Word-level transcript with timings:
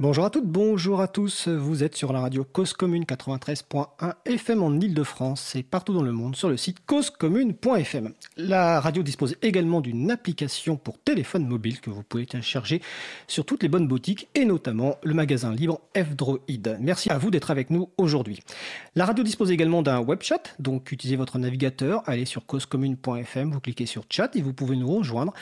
Bonjour 0.00 0.24
à 0.24 0.30
toutes, 0.30 0.46
bonjour 0.46 1.02
à 1.02 1.08
tous. 1.08 1.46
Vous 1.46 1.84
êtes 1.84 1.94
sur 1.94 2.14
la 2.14 2.20
radio 2.20 2.42
Cause 2.42 2.72
Commune 2.72 3.04
93.1 3.04 4.14
FM 4.24 4.62
en 4.62 4.80
Ile-de-France 4.80 5.56
et 5.56 5.62
partout 5.62 5.92
dans 5.92 6.02
le 6.02 6.10
monde 6.10 6.34
sur 6.34 6.48
le 6.48 6.56
site 6.56 6.78
causecommune.fm. 6.86 8.14
La 8.38 8.80
radio 8.80 9.02
dispose 9.02 9.36
également 9.42 9.82
d'une 9.82 10.10
application 10.10 10.78
pour 10.78 10.98
téléphone 11.00 11.46
mobile 11.46 11.82
que 11.82 11.90
vous 11.90 12.02
pouvez 12.02 12.24
télécharger 12.24 12.80
sur 13.28 13.44
toutes 13.44 13.62
les 13.62 13.68
bonnes 13.68 13.88
boutiques 13.88 14.30
et 14.34 14.46
notamment 14.46 14.96
le 15.02 15.12
magasin 15.12 15.52
libre 15.52 15.82
F-Droid. 15.94 16.78
Merci 16.80 17.10
à 17.10 17.18
vous 17.18 17.30
d'être 17.30 17.50
avec 17.50 17.68
nous 17.68 17.90
aujourd'hui. 17.98 18.40
La 18.94 19.04
radio 19.04 19.22
dispose 19.22 19.50
également 19.50 19.82
d'un 19.82 20.00
web 20.00 20.22
chat, 20.22 20.54
donc 20.58 20.92
utilisez 20.92 21.16
votre 21.16 21.36
navigateur, 21.36 22.02
allez 22.06 22.24
sur 22.24 22.46
causecommune.fm, 22.46 23.50
vous 23.52 23.60
cliquez 23.60 23.84
sur 23.84 24.04
chat 24.08 24.34
et 24.34 24.40
vous 24.40 24.54
pouvez 24.54 24.76
nous 24.76 24.88
rejoindre 24.88 25.34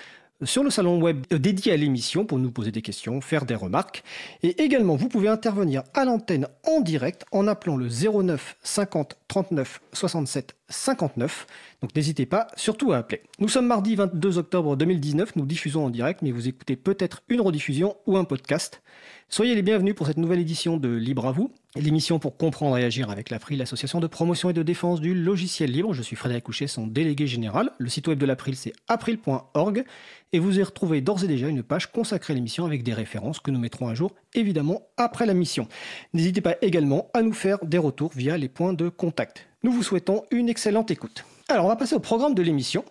sur 0.45 0.63
le 0.63 0.71
salon 0.71 1.01
web 1.01 1.27
dédié 1.31 1.73
à 1.73 1.77
l'émission 1.77 2.25
pour 2.25 2.39
nous 2.39 2.51
poser 2.51 2.71
des 2.71 2.83
questions, 2.83 3.21
faire 3.21 3.45
des 3.45 3.55
remarques. 3.55 4.05
Et 4.43 4.63
également, 4.63 4.97
vous 4.97 5.09
pouvez 5.09 5.29
intervenir 5.29 5.83
à 5.95 6.05
l'antenne 6.05 6.47
en 6.67 6.81
direct 6.81 7.25
en 7.33 7.49
appelant 7.49 7.77
le 7.77 7.89
09 7.89 8.57
50 8.63 9.17
39 9.27 9.81
67 9.93 10.55
59. 10.69 11.47
Donc 11.83 11.95
n'hésitez 11.95 12.27
pas 12.27 12.49
surtout 12.57 12.93
à 12.93 12.99
appeler. 12.99 13.23
Nous 13.39 13.49
sommes 13.49 13.67
mardi 13.67 13.97
22 13.97 14.39
octobre 14.39 14.77
2019, 14.77 15.37
nous 15.37 15.47
diffusons 15.47 15.87
en 15.87 15.91
direct, 15.91 16.23
mais 16.23 16.31
vous 16.31 16.49
écoutez 16.49 16.77
peut-être 16.77 17.23
une 17.29 17.41
rediffusion 17.41 17.97
ou 18.07 18.17
un 18.17 18.25
podcast. 18.25 18.83
Soyez 19.31 19.55
les 19.55 19.61
bienvenus 19.61 19.95
pour 19.95 20.07
cette 20.07 20.17
nouvelle 20.17 20.41
édition 20.41 20.79
de 20.79 20.89
Libre 20.89 21.27
à 21.27 21.33
vous, 21.33 21.53
l'émission 21.77 22.19
pour 22.19 22.39
comprendre 22.39 22.79
et 22.79 22.85
agir 22.85 23.11
avec 23.11 23.29
l'April, 23.29 23.59
l'association 23.59 24.01
de 24.01 24.07
promotion 24.07 24.49
et 24.49 24.55
de 24.55 24.63
défense 24.63 25.03
du 25.03 25.13
logiciel 25.15 25.71
libre. 25.71 25.93
Je 25.93 26.01
suis 26.01 26.17
Frédéric 26.17 26.45
Couchet, 26.45 26.67
son 26.67 26.87
délégué 26.87 27.27
général. 27.27 27.71
Le 27.77 27.91
site 27.91 28.09
web 28.09 28.19
de 28.19 28.25
l'April, 28.25 28.57
c'est 28.57 28.73
april.org 28.89 29.85
et 30.33 30.39
vous 30.39 30.59
y 30.59 30.63
retrouvez 30.63 31.03
d'ores 31.03 31.25
et 31.25 31.27
déjà 31.27 31.49
une 31.49 31.63
page 31.63 31.93
consacrée 31.93 32.33
à 32.33 32.37
l'émission 32.37 32.65
avec 32.65 32.83
des 32.83 32.95
références 32.95 33.39
que 33.39 33.51
nous 33.51 33.59
mettrons 33.59 33.89
à 33.89 33.95
jour 33.95 34.13
évidemment 34.33 34.81
après 34.97 35.27
la 35.27 35.35
mission. 35.35 35.69
N'hésitez 36.15 36.41
pas 36.41 36.57
également 36.63 37.11
à 37.13 37.21
nous 37.21 37.35
faire 37.35 37.59
des 37.63 37.79
retours 37.79 38.13
via 38.17 38.39
les 38.39 38.49
points 38.49 38.73
de 38.73 38.89
contact. 38.89 39.47
Nous 39.63 39.73
vous 39.73 39.83
souhaitons 39.83 40.23
une 40.31 40.49
excellente 40.49 40.91
écoute. 40.91 41.27
Alors 41.49 41.67
on 41.67 41.69
va 41.69 41.77
passer 41.77 41.95
au 41.95 42.01
programme 42.01 42.35
de 42.35 42.43
l'émission. 42.43 42.83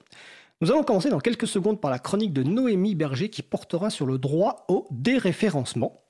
Nous 0.59 0.71
allons 0.71 0.81
commencer 0.81 1.11
dans 1.11 1.19
quelques 1.19 1.45
secondes 1.45 1.79
par 1.79 1.91
la 1.91 1.99
chronique 1.99 2.33
de 2.33 2.41
Noémie 2.41 2.95
Berger 2.95 3.29
qui 3.29 3.43
portera 3.43 3.91
sur 3.91 4.07
le 4.07 4.17
droit 4.17 4.65
au 4.67 4.87
déréférencement. 4.89 6.01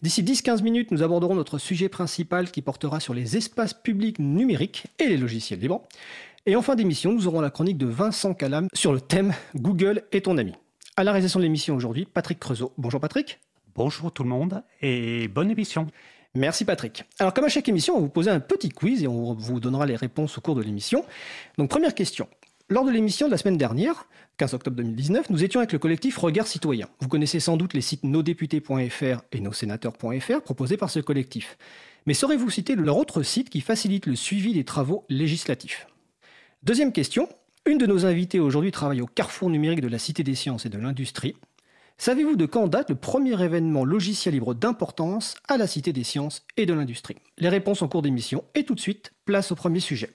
D'ici 0.00 0.22
10-15 0.22 0.62
minutes, 0.62 0.92
nous 0.92 1.02
aborderons 1.02 1.34
notre 1.34 1.58
sujet 1.58 1.88
principal 1.88 2.52
qui 2.52 2.62
portera 2.62 3.00
sur 3.00 3.14
les 3.14 3.36
espaces 3.36 3.74
publics 3.74 4.20
numériques 4.20 4.84
et 5.00 5.08
les 5.08 5.16
logiciels 5.16 5.58
libres. 5.58 5.82
Et 6.46 6.54
en 6.54 6.62
fin 6.62 6.76
d'émission, 6.76 7.12
nous 7.12 7.26
aurons 7.26 7.40
la 7.40 7.50
chronique 7.50 7.78
de 7.78 7.86
Vincent 7.86 8.32
Calam 8.32 8.68
sur 8.74 8.92
le 8.92 9.00
thème 9.00 9.34
Google 9.56 10.04
est 10.12 10.26
ton 10.26 10.38
ami. 10.38 10.52
À 10.96 11.02
la 11.02 11.10
réalisation 11.10 11.40
de 11.40 11.44
l'émission 11.44 11.74
aujourd'hui, 11.74 12.04
Patrick 12.04 12.38
Creusot. 12.38 12.72
Bonjour 12.78 13.00
Patrick. 13.00 13.40
Bonjour 13.74 14.12
tout 14.12 14.22
le 14.22 14.28
monde 14.28 14.62
et 14.82 15.26
bonne 15.26 15.50
émission. 15.50 15.88
Merci 16.36 16.64
Patrick. 16.64 17.02
Alors 17.18 17.34
comme 17.34 17.46
à 17.46 17.48
chaque 17.48 17.68
émission, 17.68 17.94
on 17.94 17.96
va 17.96 18.02
vous 18.04 18.08
poser 18.08 18.30
un 18.30 18.38
petit 18.38 18.68
quiz 18.68 19.02
et 19.02 19.08
on 19.08 19.34
vous 19.34 19.58
donnera 19.58 19.84
les 19.84 19.96
réponses 19.96 20.38
au 20.38 20.40
cours 20.40 20.54
de 20.54 20.62
l'émission. 20.62 21.04
Donc 21.58 21.70
première 21.70 21.92
question. 21.92 22.28
Lors 22.68 22.84
de 22.84 22.90
l'émission 22.90 23.26
de 23.26 23.30
la 23.30 23.38
semaine 23.38 23.58
dernière, 23.58 24.08
15 24.38 24.54
octobre 24.54 24.76
2019, 24.78 25.30
nous 25.30 25.44
étions 25.44 25.60
avec 25.60 25.72
le 25.72 25.78
collectif 25.78 26.18
Regard 26.18 26.48
Citoyen. 26.48 26.88
Vous 26.98 27.06
connaissez 27.06 27.38
sans 27.38 27.56
doute 27.56 27.74
les 27.74 27.80
sites 27.80 28.02
nosdéputés.fr 28.02 29.22
et 29.30 29.40
nossénateurs.fr 29.40 30.40
proposés 30.42 30.76
par 30.76 30.90
ce 30.90 30.98
collectif. 30.98 31.58
Mais 32.06 32.14
saurez-vous 32.14 32.50
citer 32.50 32.74
leur 32.74 32.96
autre 32.96 33.22
site 33.22 33.50
qui 33.50 33.60
facilite 33.60 34.06
le 34.06 34.16
suivi 34.16 34.52
des 34.52 34.64
travaux 34.64 35.04
législatifs? 35.08 35.86
Deuxième 36.64 36.90
question. 36.90 37.28
Une 37.66 37.78
de 37.78 37.86
nos 37.86 38.04
invités 38.04 38.40
aujourd'hui 38.40 38.72
travaille 38.72 39.00
au 39.00 39.06
carrefour 39.06 39.48
numérique 39.48 39.80
de 39.80 39.88
la 39.88 40.00
Cité 40.00 40.24
des 40.24 40.34
sciences 40.34 40.66
et 40.66 40.68
de 40.68 40.78
l'industrie. 40.78 41.36
Savez-vous 41.98 42.34
de 42.34 42.46
quand 42.46 42.66
date 42.66 42.90
le 42.90 42.96
premier 42.96 43.40
événement 43.40 43.84
logiciel 43.84 44.34
libre 44.34 44.54
d'importance 44.54 45.36
à 45.46 45.56
la 45.56 45.68
Cité 45.68 45.92
des 45.92 46.02
sciences 46.04 46.44
et 46.56 46.66
de 46.66 46.74
l'industrie? 46.74 47.16
Les 47.38 47.48
réponses 47.48 47.82
en 47.82 47.88
cours 47.88 48.02
d'émission 48.02 48.42
et 48.56 48.64
tout 48.64 48.74
de 48.74 48.80
suite, 48.80 49.12
place 49.24 49.52
au 49.52 49.54
premier 49.54 49.78
sujet. 49.78 50.10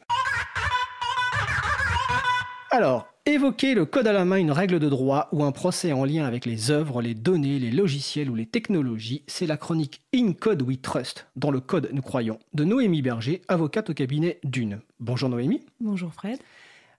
Alors, 2.73 3.07
évoquer 3.25 3.73
le 3.73 3.85
code 3.85 4.07
à 4.07 4.13
la 4.13 4.23
main, 4.23 4.37
une 4.37 4.53
règle 4.53 4.79
de 4.79 4.87
droit 4.87 5.27
ou 5.33 5.43
un 5.43 5.51
procès 5.51 5.91
en 5.91 6.05
lien 6.05 6.23
avec 6.23 6.45
les 6.45 6.71
œuvres, 6.71 7.01
les 7.01 7.13
données, 7.13 7.59
les 7.59 7.69
logiciels 7.69 8.29
ou 8.29 8.35
les 8.35 8.45
technologies, 8.45 9.25
c'est 9.27 9.45
la 9.45 9.57
chronique 9.57 10.01
In 10.15 10.31
Code 10.31 10.61
We 10.61 10.79
Trust, 10.81 11.27
dans 11.35 11.51
le 11.51 11.59
code 11.59 11.89
nous 11.91 12.01
croyons, 12.01 12.39
de 12.53 12.63
Noémie 12.63 13.01
Berger, 13.01 13.41
avocate 13.49 13.89
au 13.89 13.93
cabinet 13.93 14.39
Dune. 14.45 14.79
Bonjour 15.01 15.27
Noémie. 15.27 15.65
Bonjour 15.81 16.13
Fred. 16.13 16.39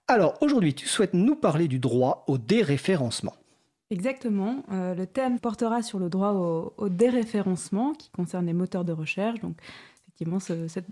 Alors, 0.07 0.37
aujourd'hui, 0.41 0.75
tu 0.75 0.85
souhaites 0.85 1.15
nous 1.15 1.35
parler 1.35 1.67
du 1.67 1.79
droit 1.79 2.23
au 2.27 2.37
déréférencement. 2.37 3.33
Exactement. 3.89 4.63
Euh, 4.71 4.93
le 4.93 5.07
thème 5.07 5.39
portera 5.39 5.81
sur 5.81 5.97
le 5.97 6.07
droit 6.07 6.33
au, 6.33 6.73
au, 6.77 6.89
déréférencement 6.89 7.93
qui 7.93 8.11
concerne 8.11 8.45
les 8.45 8.53
moteurs 8.53 8.85
de 8.85 8.91
recherche. 8.91 9.39
Donc, 9.39 9.55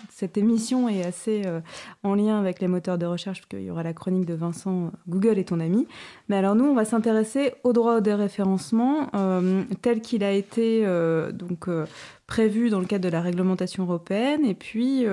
cette, 0.10 0.38
émission 0.38 0.88
est 0.90 1.04
assez 1.04 1.44
euh, 1.46 1.60
en 2.04 2.16
lien 2.16 2.40
avec 2.40 2.62
les 2.62 2.68
moteurs 2.68 2.98
de 2.98 3.06
recherche, 3.06 3.40
puisqu'il 3.40 3.66
y 3.66 3.72
aura 3.72 3.84
la 3.84 3.94
chronique 3.94 4.26
de 4.26 4.34
Vincent, 4.34 4.86
euh, 4.86 4.90
Google 5.08 5.40
est 5.40 5.50
ton 5.50 5.60
ami. 5.60 5.88
Mais 6.30 6.36
alors 6.36 6.56
nous, 6.56 6.66
on 6.66 6.74
va 6.74 6.86
s'intéresser 6.86 7.54
au 7.64 7.74
droit 7.74 7.98
au 7.98 8.02
déréférencement 8.02 9.10
euh, 9.16 9.64
tel 9.82 10.02
qu'il 10.02 10.24
a 10.24 10.32
été 10.32 10.86
donc, 11.34 11.68
prévu 12.28 12.70
dans 12.70 12.80
le 12.80 12.86
cadre 12.86 13.04
de 13.04 13.10
la 13.10 13.22
réglementation 13.22 13.84
européenne, 13.84 14.46
et 14.46 14.54
puis 14.54 15.06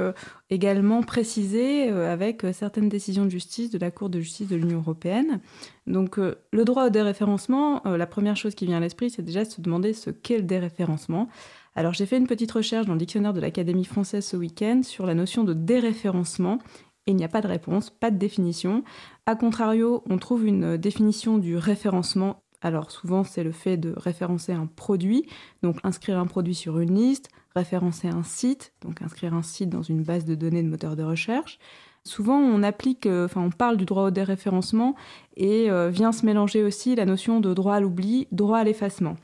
également 0.50 1.02
précisé 1.02 1.88
avec 1.88 2.44
certaines 2.52 2.88
décisions 2.88 3.24
de 3.24 3.30
justice 3.30 3.70
de 3.70 3.78
la 3.78 3.90
Cour 3.90 4.08
de 4.08 4.20
justice 4.20 4.48
de 4.48 4.56
l'Union 4.56 4.78
européenne. 4.78 5.40
Donc 5.86 6.16
le 6.18 6.64
droit 6.64 6.86
au 6.86 6.90
déréférencement, 6.90 7.82
la 7.84 8.06
première 8.06 8.36
chose 8.36 8.54
qui 8.54 8.66
vient 8.66 8.78
à 8.78 8.80
l'esprit, 8.80 9.10
c'est 9.10 9.22
déjà 9.22 9.44
de 9.44 9.50
se 9.50 9.60
demander 9.60 9.92
ce 9.92 10.10
qu'est 10.10 10.38
le 10.38 10.42
déréférencement. 10.42 11.28
Alors 11.78 11.94
j'ai 11.94 12.06
fait 12.06 12.16
une 12.16 12.26
petite 12.26 12.50
recherche 12.50 12.86
dans 12.86 12.94
le 12.94 12.98
dictionnaire 12.98 13.32
de 13.32 13.40
l'Académie 13.40 13.84
française 13.84 14.26
ce 14.26 14.36
week-end 14.36 14.80
sur 14.82 15.06
la 15.06 15.14
notion 15.14 15.44
de 15.44 15.54
déréférencement. 15.54 16.58
Et 17.06 17.12
il 17.12 17.16
n'y 17.16 17.22
a 17.22 17.28
pas 17.28 17.40
de 17.40 17.46
réponse, 17.46 17.88
pas 17.88 18.10
de 18.10 18.18
définition. 18.18 18.82
A 19.26 19.36
contrario, 19.36 20.02
on 20.10 20.18
trouve 20.18 20.44
une 20.44 20.76
définition 20.76 21.38
du 21.38 21.56
référencement. 21.56 22.42
Alors 22.62 22.90
souvent 22.90 23.22
c'est 23.22 23.44
le 23.44 23.52
fait 23.52 23.76
de 23.76 23.94
référencer 23.96 24.50
un 24.50 24.66
produit, 24.66 25.28
donc 25.62 25.76
inscrire 25.84 26.18
un 26.18 26.26
produit 26.26 26.56
sur 26.56 26.80
une 26.80 26.96
liste, 26.96 27.28
référencer 27.54 28.08
un 28.08 28.24
site, 28.24 28.72
donc 28.80 29.00
inscrire 29.00 29.32
un 29.32 29.44
site 29.44 29.70
dans 29.70 29.82
une 29.82 30.02
base 30.02 30.24
de 30.24 30.34
données 30.34 30.64
de 30.64 30.68
moteur 30.68 30.96
de 30.96 31.04
recherche. 31.04 31.60
Souvent, 32.02 32.38
on 32.38 32.62
applique, 32.62 33.06
euh, 33.06 33.28
on 33.36 33.50
parle 33.50 33.76
du 33.76 33.84
droit 33.84 34.04
au 34.04 34.10
déréférencement 34.10 34.96
et 35.36 35.70
euh, 35.70 35.90
vient 35.90 36.10
se 36.10 36.24
mélanger 36.24 36.64
aussi 36.64 36.96
la 36.96 37.04
notion 37.04 37.38
de 37.38 37.52
droit 37.54 37.74
à 37.74 37.80
l'oubli, 37.80 38.26
droit 38.32 38.58
à 38.58 38.64
l'effacement. 38.64 39.16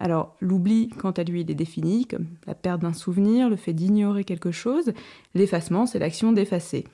Alors, 0.00 0.34
l'oubli, 0.40 0.88
quant 0.88 1.10
à 1.10 1.22
lui, 1.22 1.42
il 1.42 1.50
est 1.50 1.54
défini 1.54 2.06
comme 2.06 2.26
la 2.46 2.54
perte 2.54 2.80
d'un 2.80 2.94
souvenir, 2.94 3.50
le 3.50 3.56
fait 3.56 3.74
d'ignorer 3.74 4.24
quelque 4.24 4.50
chose. 4.50 4.92
L'effacement, 5.34 5.84
c'est 5.86 5.98
l'action 5.98 6.32
d'effacer. 6.32 6.84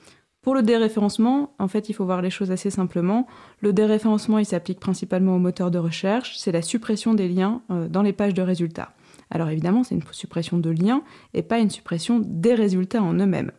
Pour 0.41 0.53
le 0.53 0.61
déréférencement, 0.61 1.53
en 1.57 1.67
fait, 1.67 1.89
il 1.89 1.93
faut 1.93 2.05
voir 2.05 2.21
les 2.21 2.29
choses 2.29 2.51
assez 2.51 2.69
simplement. 2.69 3.25
Le 3.61 3.73
déréférencement, 3.73 4.37
il 4.39 4.45
s'applique 4.45 4.79
principalement 4.79 5.35
aux 5.35 5.39
moteurs 5.39 5.71
de 5.71 5.79
recherche. 5.79 6.37
C'est 6.37 6.51
la 6.51 6.61
suppression 6.61 7.13
des 7.13 7.27
liens 7.27 7.61
euh, 7.71 7.87
dans 7.87 8.01
les 8.01 8.13
pages 8.13 8.33
de 8.33 8.41
résultats. 8.41 8.93
Alors 9.29 9.49
évidemment, 9.49 9.83
c'est 9.83 9.95
une 9.95 10.03
suppression 10.11 10.57
de 10.57 10.69
liens 10.69 11.03
et 11.33 11.43
pas 11.43 11.59
une 11.59 11.69
suppression 11.69 12.21
des 12.23 12.55
résultats 12.55 13.01
en 13.01 13.13
eux-mêmes. 13.13 13.51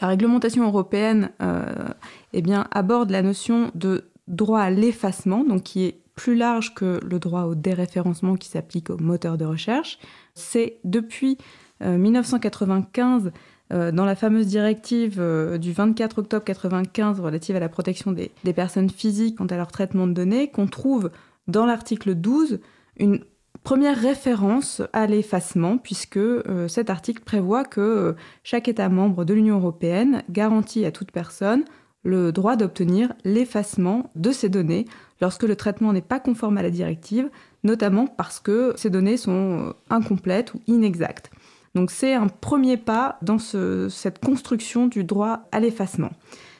La 0.00 0.08
réglementation 0.08 0.64
européenne 0.64 1.30
euh, 1.42 1.88
eh 2.32 2.42
aborde 2.70 3.10
la 3.10 3.22
notion 3.22 3.70
de 3.74 4.10
droit 4.26 4.60
à 4.60 4.70
l'effacement, 4.70 5.44
donc 5.44 5.62
qui 5.62 5.84
est 5.84 6.00
plus 6.14 6.36
large 6.36 6.74
que 6.74 7.00
le 7.04 7.18
droit 7.18 7.42
au 7.42 7.54
déréférencement 7.54 8.36
qui 8.36 8.48
s'applique 8.48 8.90
aux 8.90 8.98
moteurs 8.98 9.38
de 9.38 9.44
recherche. 9.44 9.98
C'est 10.34 10.78
depuis 10.84 11.38
1995, 11.80 13.26
euh, 13.26 13.30
euh, 13.72 13.92
dans 13.92 14.04
la 14.04 14.14
fameuse 14.14 14.46
directive 14.46 15.16
euh, 15.18 15.58
du 15.58 15.72
24 15.72 16.18
octobre 16.18 16.44
1995 16.46 17.20
relative 17.20 17.56
à 17.56 17.60
la 17.60 17.68
protection 17.68 18.12
des, 18.12 18.30
personnes 18.54 18.90
physiques 18.90 19.36
quant 19.38 19.46
à 19.46 19.56
leur 19.56 19.72
traitement 19.72 20.06
de 20.06 20.12
données, 20.12 20.50
qu'on 20.50 20.66
trouve 20.66 21.10
dans 21.48 21.66
l'article 21.66 22.14
12 22.14 22.60
une 22.98 23.20
première 23.64 23.98
référence 23.98 24.82
à 24.92 25.06
l'effacement, 25.06 25.78
puisque 25.78 26.20
cet 26.68 26.90
article 26.90 27.22
prévoit 27.24 27.64
que 27.64 28.14
chaque 28.42 28.68
État 28.68 28.90
membre 28.90 29.24
de 29.24 29.32
l'Union 29.32 29.56
européenne 29.56 30.22
garantit 30.28 30.84
à 30.84 30.92
toute 30.92 31.10
personne 31.10 31.64
le 32.04 32.32
droit 32.32 32.56
d'obtenir 32.56 33.12
l'effacement 33.24 34.10
de 34.14 34.30
ces 34.30 34.48
données 34.48 34.86
lorsque 35.20 35.42
le 35.42 35.56
traitement 35.56 35.92
n'est 35.92 36.02
pas 36.02 36.20
conforme 36.20 36.58
à 36.58 36.62
la 36.62 36.70
directive, 36.70 37.30
notamment 37.64 38.06
parce 38.06 38.40
que 38.40 38.74
ces 38.76 38.90
données 38.90 39.16
sont 39.16 39.68
euh, 39.68 39.72
incomplètes 39.90 40.54
ou 40.54 40.60
inexactes. 40.66 41.30
Donc 41.74 41.90
c'est 41.90 42.14
un 42.14 42.28
premier 42.28 42.76
pas 42.76 43.18
dans 43.22 43.38
cette 43.38 44.20
construction 44.24 44.86
du 44.86 45.02
droit 45.02 45.40
à 45.50 45.58
l'effacement. 45.58 46.10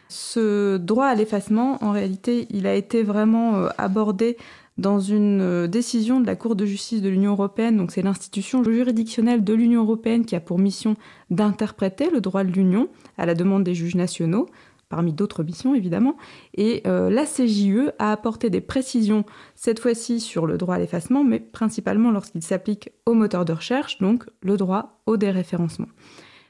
Ce 0.09 0.77
droit 0.77 1.07
à 1.07 1.15
l'effacement, 1.15 1.83
en 1.85 1.93
réalité, 1.93 2.47
il 2.51 2.67
a 2.67 2.75
été 2.75 3.03
vraiment 3.03 3.57
euh, 3.57 3.69
abordé 3.79 4.37
dans 4.77 4.99
une 4.99 5.41
euh, 5.41 5.67
décision 5.69 6.21
de 6.21 6.27
la 6.27 6.35
Cour 6.35 6.57
de 6.57 6.67
justice 6.67 7.01
de 7.01 7.09
l'Union 7.09 7.33
européenne, 7.33 7.77
donc 7.77 7.93
c'est 7.93 8.03
l'institution 8.03 8.65
juridictionnelle 8.65 9.45
de 9.45 9.55
l'Union 9.55 9.83
européenne 9.83 10.25
qui 10.25 10.35
a 10.35 10.41
pour 10.41 10.59
mission 10.59 10.97
d'interpréter 11.31 12.11
le 12.11 12.21
droit 12.21 12.43
de 12.43 12.51
l'Union 12.51 12.89
à 13.17 13.27
la 13.27 13.35
demande 13.35 13.63
des 13.63 13.75
juges 13.75 13.95
nationaux, 13.95 14.49
parmi 14.95 15.13
d'autres 15.13 15.43
missions 15.43 15.75
évidemment, 15.75 16.17
et 16.57 16.85
euh, 16.87 17.11
la 17.11 17.25
CJE 17.25 17.91
a 17.99 18.13
apporté 18.13 18.49
des 18.49 18.61
précisions, 18.61 19.25
cette 19.57 19.81
fois-ci 19.81 20.21
sur 20.21 20.47
le 20.47 20.57
droit 20.57 20.77
à 20.77 20.79
l'effacement, 20.79 21.25
mais 21.25 21.41
principalement 21.41 22.13
lorsqu'il 22.13 22.43
s'applique 22.45 22.91
au 23.05 23.15
moteur 23.15 23.45
de 23.45 23.53
recherche, 23.53 23.99
donc 23.99 24.23
le 24.41 24.57
droit 24.57 25.01
au 25.07 25.17
déréférencement. 25.17 25.89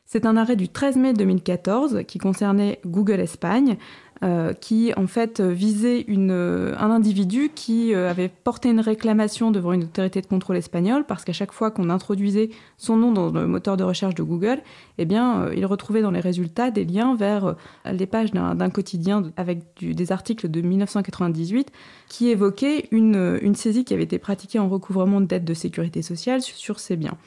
C'est 0.07 0.27
un 0.27 0.37
arrêt 0.37 0.57
du 0.57 0.69
13 0.69 0.97
mai 0.97 1.13
2014 1.15 2.03
qui 2.07 2.19
concernait 2.19 2.79
Google 2.85 3.21
Espagne, 3.21 3.77
euh, 4.23 4.53
qui 4.53 4.93
en 4.97 5.09
fait 5.09 5.41
visait 5.41 6.07
euh, 6.09 6.75
un 6.79 6.91
individu 6.91 7.51
qui 7.53 7.93
euh, 7.93 8.09
avait 8.09 8.29
porté 8.29 8.71
une 8.71 8.79
réclamation 8.79 9.51
devant 9.51 9.73
une 9.73 9.83
autorité 9.83 10.21
de 10.21 10.27
contrôle 10.27 10.57
espagnole 10.57 11.05
parce 11.05 11.25
qu'à 11.25 11.33
chaque 11.33 11.53
fois 11.53 11.73
qu'on 11.73 11.91
introduisait 11.91 12.51
son 12.79 12.97
nom 12.97 13.11
dans 13.11 13.31
le 13.31 13.47
moteur 13.49 13.77
de 13.77 13.83
recherche 13.83 14.15
de 14.15 14.23
Google, 14.23 14.63
eh 14.99 15.05
bien, 15.05 15.51
il 15.55 15.67
retrouvait 15.67 16.01
dans 16.01 16.13
les 16.13 16.21
résultats 16.21 16.71
des 16.71 16.85
liens 16.85 17.17
vers 17.17 17.57
les 17.85 18.07
pages 18.07 18.31
d'un 18.31 18.71
quotidien 18.71 19.33
avec 19.37 19.59
des 19.83 20.13
articles 20.13 20.49
de 20.49 20.61
1998 20.61 21.73
qui 22.09 22.31
évoquaient 22.31 22.89
une, 22.93 23.55
saisie 23.55 23.85
qui 23.85 23.95
avait 23.95 24.05
été 24.05 24.19
pratiquée 24.19 24.61
en 24.61 24.69
recouvrement 24.69 25.21
de 25.21 25.27
dettes 25.27 25.45
de 25.45 25.55
sécurité 25.55 26.03
sociale 26.03 26.41
sur 26.41 26.79
ces 26.79 26.97
biens. 26.97 27.19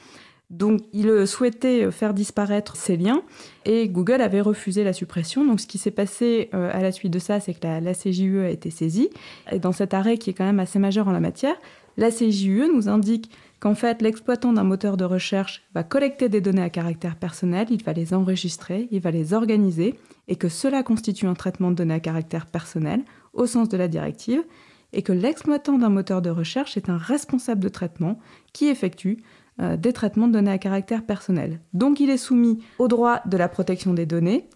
Donc 0.50 0.80
il 0.94 1.26
souhaitait 1.26 1.90
faire 1.90 2.14
disparaître 2.14 2.74
ces 2.74 2.96
liens 2.96 3.22
et 3.66 3.88
Google 3.88 4.22
avait 4.22 4.40
refusé 4.40 4.82
la 4.82 4.94
suppression. 4.94 5.44
Donc 5.44 5.60
ce 5.60 5.66
qui 5.66 5.76
s'est 5.76 5.90
passé 5.90 6.48
euh, 6.54 6.70
à 6.72 6.80
la 6.80 6.90
suite 6.90 7.12
de 7.12 7.18
ça, 7.18 7.38
c'est 7.38 7.52
que 7.52 7.66
la, 7.66 7.92
CJUE 7.92 8.40
a 8.40 8.48
été 8.48 8.70
saisie. 8.70 9.10
Et 9.52 9.58
dans 9.58 9.72
cet 9.72 9.92
arrêt 9.92 10.16
qui 10.16 10.30
est 10.30 10.32
quand 10.32 10.46
même 10.46 10.60
assez 10.60 10.78
majeur 10.78 11.06
en 11.06 11.12
la 11.12 11.20
matière, 11.20 11.56
la 11.98 12.10
CJUE 12.10 12.70
nous 12.74 12.88
indique 12.88 13.30
qu'en 13.60 13.74
fait 13.74 14.00
l'exploitant 14.00 14.54
d'un 14.54 14.64
moteur 14.64 14.96
de 14.96 15.04
recherche 15.04 15.64
va 15.74 15.82
collecter 15.82 16.30
des 16.30 16.40
données 16.40 16.62
à 16.62 16.70
caractère 16.70 17.16
personnel, 17.16 17.66
il 17.70 17.82
va 17.82 17.92
les 17.92 18.14
enregistrer, 18.14 18.88
il 18.90 19.00
va 19.00 19.10
les 19.10 19.34
organiser 19.34 19.96
et 20.28 20.36
que 20.36 20.48
cela 20.48 20.82
constitue 20.82 21.26
un 21.26 21.34
traitement 21.34 21.70
de 21.70 21.76
données 21.76 21.94
à 21.94 22.00
caractère 22.00 22.46
personnel 22.46 23.02
au 23.34 23.46
sens 23.46 23.68
de 23.68 23.76
la 23.76 23.88
directive 23.88 24.44
et 24.92 25.02
que 25.02 25.12
l'exploitant 25.12 25.78
d'un 25.78 25.90
moteur 25.90 26.22
de 26.22 26.30
recherche 26.30 26.76
est 26.76 26.88
un 26.88 26.96
responsable 26.96 27.60
de 27.60 27.68
traitement 27.68 28.18
qui 28.52 28.68
effectue 28.68 29.18
euh, 29.60 29.76
des 29.76 29.92
traitements 29.92 30.28
de 30.28 30.34
données 30.34 30.52
à 30.52 30.58
caractère 30.58 31.04
personnel. 31.04 31.58
Donc 31.72 31.98
il 31.98 32.10
est 32.10 32.16
soumis 32.16 32.62
au 32.78 32.86
droit 32.86 33.22
de 33.26 33.36
la 33.36 33.48
protection 33.48 33.92
des 33.92 34.06
données 34.06 34.48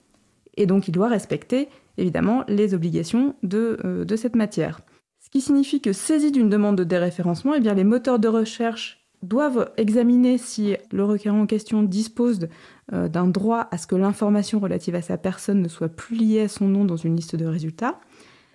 et 0.57 0.65
donc 0.65 0.87
il 0.87 0.93
doit 0.93 1.09
respecter 1.09 1.69
évidemment 1.99 2.45
les 2.47 2.73
obligations 2.73 3.35
de, 3.43 3.79
euh, 3.85 4.17
cette 4.17 4.37
matière. 4.37 4.81
Ce 5.19 5.29
qui 5.29 5.41
signifie 5.41 5.81
que 5.81 5.93
saisi 5.93 6.31
d'une 6.31 6.49
demande 6.49 6.77
de 6.77 6.85
déréférencement, 6.85 7.55
eh 7.55 7.61
les 7.61 7.83
moteurs 7.83 8.21
de 8.21 8.29
recherche 8.29 9.05
doivent 9.25 9.73
examiner 9.77 10.39
si 10.39 10.77
le 10.93 11.05
requérant 11.05 11.41
en 11.41 11.47
question 11.47 11.83
dispose 11.83 12.47
euh, 12.93 13.09
d'un 13.09 13.27
droit 13.27 13.67
à 13.73 13.79
ce 13.79 13.89
que 13.89 13.97
l'information 13.97 14.61
relative 14.61 14.95
à 14.95 15.03
sa 15.03 15.19
personne 15.19 15.63
ne 15.63 15.69
soit 15.69 15.89
plus 15.89 16.15
liée 16.15 16.43
à 16.43 16.49
son 16.49 16.69
nom 16.69 16.85
dans 16.85 16.97
une 16.97 17.17
liste 17.17 17.35
de 17.35 17.47
résultats. 17.47 17.99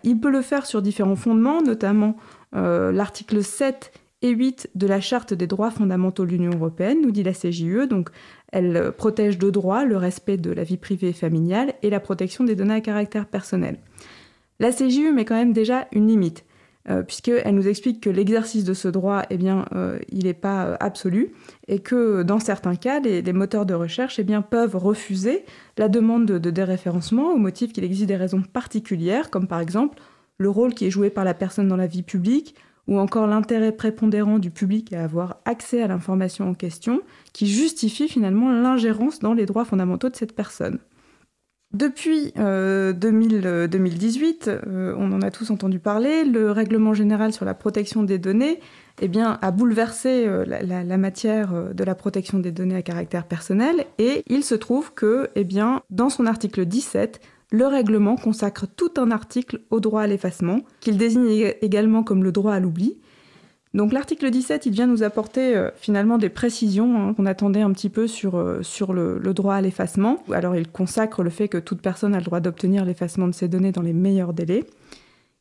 Il 0.05 0.21
peut 0.21 0.31
le 0.31 0.41
faire 0.41 0.65
sur 0.65 0.81
différents 0.81 1.17
fondements, 1.17 1.61
notamment 1.61 2.15
l'article 2.53 3.43
7 3.43 3.91
et 4.21 4.29
8 4.29 4.71
de 4.75 4.87
la 4.87 4.99
Charte 4.99 5.33
des 5.33 5.47
droits 5.47 5.71
fondamentaux 5.71 6.25
de 6.25 6.31
l'Union 6.31 6.51
européenne, 6.51 7.01
nous 7.01 7.11
dit 7.11 7.23
la 7.23 7.33
CJUE. 7.33 7.87
Donc, 7.87 8.09
elle 8.51 8.91
protège 8.97 9.37
deux 9.37 9.51
droits, 9.51 9.85
le 9.85 9.97
respect 9.97 10.37
de 10.37 10.51
la 10.51 10.63
vie 10.63 10.77
privée 10.77 11.09
et 11.09 11.13
familiale 11.13 11.73
et 11.83 11.89
la 11.89 11.99
protection 11.99 12.43
des 12.43 12.55
données 12.55 12.75
à 12.75 12.81
caractère 12.81 13.27
personnel. 13.27 13.77
La 14.59 14.71
CJUE 14.71 15.11
met 15.11 15.25
quand 15.25 15.35
même 15.35 15.53
déjà 15.53 15.87
une 15.91 16.07
limite, 16.07 16.45
euh, 16.89 17.03
puisqu'elle 17.03 17.53
nous 17.53 17.67
explique 17.67 18.01
que 18.01 18.09
l'exercice 18.09 18.63
de 18.63 18.73
ce 18.73 18.87
droit, 18.87 19.23
eh 19.29 19.37
bien, 19.37 19.65
euh, 19.75 19.99
il 20.09 20.23
n'est 20.23 20.33
pas 20.33 20.65
euh, 20.65 20.77
absolu, 20.79 21.33
et 21.67 21.79
que 21.79 22.23
dans 22.23 22.39
certains 22.39 22.75
cas, 22.75 22.99
les, 22.99 23.33
moteurs 23.33 23.67
de 23.67 23.75
recherche 23.75 24.17
eh 24.17 24.23
bien, 24.23 24.41
peuvent 24.41 24.75
refuser 24.75 25.43
la 25.77 25.89
demande 25.89 26.25
de 26.25 26.49
déréférencement 26.49 27.33
au 27.33 27.37
motif 27.37 27.71
qu'il 27.71 27.83
existe 27.83 28.07
des 28.07 28.15
raisons 28.15 28.41
particulières, 28.41 29.29
comme 29.29 29.47
par 29.47 29.59
exemple 29.59 29.99
le 30.39 30.49
rôle 30.49 30.73
qui 30.73 30.85
est 30.85 30.91
joué 30.91 31.09
par 31.09 31.25
la 31.25 31.33
personne 31.33 31.67
dans 31.67 31.75
la 31.75 31.87
vie 31.87 32.03
publique, 32.03 32.55
ou 32.87 32.99
encore 32.99 33.27
l'intérêt 33.27 33.71
prépondérant 33.71 34.39
du 34.39 34.51
public 34.51 34.93
à 34.93 35.03
avoir 35.03 35.37
accès 35.45 35.81
à 35.81 35.87
l'information 35.87 36.49
en 36.49 36.53
question, 36.53 37.01
qui 37.33 37.47
justifie 37.47 38.07
finalement 38.07 38.51
l'ingérence 38.51 39.19
dans 39.19 39.33
les 39.33 39.45
droits 39.45 39.65
fondamentaux 39.65 40.09
de 40.09 40.15
cette 40.15 40.35
personne. 40.35 40.79
Depuis 41.73 42.31
2018, 42.35 44.47
euh, 44.47 44.61
euh, 44.67 44.95
on 44.97 45.11
en 45.11 45.21
a 45.21 45.31
tous 45.31 45.51
entendu 45.51 45.79
parler, 45.79 46.23
le 46.23 46.49
règlement 46.49 46.93
général 46.93 47.33
sur 47.33 47.43
la 47.43 47.53
protection 47.53 48.03
des 48.03 48.17
données 48.17 48.61
eh 49.01 49.11
a 49.19 49.51
bouleversé 49.51 50.25
euh, 50.25 50.45
la, 50.45 50.97
matière 50.97 51.73
de 51.73 51.83
la 51.83 51.93
protection 51.93 52.39
des 52.39 52.51
données 52.51 52.77
à 52.77 52.81
caractère 52.81 53.25
personnel 53.25 53.85
et 53.99 54.23
il 54.27 54.45
se 54.45 54.55
trouve 54.55 54.93
que, 54.93 55.29
eh 55.35 55.45
dans 55.89 56.09
son 56.09 56.25
article 56.25 56.65
17, 56.65 57.19
le 57.51 57.65
règlement 57.65 58.15
consacre 58.15 58.65
tout 58.67 58.91
un 58.97 59.11
article 59.11 59.61
au 59.69 59.79
droit 59.79 60.01
à 60.01 60.07
l'effacement, 60.07 60.61
qu'il 60.79 60.97
désigne 60.97 61.53
également 61.61 62.03
comme 62.03 62.23
le 62.23 62.31
droit 62.31 62.53
à 62.53 62.59
l'oubli. 62.59 62.97
Donc 63.73 63.93
l'article 63.93 64.31
17, 64.31 64.65
il 64.65 64.73
vient 64.73 64.87
nous 64.87 65.03
apporter 65.03 65.55
euh, 65.55 65.69
finalement 65.75 66.17
des 66.17 66.29
précisions 66.29 67.09
hein, 67.09 67.13
qu'on 67.13 67.25
attendait 67.25 67.61
un 67.61 67.71
petit 67.71 67.89
peu 67.89 68.07
sur, 68.07 68.37
euh, 68.37 68.61
le, 68.89 69.33
droit 69.33 69.55
à 69.55 69.61
l'effacement. 69.61 70.23
Alors 70.31 70.55
il 70.55 70.67
consacre 70.67 71.21
le 71.21 71.29
fait 71.29 71.47
que 71.47 71.57
toute 71.57 71.81
personne 71.81 72.15
a 72.15 72.17
le 72.17 72.23
droit 72.23 72.39
d'obtenir 72.39 72.85
l'effacement 72.85 73.27
de 73.27 73.33
ses 73.33 73.47
données 73.47 73.71
dans 73.71 73.81
les 73.81 73.93
meilleurs 73.93 74.33
délais. 74.33 74.65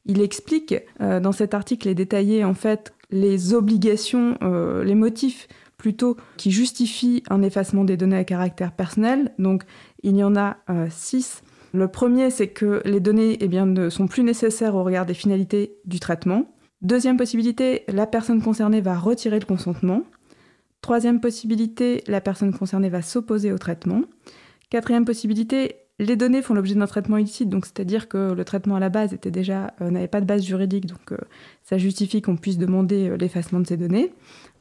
Il 0.04 0.20
explique 0.20 0.74
euh, 1.00 1.18
dans 1.18 1.32
cet 1.32 1.54
article 1.54 1.88
et 1.88 1.94
détaillé 1.94 2.44
en 2.44 2.54
fait 2.54 2.92
les 3.10 3.54
obligations, 3.54 4.36
les 4.84 4.96
motifs 4.96 5.46
plutôt 5.76 6.16
qui 6.36 6.50
justifient 6.50 7.22
un 7.30 7.40
effacement 7.40 7.84
des 7.84 7.96
données 7.96 8.16
à 8.16 8.24
caractère 8.24 8.72
personnel. 8.72 9.32
Donc 9.38 9.62
il 10.02 10.16
y 10.16 10.24
en 10.24 10.34
a 10.34 10.56
six 10.90 11.44
le 11.76 11.88
premier, 11.88 12.30
c'est 12.30 12.48
que 12.48 12.82
les 12.84 13.00
données 13.00 13.36
eh 13.40 13.48
ne 13.48 13.90
sont 13.90 14.06
plus 14.06 14.22
nécessaires 14.22 14.74
au 14.74 14.82
regard 14.82 15.06
des 15.06 15.14
finalités 15.14 15.76
du 15.84 16.00
traitement. 16.00 16.46
Deuxième 16.82 17.16
possibilité, 17.16 17.84
la 17.88 18.06
personne 18.06 18.42
concernée 18.42 18.80
va 18.80 18.98
retirer 18.98 19.38
le 19.38 19.46
consentement. 19.46 20.02
Troisième 20.80 21.20
possibilité, 21.20 22.02
la 22.06 22.20
personne 22.20 22.52
concernée 22.52 22.88
va 22.88 23.02
s'opposer 23.02 23.52
au 23.52 23.58
traitement. 23.58 24.02
Quatrième 24.70 25.04
possibilité, 25.04 25.76
les 25.98 26.16
données 26.16 26.42
font 26.42 26.54
l'objet 26.54 26.74
d'un 26.74 26.86
traitement 26.86 27.16
illicite, 27.16 27.48
donc 27.48 27.64
c'est-à-dire 27.64 28.08
que 28.08 28.32
le 28.32 28.44
traitement 28.44 28.76
à 28.76 28.80
la 28.80 28.90
base 28.90 29.16
euh, 29.24 29.90
n'avait 29.90 30.08
pas 30.08 30.20
de 30.20 30.26
base 30.26 30.44
juridique, 30.44 30.86
donc 30.86 31.12
euh, 31.12 31.16
ça 31.62 31.78
justifie 31.78 32.20
qu'on 32.20 32.36
puisse 32.36 32.58
demander 32.58 33.08
euh, 33.08 33.16
l'effacement 33.16 33.60
de 33.60 33.66
ces 33.66 33.76
données. 33.76 34.12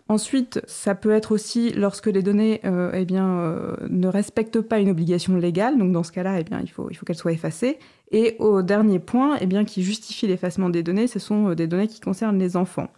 Ensuite, 0.07 0.62
ça 0.68 0.94
peut 0.94 1.10
être 1.10 1.31
aussi 1.31 1.72
lorsque 1.72 2.06
les 2.06 2.22
données 2.22 2.62
euh, 2.63 2.91
eh 2.94 3.08
euh, 3.12 3.75
ne 3.89 4.08
respectent 4.08 4.62
pas 4.62 4.80
une 4.80 4.91
obligation 4.91 5.36
légale. 5.36 5.80
Donc 5.80 5.91
dans 5.91 6.03
ce 6.03 6.12
cas-là, 6.12 6.39
eh 6.39 6.46
il 6.62 6.70
faut, 6.70 6.88
qu'elles 7.06 7.15
soient 7.15 7.32
effacées. 7.32 7.80
Et 8.12 8.36
au 8.38 8.62
dernier 8.62 9.00
point, 9.00 9.38
eh 9.41 9.65
qui 9.65 9.82
justifie 9.82 10.27
l'effacement 10.27 10.70
des 10.70 10.84
données, 10.84 11.08
ce 11.08 11.18
sont 11.18 11.50
euh, 11.50 11.56
des 11.56 11.65
données 11.65 11.88
qui 11.88 12.01
concernent 12.01 12.38
les 12.38 12.56
enfants. 12.56 12.89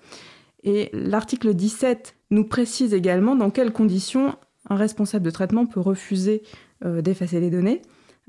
Et 0.64 0.90
l'article 0.92 1.54
17 1.54 2.16
nous 2.32 2.44
précise 2.44 2.94
également 2.94 3.38
dans 3.38 3.52
quelles 3.52 3.72
conditions 3.72 4.36
un 4.70 4.76
responsable 4.76 5.24
de 5.24 5.32
traitement 5.32 5.66
peut 5.66 5.80
refuser 5.80 6.44
d'effacer 6.84 7.40
les 7.40 7.50
données. 7.50 7.82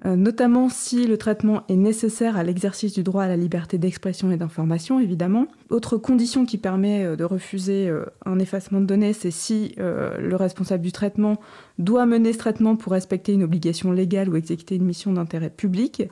Euh, 0.07 0.15
notamment 0.15 0.69
si 0.69 1.07
le 1.07 1.19
traitement 1.19 1.65
est 1.69 1.77
nécessaire 1.77 2.37
à 2.37 2.45
l'exercice 2.45 2.93
du 2.93 3.03
droit 3.03 3.25
à 3.25 3.29
la 3.29 3.37
liberté 3.37 3.79
d'expression 3.79 4.31
et 4.31 4.37
d'information, 4.37 5.01
évidemment. 5.01 5.49
Autre 5.71 5.97
condition 5.97 6.47
qui 6.47 6.57
permet 6.57 7.05
euh, 7.05 7.17
de 7.17 7.25
refuser 7.25 7.89
euh, 7.89 8.05
un 8.25 8.39
effacement 8.39 8.81
de 8.81 8.87
données, 8.87 9.13
c'est 9.13 9.33
si 9.33 9.75
le 9.79 10.37
responsable 10.37 10.83
du 10.83 10.93
traitement 10.93 11.41
doit 11.79 12.07
mener 12.07 12.33
ce 12.33 12.39
traitement 12.39 12.77
pour 12.77 12.93
respecter 12.93 13.33
une 13.33 13.43
obligation 13.43 13.91
légale 13.91 14.29
ou 14.29 14.37
exécuter 14.37 14.77
une 14.77 14.85
mission 14.85 15.13
d'intérêt 15.13 15.51
public. 15.51 16.05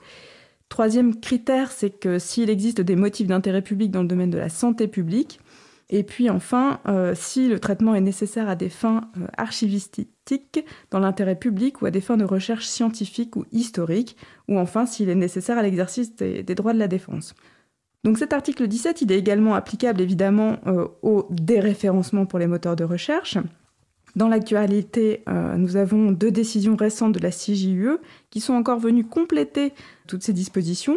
Troisième 0.68 1.20
critère, 1.20 1.70
c'est 1.70 1.90
que 1.90 2.18
s'il 2.18 2.50
existe 2.50 2.80
des 2.80 2.96
motifs 2.96 3.28
d'intérêt 3.28 3.62
public 3.62 3.90
dans 3.90 4.02
le 4.02 4.08
domaine 4.08 4.30
de 4.30 4.38
la 4.38 4.48
santé 4.48 4.88
publique, 4.88 5.40
et 5.88 6.02
puis 6.02 6.30
enfin, 6.30 6.80
euh, 6.88 7.12
si 7.14 7.48
le 7.48 7.60
traitement 7.60 7.94
est 7.94 8.00
nécessaire 8.00 8.48
à 8.48 8.56
des 8.56 8.68
fins 8.68 9.02
euh, 9.18 9.26
archivistiques 9.36 10.64
dans 10.90 10.98
l'intérêt 10.98 11.36
public 11.36 11.80
ou 11.80 11.86
à 11.86 11.92
des 11.92 12.00
fins 12.00 12.16
de 12.16 12.24
recherche 12.24 12.66
scientifique 12.66 13.36
ou 13.36 13.44
historique, 13.52 14.16
ou 14.48 14.58
enfin 14.58 14.84
s'il 14.84 15.08
est 15.08 15.14
nécessaire 15.14 15.58
à 15.58 15.62
l'exercice 15.62 16.16
des, 16.16 16.42
droits 16.42 16.72
de 16.72 16.80
la 16.80 16.88
défense. 16.88 17.34
Donc 18.02 18.18
cet 18.18 18.32
article 18.32 18.66
17, 18.66 19.02
il 19.02 19.12
est 19.12 19.18
également 19.18 19.54
applicable 19.54 20.00
évidemment 20.00 20.58
euh, 20.66 20.88
au 21.02 21.28
déréférencement 21.30 22.26
pour 22.26 22.40
les 22.40 22.48
moteurs 22.48 22.76
de 22.76 22.84
recherche. 22.84 23.38
Dans 24.16 24.28
l'actualité, 24.28 25.22
nous 25.58 25.76
avons 25.76 26.10
deux 26.10 26.30
décisions 26.30 26.74
récentes 26.74 27.12
de 27.12 27.18
la 27.18 27.30
CJUE 27.30 27.98
qui 28.30 28.40
sont 28.40 28.54
encore 28.54 28.78
venues 28.78 29.04
compléter 29.04 29.74
toutes 30.06 30.22
ces 30.22 30.32
dispositions 30.32 30.96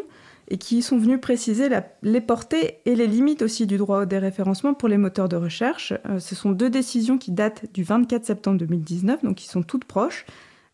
et 0.50 0.58
qui 0.58 0.82
sont 0.82 0.98
venus 0.98 1.22
préciser 1.22 1.70
les 2.01 2.22
portées 2.22 2.79
et 2.86 2.96
les 2.96 3.08
limites 3.08 3.41
aussi 3.41 3.68
du 3.68 3.77
droit 3.77 4.01
au 4.01 4.06
déréférencement 4.06 4.74
pour 4.74 4.89
les 4.89 4.98
moteurs 4.98 5.29
de 5.29 5.36
recherche. 5.36 5.94
Euh, 6.08 6.20
ce 6.20 6.36
sont 6.36 6.51
deux 6.51 6.70
décisions 6.70 7.18
qui 7.18 7.32
datent 7.32 7.72
du 7.74 7.84
24 7.84 8.25
septembre 8.25 8.58
2019, 8.58 9.24
donc 9.24 9.36
qui 9.36 9.48
sont 9.48 9.62
toutes 9.62 9.86
proches, 9.86 10.25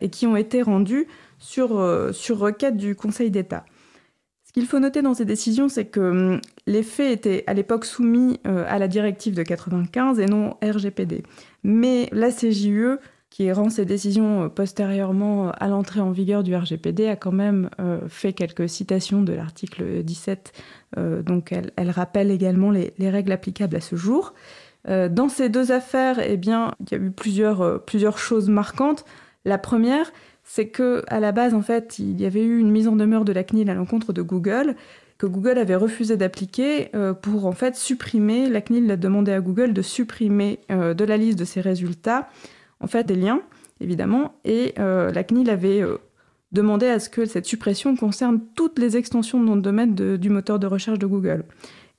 et 0.01 0.09
qui 0.09 0.27
ont 0.27 0.35
été 0.35 0.61
rendues 0.61 1.07
sur, 1.39 1.77
euh, 1.77 2.11
sur 2.11 2.39
requête 2.39 2.77
du 2.77 2.95
Conseil 2.95 3.31
d'État. 3.31 3.65
Ce 4.45 4.53
qu'il 4.53 4.65
faut 4.65 4.79
noter 4.79 5.01
dans 5.01 5.13
ces 5.13 5.25
décisions, 5.25 5.67
c'est 5.67 5.85
que 5.85 5.99
hum, 5.99 6.41
les 6.67 6.83
faits 6.83 7.11
étaient 7.11 7.43
à 7.47 7.53
l'époque 7.53 7.83
soumis 7.83 8.39
à 8.45 8.79
la 8.79 8.87
directive 8.87 9.35
de 9.35 9.43
95 9.43 10.19
et 10.19 10.25
non 10.25 10.55
RGPD. 10.63 11.23
Mais 11.63 12.07
la 12.13 12.31
CJUE 12.31 12.97
qui 13.35 13.51
rend 13.51 13.69
ses 13.69 13.83
décisions 13.83 14.47
postérieurement 14.49 15.51
à 15.51 15.67
l'entrée 15.67 15.99
en 15.99 16.11
vigueur 16.11 16.41
du 16.41 16.55
RGPD, 16.55 17.07
a 17.07 17.17
quand 17.17 17.33
même 17.33 17.69
fait 18.07 18.31
quelques 18.31 18.69
citations 18.69 19.23
de 19.23 19.33
l'article 19.33 20.03
17. 20.03 20.53
donc 21.25 21.51
elle, 21.75 21.89
rappelle 21.89 22.31
également 22.31 22.71
les, 22.71 22.93
règles 23.09 23.33
applicables 23.33 23.75
à 23.75 23.81
ce 23.81 23.97
jour. 23.97 24.33
dans 24.87 25.27
ces 25.27 25.49
deux 25.49 25.73
affaires, 25.73 26.19
eh 26.19 26.35
il 26.35 26.45
y 26.45 26.95
a 26.95 26.97
eu 26.97 27.11
plusieurs, 27.11 28.17
choses 28.17 28.47
marquantes. 28.47 29.03
La 29.43 29.57
première, 29.57 30.13
c'est 30.45 30.69
que 30.69 31.03
à 31.07 31.19
la 31.19 31.33
base, 31.33 31.53
en 31.53 31.61
fait, 31.61 31.99
il 31.99 32.21
y 32.21 32.25
avait 32.25 32.43
eu 32.43 32.57
une 32.57 32.71
mise 32.71 32.87
en 32.87 32.95
demeure 32.95 33.25
de 33.25 33.33
la 33.33 33.43
CNIL 33.43 33.69
à 33.69 33.73
l'encontre 33.73 34.13
de 34.13 34.21
Google 34.21 34.77
que 35.17 35.25
Google 35.25 35.57
avait 35.57 35.75
refusé 35.75 36.17
d'appliquer 36.17 36.89
euh, 36.95 37.13
pour 37.13 37.45
en 37.45 37.51
fait 37.51 37.75
supprimer. 37.75 38.49
La 38.49 38.61
CNIL 38.61 38.89
a 38.91 38.97
demandé 38.97 39.31
à 39.31 39.39
Google 39.39 39.73
de 39.73 39.81
supprimer 39.81 40.59
euh, 40.71 40.93
de 40.93 41.03
la 41.03 41.17
liste 41.17 41.39
de 41.39 41.45
ses 41.45 41.61
résultats 41.61 42.29
en 42.79 42.87
fait 42.87 43.05
des 43.05 43.15
liens, 43.15 43.41
évidemment, 43.79 44.39
et 44.45 44.73
euh, 44.79 45.11
la 45.11 45.23
CNIL 45.23 45.49
avait 45.49 45.83
demandé 46.51 46.87
à 46.87 46.99
ce 46.99 47.09
que 47.09 47.25
cette 47.25 47.45
suppression 47.45 47.95
concerne 47.95 48.39
toutes 48.55 48.79
les 48.79 48.97
extensions 48.97 49.39
de 49.39 49.45
nom 49.45 49.55
de 49.55 49.61
domaine 49.61 49.95
du 49.95 50.29
moteur 50.29 50.59
de 50.59 50.67
recherche 50.67 50.99
de 50.99 51.05
Google. 51.05 51.43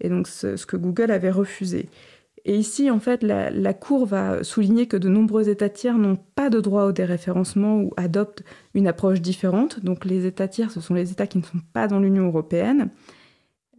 Et 0.01 0.09
donc 0.09 0.29
ce 0.29 0.67
que 0.67 0.77
Google 0.77 1.11
avait 1.11 1.31
refusé. 1.31 1.89
Et 2.49 2.57
ici, 2.57 2.93
en 2.93 3.01
fait, 3.01 3.25
la, 3.25 3.75
Cour 3.75 4.07
va 4.07 4.45
souligner 4.45 4.87
que 4.87 4.97
de 4.97 5.09
nombreux 5.09 5.49
États 5.49 5.69
tiers 5.69 5.99
n'ont 5.99 6.17
pas 6.37 6.49
de 6.49 6.61
droit 6.61 6.85
au 6.85 6.93
déréférencement 6.93 7.81
ou 7.81 7.93
adoptent 7.97 8.45
une 8.73 8.87
approche 8.87 9.21
différente. 9.21 9.85
Donc 9.85 10.05
les 10.05 10.27
États 10.27 10.47
tiers, 10.47 10.71
ce 10.71 10.81
sont 10.81 10.95
les 10.95 11.11
États 11.11 11.27
qui 11.27 11.39
ne 11.39 11.43
sont 11.43 11.61
pas 11.73 11.89
dans 11.89 11.99
l'Union 11.99 12.27
européenne. 12.27 12.91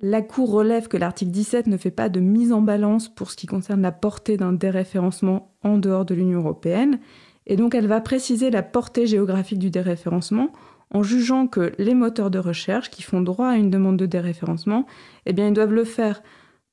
La 0.01 0.22
Cour 0.22 0.51
relève 0.51 0.88
que 0.88 0.98
l'article 0.98 1.32
17 1.32 1.66
ne 1.66 1.77
fait 1.77 1.89
pas 1.89 2.08
de 2.08 2.20
mise 2.20 2.54
en 2.54 2.62
balance 2.62 3.10
pour 3.10 3.32
ce 3.32 3.36
qui 3.36 3.48
concerne 3.48 3.82
la 3.82 3.92
portée 3.92 4.38
d'un 4.38 4.54
déréférencement 4.54 5.56
en 5.63 5.80
dehors 5.80 6.06
de 6.06 6.13
l'Union 6.13 6.39
européenne. 6.39 7.00
Et 7.48 7.56
donc 7.56 7.74
elle 7.74 7.88
va 7.88 8.00
préciser 8.00 8.51
la 8.51 8.62
portée 8.62 9.08
géographique 9.08 9.58
du 9.58 9.72
déréférencement 9.72 10.51
en 10.92 11.01
jugeant 11.01 11.48
que 11.48 11.72
les 11.80 11.96
moteurs 11.96 12.30
de 12.30 12.38
recherche 12.38 12.92
qui 12.92 13.01
font 13.01 13.22
droit 13.22 13.50
à 13.50 13.56
une 13.56 13.72
demande 13.72 13.98
de 13.98 14.06
déréférencement, 14.06 14.86
eh 15.25 15.34
bien, 15.34 15.48
ils 15.48 15.54
doivent 15.54 15.74
le 15.74 15.84
faire 15.84 16.22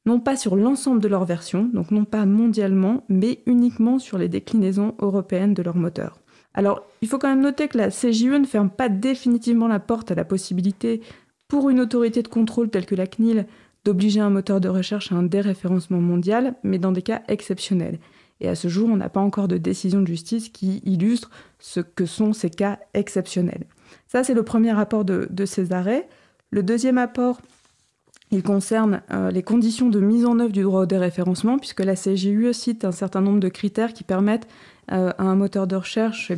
non 0.07 0.21
pas 0.21 0.37
sur 0.37 0.55
l'ensemble 0.55 1.01
de 1.01 1.09
leur 1.09 1.25
version, 1.25 1.71
donc 1.73 1.91
non 1.91 2.05
pas 2.05 2.27
mondialement, 2.27 3.05
mais 3.09 3.41
uniquement 3.47 3.99
sur 3.99 4.19
les 4.19 4.29
déclinaisons 4.29 4.95
européennes 5.01 5.55
de 5.55 5.63
leur 5.63 5.77
moteur. 5.77 6.21
Alors, 6.53 6.87
il 7.01 7.09
faut 7.09 7.19
quand 7.19 7.29
même 7.29 7.41
noter 7.41 7.69
que 7.69 7.79
la 7.79 7.89
CJE 7.89 8.27
ne 8.27 8.45
ferme 8.45 8.71
pas 8.71 8.89
définitivement 8.89 9.67
la 9.67 9.81
porte 9.81 10.13
à 10.13 10.15
la 10.15 10.25
possibilité 10.25 11.01
pour 11.49 11.71
une 11.71 11.81
autorité 11.81 12.23
de 12.23 12.29
contrôle 12.29 12.71
telle 12.71 12.87
que 12.87 12.95
la 12.95 13.07
CNIL 13.07 13.47
d'obliger 13.85 14.21
un 14.21 14.31
moteur 14.31 14.61
de 14.61 14.69
recherche 14.69 15.13
à 15.13 15.17
un 15.17 15.23
déréférencement 15.23 16.01
mondial, 16.01 16.55
mais 16.63 16.79
dans 16.79 16.93
des 16.93 17.03
cas 17.03 17.23
exceptionnels. 17.29 17.99
Et 18.41 18.49
à 18.49 18.55
ce 18.55 18.69
jour, 18.69 18.89
on 18.91 18.97
n'a 18.97 19.09
pas 19.09 19.21
encore 19.21 19.49
de 19.49 19.59
décision 19.59 20.01
de 20.01 20.07
justice 20.07 20.49
qui 20.49 20.81
illustre 20.85 21.31
ce 21.59 21.81
que 21.81 22.07
sont 22.07 22.33
ces 22.33 22.51
cas 22.51 22.79
exceptionnels. 22.95 23.67
Ça, 24.09 24.25
c'est 24.25 24.35
le 24.35 24.43
premier 24.43 24.73
rapport 24.73 25.05
de, 25.05 25.45
ces 25.45 25.73
arrêts. 25.73 26.09
Le 26.51 26.63
deuxième 26.63 26.99
apport, 26.99 27.41
il 28.31 28.43
concerne 28.43 29.03
euh, 29.13 29.31
les 29.31 29.43
conditions 29.43 29.89
de 29.89 30.01
mise 30.01 30.25
en 30.25 30.41
œuvre 30.41 30.53
du 30.53 30.63
droit 30.63 30.83
au 30.83 30.87
déréférencement, 30.87 31.59
puisque 31.59 31.81
la 31.81 31.95
CGUE 31.95 32.53
cite 32.53 32.85
un 32.85 32.93
certain 32.93 33.21
nombre 33.21 33.39
de 33.39 33.49
critères 33.49 33.93
qui 33.93 34.03
permettent 34.03 34.49
euh, 34.93 35.13
à 35.17 35.23
un 35.23 35.37
moteur 35.37 35.67
de 35.67 35.77
recherche 35.77 36.31
eh 36.31 36.37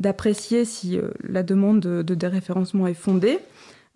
d'apprécier 0.00 0.64
si 0.64 0.98
euh, 0.98 1.08
la 1.22 1.42
demande 1.42 1.80
de, 1.80 2.14
déréférencement 2.14 2.86
est 2.86 2.94
fondée. 2.94 3.38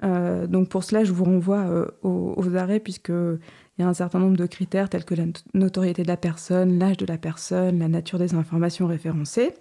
Donc 0.02 0.69
pour 0.69 0.85
cela, 0.85 1.05
je 1.05 1.12
vous 1.12 1.25
renvoie 1.25 1.90
aux, 2.02 2.35
aux, 2.37 2.57
arrêts, 2.57 2.81
puisqu'il 2.81 3.38
y 3.78 3.83
a 3.83 3.88
un 3.88 3.95
certain 3.95 4.21
nombre 4.21 4.37
de 4.37 4.47
critères 4.47 4.88
tels 4.88 5.05
que 5.05 5.14
la 5.14 5.25
notoriété 5.55 6.02
de 6.02 6.09
la 6.09 6.17
personne, 6.17 6.78
l'âge 6.78 6.99
de 6.99 7.07
la 7.07 7.19
personne, 7.19 7.81
la 7.81 7.88
nature 7.88 8.19
des 8.19 8.35
informations 8.35 8.87
référencées. 8.87 9.55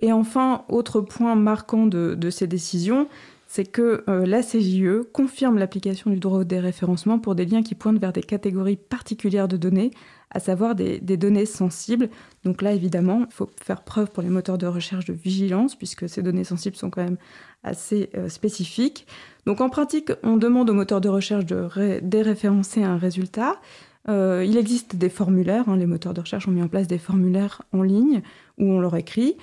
Et 0.00 0.12
enfin, 0.12 0.64
autre 0.68 1.00
point 1.00 1.34
marquant 1.34 1.86
de, 1.86 2.30
ces 2.30 2.46
décisions, 2.46 3.08
c'est 3.46 3.64
que 3.64 4.04
euh, 4.08 4.26
la 4.26 4.42
CJE 4.42 5.02
confirme 5.12 5.58
l'application 5.58 6.10
du 6.10 6.18
droit 6.18 6.40
au 6.40 6.44
déréférencement 6.44 7.18
pour 7.18 7.34
des 7.34 7.46
liens 7.46 7.62
qui 7.62 7.74
pointent 7.74 7.98
vers 7.98 8.12
des 8.12 8.22
catégories 8.22 8.76
particulières 8.76 9.48
de 9.48 9.56
données, 9.56 9.92
à 10.30 10.40
savoir 10.40 10.74
des, 10.74 10.98
données 11.00 11.46
sensibles. 11.46 12.08
Donc 12.44 12.60
là, 12.62 12.72
évidemment, 12.72 13.26
il 13.28 13.32
faut 13.32 13.48
faire 13.62 13.82
preuve 13.82 14.10
pour 14.10 14.22
les 14.22 14.28
moteurs 14.28 14.58
de 14.58 14.66
recherche 14.66 15.04
de 15.04 15.12
vigilance, 15.12 15.76
puisque 15.76 16.08
ces 16.08 16.22
données 16.22 16.44
sensibles 16.44 16.76
sont 16.76 16.90
quand 16.90 17.04
même 17.04 17.18
assez 17.62 18.10
euh, 18.16 18.28
spécifiques. 18.28 19.06
Donc 19.46 19.60
en 19.60 19.68
pratique, 19.68 20.12
on 20.22 20.36
demande 20.36 20.70
aux 20.70 20.74
moteurs 20.74 21.00
de 21.00 21.08
recherche 21.08 21.44
de 21.44 22.00
déréférencer 22.02 22.82
un 22.82 22.96
résultat. 22.96 23.60
Euh, 24.08 24.44
il 24.46 24.56
existe 24.56 24.96
des 24.96 25.08
formulaires, 25.08 25.68
hein, 25.68 25.76
les 25.76 25.86
moteurs 25.86 26.14
de 26.14 26.20
recherche 26.20 26.46
ont 26.48 26.50
mis 26.50 26.62
en 26.62 26.68
place 26.68 26.86
des 26.86 26.98
formulaires 26.98 27.62
en 27.72 27.82
ligne 27.82 28.22
où 28.58 28.64
on 28.64 28.80
leur 28.80 28.96
écrit 28.96 29.36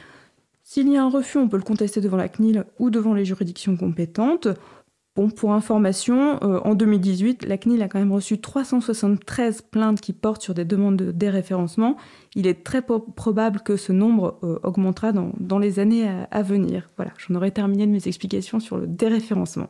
s'il 0.64 0.88
y 0.88 0.96
a 0.96 1.04
un 1.04 1.10
refus, 1.10 1.38
on 1.38 1.50
peut 1.50 1.58
le 1.58 1.64
contester 1.64 2.00
devant 2.00 2.16
la 2.16 2.30
CNIL 2.30 2.64
ou 2.80 2.90
devant 2.90 3.14
les 3.14 3.26
juridictions 3.26 3.76
compétentes. 3.76 4.48
Bon, 5.18 5.30
pour 5.30 5.52
information, 5.52 6.42
euh, 6.44 6.62
en 6.64 6.76
2018, 6.76 7.46
la 7.46 7.58
CNIL 7.58 7.82
a 7.82 7.90
quand 7.90 8.00
même 8.00 8.14
reçu 8.14 8.40
373 8.40 9.64
plaintes 9.64 10.00
qui 10.00 10.14
portent 10.14 10.42
sur 10.42 10.54
des 10.54 10.64
demandes 10.64 10.96
de 10.96 11.12
déréférencement. 11.12 11.98
Il 12.36 12.48
est 12.48 12.64
très 12.64 12.82
probable 12.82 13.60
que 13.60 13.76
ce 13.76 13.92
nombre 13.92 14.40
euh, 14.44 14.60
augmentera 14.64 15.12
dans, 15.12 15.60
les 15.60 15.80
années 15.80 16.10
à 16.32 16.42
venir. 16.42 16.88
Voilà, 16.96 17.12
j'en 17.18 17.36
aurais 17.36 17.52
terminé 17.52 17.86
de 17.86 17.92
mes 17.92 18.08
explications 18.08 18.62
sur 18.62 18.78
le 18.78 18.88
déréférencement. 18.88 19.68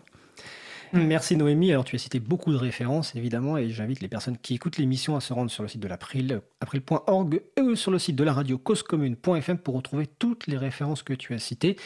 Merci 0.94 1.38
Noémie. 1.38 1.72
Alors 1.72 1.86
tu 1.86 1.96
as 1.96 2.00
cité 2.00 2.20
beaucoup 2.20 2.52
de 2.52 2.58
références 2.58 3.16
évidemment 3.16 3.58
et 3.58 3.70
j'invite 3.70 4.02
les 4.02 4.10
personnes 4.10 4.38
qui 4.38 4.56
écoutent 4.56 4.78
l'émission 4.78 5.16
à 5.16 5.22
se 5.22 5.32
rendre 5.32 5.50
sur 5.50 5.64
le 5.64 5.70
site 5.70 5.80
de 5.80 5.88
l'April, 5.88 6.42
april.org 6.60 7.42
et 7.56 7.76
sur 7.76 7.92
le 7.92 8.00
site 8.00 8.18
de 8.18 8.24
la 8.24 8.34
radio 8.34 8.58
causecommune.fm 8.58 9.58
pour 9.58 9.76
retrouver 9.76 10.08
toutes 10.08 10.48
les 10.48 10.58
références 10.58 11.04
que 11.04 11.14
tu 11.14 11.34
as 11.34 11.40
citées. 11.40 11.78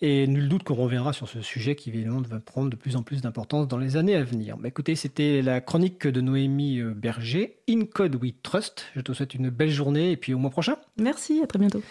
Et 0.00 0.26
nul 0.26 0.48
doute 0.48 0.62
qu'on 0.62 0.74
reviendra 0.74 1.12
sur 1.12 1.28
ce 1.28 1.42
sujet 1.42 1.74
qui 1.74 1.90
évidemment 1.90 2.22
va 2.22 2.40
prendre 2.40 2.70
de 2.70 2.76
plus 2.76 2.96
en 2.96 3.02
plus 3.02 3.20
d'importance 3.20 3.68
dans 3.68 3.78
les 3.78 3.96
années 3.96 4.16
à 4.16 4.22
venir. 4.22 4.56
Bah, 4.56 4.68
écoutez, 4.68 4.94
c'était 4.94 5.42
la 5.42 5.60
chronique 5.60 6.06
de 6.06 6.20
Noémie 6.20 6.80
euh, 6.80 6.94
Berger, 6.94 7.58
In 7.68 7.84
Code 7.84 8.16
We 8.16 8.32
Trust. 8.42 8.86
Je 8.96 9.02
te 9.02 9.12
souhaite 9.12 9.34
une 9.34 9.50
belle 9.50 9.70
journée 9.70 10.12
et 10.12 10.16
puis 10.16 10.32
au 10.32 10.38
mois 10.38 10.50
prochain. 10.50 10.76
Merci, 10.96 11.42
à 11.42 11.46
très 11.46 11.58
bientôt. 11.58 11.82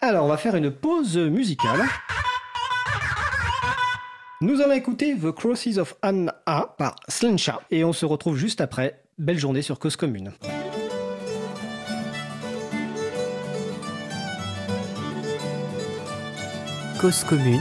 Alors 0.00 0.24
on 0.24 0.28
va 0.28 0.38
faire 0.38 0.56
une 0.56 0.70
pause 0.70 1.18
musicale. 1.18 1.82
Nous 4.42 4.62
allons 4.62 4.72
écouter 4.72 5.14
The 5.14 5.32
Crosses 5.32 5.76
of 5.76 5.96
Anna 6.00 6.34
par 6.78 6.96
Slinsha 7.08 7.60
et 7.70 7.84
on 7.84 7.92
se 7.92 8.06
retrouve 8.06 8.38
juste 8.38 8.62
après. 8.62 9.02
Belle 9.18 9.38
journée 9.38 9.60
sur 9.60 9.78
Cause 9.78 9.96
Commune. 9.96 10.32
Cause 16.98 17.22
Commune 17.24 17.60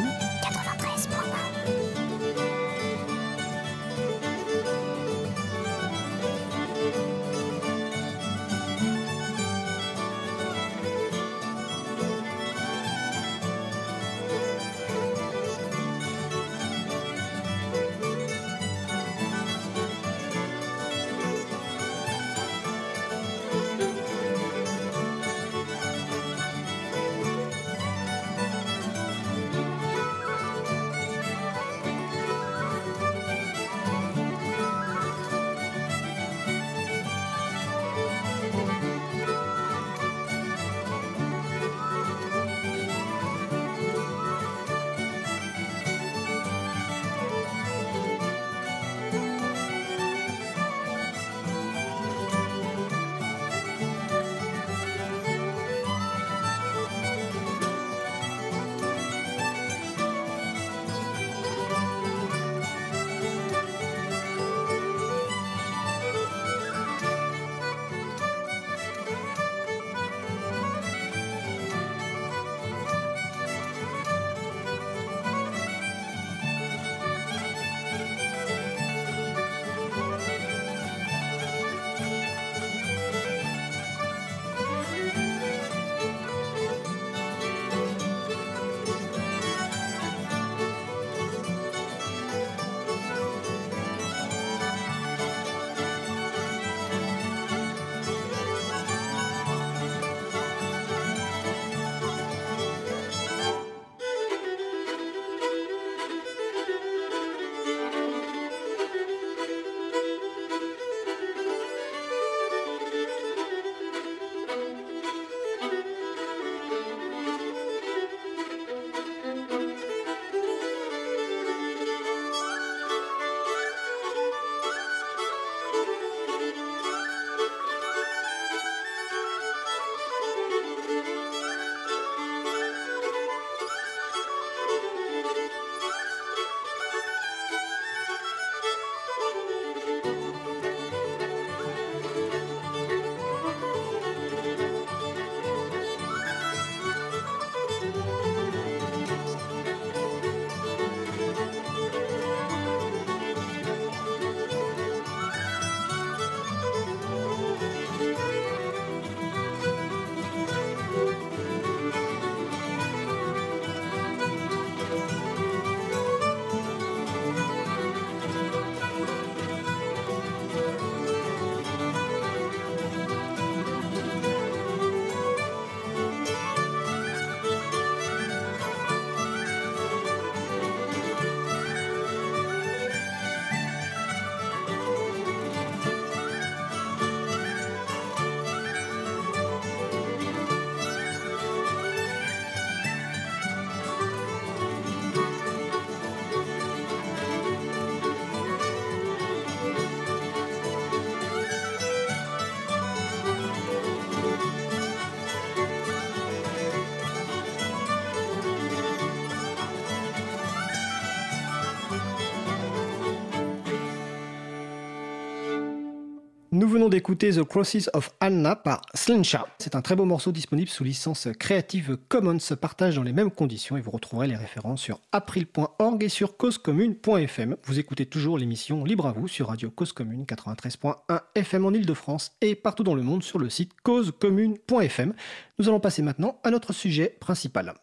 Nous 216.59 216.67
venons 216.67 216.89
d'écouter 216.89 217.31
The 217.31 217.45
Crosses 217.45 217.89
of 217.93 218.11
Anna 218.19 218.53
par 218.53 218.81
Slinsha. 218.93 219.47
C'est 219.59 219.75
un 219.75 219.81
très 219.81 219.95
beau 219.95 220.03
morceau 220.03 220.33
disponible 220.33 220.67
sous 220.67 220.83
licence 220.83 221.29
Creative 221.39 221.97
Commons, 222.09 222.37
partage 222.59 222.97
dans 222.97 223.03
les 223.03 223.13
mêmes 223.13 223.31
conditions 223.31 223.77
et 223.77 223.81
vous 223.81 223.91
retrouverez 223.91 224.27
les 224.27 224.35
références 224.35 224.81
sur 224.81 224.99
april.org 225.13 226.03
et 226.03 226.09
sur 226.09 226.35
causecommune.fm. 226.35 227.55
Vous 227.63 227.79
écoutez 227.79 228.05
toujours 228.07 228.37
l'émission 228.37 228.83
Libre 228.83 229.07
à 229.07 229.13
vous 229.13 229.29
sur 229.29 229.47
Radio 229.47 229.71
Cause 229.71 229.93
Commune 229.93 230.25
93.1 230.25 231.21
FM 231.33 231.63
en 231.63 231.71
Ile-de-France 231.71 232.33
et 232.41 232.55
partout 232.55 232.83
dans 232.83 232.93
le 232.93 233.03
monde 233.03 233.23
sur 233.23 233.39
le 233.39 233.49
site 233.49 233.71
causecommune.fm. 233.81 235.13
Nous 235.59 235.69
allons 235.69 235.79
passer 235.79 236.01
maintenant 236.01 236.41
à 236.43 236.51
notre 236.51 236.73
sujet 236.73 237.15
principal. 237.21 237.73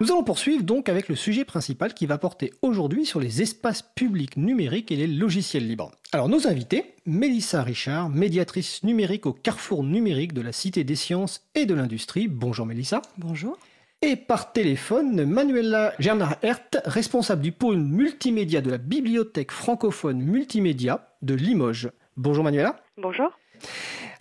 Nous 0.00 0.12
allons 0.12 0.22
poursuivre 0.22 0.62
donc 0.62 0.88
avec 0.88 1.08
le 1.08 1.16
sujet 1.16 1.44
principal 1.44 1.92
qui 1.92 2.06
va 2.06 2.18
porter 2.18 2.52
aujourd'hui 2.62 3.04
sur 3.04 3.18
les 3.18 3.42
espaces 3.42 3.82
publics 3.82 4.36
numériques 4.36 4.92
et 4.92 4.96
les 4.96 5.08
logiciels 5.08 5.66
libres. 5.66 5.90
Alors 6.12 6.28
nos 6.28 6.46
invités, 6.46 6.94
Mélissa 7.04 7.64
Richard, 7.64 8.08
médiatrice 8.08 8.84
numérique 8.84 9.26
au 9.26 9.32
carrefour 9.32 9.82
numérique 9.82 10.34
de 10.34 10.40
la 10.40 10.52
Cité 10.52 10.84
des 10.84 10.94
sciences 10.94 11.42
et 11.56 11.66
de 11.66 11.74
l'industrie. 11.74 12.28
Bonjour 12.28 12.64
Mélissa. 12.64 13.02
Bonjour. 13.16 13.58
Et 14.00 14.14
par 14.14 14.52
téléphone, 14.52 15.24
Manuela 15.24 15.92
Gernard-Hert, 15.98 16.80
responsable 16.84 17.42
du 17.42 17.50
pôle 17.50 17.78
multimédia 17.78 18.60
de 18.60 18.70
la 18.70 18.78
Bibliothèque 18.78 19.50
francophone 19.50 20.22
multimédia 20.22 21.08
de 21.22 21.34
Limoges. 21.34 21.90
Bonjour 22.16 22.44
Manuela. 22.44 22.80
Bonjour. 22.98 23.36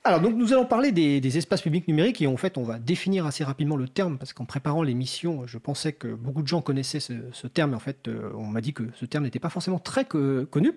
Alors, 0.07 0.21
donc, 0.21 0.35
nous 0.35 0.53
allons 0.53 0.65
parler 0.65 0.93
des, 0.93 1.37
espaces 1.37 1.61
publics 1.61 1.85
numériques 1.85 2.21
et 2.21 2.27
en 2.27 2.37
fait, 2.37 2.57
on 2.57 2.63
va 2.63 2.79
définir 2.79 3.25
assez 3.25 3.43
rapidement 3.43 3.75
le 3.75 3.89
terme 3.89 4.17
parce 4.17 4.31
qu'en 4.31 4.45
préparant 4.45 4.81
l'émission, 4.81 5.45
je 5.45 5.57
pensais 5.57 5.91
que 5.91 6.07
beaucoup 6.07 6.41
de 6.41 6.47
gens 6.47 6.61
connaissaient 6.61 7.01
ce, 7.01 7.47
terme. 7.47 7.73
Et 7.73 7.75
en 7.75 7.79
fait, 7.79 8.07
euh, 8.07 8.31
on 8.35 8.45
m'a 8.45 8.61
dit 8.61 8.71
que 8.71 8.83
ce 8.95 9.05
terme 9.05 9.25
n'était 9.25 9.39
pas 9.39 9.49
forcément 9.49 9.79
très 9.79 10.05
connu. 10.05 10.71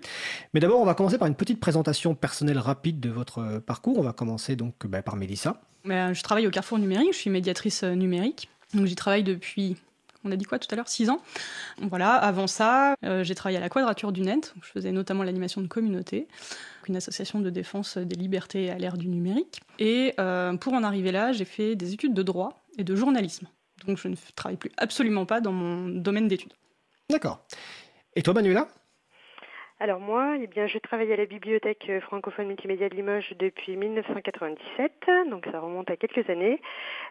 Mais 0.53 0.59
d'abord, 0.59 0.81
on 0.81 0.85
va 0.85 0.95
commencer 0.95 1.17
par 1.17 1.29
une 1.29 1.35
petite 1.35 1.61
présentation 1.61 2.13
personnelle 2.13 2.59
rapide 2.59 2.99
de 2.99 3.09
votre 3.09 3.59
parcours. 3.59 3.97
On 3.99 4.03
va 4.03 4.11
commencer 4.11 4.57
donc 4.57 4.85
bah, 4.85 5.01
par 5.01 5.15
Mélissa. 5.15 5.61
Ben, 5.85 6.11
je 6.11 6.21
travaille 6.23 6.45
au 6.45 6.51
Carrefour 6.51 6.77
numérique. 6.77 7.13
Je 7.13 7.17
suis 7.17 7.29
médiatrice 7.29 7.83
euh, 7.83 7.95
numérique. 7.95 8.49
Donc, 8.73 8.85
j'y 8.85 8.95
travaille 8.95 9.23
depuis 9.23 9.77
on 10.23 10.31
a 10.31 10.35
dit 10.35 10.45
quoi 10.45 10.59
tout 10.59 10.67
à 10.71 10.75
l'heure? 10.75 10.87
6 10.87 11.09
ans. 11.09 11.21
Voilà, 11.81 12.13
avant 12.13 12.47
ça, 12.47 12.95
euh, 13.03 13.23
j'ai 13.23 13.35
travaillé 13.35 13.57
à 13.57 13.61
la 13.61 13.69
Quadrature 13.69 14.11
du 14.11 14.21
Net, 14.21 14.53
je 14.61 14.69
faisais 14.69 14.91
notamment 14.91 15.23
l'animation 15.23 15.61
de 15.61 15.67
communauté, 15.67 16.27
association 16.95 17.39
de 17.39 17.49
défense 17.49 17.97
des 17.97 18.15
libertés 18.15 18.69
à 18.69 18.77
l'ère 18.77 18.97
du 18.97 19.07
numérique. 19.07 19.61
Et 19.79 20.13
euh, 20.19 20.55
pour 20.57 20.73
en 20.73 20.83
arriver 20.83 21.11
là, 21.11 21.31
j'ai 21.31 21.45
fait 21.45 21.75
des 21.75 21.93
études 21.93 22.13
de 22.13 22.23
droit 22.23 22.63
et 22.77 22.83
de 22.83 22.95
journalisme. 22.95 23.47
Donc 23.87 23.97
je 23.97 24.07
ne 24.07 24.15
travaille 24.35 24.57
plus 24.57 24.71
absolument 24.77 25.25
pas 25.25 25.41
dans 25.41 25.51
mon 25.51 25.87
domaine 25.87 26.27
d'études. 26.27 26.53
D'accord. 27.09 27.45
Et 28.15 28.21
toi, 28.21 28.33
Manuela? 28.33 28.67
Alors 29.81 29.99
moi, 29.99 30.35
eh 30.39 30.45
bien, 30.45 30.67
je 30.67 30.77
travaille 30.77 31.11
à 31.11 31.15
la 31.15 31.25
bibliothèque 31.25 31.87
euh, 31.89 31.99
francophone 32.01 32.45
multimédia 32.45 32.87
de 32.87 32.93
Limoges 32.93 33.33
depuis 33.39 33.75
1997, 33.75 34.91
donc 35.27 35.47
ça 35.51 35.59
remonte 35.59 35.89
à 35.89 35.97
quelques 35.97 36.29
années. 36.29 36.61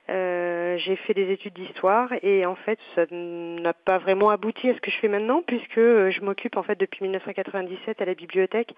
Euh, 0.09 0.79
j'ai 0.79 0.95
fait 0.95 1.13
des 1.13 1.33
études 1.33 1.55
d'histoire 1.55 2.11
et 2.23 2.47
en 2.47 2.55
fait, 2.55 2.79
ça 2.95 3.07
n'a 3.11 3.73
pas 3.73 3.99
vraiment 3.99 4.31
abouti 4.31 4.69
à 4.69 4.75
ce 4.77 4.81
que 4.81 4.93
je 4.93 4.99
fais 4.99 5.09
maintenant 5.09 5.43
puisque 5.45 5.79
euh, 5.79 6.13
je 6.13 6.21
m'occupe 6.21 6.57
en 6.57 6.63
fait 6.63 6.79
depuis 6.79 7.03
1997 7.03 8.01
à 8.01 8.05
la 8.05 8.15
bibliothèque 8.15 8.73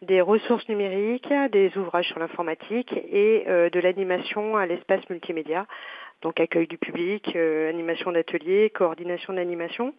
des 0.00 0.22
ressources 0.22 0.66
numériques, 0.70 1.30
des 1.52 1.70
ouvrages 1.76 2.06
sur 2.06 2.20
l'informatique 2.20 2.94
et 2.94 3.44
de 3.46 3.80
l'animation 3.80 4.56
à 4.56 4.64
l'espace 4.64 5.08
multimédia, 5.10 5.66
donc 6.22 6.40
accueil 6.40 6.66
du 6.66 6.78
public, 6.78 7.36
animation 7.36 8.10
d'ateliers, 8.10 8.70
coordination 8.70 9.34
d'animation. 9.34 9.94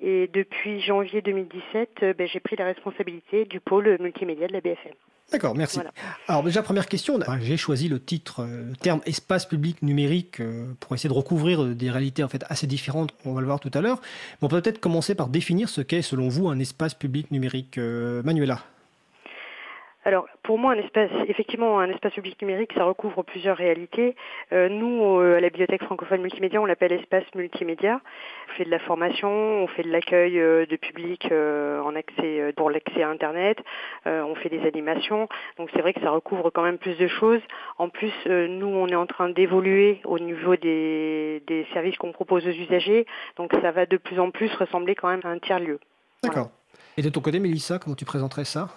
Et 0.00 0.30
depuis 0.32 0.80
janvier 0.80 1.20
2017, 1.20 1.90
euh, 2.02 2.14
ben, 2.14 2.26
j'ai 2.26 2.40
pris 2.40 2.56
la 2.56 2.64
responsabilité 2.64 3.44
du 3.44 3.60
pôle 3.60 3.98
multimédia 4.00 4.46
de 4.46 4.52
la 4.52 4.60
BFM. 4.60 4.92
D'accord, 5.30 5.54
merci. 5.54 5.78
Alors 6.26 6.42
déjà, 6.42 6.62
première 6.62 6.88
question, 6.88 7.20
j'ai 7.40 7.56
choisi 7.56 7.88
le 7.88 8.00
titre, 8.00 8.40
euh, 8.40 8.70
le 8.70 8.76
terme 8.76 9.00
espace 9.06 9.46
public 9.46 9.80
numérique 9.82 10.40
euh, 10.40 10.72
pour 10.80 10.94
essayer 10.94 11.08
de 11.08 11.14
recouvrir 11.14 11.64
des 11.66 11.90
réalités 11.90 12.24
en 12.24 12.28
fait 12.28 12.44
assez 12.48 12.66
différentes, 12.66 13.12
on 13.24 13.32
va 13.32 13.40
le 13.40 13.46
voir 13.46 13.60
tout 13.60 13.70
à 13.74 13.80
l'heure. 13.80 14.00
on 14.42 14.48
peut 14.48 14.60
peut-être 14.60 14.80
commencer 14.80 15.14
par 15.14 15.28
définir 15.28 15.68
ce 15.68 15.82
qu'est 15.82 16.02
selon 16.02 16.28
vous 16.28 16.48
un 16.48 16.58
espace 16.58 16.94
public 16.94 17.30
numérique. 17.30 17.78
Manuela 17.78 18.64
alors, 20.02 20.26
pour 20.42 20.58
moi, 20.58 20.72
un 20.72 20.78
espace, 20.78 21.10
effectivement, 21.28 21.78
un 21.78 21.90
espace 21.90 22.14
public 22.14 22.40
numérique, 22.40 22.72
ça 22.74 22.84
recouvre 22.84 23.22
plusieurs 23.22 23.56
réalités. 23.56 24.16
Euh, 24.50 24.70
nous, 24.70 25.20
euh, 25.20 25.36
à 25.36 25.40
la 25.40 25.50
Bibliothèque 25.50 25.84
francophone 25.84 26.22
multimédia, 26.22 26.60
on 26.60 26.64
l'appelle 26.64 26.92
espace 26.92 27.24
multimédia. 27.34 28.00
On 28.48 28.52
fait 28.56 28.64
de 28.64 28.70
la 28.70 28.78
formation, 28.78 29.28
on 29.28 29.66
fait 29.66 29.82
de 29.82 29.90
l'accueil 29.90 30.38
euh, 30.38 30.64
de 30.64 30.76
public 30.76 31.28
en 31.30 31.94
accès 31.94 32.52
pour 32.56 32.70
l'accès 32.70 33.02
à 33.02 33.10
Internet, 33.10 33.58
on 34.06 34.34
fait 34.36 34.48
des 34.48 34.66
animations. 34.66 35.28
Donc, 35.58 35.68
c'est 35.74 35.80
vrai 35.80 35.92
que 35.92 36.00
ça 36.00 36.10
recouvre 36.10 36.50
quand 36.50 36.62
même 36.62 36.78
plus 36.78 36.96
de 36.96 37.06
choses. 37.06 37.40
En 37.78 37.88
plus, 37.88 38.12
nous, 38.26 38.66
on 38.66 38.86
est 38.88 38.94
en 38.94 39.06
train 39.06 39.28
d'évoluer 39.28 40.00
au 40.04 40.18
niveau 40.18 40.56
des, 40.56 41.42
des 41.46 41.66
services 41.72 41.96
qu'on 41.96 42.12
propose 42.12 42.46
aux 42.46 42.50
usagers. 42.50 43.06
Donc, 43.36 43.52
ça 43.60 43.70
va 43.70 43.86
de 43.86 43.96
plus 43.96 44.18
en 44.18 44.30
plus 44.30 44.52
ressembler 44.54 44.94
quand 44.94 45.08
même 45.08 45.20
à 45.24 45.28
un 45.28 45.38
tiers-lieu. 45.38 45.78
D'accord. 46.22 46.50
Et 46.96 47.02
de 47.02 47.08
ton 47.08 47.20
côté, 47.20 47.38
Mélissa, 47.38 47.78
comment 47.78 47.96
tu 47.96 48.04
présenterais 48.04 48.44
ça? 48.44 48.68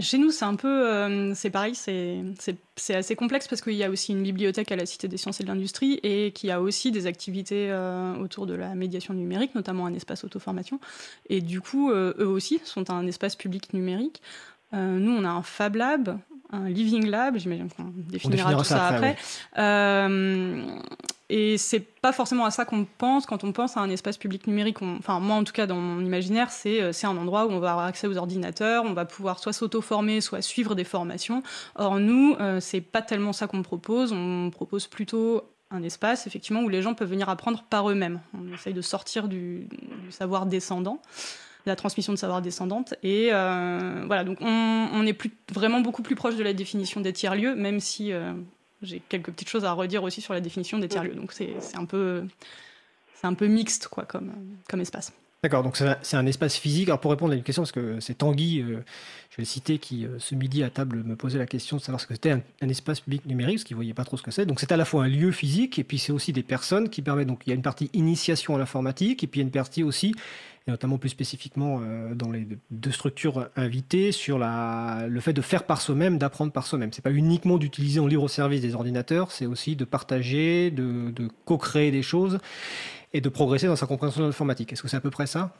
Chez 0.00 0.18
nous, 0.18 0.30
c'est 0.30 0.44
un 0.44 0.54
peu, 0.54 0.86
euh, 0.86 1.34
c'est 1.34 1.50
pareil, 1.50 1.74
c'est 1.74 2.94
assez 2.94 3.16
complexe 3.16 3.48
parce 3.48 3.62
qu'il 3.62 3.74
y 3.74 3.84
a 3.84 3.90
aussi 3.90 4.12
une 4.12 4.22
bibliothèque 4.22 4.70
à 4.70 4.76
la 4.76 4.84
Cité 4.84 5.08
des 5.08 5.16
sciences 5.16 5.40
et 5.40 5.44
de 5.44 5.48
l'industrie 5.48 5.98
et 6.02 6.32
qui 6.32 6.50
a 6.50 6.60
aussi 6.60 6.90
des 6.92 7.06
activités 7.06 7.70
euh, 7.70 8.14
autour 8.16 8.46
de 8.46 8.54
la 8.54 8.74
médiation 8.74 9.14
numérique, 9.14 9.54
notamment 9.54 9.86
un 9.86 9.94
espace 9.94 10.24
auto-formation. 10.24 10.78
Et 11.30 11.40
du 11.40 11.62
coup, 11.62 11.90
euh, 11.90 12.12
eux 12.18 12.26
aussi 12.26 12.60
sont 12.64 12.90
un 12.90 13.06
espace 13.06 13.34
public 13.34 13.72
numérique. 13.72 14.20
nous, 14.72 15.12
on 15.12 15.24
a 15.24 15.30
un 15.30 15.42
Fab 15.42 15.76
Lab, 15.76 16.18
un 16.50 16.68
Living 16.68 17.06
Lab, 17.06 17.36
j'imagine 17.36 17.68
qu'on 17.68 17.92
définira, 17.94 18.54
tout 18.54 18.64
ça, 18.64 18.86
après. 18.86 19.16
Et 21.30 21.58
c'est 21.58 21.80
pas 21.80 22.12
forcément 22.12 22.46
à 22.46 22.50
ça 22.50 22.64
qu'on 22.64 22.86
pense 22.86 23.26
quand 23.26 23.44
on 23.44 23.52
pense 23.52 23.76
à 23.76 23.80
un 23.80 23.90
espace 23.90 24.16
public 24.16 24.46
numérique. 24.46 24.80
enfin, 24.80 25.20
moi, 25.20 25.36
en 25.36 25.44
tout 25.44 25.52
cas, 25.52 25.66
dans 25.66 25.76
mon 25.76 26.02
imaginaire, 26.02 26.48
euh, 26.66 26.92
c'est 26.92 27.06
un 27.06 27.16
endroit 27.18 27.44
où 27.44 27.50
on 27.50 27.58
va 27.58 27.72
avoir 27.72 27.86
accès 27.86 28.06
aux 28.06 28.16
ordinateurs, 28.16 28.84
on 28.86 28.94
va 28.94 29.04
pouvoir 29.04 29.38
soit 29.38 29.52
s'auto-former, 29.52 30.22
soit 30.22 30.40
suivre 30.40 30.74
des 30.74 30.84
formations. 30.84 31.42
Or, 31.74 31.98
nous, 31.98 32.34
euh, 32.40 32.60
c'est 32.60 32.80
pas 32.80 33.02
tellement 33.02 33.34
ça 33.34 33.46
qu'on 33.46 33.62
propose. 33.62 34.12
On 34.12 34.50
propose 34.50 34.86
plutôt 34.86 35.42
un 35.70 35.82
espace, 35.82 36.26
effectivement, 36.26 36.62
où 36.62 36.70
les 36.70 36.80
gens 36.80 36.94
peuvent 36.94 37.10
venir 37.10 37.28
apprendre 37.28 37.62
par 37.68 37.90
eux-mêmes. 37.90 38.20
On 38.32 38.50
essaye 38.54 38.72
de 38.72 38.80
sortir 38.80 39.28
du, 39.28 39.68
savoir 40.08 40.46
descendant 40.46 41.02
la 41.68 41.76
transmission 41.76 42.12
de 42.12 42.18
savoir 42.18 42.42
descendante. 42.42 42.94
Et 43.02 43.28
euh, 43.32 44.04
voilà, 44.06 44.24
donc 44.24 44.38
on, 44.40 45.06
est 45.06 45.12
plus, 45.12 45.30
vraiment 45.52 45.80
beaucoup 45.80 46.02
plus 46.02 46.14
proche 46.14 46.36
de 46.36 46.42
la 46.42 46.52
définition 46.52 47.00
des 47.00 47.12
tiers-lieux, 47.12 47.54
même 47.54 47.80
si 47.80 48.12
j'ai 48.82 49.00
quelques 49.08 49.30
petites 49.30 49.48
choses 49.48 49.64
à 49.64 49.72
redire 49.72 50.02
aussi 50.02 50.20
sur 50.20 50.34
la 50.34 50.40
définition 50.40 50.78
des 50.78 50.88
tiers-lieux. 50.88 51.14
Donc 51.14 51.32
c'est 51.32 51.54
un 51.74 51.84
peu 51.84 52.24
c'est 53.14 53.26
un 53.26 53.34
peu 53.34 53.46
mixte 53.46 53.88
quoi 53.88 54.04
comme 54.04 54.32
comme 54.68 54.80
espace. 54.80 55.12
D'accord, 55.44 55.62
donc 55.62 55.76
c'est 55.76 56.16
un 56.16 56.26
espace 56.26 56.56
physique. 56.56 56.88
Alors 56.88 56.98
pour 56.98 57.12
répondre 57.12 57.32
à 57.32 57.36
une 57.36 57.44
question, 57.44 57.62
parce 57.62 57.70
que 57.70 58.00
c'est 58.00 58.18
Tanguy, 58.18 58.60
euh, 58.60 58.82
je 59.30 59.36
vais 59.36 59.42
le 59.42 59.44
citer, 59.44 59.78
qui 59.78 60.04
euh, 60.04 60.18
ce 60.18 60.34
midi 60.34 60.64
à 60.64 60.70
table 60.70 61.04
me 61.04 61.14
posait 61.14 61.38
la 61.38 61.46
question 61.46 61.76
de 61.76 61.80
savoir 61.80 62.00
ce 62.00 62.08
que 62.08 62.14
c'était 62.14 62.32
un, 62.32 62.68
espace 62.68 62.98
public 62.98 63.24
numérique, 63.24 63.58
parce 63.58 63.64
qu'il 63.64 63.76
ne 63.76 63.78
voyait 63.78 63.94
pas 63.94 64.04
trop 64.04 64.16
ce 64.16 64.24
que 64.24 64.32
c'est. 64.32 64.46
Donc 64.46 64.58
c'est 64.58 64.72
à 64.72 64.76
la 64.76 64.84
fois 64.84 65.04
un 65.04 65.08
lieu 65.08 65.30
physique, 65.30 65.78
et 65.78 65.84
puis 65.84 66.00
c'est 66.00 66.10
aussi 66.10 66.32
des 66.32 66.42
personnes 66.42 66.88
qui 66.88 67.02
permettent, 67.02 67.28
donc 67.28 67.42
il 67.46 67.50
y 67.50 67.52
a 67.52 67.54
une 67.54 67.62
partie 67.62 67.88
initiation 67.92 68.56
à 68.56 68.58
l'informatique, 68.58 69.22
et 69.22 69.28
puis 69.28 69.38
il 69.38 69.42
y 69.42 69.44
a 69.44 69.46
une 69.46 69.52
partie 69.52 69.84
aussi 69.84 70.12
et 70.66 70.70
notamment 70.72 70.98
plus 70.98 71.08
spécifiquement 71.08 71.80
euh, 71.82 72.14
dans 72.14 72.32
les 72.32 72.46
deux 72.72 72.90
structures 72.90 73.48
invitées, 73.54 74.10
sur 74.10 74.38
le 74.38 75.20
fait 75.20 75.32
de 75.32 75.40
faire 75.40 75.64
par 75.64 75.80
soi-même, 75.80 76.18
d'apprendre 76.18 76.50
par 76.50 76.66
soi-même. 76.66 76.92
C'est 76.92 77.00
pas 77.00 77.12
uniquement 77.12 77.58
d'utiliser 77.58 78.00
en 78.00 78.08
libre 78.08 78.28
service 78.28 78.60
des 78.60 78.74
ordinateurs, 78.74 79.30
c'est 79.30 79.46
aussi 79.46 79.76
de 79.76 79.84
partager, 79.84 80.72
de 80.72 81.28
co-créer 81.44 81.92
des 81.92 82.02
choses 82.02 82.40
et 83.12 83.20
de 83.20 83.28
progresser 83.28 83.66
dans 83.66 83.76
sa 83.76 83.86
compréhension 83.86 84.22
de 84.22 84.26
l'informatique. 84.26 84.72
Est-ce 84.72 84.82
que 84.82 84.88
c'est 84.88 84.96
à 84.96 85.00
peu 85.00 85.10
près 85.10 85.26
ça? 85.26 85.50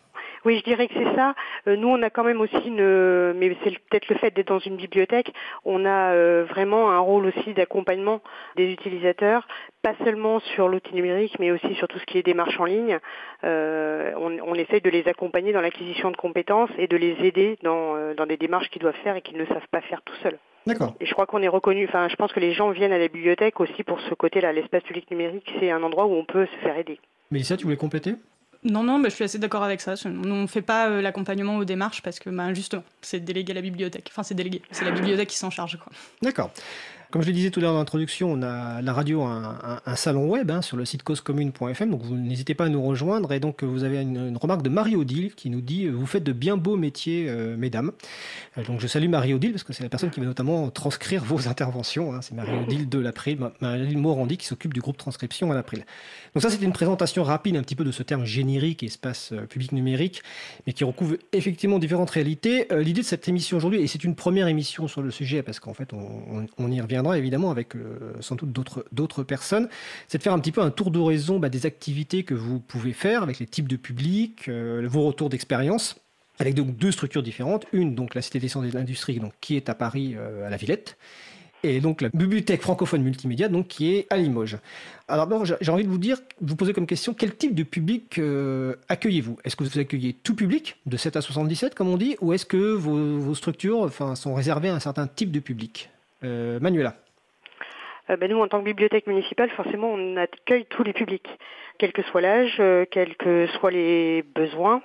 Oui, 0.44 0.58
je 0.58 0.64
dirais 0.64 0.86
que 0.86 0.94
c'est 0.94 1.16
ça. 1.16 1.34
Euh, 1.66 1.76
nous, 1.76 1.88
on 1.88 2.00
a 2.02 2.10
quand 2.10 2.24
même 2.24 2.40
aussi 2.40 2.56
une, 2.64 3.32
mais 3.34 3.56
c'est 3.64 3.70
peut-être 3.90 4.08
le 4.08 4.16
fait 4.16 4.34
d'être 4.34 4.48
dans 4.48 4.58
une 4.58 4.76
bibliothèque, 4.76 5.32
on 5.64 5.84
a 5.84 6.12
euh, 6.12 6.44
vraiment 6.48 6.90
un 6.90 6.98
rôle 6.98 7.26
aussi 7.26 7.54
d'accompagnement 7.54 8.20
des 8.56 8.70
utilisateurs, 8.70 9.46
pas 9.82 9.94
seulement 10.04 10.40
sur 10.40 10.68
l'outil 10.68 10.94
numérique, 10.94 11.36
mais 11.40 11.50
aussi 11.50 11.74
sur 11.74 11.88
tout 11.88 11.98
ce 11.98 12.04
qui 12.04 12.18
est 12.18 12.22
démarche 12.22 12.58
en 12.60 12.64
ligne. 12.64 12.98
Euh, 13.44 14.12
on, 14.16 14.38
on, 14.40 14.54
essaye 14.54 14.80
de 14.80 14.90
les 14.90 15.06
accompagner 15.08 15.52
dans 15.52 15.60
l'acquisition 15.60 16.10
de 16.10 16.16
compétences 16.16 16.70
et 16.78 16.86
de 16.86 16.96
les 16.96 17.16
aider 17.24 17.58
dans, 17.62 18.14
dans 18.14 18.26
des 18.26 18.36
démarches 18.36 18.68
qu'ils 18.70 18.82
doivent 18.82 18.94
faire 19.02 19.16
et 19.16 19.22
qu'ils 19.22 19.36
ne 19.38 19.46
savent 19.46 19.68
pas 19.70 19.80
faire 19.82 20.02
tout 20.02 20.14
seuls. 20.22 20.38
D'accord. 20.66 20.94
Et 21.00 21.06
je 21.06 21.12
crois 21.12 21.26
qu'on 21.26 21.42
est 21.42 21.48
reconnu, 21.48 21.86
enfin, 21.88 22.08
je 22.08 22.16
pense 22.16 22.32
que 22.32 22.40
les 22.40 22.52
gens 22.52 22.70
viennent 22.70 22.92
à 22.92 22.98
la 22.98 23.08
bibliothèque 23.08 23.60
aussi 23.60 23.84
pour 23.84 24.00
ce 24.00 24.14
côté-là. 24.14 24.52
L'espace 24.52 24.82
public 24.82 25.10
numérique, 25.10 25.50
c'est 25.58 25.70
un 25.70 25.82
endroit 25.82 26.06
où 26.06 26.14
on 26.14 26.24
peut 26.24 26.46
se 26.46 26.56
faire 26.58 26.76
aider. 26.76 26.98
Mélissa, 27.30 27.56
tu 27.56 27.64
voulais 27.64 27.76
compléter? 27.76 28.16
Non, 28.64 28.82
non, 28.82 28.98
mais 28.98 29.10
je 29.10 29.14
suis 29.14 29.24
assez 29.24 29.38
d'accord 29.38 29.62
avec 29.62 29.80
ça. 29.80 29.94
On 30.04 30.08
ne 30.08 30.46
fait 30.46 30.62
pas 30.62 30.88
euh, 30.88 31.00
l'accompagnement 31.00 31.56
aux 31.56 31.64
démarches 31.64 32.02
parce 32.02 32.18
que, 32.18 32.28
ben, 32.28 32.54
justement, 32.54 32.82
c'est 33.02 33.20
délégué 33.20 33.52
à 33.52 33.54
la 33.54 33.60
bibliothèque. 33.60 34.08
Enfin, 34.10 34.22
c'est 34.22 34.34
délégué. 34.34 34.62
C'est 34.72 34.84
la 34.84 34.90
bibliothèque 34.90 35.28
qui 35.28 35.36
s'en 35.36 35.50
charge. 35.50 35.78
D'accord. 36.22 36.50
Comme 37.10 37.22
je 37.22 37.28
le 37.28 37.32
disais 37.32 37.48
tout 37.48 37.60
à 37.60 37.62
l'heure 37.62 37.72
dans 37.72 37.78
l'introduction, 37.78 38.30
on 38.30 38.42
a 38.42 38.82
la 38.82 38.92
radio 38.92 39.22
un, 39.22 39.80
un, 39.86 39.96
salon 39.96 40.28
web 40.28 40.50
hein, 40.50 40.60
sur 40.60 40.76
le 40.76 40.84
site 40.84 41.02
causecommune.fm, 41.02 41.90
donc 41.90 42.02
vous 42.02 42.14
n'hésitez 42.14 42.54
pas 42.54 42.66
à 42.66 42.68
nous 42.68 42.82
rejoindre. 42.82 43.32
Et 43.32 43.40
donc 43.40 43.64
vous 43.64 43.82
avez 43.82 44.02
une, 44.02 44.36
remarque 44.36 44.60
de 44.60 44.68
Marie-Odile 44.68 45.34
qui 45.34 45.48
nous 45.48 45.62
dit 45.62 45.88
Vous 45.88 46.04
faites 46.04 46.22
de 46.22 46.34
bien 46.34 46.58
beaux 46.58 46.76
métiers, 46.76 47.24
euh, 47.30 47.56
mesdames. 47.56 47.92
Euh, 48.58 48.64
donc 48.64 48.80
je 48.80 48.86
salue 48.86 49.08
Marie-Odile 49.08 49.52
parce 49.52 49.62
que 49.62 49.72
c'est 49.72 49.82
la 49.82 49.88
personne 49.88 50.10
qui 50.10 50.20
va 50.20 50.26
notamment 50.26 50.68
transcrire 50.68 51.24
vos 51.24 51.48
interventions. 51.48 52.12
Hein. 52.12 52.20
C'est 52.20 52.34
Marie-Odile 52.34 52.90
de 52.90 52.98
l'April, 52.98 53.38
Marie-Odile 53.62 53.96
Morandi 53.96 54.36
qui 54.36 54.44
s'occupe 54.44 54.74
du 54.74 54.80
groupe 54.80 54.98
transcription 54.98 55.50
à 55.50 55.54
l'April. 55.54 55.86
Donc 56.34 56.42
ça, 56.42 56.50
c'était 56.50 56.66
une 56.66 56.74
présentation 56.74 57.24
rapide 57.24 57.56
un 57.56 57.62
petit 57.62 57.74
peu 57.74 57.84
de 57.84 57.92
ce 57.92 58.02
terme 58.02 58.26
générique, 58.26 58.82
espace 58.82 59.32
euh, 59.32 59.46
public 59.46 59.72
numérique, 59.72 60.22
mais 60.66 60.74
qui 60.74 60.84
recouvre 60.84 61.16
effectivement 61.32 61.78
différentes 61.78 62.10
réalités. 62.10 62.66
L'idée 62.70 63.00
de 63.00 63.06
cette 63.06 63.26
émission 63.28 63.56
aujourd'hui, 63.56 63.80
et 63.80 63.86
c'est 63.86 64.04
une 64.04 64.14
première 64.14 64.46
émission 64.46 64.88
sur 64.88 65.00
le 65.00 65.10
sujet 65.10 65.42
parce 65.42 65.58
qu'en 65.58 65.72
fait 65.72 65.94
on, 65.94 66.46
on 66.58 66.70
y 66.70 66.82
revient 66.82 66.97
évidemment 67.16 67.50
avec 67.50 67.76
euh, 67.76 68.12
sans 68.20 68.36
doute 68.36 68.50
d'autres 68.92 69.22
personnes, 69.22 69.68
c'est 70.06 70.18
de 70.18 70.22
faire 70.22 70.32
un 70.32 70.38
petit 70.38 70.52
peu 70.52 70.60
un 70.60 70.70
tour 70.70 70.90
d'horizon 70.90 71.38
bah, 71.38 71.48
des 71.48 71.66
activités 71.66 72.24
que 72.24 72.34
vous 72.34 72.60
pouvez 72.60 72.92
faire 72.92 73.22
avec 73.22 73.38
les 73.38 73.46
types 73.46 73.68
de 73.68 73.76
publics, 73.76 74.48
euh, 74.48 74.86
vos 74.88 75.02
retours 75.02 75.28
d'expérience 75.28 75.96
avec 76.40 76.54
donc 76.54 76.76
deux 76.76 76.92
structures 76.92 77.22
différentes. 77.22 77.66
Une, 77.72 77.94
donc 77.96 78.14
la 78.14 78.22
Cité 78.22 78.38
des 78.38 78.48
sciences 78.48 78.66
et 78.66 78.70
de 78.70 78.74
l'industrie, 78.74 79.18
donc 79.18 79.32
qui 79.40 79.56
est 79.56 79.68
à 79.68 79.74
Paris, 79.74 80.14
euh, 80.16 80.46
à 80.46 80.50
la 80.50 80.56
Villette, 80.56 80.96
et 81.64 81.80
donc 81.80 82.00
la 82.00 82.10
bibliothèque 82.10 82.62
francophone 82.62 83.02
multimédia, 83.02 83.48
donc 83.48 83.66
qui 83.66 83.92
est 83.92 84.06
à 84.10 84.16
Limoges. 84.16 84.58
Alors 85.08 85.26
d'abord, 85.26 85.44
j'ai 85.44 85.72
envie 85.72 85.82
de 85.82 85.88
vous 85.88 85.98
dire, 85.98 86.18
vous 86.40 86.54
poser 86.54 86.72
comme 86.72 86.86
question, 86.86 87.12
quel 87.12 87.34
type 87.34 87.56
de 87.56 87.64
public 87.64 88.20
accueillez-vous? 88.88 89.38
Est-ce 89.42 89.56
que 89.56 89.64
vous 89.64 89.78
accueillez 89.80 90.12
tout 90.12 90.36
public, 90.36 90.76
de 90.86 90.96
7 90.96 91.16
à 91.16 91.20
77 91.20 91.74
comme 91.74 91.88
on 91.88 91.96
dit, 91.96 92.16
ou 92.20 92.32
est-ce 92.32 92.46
que 92.46 92.74
vos, 92.74 93.18
vos 93.18 93.34
structures 93.34 93.80
enfin, 93.80 94.14
sont 94.14 94.34
réservées 94.34 94.68
à 94.68 94.76
un 94.76 94.80
certain 94.80 95.08
type 95.08 95.32
de 95.32 95.40
public? 95.40 95.90
euh, 95.90 95.97
Manuela. 96.22 96.94
Euh, 98.10 98.16
ben 98.16 98.30
nous, 98.30 98.40
en 98.40 98.48
tant 98.48 98.60
que 98.60 98.64
bibliothèque 98.64 99.06
municipale, 99.06 99.50
forcément, 99.50 99.92
on 99.92 100.16
accueille 100.16 100.66
tous 100.66 100.82
les 100.82 100.92
publics, 100.92 101.28
quel 101.78 101.92
que 101.92 102.02
soit 102.02 102.20
l'âge, 102.20 102.56
euh, 102.58 102.84
quels 102.90 103.16
que 103.16 103.46
soient 103.58 103.70
les 103.70 104.22
besoins. 104.34 104.82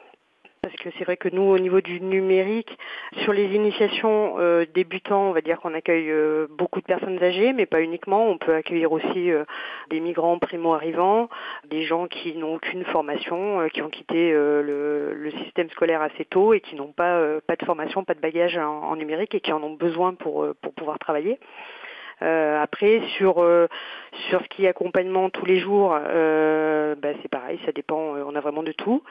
Parce 0.63 0.76
que 0.78 0.89
c'est 0.97 1.04
vrai 1.04 1.17
que 1.17 1.28
nous, 1.28 1.41
au 1.41 1.60
niveau 1.60 1.82
du 1.82 1.99
numérique, 1.99 2.78
sur 3.23 3.34
les 3.34 3.54
initiations 3.54 4.38
débutants, 4.73 5.30
on 5.30 5.32
va 5.34 5.41
dire 5.41 5.60
qu'on 5.60 5.73
accueille 5.73 6.10
beaucoup 6.49 6.80
de 6.80 6.86
personnes 6.86 7.21
âgées, 7.21 7.52
mais 7.52 7.65
pas 7.65 7.82
uniquement. 7.82 8.30
On 8.30 8.38
peut 8.38 8.56
accueillir 8.56 8.93
aussi 8.93 9.30
des 9.89 9.99
migrants 9.99 10.39
primo-arrivants, 10.39 11.28
des 11.69 11.84
gens 11.84 12.08
qui 12.08 12.38
n'ont 12.38 12.56
aucune 12.56 12.86
formation, 12.86 13.67
qui 13.73 13.82
ont 13.82 13.89
quitté 13.89 14.32
le, 14.32 15.32
système 15.43 15.69
scolaire 15.71 16.02
assez 16.02 16.23
tôt 16.23 16.54
et 16.54 16.62
qui 16.62 16.76
n'ont 16.76 16.93
pas, 16.93 17.41
pas 17.45 17.58
de 17.58 17.65
formation, 17.65 18.06
pas 18.06 18.13
de 18.13 18.21
bagage 18.21 18.58
en, 18.58 18.95
numérique 18.95 19.36
et 19.36 19.41
qui 19.41 19.52
en 19.52 19.62
ont 19.63 19.73
besoin 19.73 20.13
pour, 20.13 20.47
pour 20.62 20.73
pouvoir 20.73 20.97
travailler. 20.97 21.39
Euh, 22.24 22.62
après, 22.62 23.02
sur 23.18 23.44
euh, 23.44 23.68
sur 24.30 24.42
ce 24.42 24.48
qui 24.48 24.66
est 24.66 24.68
accompagnement 24.70 25.30
tous 25.30 25.46
les 25.46 25.60
jours, 25.60 25.98
euh, 25.98 26.96
bah, 26.96 27.10
c'est 27.22 27.28
pareil, 27.28 27.60
ça 27.66 27.72
dépend. 27.72 27.98
on 27.98 28.36
a 28.36 28.40
vraiment 28.40 28.64
de 28.64 28.72
tout. 28.72 29.04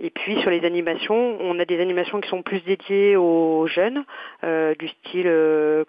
Et 0.00 0.10
puis 0.10 0.40
sur 0.40 0.50
les 0.50 0.64
animations, 0.64 1.36
on 1.40 1.58
a 1.58 1.64
des 1.64 1.80
animations 1.80 2.20
qui 2.20 2.28
sont 2.28 2.42
plus 2.42 2.60
dédiées 2.60 3.16
aux 3.16 3.66
jeunes, 3.68 4.04
du 4.78 4.88
style 4.88 5.30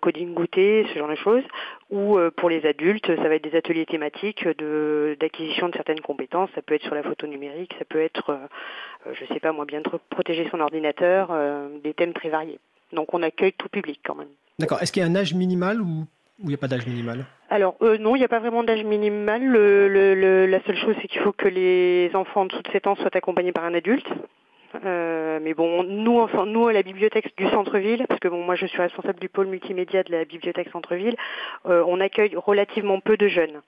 coding 0.02 0.34
goûter, 0.34 0.86
ce 0.94 1.00
genre 1.00 1.08
de 1.08 1.16
choses, 1.16 1.44
ou 1.90 2.20
pour 2.36 2.50
les 2.50 2.64
adultes, 2.66 3.08
ça 3.08 3.28
va 3.28 3.36
être 3.36 3.44
des 3.44 3.58
ateliers 3.58 3.88
thématiques 3.88 4.46
d'acquisition 4.46 5.70
de 5.70 5.74
certaines 5.74 6.02
compétences. 6.02 6.50
Ça 6.54 6.62
peut 6.62 6.76
être 6.76 6.84
sur 6.84 6.94
la 6.94 7.02
photo 7.02 7.26
numérique, 7.26 7.74
ça 7.80 7.86
peut 7.86 8.02
être, 8.02 8.38
je 9.12 9.26
sais 9.34 9.40
pas 9.40 9.52
moi, 9.52 9.66
bien 9.66 9.82
protéger 10.10 10.48
son 10.52 10.60
ordinateur, 10.60 11.32
des 11.84 11.94
thèmes 11.96 12.14
très 12.14 12.30
variés. 12.30 12.60
Donc 12.92 13.14
on 13.16 13.24
accueille 13.24 13.54
tout 13.54 13.70
public 13.70 14.00
quand 14.06 14.16
même. 14.16 14.30
D'accord. 14.60 14.80
Est-ce 14.82 14.92
qu'il 14.92 15.02
y 15.02 15.06
a 15.06 15.10
un 15.10 15.16
âge 15.16 15.34
minimal 15.34 15.82
ou 15.82 16.06
ou 16.40 16.46
il 16.46 16.50
n'y 16.50 16.56
a 16.56 16.58
pas 16.58 16.68
d'âge 16.68 16.86
minimal 16.88 17.26
Alors 17.50 17.76
euh, 17.82 17.98
non, 17.98 18.16
il 18.16 18.20
n'y 18.20 18.26
a 18.26 18.30
pas 18.30 18.40
vraiment 18.40 18.64
d'âge 18.64 18.84
minimal. 18.84 19.54
La 20.50 20.64
seule 20.64 20.78
chose, 20.78 20.96
c'est 21.02 21.08
qu'il 21.08 21.22
faut 21.22 21.32
que 21.32 21.48
les 21.48 22.12
enfants 22.16 22.42
en 22.42 22.46
dessous 22.46 22.62
de 22.62 22.72
7 22.72 22.88
ans 22.88 22.96
soient 22.96 23.16
accompagnés 23.16 23.52
par 23.52 23.66
un 23.66 23.74
adulte. 23.74 24.08
Euh, 24.86 25.40
mais 25.40 25.54
bon, 25.54 25.84
nous, 25.84 26.28
nous 26.48 26.68
à 26.68 26.74
la 26.74 26.82
bibliothèque 26.82 27.38
du 27.38 27.48
centre-ville, 27.50 28.06
parce 28.10 28.20
que 28.20 28.28
bon, 28.28 28.44
moi 28.44 28.56
je 28.56 28.66
suis 28.66 28.82
responsable 28.82 29.20
du 29.20 29.30
pôle 29.30 29.46
multimédia 29.46 30.02
de 30.02 30.12
la 30.12 30.26
bibliothèque 30.26 30.70
centre-ville, 30.72 31.16
euh, 31.68 31.84
on 31.88 32.00
accueille 32.00 32.36
relativement 32.36 33.00
peu 33.00 33.16
de 33.16 33.28
jeunes. 33.28 33.62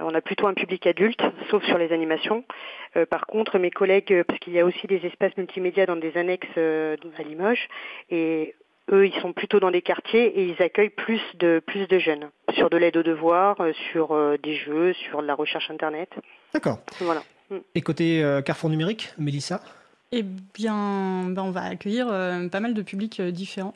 On 0.00 0.14
a 0.14 0.22
plutôt 0.22 0.46
un 0.46 0.54
public 0.54 0.86
adulte, 0.86 1.22
sauf 1.50 1.62
sur 1.64 1.76
les 1.76 1.92
animations. 1.92 2.44
par 3.10 3.26
contre, 3.26 3.58
mes 3.58 3.70
collègues, 3.70 4.24
parce 4.24 4.38
qu'il 4.40 4.54
y 4.54 4.58
a 4.58 4.64
aussi 4.64 4.86
des 4.86 5.04
espaces 5.06 5.36
multimédia 5.36 5.84
dans 5.84 5.96
des 5.96 6.16
annexes 6.16 6.56
à 6.56 7.22
Limoges, 7.22 7.68
et 8.10 8.54
eux, 8.90 9.06
ils 9.06 9.20
sont 9.20 9.32
plutôt 9.32 9.60
dans 9.60 9.70
des 9.70 9.82
quartiers 9.82 10.26
et 10.38 10.44
ils 10.44 10.62
accueillent 10.62 10.90
plus 10.90 11.20
de, 11.38 11.62
plus 11.64 11.86
de 11.86 11.98
jeunes 11.98 12.30
sur 12.54 12.70
de 12.70 12.76
l'aide 12.76 12.96
aux 12.96 13.02
devoirs, 13.02 13.60
euh, 13.60 13.72
sur 13.92 14.12
euh, 14.12 14.36
des 14.42 14.56
jeux, 14.56 14.92
sur 14.92 15.22
de 15.22 15.26
la 15.26 15.34
recherche 15.34 15.70
Internet. 15.70 16.10
D'accord. 16.52 16.80
Voilà. 17.00 17.22
Mm. 17.50 17.56
Et 17.74 17.80
côté 17.80 18.22
euh, 18.22 18.42
Carrefour 18.42 18.70
numérique, 18.70 19.14
Mélissa? 19.18 19.60
Eh 20.10 20.22
bien, 20.22 21.28
ben, 21.30 21.42
on 21.42 21.50
va 21.50 21.62
accueillir 21.62 22.08
pas 22.50 22.60
mal 22.60 22.74
de 22.74 22.82
publics 22.82 23.22
différents. 23.22 23.72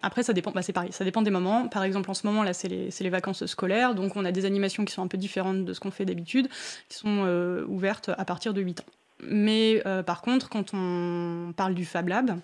Après, 0.00 0.22
ça 0.22 0.32
dépend, 0.32 0.52
bah, 0.52 0.62
c'est 0.62 0.72
pareil, 0.72 0.90
ça 0.90 1.04
dépend 1.04 1.20
des 1.20 1.30
moments. 1.30 1.68
Par 1.68 1.84
exemple, 1.84 2.10
en 2.10 2.14
ce 2.14 2.26
moment, 2.26 2.42
là, 2.42 2.54
c'est 2.54 2.68
les, 2.68 2.88
les, 2.98 3.10
vacances 3.10 3.44
scolaires, 3.44 3.94
donc 3.94 4.16
on 4.16 4.24
a 4.24 4.32
des 4.32 4.46
animations 4.46 4.86
qui 4.86 4.94
sont 4.94 5.02
un 5.02 5.06
peu 5.06 5.18
différentes 5.18 5.66
de 5.66 5.74
ce 5.74 5.80
qu'on 5.80 5.90
fait 5.90 6.06
d'habitude, 6.06 6.48
qui 6.88 6.96
sont 6.96 7.62
ouvertes 7.68 8.08
à 8.08 8.24
partir 8.24 8.54
de 8.54 8.62
8 8.62 8.80
ans. 8.80 8.84
Mais 9.22 9.82
par 10.06 10.22
contre, 10.22 10.48
quand 10.48 10.72
on 10.72 11.52
parle 11.54 11.74
du 11.74 11.84
Fab 11.84 12.08
Lab, 12.08 12.40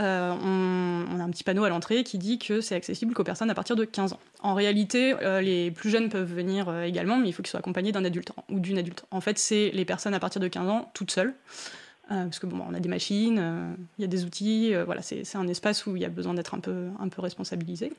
euh, 0.00 0.34
on, 0.42 1.20
a 1.20 1.22
un 1.22 1.30
petit 1.30 1.44
panneau 1.44 1.64
à 1.64 1.68
l'entrée 1.68 2.02
qui 2.02 2.16
dit 2.16 2.38
que 2.38 2.62
c'est 2.62 2.74
accessible 2.74 3.12
qu'aux 3.12 3.24
personnes 3.24 3.50
à 3.50 3.54
partir 3.54 3.76
de 3.76 3.84
15 3.84 4.14
ans. 4.14 4.20
En 4.40 4.54
réalité, 4.54 5.14
euh, 5.20 5.40
les 5.40 5.70
plus 5.70 5.90
jeunes 5.90 6.08
peuvent 6.08 6.32
venir 6.32 6.68
euh, 6.68 6.84
également, 6.84 7.18
mais 7.18 7.28
il 7.28 7.32
faut 7.32 7.42
qu'ils 7.42 7.50
soient 7.50 7.60
accompagnés 7.60 7.92
d'un 7.92 8.04
adulte 8.04 8.32
ou 8.48 8.58
d'une 8.58 8.78
adulte. 8.78 9.04
En 9.10 9.20
fait, 9.20 9.38
c'est 9.38 9.70
les 9.74 9.84
personnes 9.84 10.14
à 10.14 10.20
partir 10.20 10.40
de 10.40 10.48
15 10.48 10.68
ans 10.68 10.90
toutes 10.94 11.10
seules. 11.10 11.34
parce 12.08 12.38
que 12.38 12.46
bon, 12.46 12.64
on 12.68 12.74
a 12.74 12.80
des 12.80 12.88
machines, 12.88 13.76
il 13.98 14.02
y 14.02 14.04
a 14.04 14.08
des 14.08 14.24
outils, 14.24 14.74
voilà, 14.86 15.02
c'est 15.02 15.36
un 15.36 15.48
espace 15.48 15.86
où 15.86 15.96
il 15.96 16.02
y 16.02 16.04
a 16.04 16.10
besoin 16.10 16.34
d'être 16.34 16.54
un 16.54 16.60
peu, 16.60 16.88
un 16.98 17.08
peu 17.08 17.22
responsabilisé. 17.22 17.92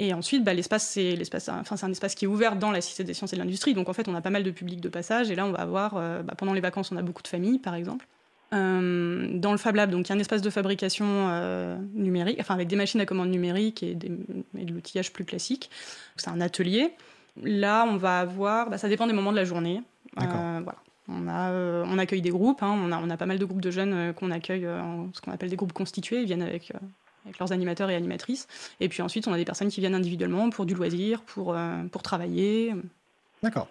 Et 0.00 0.14
ensuite, 0.14 0.44
bah, 0.44 0.54
l'espace, 0.54 0.86
c'est 0.86 1.18
enfin, 1.48 1.76
un 1.82 1.90
espace 1.90 2.14
qui 2.14 2.26
est 2.26 2.28
ouvert 2.28 2.54
dans 2.54 2.70
la 2.70 2.80
Cité 2.80 3.02
des 3.02 3.14
sciences 3.14 3.32
et 3.32 3.36
de 3.36 3.40
l'industrie. 3.40 3.74
Donc 3.74 3.88
en 3.88 3.92
fait, 3.92 4.08
on 4.08 4.14
a 4.14 4.20
pas 4.20 4.30
mal 4.30 4.44
de 4.44 4.50
public 4.50 4.80
de 4.80 4.88
passage. 4.88 5.30
Et 5.30 5.34
là, 5.34 5.44
on 5.44 5.52
va 5.52 5.58
avoir, 5.58 5.94
bah, 6.22 6.34
pendant 6.36 6.52
les 6.52 6.60
vacances, 6.60 6.92
on 6.92 6.96
a 6.96 7.02
beaucoup 7.02 7.22
de 7.22 7.28
familles, 7.28 7.58
par 7.58 7.74
exemple. 7.74 8.06
Euh, 8.54 9.28
dans 9.34 9.52
le 9.52 9.58
Fab 9.58 9.74
Lab, 9.74 9.90
donc 9.90 10.06
il 10.06 10.10
y 10.10 10.12
a 10.12 10.16
un 10.16 10.20
espace 10.20 10.40
de 10.40 10.48
fabrication 10.48 11.04
euh, 11.06 11.76
numérique, 11.92 12.38
enfin 12.40 12.54
avec 12.54 12.68
des 12.68 12.76
machines 12.76 13.00
à 13.00 13.04
commande 13.04 13.28
numérique 13.28 13.82
et, 13.82 13.94
de 13.94 14.72
l'outillage 14.72 15.12
plus 15.12 15.24
classique. 15.24 15.70
C'est 16.16 16.30
un 16.30 16.40
atelier. 16.40 16.94
Là, 17.42 17.84
on 17.86 17.96
va 17.96 18.20
avoir, 18.20 18.70
bah, 18.70 18.78
ça 18.78 18.88
dépend 18.88 19.06
des 19.06 19.12
moments 19.12 19.32
de 19.32 19.36
la 19.36 19.44
journée. 19.44 19.82
Euh, 20.20 20.60
voilà. 20.62 20.78
On, 21.08 21.28
a, 21.28 21.52
on 21.84 21.98
accueille 21.98 22.20
des 22.20 22.30
groupes, 22.30 22.62
hein. 22.62 22.74
on, 22.82 22.92
a, 22.92 22.98
on, 22.98 23.08
a, 23.08 23.16
pas 23.16 23.26
mal 23.26 23.38
de 23.38 23.44
groupes 23.44 23.62
de 23.62 23.70
jeunes 23.70 24.12
qu'on 24.14 24.30
accueille, 24.30 24.66
ce 25.14 25.20
qu'on 25.20 25.32
appelle 25.32 25.48
des 25.48 25.56
groupes 25.56 25.72
constitués, 25.72 26.20
ils 26.20 26.26
viennent 26.26 26.42
avec, 26.42 26.70
avec, 27.24 27.38
leurs 27.38 27.52
animateurs 27.52 27.88
et 27.88 27.94
animatrices. 27.94 28.46
Et 28.80 28.90
puis 28.90 29.00
ensuite, 29.00 29.26
on 29.26 29.32
a 29.32 29.38
des 29.38 29.46
personnes 29.46 29.68
qui 29.68 29.80
viennent 29.80 29.94
individuellement 29.94 30.50
pour 30.50 30.66
du 30.66 30.74
loisir, 30.74 31.22
pour, 31.22 31.56
pour 31.90 32.02
travailler. 32.02 32.74
D'accord. 33.42 33.68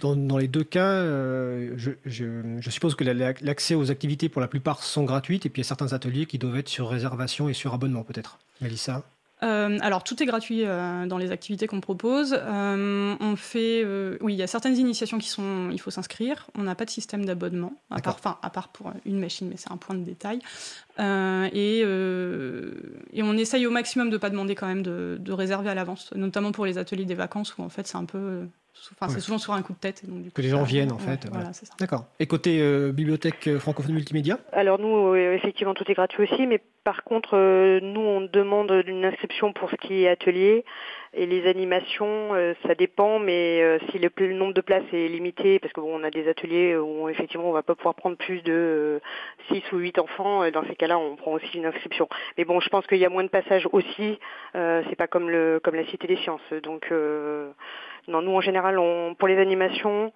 Dans, 0.00 0.38
les 0.38 0.48
deux 0.48 0.64
cas, 0.64 0.92
euh, 0.92 1.74
je, 1.76 2.70
suppose 2.70 2.94
que 2.94 3.04
l'accès 3.04 3.74
aux 3.74 3.90
activités 3.90 4.28
pour 4.28 4.40
la 4.40 4.48
plupart 4.48 4.82
sont 4.82 5.04
gratuites 5.04 5.46
et 5.46 5.50
puis 5.50 5.60
il 5.60 5.64
y 5.64 5.66
a 5.66 5.68
certains 5.68 5.92
ateliers 5.92 6.26
qui 6.26 6.38
doivent 6.38 6.56
être 6.56 6.68
sur 6.68 6.88
réservation 6.88 7.48
et 7.48 7.52
sur 7.52 7.74
abonnement 7.74 8.02
peut-être. 8.02 8.38
Mélissa 8.60 9.02
euh, 9.42 9.78
alors 9.80 10.04
tout 10.04 10.22
est 10.22 10.26
gratuit 10.26 10.66
euh, 10.66 11.06
dans 11.06 11.16
les 11.16 11.30
activités 11.30 11.66
qu'on 11.66 11.80
propose. 11.80 12.34
on 12.34 13.34
fait, 13.36 13.86
oui, 14.20 14.34
il 14.34 14.38
y 14.38 14.42
a 14.42 14.46
certaines 14.46 14.76
initiations 14.76 15.16
qui 15.16 15.30
sont, 15.30 15.70
il 15.72 15.80
faut 15.80 15.90
s'inscrire. 15.90 16.46
On 16.58 16.62
n'a 16.62 16.74
pas 16.74 16.84
de 16.84 16.90
système 16.90 17.24
d'abonnement, 17.24 17.72
à 17.90 18.02
part, 18.02 18.16
enfin, 18.16 18.36
à 18.42 18.50
part 18.50 18.68
pour 18.68 18.92
une 19.06 19.18
machine, 19.18 19.48
mais 19.48 19.56
c'est 19.56 19.72
un 19.72 19.78
point 19.78 19.94
de 19.94 20.04
détail. 20.04 20.40
Et, 20.98 21.78
et, 21.78 23.22
on 23.22 23.32
essaye 23.38 23.66
au 23.66 23.70
maximum 23.70 24.10
de 24.10 24.18
pas 24.18 24.28
demander 24.28 24.54
quand 24.54 24.66
même 24.66 24.82
de, 24.82 25.16
de 25.18 25.32
réserver 25.32 25.70
à 25.70 25.74
l'avance, 25.74 26.12
notamment 26.14 26.52
pour 26.52 26.66
les 26.66 26.76
ateliers 26.76 27.06
des 27.06 27.14
vacances 27.14 27.56
où 27.56 27.62
en 27.62 27.70
fait 27.70 27.86
c'est 27.86 27.96
un 27.96 28.04
peu 28.04 28.46
Enfin, 28.92 29.12
c'est 29.12 29.20
souvent 29.20 29.38
sur 29.38 29.52
un 29.52 29.62
coup 29.62 29.72
de 29.72 29.78
tête. 29.78 30.02
que 30.34 30.42
les 30.42 30.48
gens 30.48 30.62
viennent, 30.62 30.92
en 30.92 30.98
fait. 30.98 31.26
D'accord. 31.78 32.06
Et 32.18 32.26
côté 32.26 32.60
euh, 32.60 32.92
bibliothèque 32.92 33.46
euh, 33.46 33.58
francophone 33.58 33.94
multimédia? 33.94 34.38
Alors, 34.52 34.78
nous, 34.78 35.14
euh, 35.14 35.34
effectivement, 35.34 35.74
tout 35.74 35.84
est 35.90 35.94
gratuit 35.94 36.22
aussi, 36.22 36.46
mais 36.46 36.60
par 36.84 37.04
contre, 37.04 37.36
nous, 37.80 38.00
on 38.00 38.22
demande 38.22 38.82
une 38.86 39.04
inscription 39.04 39.52
pour 39.52 39.70
ce 39.70 39.76
qui 39.76 40.04
est 40.04 40.08
atelier. 40.08 40.64
Et 41.12 41.26
les 41.26 41.46
animations, 41.46 42.30
ça 42.64 42.74
dépend, 42.74 43.18
mais 43.18 43.78
si 43.90 43.98
le, 43.98 44.32
nombre 44.32 44.54
de 44.54 44.60
places 44.60 44.84
est 44.92 45.08
limité, 45.08 45.58
parce 45.58 45.74
qu'on 45.74 45.82
on 45.82 46.04
a 46.04 46.10
des 46.10 46.26
ateliers 46.28 46.76
où 46.76 47.08
effectivement 47.08 47.50
on 47.50 47.52
va 47.52 47.64
pas 47.64 47.74
pouvoir 47.74 47.96
prendre 47.96 48.16
plus 48.16 48.42
de 48.42 49.00
6 49.50 49.60
ou 49.72 49.78
8 49.78 49.98
enfants, 49.98 50.48
dans 50.52 50.64
ces 50.64 50.76
cas-là, 50.76 50.98
on 50.98 51.16
prend 51.16 51.32
aussi 51.32 51.58
une 51.58 51.66
inscription. 51.66 52.08
Mais 52.38 52.44
bon, 52.44 52.60
je 52.60 52.68
pense 52.70 52.86
qu'il 52.86 52.98
y 52.98 53.04
a 53.04 53.10
moins 53.10 53.24
de 53.24 53.28
passages 53.28 53.68
aussi. 53.72 54.18
c'est 54.54 54.96
pas 54.96 55.08
comme 55.08 55.28
le 55.28 55.60
comme 55.62 55.74
la 55.74 55.84
Cité 55.86 56.06
des 56.06 56.16
Sciences, 56.16 56.40
donc. 56.62 56.90
Non, 58.08 58.22
nous 58.22 58.32
en 58.32 58.40
général, 58.40 58.78
on, 58.78 59.14
pour 59.14 59.28
les 59.28 59.38
animations, 59.38 60.12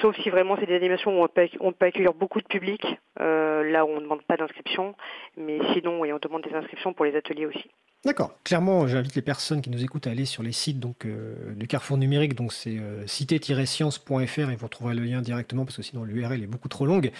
sauf 0.00 0.16
si 0.16 0.30
vraiment 0.30 0.56
c'est 0.58 0.66
des 0.66 0.76
animations 0.76 1.18
où 1.18 1.24
on 1.24 1.28
peut, 1.28 1.48
on 1.60 1.72
accueillir 1.80 2.14
beaucoup 2.14 2.40
de 2.40 2.46
public, 2.46 2.84
euh, 3.20 3.70
là 3.70 3.84
où 3.84 3.90
on 3.90 3.96
ne 3.96 4.00
demande 4.00 4.22
pas 4.22 4.36
d'inscription, 4.36 4.94
mais 5.36 5.58
sinon, 5.72 6.00
on 6.02 6.18
demande 6.18 6.42
des 6.42 6.54
inscriptions 6.54 6.92
pour 6.92 7.04
les 7.04 7.16
ateliers 7.16 7.46
aussi. 7.46 7.70
D'accord. 8.04 8.38
Clairement, 8.44 8.86
j'invite 8.86 9.16
les 9.16 9.22
personnes 9.22 9.60
qui 9.62 9.68
nous 9.68 9.82
écoutent 9.82 10.06
à 10.06 10.10
aller 10.10 10.26
sur 10.26 10.44
les 10.44 10.52
sites 10.52 10.78
donc, 10.78 11.06
euh, 11.06 11.54
du 11.54 11.66
Carrefour 11.66 11.98
numérique. 11.98 12.34
Donc, 12.34 12.52
c'est 12.52 12.78
euh, 12.78 13.04
cité-science.fr 13.08 14.50
et 14.50 14.56
vous 14.56 14.68
trouverez 14.68 14.94
le 14.94 15.02
lien 15.02 15.22
directement 15.22 15.64
parce 15.64 15.76
que 15.76 15.82
sinon 15.82 16.04
l'URL 16.04 16.40
est 16.40 16.46
beaucoup 16.46 16.68
trop 16.68 16.86
longue. 16.86 17.10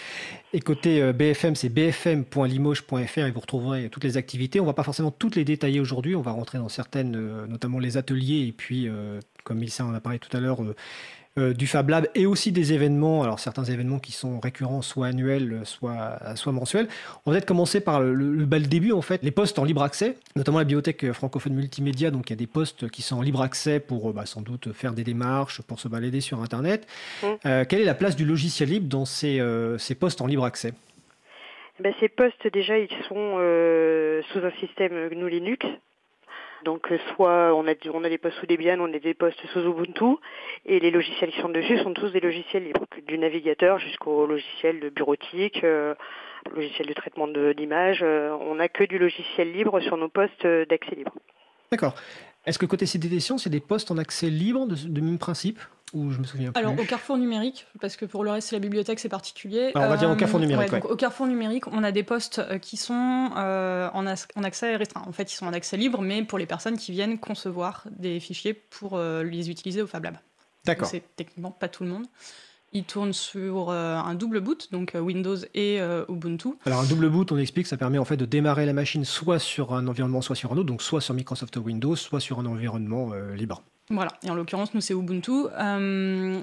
Et 0.53 0.61
côté 0.61 1.01
euh, 1.01 1.11
BFM, 1.11 1.55
c'est 1.55 1.67
bfm.limoges.fr 1.67 3.19
et 3.19 3.31
vous 3.31 3.39
retrouverez 3.41 3.89
toutes 3.89 4.05
les 4.05 4.15
activités. 4.15 4.61
On 4.61 4.63
ne 4.63 4.69
va 4.69 4.73
pas 4.73 4.83
forcément 4.83 5.11
toutes 5.11 5.35
les 5.35 5.43
détailler 5.43 5.81
aujourd'hui. 5.81 6.15
On 6.15 6.21
va 6.21 6.31
rentrer 6.31 6.57
dans 6.57 6.69
certaines, 6.69 7.11
notamment 7.47 7.79
les 7.79 7.97
ateliers 7.97 8.47
et 8.47 8.53
puis, 8.53 8.87
comme 9.43 9.61
il 9.61 9.71
en 9.81 9.93
a 9.93 9.99
parlé 9.99 10.19
tout 10.19 10.35
à 10.35 10.39
l'heure, 10.39 10.61
euh, 11.37 11.53
du 11.53 11.67
Fab 11.67 11.89
Lab 11.89 12.07
et 12.15 12.25
aussi 12.25 12.51
des 12.51 12.73
événements, 12.73 13.23
alors 13.23 13.39
certains 13.39 13.63
événements 13.63 13.99
qui 13.99 14.11
sont 14.11 14.39
récurrents, 14.39 14.81
soit 14.81 15.07
annuels, 15.07 15.61
soit, 15.63 16.19
soit 16.35 16.51
mensuels. 16.51 16.87
On 17.25 17.31
va 17.31 17.37
peut-être 17.37 17.47
commencer 17.47 17.81
par 17.81 18.01
le, 18.01 18.13
le, 18.13 18.33
le, 18.33 18.45
début, 18.45 18.91
en 18.91 19.01
fait, 19.01 19.23
les 19.23 19.31
postes 19.31 19.59
en 19.59 19.63
libre 19.63 19.83
accès, 19.83 20.15
notamment 20.35 20.57
la 20.57 20.65
bibliothèque 20.65 21.11
francophone 21.11 21.53
multimédia, 21.53 22.11
donc 22.11 22.29
il 22.29 22.33
y 22.33 22.33
a 22.33 22.37
des 22.37 22.47
postes 22.47 22.89
qui 22.89 23.01
sont 23.01 23.17
en 23.17 23.21
libre 23.21 23.41
accès 23.41 23.79
pour 23.79 24.13
bah, 24.13 24.25
sans 24.25 24.41
doute 24.41 24.73
faire 24.73 24.93
des 24.93 25.03
démarches, 25.03 25.61
pour 25.61 25.79
se 25.79 25.87
balader 25.87 26.21
sur 26.21 26.41
Internet. 26.41 26.87
Mmh. 27.23 27.27
Euh, 27.45 27.65
quelle 27.67 27.81
est 27.81 27.85
la 27.85 27.93
place 27.93 28.15
du 28.15 28.25
logiciel 28.25 28.69
libre 28.69 28.87
dans 28.87 29.05
ces, 29.05 29.39
euh, 29.39 29.77
ces 29.77 29.95
postes 29.95 30.21
en 30.21 30.27
libre 30.27 30.45
accès? 30.45 30.73
Ben, 31.79 31.93
ces 31.99 32.09
postes 32.09 32.47
déjà 32.51 32.79
ils 32.79 32.89
sont 33.07 33.37
euh, 33.39 34.21
sous 34.33 34.39
un 34.39 34.51
système 34.59 35.09
GNU 35.09 35.29
Linux 35.29 35.65
donc 36.63 36.91
euh, 36.91 36.97
soit 37.15 37.53
on 37.53 37.67
a, 37.67 37.73
on 37.93 38.03
a 38.03 38.09
des 38.09 38.17
postes 38.17 38.37
sous 38.39 38.45
Debian, 38.45 38.79
on 38.79 38.93
a 38.93 38.99
des 38.99 39.13
postes 39.13 39.39
sous 39.53 39.59
Ubuntu, 39.59 40.17
et 40.65 40.79
les 40.79 40.91
logiciels 40.91 41.31
qui 41.31 41.41
sont 41.41 41.49
dessus 41.49 41.77
sont 41.79 41.93
tous 41.93 42.11
des 42.11 42.19
logiciels 42.19 42.63
libres, 42.63 42.85
du 43.07 43.17
navigateur 43.17 43.79
jusqu'au 43.79 44.25
logiciel 44.25 44.79
de 44.79 44.89
bureautique, 44.89 45.63
euh, 45.63 45.93
logiciel 46.55 46.87
de 46.87 46.93
traitement 46.93 47.27
d'image. 47.27 47.99
Euh, 48.01 48.35
on 48.41 48.55
n'a 48.55 48.69
que 48.69 48.83
du 48.83 48.97
logiciel 48.97 49.51
libre 49.51 49.79
sur 49.81 49.97
nos 49.97 50.09
postes 50.09 50.45
d'accès 50.45 50.95
libre. 50.95 51.13
D'accord. 51.71 51.95
Est-ce 52.47 52.57
que 52.57 52.65
côté 52.65 52.85
CDD 52.85 53.19
Sciences, 53.19 53.43
c'est 53.43 53.49
des 53.49 53.59
postes 53.59 53.91
en 53.91 53.97
accès 53.97 54.29
libre 54.29 54.65
de, 54.65 54.75
de 54.75 55.01
même 55.01 55.19
principe 55.19 55.59
ou 55.93 56.11
je 56.11 56.19
me 56.19 56.25
souviens 56.25 56.51
plus. 56.51 56.59
Alors 56.59 56.73
au 56.73 56.83
Carrefour 56.83 57.17
numérique, 57.17 57.65
parce 57.79 57.95
que 57.95 58.05
pour 58.05 58.23
le 58.23 58.31
reste 58.31 58.49
c'est 58.49 58.55
la 58.55 58.59
bibliothèque, 58.59 58.99
c'est 58.99 59.09
particulier. 59.09 59.71
Alors, 59.75 59.87
on 59.87 59.91
va 59.91 59.97
dire 59.97 60.09
au 60.09 60.15
Carrefour 60.15 60.39
numérique. 60.39 60.71
Ouais, 60.71 60.79
donc, 60.79 60.89
au 60.91 60.95
Carrefour 60.95 61.27
numérique, 61.27 61.67
on 61.67 61.83
a 61.83 61.91
des 61.91 62.03
postes 62.03 62.41
qui 62.59 62.77
sont 62.77 63.31
euh, 63.37 63.89
en, 63.93 64.05
en, 64.05 64.43
accès 64.43 64.75
restreint. 64.75 65.03
En 65.05 65.11
fait, 65.11 65.31
ils 65.31 65.35
sont 65.35 65.45
en 65.45 65.53
accès 65.53 65.77
libre, 65.77 66.01
mais 66.01 66.23
pour 66.23 66.37
les 66.37 66.45
personnes 66.45 66.77
qui 66.77 66.91
viennent 66.91 67.19
concevoir 67.19 67.83
des 67.91 68.19
fichiers 68.19 68.53
pour 68.53 68.95
euh, 68.95 69.23
les 69.23 69.49
utiliser 69.49 69.81
au 69.81 69.87
Fab 69.87 70.03
Lab. 70.03 70.17
D'accord. 70.65 70.87
C'est 70.87 71.03
techniquement 71.15 71.51
pas 71.51 71.69
tout 71.69 71.83
le 71.83 71.89
monde. 71.89 72.05
Il 72.73 72.83
tourne 72.83 73.13
sur 73.13 73.69
euh, 73.69 73.95
un 73.95 74.13
double 74.13 74.41
boot, 74.41 74.69
donc 74.71 74.93
euh, 74.93 74.99
Windows 74.99 75.37
et 75.53 75.79
euh, 75.79 76.03
Ubuntu. 76.09 76.49
Alors 76.65 76.81
un 76.81 76.85
double 76.85 77.09
boot, 77.09 77.31
on 77.31 77.37
explique, 77.37 77.65
ça 77.65 77.77
permet 77.77 77.97
en 77.97 78.03
fait 78.03 78.17
de 78.17 78.25
démarrer 78.25 78.65
la 78.65 78.73
machine 78.73 79.05
soit 79.05 79.39
sur 79.39 79.73
un 79.73 79.87
environnement, 79.87 80.21
soit 80.21 80.35
sur 80.35 80.51
un 80.51 80.57
autre, 80.57 80.67
donc 80.67 80.81
soit 80.81 80.99
sur 80.99 81.13
Microsoft 81.13 81.55
Windows, 81.57 81.95
soit 81.95 82.19
sur 82.19 82.39
un 82.39 82.45
environnement 82.45 83.13
libre. 83.35 83.63
Voilà, 83.89 84.11
et 84.21 84.29
en 84.29 84.35
l'occurrence, 84.35 84.73
nous, 84.73 84.81
c'est 84.81 84.93
Ubuntu. 84.93 85.31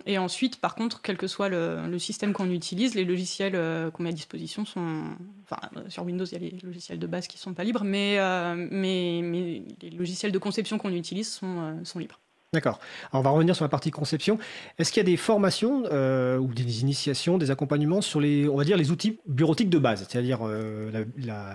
Et 0.07 0.17
ensuite, 0.17 0.63
par 0.63 0.75
contre, 0.75 1.03
quel 1.03 1.19
que 1.19 1.27
soit 1.27 1.51
le, 1.51 1.87
le 1.89 1.99
système 1.99 2.33
qu'on 2.33 2.49
utilise, 2.51 2.95
les 2.95 3.05
logiciels 3.05 3.91
qu'on 3.93 4.03
met 4.03 4.09
à 4.09 4.13
disposition 4.13 4.65
sont. 4.65 5.03
Enfin, 5.43 5.61
sur 5.89 6.05
Windows, 6.05 6.25
il 6.25 6.33
y 6.33 6.37
a 6.37 6.39
les 6.39 6.59
logiciels 6.63 6.99
de 6.99 7.07
base 7.07 7.27
qui 7.27 7.37
ne 7.37 7.41
sont 7.41 7.53
pas 7.53 7.65
libres, 7.65 7.85
mais, 7.85 8.17
mais, 8.57 9.21
mais, 9.23 9.63
les 9.83 9.91
logiciels 9.91 10.33
de 10.33 10.39
conception 10.39 10.79
qu'on 10.79 10.93
utilise 10.93 11.31
sont, 11.31 11.85
sont 11.85 11.99
libres. 11.99 12.19
D'accord. 12.55 12.79
on 13.13 13.21
va 13.21 13.31
revenir 13.31 13.57
sur 13.57 13.65
la 13.65 13.69
partie 13.69 13.91
conception. 13.91 14.39
Est-ce 14.79 14.93
qu'il 14.93 15.01
y 15.01 15.07
a 15.07 15.11
des 15.11 15.17
formations 15.17 15.83
euh, 15.91 16.39
ou 16.39 16.55
des 16.55 16.83
initiations, 16.83 17.37
des 17.37 17.51
accompagnements 17.51 18.01
sur 18.01 18.21
les, 18.21 18.49
on 18.49 18.57
va 18.57 18.63
dire, 18.63 18.77
les 18.77 18.93
outils 18.93 19.19
bureautiques 19.27 19.71
de 19.71 19.79
base, 19.79 20.07
c'est-à-dire 20.09 20.39
euh, 20.43 21.05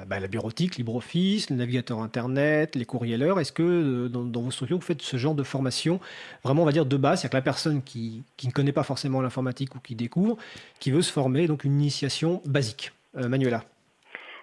bah, 0.08 0.20
la, 0.20 0.28
bureautique, 0.28 0.76
LibreOffice, 0.76 1.52
le 1.52 1.56
navigateur 1.56 2.02
Internet, 2.02 2.76
les 2.76 2.84
courrieleurs 2.84 3.40
Est-ce 3.40 3.54
que 3.54 3.64
euh, 3.64 4.10
dans, 4.10 4.42
vos 4.42 4.52
structures, 4.52 4.78
vous 4.78 4.86
faites 4.86 5.02
ce 5.02 5.16
genre 5.16 5.36
de 5.36 5.44
formation 5.44 6.02
vraiment, 6.44 6.64
on 6.64 6.66
va 6.66 6.74
dire, 6.74 6.86
de 6.86 6.98
base? 6.98 7.22
C'est-à-dire 7.22 7.32
que 7.32 7.38
la 7.38 7.42
personne 7.42 7.82
qui, 7.82 8.24
ne 8.44 8.52
connaît 8.52 8.74
pas 8.74 8.84
forcément 8.84 9.22
l'informatique 9.22 9.76
ou 9.76 9.80
qui 9.80 9.96
découvre, 9.96 10.36
qui 10.82 10.92
veut 10.92 11.02
se 11.02 11.14
former, 11.14 11.48
donc 11.48 11.64
une 11.64 11.80
initiation 11.80 12.42
basique. 12.46 12.92
Manuela 13.16 13.64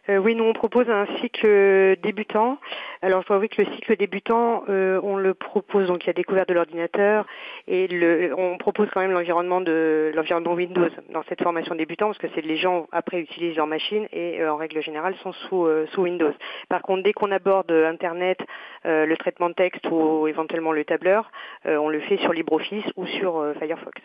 euh, 0.08 0.18
oui, 0.18 0.34
nous 0.34 0.44
on 0.44 0.52
propose 0.52 0.88
un 0.88 1.06
cycle 1.20 1.96
débutant. 2.02 2.58
Alors 3.02 3.22
je 3.22 3.26
dois 3.26 3.36
avouer 3.36 3.48
que 3.48 3.62
le 3.62 3.72
cycle 3.74 3.96
débutant, 3.96 4.64
euh, 4.68 5.00
on 5.02 5.16
le 5.16 5.34
propose 5.34 5.88
donc 5.88 6.04
il 6.04 6.06
y 6.06 6.10
a 6.10 6.12
découverte 6.12 6.48
de 6.48 6.54
l'ordinateur 6.54 7.26
et 7.66 7.86
le, 7.88 8.34
on 8.36 8.58
propose 8.58 8.88
quand 8.92 9.00
même 9.00 9.12
l'environnement 9.12 9.60
de 9.60 10.12
l'environnement 10.14 10.54
Windows 10.54 10.88
dans 11.12 11.22
cette 11.28 11.42
formation 11.42 11.74
débutant 11.74 12.06
parce 12.06 12.18
que 12.18 12.28
c'est 12.34 12.40
les 12.40 12.56
gens 12.56 12.86
après 12.92 13.20
utilisent 13.20 13.56
leur 13.56 13.66
machine 13.66 14.06
et 14.12 14.40
euh, 14.40 14.52
en 14.52 14.56
règle 14.56 14.82
générale 14.82 15.14
sont 15.22 15.32
sous 15.32 15.66
euh, 15.66 15.86
sous 15.92 16.02
Windows. 16.02 16.32
Par 16.68 16.82
contre, 16.82 17.02
dès 17.02 17.12
qu'on 17.12 17.30
aborde 17.32 17.70
Internet, 17.70 18.38
euh, 18.84 19.06
le 19.06 19.16
traitement 19.16 19.48
de 19.48 19.54
texte 19.54 19.86
ou 19.90 20.26
éventuellement 20.26 20.72
le 20.72 20.84
tableur, 20.84 21.30
euh, 21.66 21.76
on 21.76 21.88
le 21.88 22.00
fait 22.00 22.18
sur 22.18 22.32
LibreOffice 22.32 22.84
ou 22.96 23.06
sur 23.06 23.54
Firefox. 23.58 24.00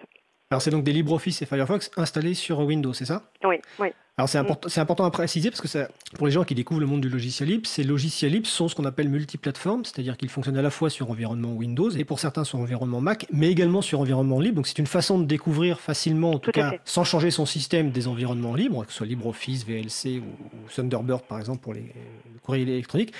Alors 0.50 0.62
c'est 0.62 0.72
donc 0.72 0.84
des 0.84 0.92
LibreOffice 0.92 1.42
et 1.42 1.46
Firefox 1.46 1.92
installés 1.96 2.34
sur 2.34 2.60
Windows, 2.60 2.94
c'est 2.94 3.06
ça? 3.06 3.22
Oui, 3.44 3.58
oui. 3.80 3.94
Alors 4.21 4.29
c'est 4.29 4.38
important, 4.38 4.69
c'est 4.69 4.79
important 4.79 5.05
à 5.05 5.10
préciser 5.10 5.49
parce 5.49 5.62
que 5.62 5.67
ça, 5.67 5.88
pour 6.15 6.27
les 6.27 6.31
gens 6.31 6.43
qui 6.43 6.53
découvrent 6.53 6.79
le 6.79 6.86
monde 6.86 7.01
du 7.01 7.10
logiciel 7.10 7.49
libre, 7.49 7.65
ces 7.65 7.84
logiciels 7.84 8.31
libres 8.31 8.45
sont 8.45 8.67
ce 8.67 8.75
qu'on 8.75 8.86
appelle 8.86 9.10
multiplateformes, 9.10 9.84
c'est-à-dire 9.84 10.15
qu'ils 10.15 10.29
fonctionnent 10.29 10.60
à 10.60 10.62
la 10.62 10.69
fois 10.69 10.91
sur 10.91 11.10
environnement 11.10 11.53
Windows 11.53 11.89
et 11.89 12.05
pour 12.05 12.19
certains 12.19 12.43
sur 12.43 12.60
environnement 12.60 13.01
Mac, 13.01 13.25
mais 13.34 13.49
également 13.49 13.81
sur 13.81 13.99
environnement 13.99 14.39
libre. 14.39 14.57
Donc 14.57 14.67
c'est 14.67 14.77
une 14.77 14.86
façon 14.86 15.17
de 15.17 15.25
découvrir 15.25 15.79
facilement, 15.79 16.34
en 16.34 16.38
tout, 16.38 16.51
tout 16.51 16.60
cas 16.60 16.75
sans 16.86 17.03
changer 17.03 17.31
son 17.31 17.47
système, 17.47 17.89
des 17.89 18.07
environnements 18.07 18.53
libres, 18.53 18.86
que 18.86 18.91
ce 18.91 18.99
soit 18.99 19.07
LibreOffice, 19.07 19.65
VLC 19.65 20.19
ou, 20.19 20.45
ou 20.55 20.69
Thunderbird 20.69 21.23
par 21.23 21.39
exemple 21.39 21.63
pour 21.63 21.73
les, 21.73 21.81
le 21.81 22.39
courrier 22.43 22.62
électronique. 22.62 23.13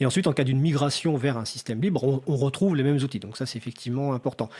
Et 0.00 0.06
ensuite, 0.06 0.26
en 0.26 0.32
cas 0.32 0.42
d'une 0.42 0.60
migration 0.60 1.16
vers 1.16 1.38
un 1.38 1.44
système 1.44 1.80
libre, 1.80 2.02
on, 2.02 2.20
on, 2.26 2.36
retrouve 2.36 2.74
les 2.74 2.82
mêmes 2.82 2.96
outils. 2.96 3.20
Donc 3.20 3.36
ça 3.36 3.46
c'est 3.46 3.58
effectivement 3.58 4.12
important. 4.12 4.50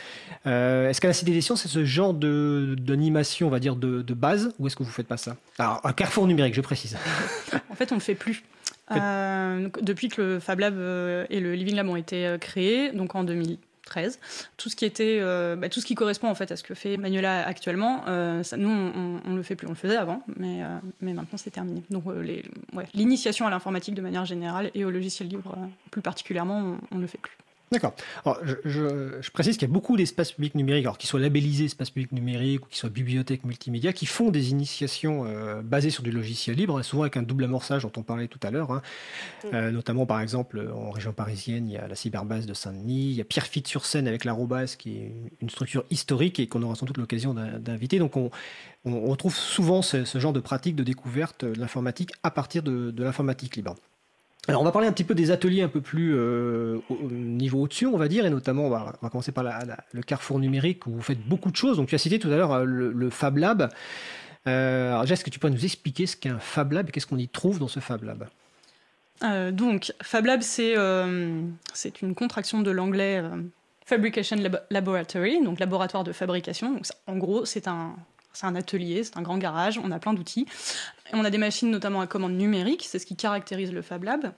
Euh, 0.47 0.89
est-ce 0.89 1.01
qu'à 1.01 1.09
la 1.09 1.13
Cité 1.13 1.31
des 1.31 1.41
Sciences, 1.41 1.63
c'est 1.63 1.67
ce 1.67 1.83
genre 1.83 2.13
de, 2.13 2.77
d'animation, 2.79 3.47
on 3.47 3.49
va 3.49 3.59
dire, 3.59 3.75
de, 3.75 4.01
de 4.01 4.13
base, 4.13 4.53
ou 4.59 4.67
est-ce 4.67 4.77
que 4.77 4.83
vous 4.83 4.91
faites 4.91 5.07
pas 5.07 5.17
ça? 5.17 5.35
Alors, 5.57 5.81
un 5.89 5.93
carrefour 5.93 6.27
numérique, 6.27 6.53
je 6.53 6.61
précise. 6.61 6.95
en 7.69 7.75
fait, 7.75 7.91
on 7.91 7.95
ne 7.95 7.99
le 7.99 8.03
fait 8.03 8.15
plus. 8.15 8.43
Euh, 8.91 9.69
depuis 9.81 10.07
que 10.09 10.21
le 10.21 10.39
Fab 10.39 10.59
Lab 10.59 10.75
euh, 10.77 11.25
et 11.29 11.39
le 11.39 11.53
Living 11.53 11.75
Lab 11.75 11.87
ont 11.87 11.95
été 11.95 12.25
euh, 12.25 12.37
créés, 12.39 12.91
donc 12.91 13.13
en 13.13 13.23
2013, 13.23 14.19
tout 14.57 14.69
ce 14.69 14.75
qui 14.75 14.85
était, 14.85 15.19
euh, 15.21 15.55
bah, 15.55 15.69
tout 15.69 15.79
ce 15.79 15.85
qui 15.85 15.93
correspond 15.93 16.27
en 16.27 16.33
fait 16.33 16.51
à 16.51 16.55
ce 16.55 16.63
que 16.63 16.73
fait 16.73 16.97
Manuela 16.97 17.45
actuellement, 17.45 18.03
euh, 18.07 18.41
ça, 18.41 18.57
nous 18.57 18.69
on, 18.69 19.21
on, 19.23 19.35
le 19.35 19.43
fait 19.43 19.55
plus, 19.55 19.67
on 19.67 19.71
le 19.71 19.75
faisait 19.75 19.97
avant, 19.97 20.23
mais, 20.37 20.61
mais 21.01 21.13
maintenant 21.13 21.37
c'est 21.37 21.51
terminé. 21.51 21.83
Donc 21.91 22.03
l'initiation 22.95 23.45
ouais, 23.45 23.49
à 23.49 23.51
l'informatique 23.51 23.93
de 23.93 24.01
manière 24.01 24.25
générale 24.25 24.71
et 24.73 24.85
au 24.85 24.89
logiciel 24.89 25.27
libre 25.27 25.55
plus 25.91 26.01
particulièrement, 26.01 26.77
on 26.91 26.95
ne 26.95 27.01
le 27.01 27.07
fait 27.07 27.19
plus. 27.19 27.37
D'accord. 27.71 27.93
Alors, 28.25 28.39
je, 28.43 28.55
je, 28.65 29.21
je, 29.21 29.31
précise 29.31 29.57
qu'il 29.57 29.67
y 29.67 29.71
a 29.71 29.73
beaucoup 29.73 29.95
d'espaces 29.95 30.31
publics 30.31 30.55
numériques, 30.55 30.85
alors 30.85 30.97
qu'ils 30.97 31.09
soient 31.09 31.19
labellisés 31.19 31.65
espaces 31.65 31.91
publics 31.91 32.11
numériques 32.11 32.65
ou 32.65 32.69
qu'ils 32.69 32.79
soient 32.79 32.89
bibliothèques 32.89 33.45
multimédia, 33.45 33.93
qui 33.93 34.07
font 34.07 34.31
des 34.31 34.49
initiations 34.49 35.25
euh, 35.25 35.61
basées 35.61 35.91
sur 35.91 36.01
du 36.01 36.11
logiciel 36.11 36.55
libre, 36.55 36.81
souvent 36.81 37.03
avec 37.03 37.17
un 37.17 37.21
double 37.21 37.43
amorçage 37.43 37.83
dont 37.83 37.91
on 37.95 38.01
parlait 38.01 38.27
tout 38.27 38.39
à 38.41 38.49
l'heure. 38.49 38.71
Hein. 38.71 38.81
Mmh. 39.43 39.47
Euh, 39.53 39.71
notamment, 39.71 40.07
par 40.07 40.19
exemple, 40.19 40.67
en 40.73 40.89
région 40.89 41.13
parisienne, 41.13 41.67
il 41.67 41.73
y 41.73 41.77
a 41.77 41.87
la 41.87 41.95
cyberbase 41.95 42.47
de 42.47 42.55
Saint-Denis, 42.55 43.11
il 43.11 43.15
y 43.15 43.21
a 43.21 43.25
Pierrefitte 43.25 43.67
sur 43.67 43.85
Seine 43.85 44.07
avec 44.07 44.25
l'arrobase, 44.25 44.75
qui 44.75 44.97
est 44.97 45.13
une 45.39 45.49
structure 45.51 45.85
historique 45.91 46.39
et 46.39 46.47
qu'on 46.47 46.63
aura 46.63 46.73
sans 46.73 46.87
doute 46.87 46.97
l'occasion 46.97 47.35
d'inviter. 47.35 47.99
Donc, 47.99 48.17
on, 48.17 48.31
on, 48.85 48.93
on, 48.93 49.11
retrouve 49.11 49.35
souvent 49.35 49.83
ce, 49.83 50.05
ce, 50.05 50.17
genre 50.17 50.33
de 50.33 50.39
pratique 50.39 50.75
de 50.75 50.83
découverte 50.83 51.45
de 51.45 51.59
l'informatique 51.59 52.11
à 52.23 52.31
partir 52.31 52.63
de, 52.63 52.89
de 52.89 53.03
l'informatique 53.03 53.55
libre. 53.55 53.75
Alors 54.49 54.61
on 54.61 54.65
va 54.65 54.71
parler 54.71 54.87
un 54.87 54.91
petit 54.91 55.03
peu 55.03 55.13
des 55.13 55.29
ateliers 55.29 55.61
un 55.61 55.67
peu 55.67 55.79
plus 55.79 56.15
euh, 56.15 56.79
au 56.89 57.09
niveau 57.11 57.61
au-dessus, 57.61 57.85
on 57.85 57.97
va 57.97 58.07
dire, 58.07 58.25
et 58.25 58.29
notamment 58.31 58.65
on 58.65 58.69
va, 58.69 58.93
commencer 59.11 59.31
par 59.31 59.43
le 59.43 60.01
carrefour 60.01 60.39
numérique 60.39 60.87
où 60.87 60.91
vous 60.91 61.01
faites 61.01 61.21
beaucoup 61.21 61.51
de 61.51 61.55
choses. 61.55 61.77
Donc 61.77 61.87
tu 61.87 61.95
as 61.95 61.99
cité 61.99 62.17
tout 62.17 62.29
à 62.29 62.35
l'heure 62.35 62.65
le, 62.65 62.91
le, 62.91 63.09
Fab 63.09 63.37
Lab. 63.37 63.69
Euh, 64.47 64.91
alors 64.91 65.11
est-ce 65.11 65.23
que 65.23 65.29
tu 65.29 65.37
peux 65.37 65.49
nous 65.49 65.65
expliquer 65.65 66.07
ce 66.07 66.15
qu'est 66.15 66.29
un 66.29 66.39
Fab 66.39 66.71
Lab 66.71 66.89
et 66.89 66.91
qu'est-ce 66.91 67.05
qu'on 67.05 67.17
y 67.17 67.27
trouve 67.27 67.59
dans 67.59 67.67
ce 67.67 67.79
Fab 67.79 68.03
Lab? 68.03 68.27
Euh, 69.23 69.51
Donc 69.51 69.93
Fab 70.01 70.25
Lab 70.25 70.41
c'est 70.41 70.75
euh, 70.77 71.41
une 72.01 72.15
contraction 72.15 72.61
de 72.61 72.71
l'anglais 72.71 73.19
euh, 73.23 73.41
Fabrication 73.85 74.37
Lab 74.37 74.63
Laboratory, 74.71 75.43
donc 75.43 75.59
laboratoire 75.59 76.03
de 76.03 76.11
fabrication. 76.11 76.81
En 77.05 77.17
gros 77.17 77.45
c'est 77.45 77.67
un, 77.67 77.95
c'est 78.39 78.45
un 78.45 78.55
atelier, 78.55 79.03
c'est 79.03 79.17
un 79.17 79.21
grand 79.21 79.37
garage, 79.37 79.79
on 79.83 79.91
a 79.91 79.99
plein 79.99 80.13
d'outils. 80.13 80.45
On 81.11 81.25
a 81.25 81.29
des 81.29 81.37
machines 81.37 81.69
notamment 81.69 81.99
à 81.99 82.07
commande 82.07 82.33
numérique, 82.33 82.85
c'est 82.87 82.97
ce 82.97 83.05
qui 83.05 83.17
caractérise 83.17 83.73
le 83.73 83.81
Fab 83.81 84.03
Lab, 84.03 84.31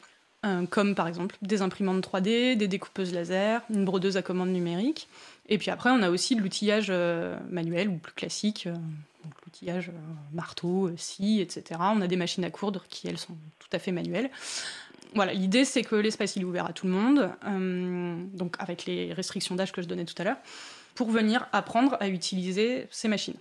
euh, 0.43 0.65
comme 0.65 0.95
par 0.95 1.07
exemple 1.07 1.35
des 1.43 1.61
imprimantes 1.61 2.03
3D, 2.03 2.57
des 2.57 2.67
découpeuses 2.67 3.13
laser, 3.13 3.61
une 3.69 3.85
brodeuse 3.85 4.17
à 4.17 4.23
commande 4.23 4.49
numérique. 4.49 5.07
Et 5.49 5.59
puis 5.59 5.69
après, 5.69 5.91
on 5.91 6.01
a 6.01 6.09
aussi 6.09 6.35
de 6.35 6.41
l'outillage 6.41 6.87
euh, 6.89 7.37
manuel 7.51 7.89
ou 7.89 7.97
plus 7.97 8.13
classique, 8.13 8.65
euh, 8.65 8.75
l'outillage 9.45 9.91
marteau, 10.33 10.89
scie, 10.97 11.39
etc. 11.39 11.79
On 11.93 12.01
a 12.01 12.07
des 12.07 12.15
machines 12.15 12.43
à 12.43 12.49
coudre 12.49 12.85
qui, 12.89 13.07
elles, 13.07 13.19
sont 13.19 13.37
tout 13.59 13.69
à 13.71 13.77
fait 13.77 13.91
manuelles. 13.91 14.31
Voilà, 15.13 15.33
l'idée 15.33 15.63
c'est 15.63 15.83
que 15.83 15.95
l'espace 15.95 16.37
il 16.37 16.41
est 16.41 16.45
ouvert 16.45 16.65
à 16.65 16.73
tout 16.73 16.87
le 16.87 16.93
monde, 16.93 17.29
donc 18.33 18.55
avec 18.59 18.85
les 18.85 19.11
restrictions 19.13 19.55
d'âge 19.55 19.73
que 19.73 19.81
je 19.81 19.87
donnais 19.87 20.05
tout 20.05 20.15
à 20.17 20.23
l'heure, 20.23 20.37
pour 20.95 21.11
venir 21.11 21.47
apprendre 21.51 21.97
à 21.99 22.07
utiliser 22.07 22.87
ces 22.91 23.09
machines 23.09 23.35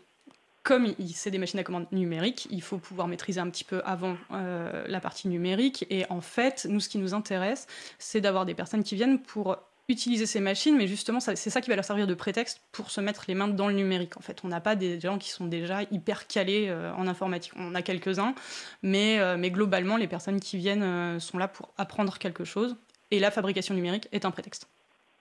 comme 0.62 0.94
c'est 1.14 1.30
des 1.30 1.38
machines 1.38 1.58
à 1.58 1.64
commande 1.64 1.86
numériques, 1.90 2.46
il 2.50 2.62
faut 2.62 2.78
pouvoir 2.78 3.08
maîtriser 3.08 3.40
un 3.40 3.48
petit 3.48 3.64
peu 3.64 3.80
avant 3.84 4.16
la 4.30 5.00
partie 5.00 5.28
numérique. 5.28 5.86
Et 5.88 6.04
en 6.10 6.20
fait, 6.20 6.66
nous, 6.68 6.80
ce 6.80 6.88
qui 6.88 6.98
nous 6.98 7.14
intéresse, 7.14 7.66
c'est 7.98 8.20
d'avoir 8.20 8.44
des 8.44 8.54
personnes 8.54 8.84
qui 8.84 8.94
viennent 8.94 9.20
pour 9.20 9.56
utiliser 9.90 10.26
ces 10.26 10.40
machines, 10.40 10.76
mais 10.76 10.86
justement, 10.86 11.20
c'est 11.20 11.36
ça 11.36 11.60
qui 11.60 11.68
va 11.68 11.76
leur 11.76 11.84
servir 11.84 12.06
de 12.06 12.14
prétexte 12.14 12.60
pour 12.72 12.90
se 12.90 13.00
mettre 13.00 13.24
les 13.28 13.34
mains 13.34 13.48
dans 13.48 13.68
le 13.68 13.74
numérique. 13.74 14.16
En 14.16 14.20
fait, 14.20 14.40
on 14.44 14.48
n'a 14.48 14.60
pas 14.60 14.76
des 14.76 15.00
gens 15.00 15.18
qui 15.18 15.30
sont 15.30 15.46
déjà 15.46 15.82
hyper 15.90 16.26
calés 16.26 16.68
euh, 16.68 16.92
en 16.94 17.06
informatique. 17.06 17.52
On 17.56 17.68
en 17.68 17.74
a 17.74 17.82
quelques-uns, 17.82 18.34
mais, 18.82 19.18
euh, 19.18 19.36
mais 19.36 19.50
globalement, 19.50 19.96
les 19.96 20.08
personnes 20.08 20.40
qui 20.40 20.56
viennent 20.56 20.82
euh, 20.82 21.18
sont 21.18 21.38
là 21.38 21.48
pour 21.48 21.72
apprendre 21.76 22.18
quelque 22.18 22.44
chose, 22.44 22.76
et 23.10 23.18
la 23.18 23.30
fabrication 23.30 23.74
numérique 23.74 24.08
est 24.12 24.24
un 24.24 24.30
prétexte. 24.30 24.68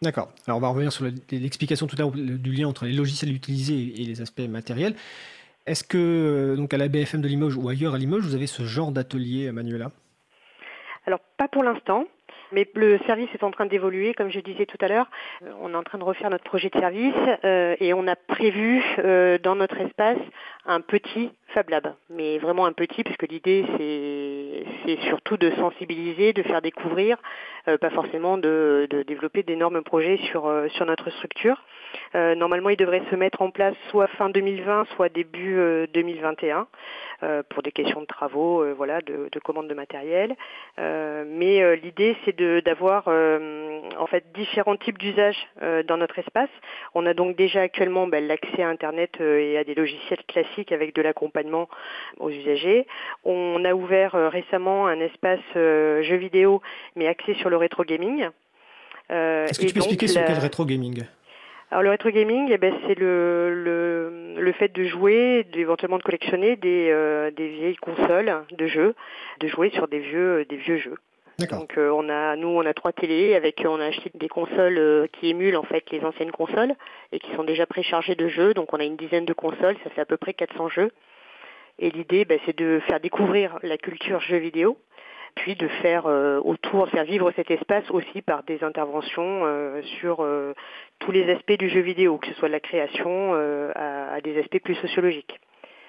D'accord. 0.02 0.30
Alors, 0.48 0.58
on 0.58 0.62
va 0.62 0.70
revenir 0.70 0.92
sur 0.92 1.06
l'explication 1.32 1.86
tout 1.88 1.96
à 1.98 2.00
l'heure 2.00 2.12
du 2.12 2.52
lien 2.52 2.68
entre 2.68 2.86
les 2.86 2.94
logiciels 2.94 3.34
utilisés 3.34 4.02
et 4.02 4.06
les 4.06 4.22
aspects 4.22 4.48
matériels. 4.48 4.96
Est-ce 5.66 5.84
que, 5.84 6.56
donc 6.56 6.74
à 6.74 6.78
la 6.78 6.88
BFM 6.88 7.22
de 7.22 7.28
Limoges 7.28 7.58
ou 7.58 7.68
ailleurs 7.68 7.96
à 7.96 7.98
Limoges, 7.98 8.24
vous 8.24 8.36
avez 8.36 8.48
ce 8.48 8.64
genre 8.64 8.92
d'atelier, 8.92 9.52
Manuela? 9.52 9.92
Alors, 11.06 11.20
pas 11.38 11.48
pour 11.48 11.64
l'instant. 11.64 12.06
Mais 12.52 12.68
le 12.74 12.98
service 13.06 13.30
est 13.34 13.44
en 13.44 13.52
train 13.52 13.66
d'évoluer, 13.66 14.14
comme 14.14 14.32
je 14.32 14.40
disais 14.40 14.66
tout 14.66 14.78
à 14.82 14.88
l'heure. 14.88 15.08
Euh, 15.44 15.52
on 15.62 15.74
est 15.74 15.78
en 15.78 15.84
train 15.84 15.98
de 15.98 16.04
refaire 16.04 16.30
notre 16.30 16.44
projet 16.44 16.70
de 16.70 16.80
service 16.80 17.14
euh, 17.44 17.76
et 17.80 17.94
on 17.94 18.08
a 18.08 18.16
prévu 18.16 18.84
euh, 19.00 19.38
dans 19.38 19.56
notre 19.56 19.80
espace 19.82 20.18
un 20.66 20.82
petit 20.82 21.32
Fab 21.54 21.70
Lab, 21.70 21.94
mais 22.10 22.38
vraiment 22.38 22.66
un 22.66 22.74
petit, 22.74 23.04
puisque 23.04 23.28
l'idée 23.28 23.66
c'est 24.86 25.00
surtout 25.08 25.38
de 25.38 25.52
sensibiliser, 25.52 26.34
de 26.34 26.44
faire 26.44 26.62
découvrir, 26.62 27.18
pas 27.66 27.90
forcément 27.90 28.38
de, 28.38 28.88
de 28.90 29.04
développer 29.04 29.44
d'énormes 29.44 29.84
projets 29.84 30.18
sur, 30.30 30.52
sur 30.74 30.86
notre 30.86 31.10
structure. 31.12 31.62
Euh, 32.16 32.36
normalement, 32.36 32.70
il 32.70 32.78
devrait 32.78 33.02
se 33.10 33.16
mettre 33.16 33.42
en 33.42 33.52
place 33.52 33.76
soit 33.90 34.08
fin 34.08 34.30
2020, 34.30 34.86
soit 34.96 35.10
début 35.10 35.58
2021 35.94 36.60
euh, 36.60 36.64
euh, 37.22 37.44
pour 37.50 37.64
des 37.64 37.72
questions 37.72 38.02
de 38.02 38.06
travaux, 38.06 38.64
voilà, 38.76 39.02
de, 39.02 39.30
de 39.32 39.40
commande 39.40 39.68
de 39.68 39.74
matériel. 39.74 40.36
mais 40.78 41.76
l'idée, 41.78 42.16
c'est 42.24 42.40
d'avoir 42.64 43.08
en 43.08 44.08
fait 44.08 44.32
différents 44.34 44.78
types 44.78 44.98
d'usages 44.98 45.48
dans 45.88 45.98
notre 45.98 46.18
espace. 46.20 46.50
On 46.94 47.06
a 47.06 47.14
donc 47.14 47.36
déjà 47.36 47.62
actuellement 47.62 48.08
ben, 48.08 48.26
l'accès 48.26 48.64
à 48.64 48.70
Internet 48.70 49.20
et 49.20 49.58
à 49.58 49.64
des 49.64 49.76
logiciels 49.76 50.24
classiques 50.28 50.72
avec 50.72 50.96
de 50.96 51.02
l'accompagnement 51.02 51.39
aux 52.20 52.30
usagers. 52.30 52.88
On 53.24 53.64
a 53.66 53.74
ouvert 53.74 54.14
récemment 54.32 54.88
un 54.88 55.00
espace 55.00 55.40
jeux 55.54 56.16
vidéo, 56.16 56.62
mais 56.96 57.08
axé 57.08 57.34
sur 57.36 57.50
le 57.50 57.58
rétro 57.58 57.84
gaming. 57.84 58.30
Est-ce 59.10 59.60
que 59.60 59.66
tu 59.66 59.74
peux 59.74 59.80
expliquer 59.80 60.08
ce 60.08 60.20
qu'est 60.20 60.36
le 60.36 60.42
rétro 60.42 60.66
gaming? 60.66 61.04
Alors 61.72 61.84
le 61.84 61.92
rétro 61.92 62.10
gaming, 62.10 62.50
eh 62.52 62.58
ben, 62.58 62.74
c'est 62.88 62.98
le, 62.98 63.54
le, 63.54 64.42
le, 64.42 64.52
fait 64.54 64.70
de 64.70 64.86
jouer, 64.86 65.46
éventuellement 65.54 66.00
de 66.00 66.04
collectionner 66.04 66.56
des, 66.56 66.90
euh, 66.90 67.30
des 67.30 67.48
vieilles 67.48 67.76
consoles 67.76 68.44
de 68.52 68.68
jeux, 68.68 68.96
de 69.40 69.48
jouer 69.48 69.70
sur 69.70 69.88
des 69.88 70.00
vieux, 70.00 70.46
des 70.46 70.56
vieux 70.58 70.80
jeux. 70.80 70.98
Donc 71.52 71.78
euh, 71.78 71.92
on 71.92 72.10
a, 72.10 72.36
nous 72.36 72.48
on 72.48 72.66
a 72.66 72.74
trois 72.74 72.92
télés 72.92 73.36
avec, 73.36 73.64
on 73.66 73.80
a 73.80 73.86
acheté 73.86 74.12
des 74.16 74.28
consoles 74.28 74.78
euh, 74.78 75.08
qui 75.14 75.30
émulent 75.30 75.56
en 75.56 75.64
fait 75.64 75.90
les 75.92 76.04
anciennes 76.04 76.32
consoles 76.32 76.74
et 77.12 77.20
qui 77.20 77.32
sont 77.36 77.44
déjà 77.44 77.68
préchargées 77.68 78.16
de 78.16 78.28
jeux. 78.28 78.56
Donc 78.56 78.74
on 78.74 78.80
a 78.80 78.84
une 78.84 78.98
dizaine 78.98 79.26
de 79.26 79.34
consoles, 79.34 79.78
ça 79.84 79.92
fait 79.92 80.02
à 80.02 80.06
peu 80.06 80.18
près 80.18 80.34
400 80.34 80.70
jeux. 80.70 80.92
Et 81.80 81.92
l'idée, 81.92 82.26
ben, 82.26 82.40
c'est 82.46 82.58
de 82.58 82.82
faire 82.88 83.00
découvrir 83.00 83.58
la 83.64 83.78
culture 83.78 84.20
jeux 84.20 84.38
vidéo 84.38 84.78
puis 85.36 85.56
de 85.56 85.68
faire 85.68 86.08
euh, 86.08 86.40
autour, 86.44 86.90
faire 86.90 87.04
vivre 87.04 87.32
cet 87.36 87.52
espace 87.52 87.90
aussi 87.92 88.22
par 88.22 88.44
des 88.44 88.64
interventions 88.64 89.46
euh, 89.46 89.82
sur 90.00 90.22
euh, 90.22 90.54
tous 91.00 91.12
les 91.12 91.30
aspects 91.32 91.58
du 91.58 91.70
jeu 91.70 91.82
vidéo, 91.82 92.18
que 92.18 92.28
ce 92.28 92.34
soit 92.34 92.48
de 92.48 92.54
la 92.54 92.60
création 92.60 93.34
à, 93.76 94.20
des 94.22 94.40
aspects 94.40 94.60
plus 94.60 94.76
sociologiques. 94.76 95.40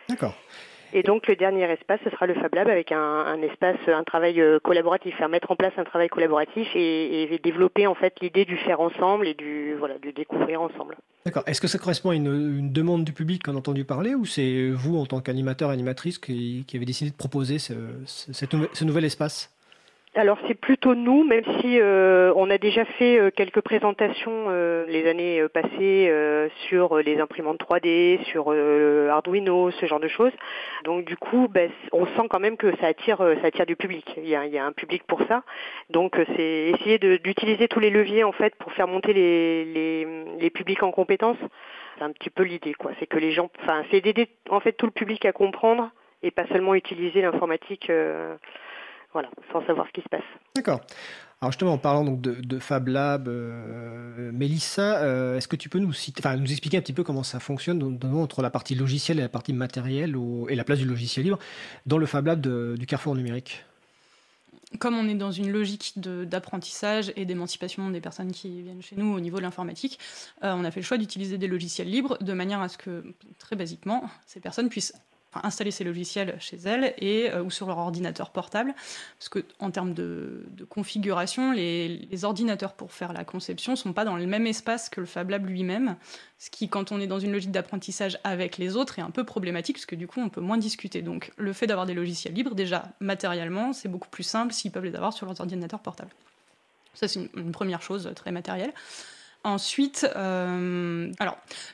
D'accord. 0.09 0.35
Et 0.93 1.03
donc 1.03 1.27
le 1.27 1.37
dernier 1.37 1.65
espace, 1.71 2.01
ce 2.05 2.11
sera 2.11 2.27
le 2.27 2.35
Fab 2.35 2.55
Lab 2.55 2.69
avec 2.69 2.93
un, 2.93 3.41
espace, 3.43 3.77
un 3.87 4.05
travail 4.05 4.43
collaboratif, 4.63 5.17
faire 5.17 5.29
mettre 5.29 5.51
en 5.51 5.57
place 5.57 5.73
un 5.77 5.85
travail 5.85 6.09
collaboratif 6.09 6.69
et, 6.75 7.41
développer 7.43 7.87
en 7.87 7.95
fait 7.95 8.15
l'idée 8.21 8.45
du 8.45 8.57
faire 8.57 8.81
ensemble 8.81 9.27
et 9.27 9.35
du 9.35 9.75
voilà 9.79 9.99
du 9.99 10.13
découvrir 10.13 10.61
ensemble. 10.61 10.97
D'accord. 11.25 11.43
Est-ce 11.47 11.61
que 11.61 11.69
ça 11.69 11.79
correspond 11.79 12.11
à 12.11 12.15
une, 12.15 12.73
demande 12.73 13.05
du 13.05 13.13
public 13.13 13.43
qu'on 13.43 13.55
a 13.55 13.59
entendu 13.59 13.85
parler 13.85 14.15
ou 14.15 14.25
c'est 14.25 14.71
vous 14.71 14.97
en 14.97 15.07
tant 15.07 15.21
qu'animateur 15.21 15.71
animatrice 15.71 16.19
qui, 16.19 16.67
avez 16.75 16.85
décidé 16.85 17.11
de 17.11 17.17
proposer 17.17 17.59
ce 17.59 18.85
nouvel 18.85 19.05
espace? 19.05 19.51
Alors 20.17 20.39
c'est 20.49 20.55
plutôt 20.55 20.97
nous, 20.97 21.23
même 21.23 21.45
si 21.61 21.79
euh, 21.79 22.33
on 22.35 22.51
a 22.51 22.59
déjà 22.59 22.85
fait 22.85 23.21
euh, 23.21 23.31
quelques 23.31 23.61
présentations 23.61 24.47
euh, 24.49 24.85
les 24.89 25.09
années 25.09 25.47
passées 25.55 26.13
sur 26.69 26.99
les 26.99 27.21
imprimantes 27.21 27.61
3D, 27.61 28.23
sur 28.25 28.51
Arduino, 28.51 29.71
ce 29.71 29.87
genre 29.87 30.01
de 30.01 30.09
choses. 30.09 30.33
Donc 30.85 31.05
du 31.05 31.17
coup, 31.17 31.47
ben, 31.49 31.71
on 31.93 32.07
sent 32.07 32.27
quand 32.29 32.41
même 32.41 32.57
que 32.57 32.75
ça 32.79 32.89
attire, 32.89 33.19
ça 33.19 33.47
attire 33.47 33.67
du 33.67 33.77
public. 33.77 34.05
Il 34.17 34.29
y 34.29 34.35
a, 34.35 34.65
un 34.65 34.73
public 34.73 35.05
pour 35.07 35.23
ça. 35.29 35.45
Donc 35.91 36.17
c'est 36.37 36.73
essayer 36.75 36.99
d'utiliser 36.99 37.69
tous 37.69 37.81
les 37.81 37.91
leviers 37.91 38.25
en 38.25 38.33
fait 38.33 38.55
pour 38.57 38.73
faire 38.73 38.89
monter 38.89 39.13
les, 39.13 39.65
les, 39.65 40.07
les 40.41 40.51
publics 40.51 40.83
en 40.83 40.91
compétences. 40.91 41.39
C'est 41.99 42.05
un 42.05 42.11
petit 42.13 42.31
peu 42.31 42.43
l'idée, 42.43 42.75
quoi. 42.75 42.91
C'est 42.99 43.07
que 43.07 43.19
les 43.19 43.31
gens, 43.31 43.49
enfin, 43.63 43.85
c'est 43.91 44.01
d'aider 44.01 44.29
en 44.49 44.59
fait 44.59 44.73
tout 44.73 44.87
le 44.87 44.93
public 44.93 45.25
à 45.25 45.33
comprendre 45.33 45.91
et 46.23 46.31
pas 46.31 46.47
seulement 46.49 46.75
utiliser 46.75 47.23
l'informatique 47.23 47.91
voilà, 49.13 49.29
sans 49.53 49.65
savoir 49.67 49.87
ce 49.89 49.93
qui 49.93 50.03
se 50.03 50.09
passe. 50.09 50.25
D'accord. 50.55 50.81
Alors 51.41 51.53
justement, 51.53 51.73
en 51.73 51.79
parlant 51.79 52.05
donc 52.05 52.21
de, 52.21 52.59
Fab 52.59 52.89
Lab, 52.89 53.27
euh, 53.27 54.31
Mélissa, 54.33 54.99
euh, 54.99 55.39
est-ce 55.39 55.49
que 55.49 55.57
tu 55.57 55.71
peux 55.71 55.79
nous, 55.79 55.89
nous 55.89 56.53
expliquer 56.53 56.77
un 56.77 56.83
petit 56.83 56.93
peu 56.93 57.03
comment 57.03 57.23
ça 57.23 57.41
fonctionne, 57.41 57.79
notamment 57.79 58.23
entre 58.23 58.43
la 58.43 58.51
partie 58.51 58.75
logicielle 58.75 59.19
et 59.19 59.23
la 59.23 59.31
partie 59.31 59.55
matérielle, 59.55 60.17
et 60.51 60.55
la 60.55 60.65
place 60.65 60.79
du 60.79 60.85
logiciel 60.85 61.25
libre, 61.25 61.39
dans 61.87 61.97
le 61.97 62.05
Fab 62.05 62.27
Lab 62.27 62.41
du 62.77 62.85
Carrefour 62.87 63.15
numérique? 63.15 63.65
Comme 64.79 64.95
on 64.95 65.09
est 65.09 65.15
dans 65.15 65.33
une 65.33 65.51
logique 65.51 65.99
d'apprentissage 65.99 67.13
et 67.17 67.25
d'émancipation 67.25 67.91
des 67.91 68.01
personnes 68.01 68.31
qui 68.31 68.63
viennent 68.63 68.83
chez 68.83 68.95
nous 68.95 69.13
au 69.13 69.19
niveau 69.19 69.39
de 69.39 69.43
l'informatique, 69.43 69.99
euh, 70.45 70.53
on 70.55 70.65
a 70.65 70.71
fait 70.71 70.81
le 70.81 70.85
choix 70.85 70.97
d'utiliser 70.99 71.39
des 71.39 71.49
logiciels 71.49 71.89
libres 71.89 72.19
de 72.21 72.33
manière 72.35 72.61
à 72.61 72.69
ce 72.69 72.79
que, 72.79 73.03
très 73.39 73.57
basiquement, 73.57 74.05
ces 74.27 74.39
personnes 74.39 74.69
puissent 74.69 74.95
installer 75.35 75.71
ces 75.71 75.85
logiciels 75.85 76.37
chez 76.41 76.57
elles 76.57 76.95
et, 76.99 77.31
euh, 77.31 77.43
ou 77.43 77.51
sur 77.51 77.67
leur 77.67 77.79
ordinateur 77.79 78.31
portable. 78.31 78.75
Parce 79.19 79.29
que 79.29 79.45
en 79.59 79.71
termes 79.71 79.95
de, 79.95 80.47
configuration, 80.69 81.53
les, 81.53 82.25
ordinateurs 82.25 82.75
pour 82.75 82.93
faire 82.93 83.13
la 83.13 83.25
conception 83.25 83.73
ne 83.73 83.77
sont 83.77 83.93
pas 83.93 84.05
dans 84.05 84.17
le 84.17 84.27
même 84.27 84.47
espace 84.47 84.89
que 84.89 85.01
le 85.01 85.07
Fab 85.07 85.31
Lab 85.31 85.47
lui-même. 85.47 85.97
Ce 86.39 86.51
qui, 86.51 86.69
quand 86.69 86.93
on 86.93 87.01
est 87.01 87.07
dans 87.07 87.19
une 87.19 87.33
logique 87.33 87.51
d'apprentissage 87.51 88.19
avec 88.25 88.59
les 88.59 88.77
autres, 88.77 88.99
est 88.99 89.03
un 89.03 89.11
peu 89.11 89.25
problématique 89.25 89.77
parce 89.77 89.87
que 89.87 89.97
du 89.97 90.07
coup, 90.07 90.21
on 90.21 90.29
peut 90.29 90.41
moins 90.41 90.59
discuter. 90.59 91.03
Donc, 91.03 91.33
le 91.37 91.53
fait 91.53 91.67
d'avoir 91.67 91.87
des 91.87 91.95
logiciels 91.95 92.35
libres, 92.35 92.55
déjà 92.55 92.85
matériellement, 93.01 93.73
c'est 93.73 93.89
beaucoup 93.89 94.09
plus 94.09 94.23
simple 94.23 94.53
s'ils 94.53 94.71
peuvent 94.71 94.85
les 94.85 94.95
avoir 94.95 95.13
sur 95.13 95.27
leurs 95.27 95.41
ordinateurs 95.41 95.81
portables. 95.81 96.11
Ça, 96.95 97.09
c'est 97.09 97.31
une 97.35 97.53
première 97.53 97.83
chose 97.83 98.11
très 98.15 98.33
matérielle. 98.33 98.73
Ensuite, 99.43 100.07
euh, 100.17 101.11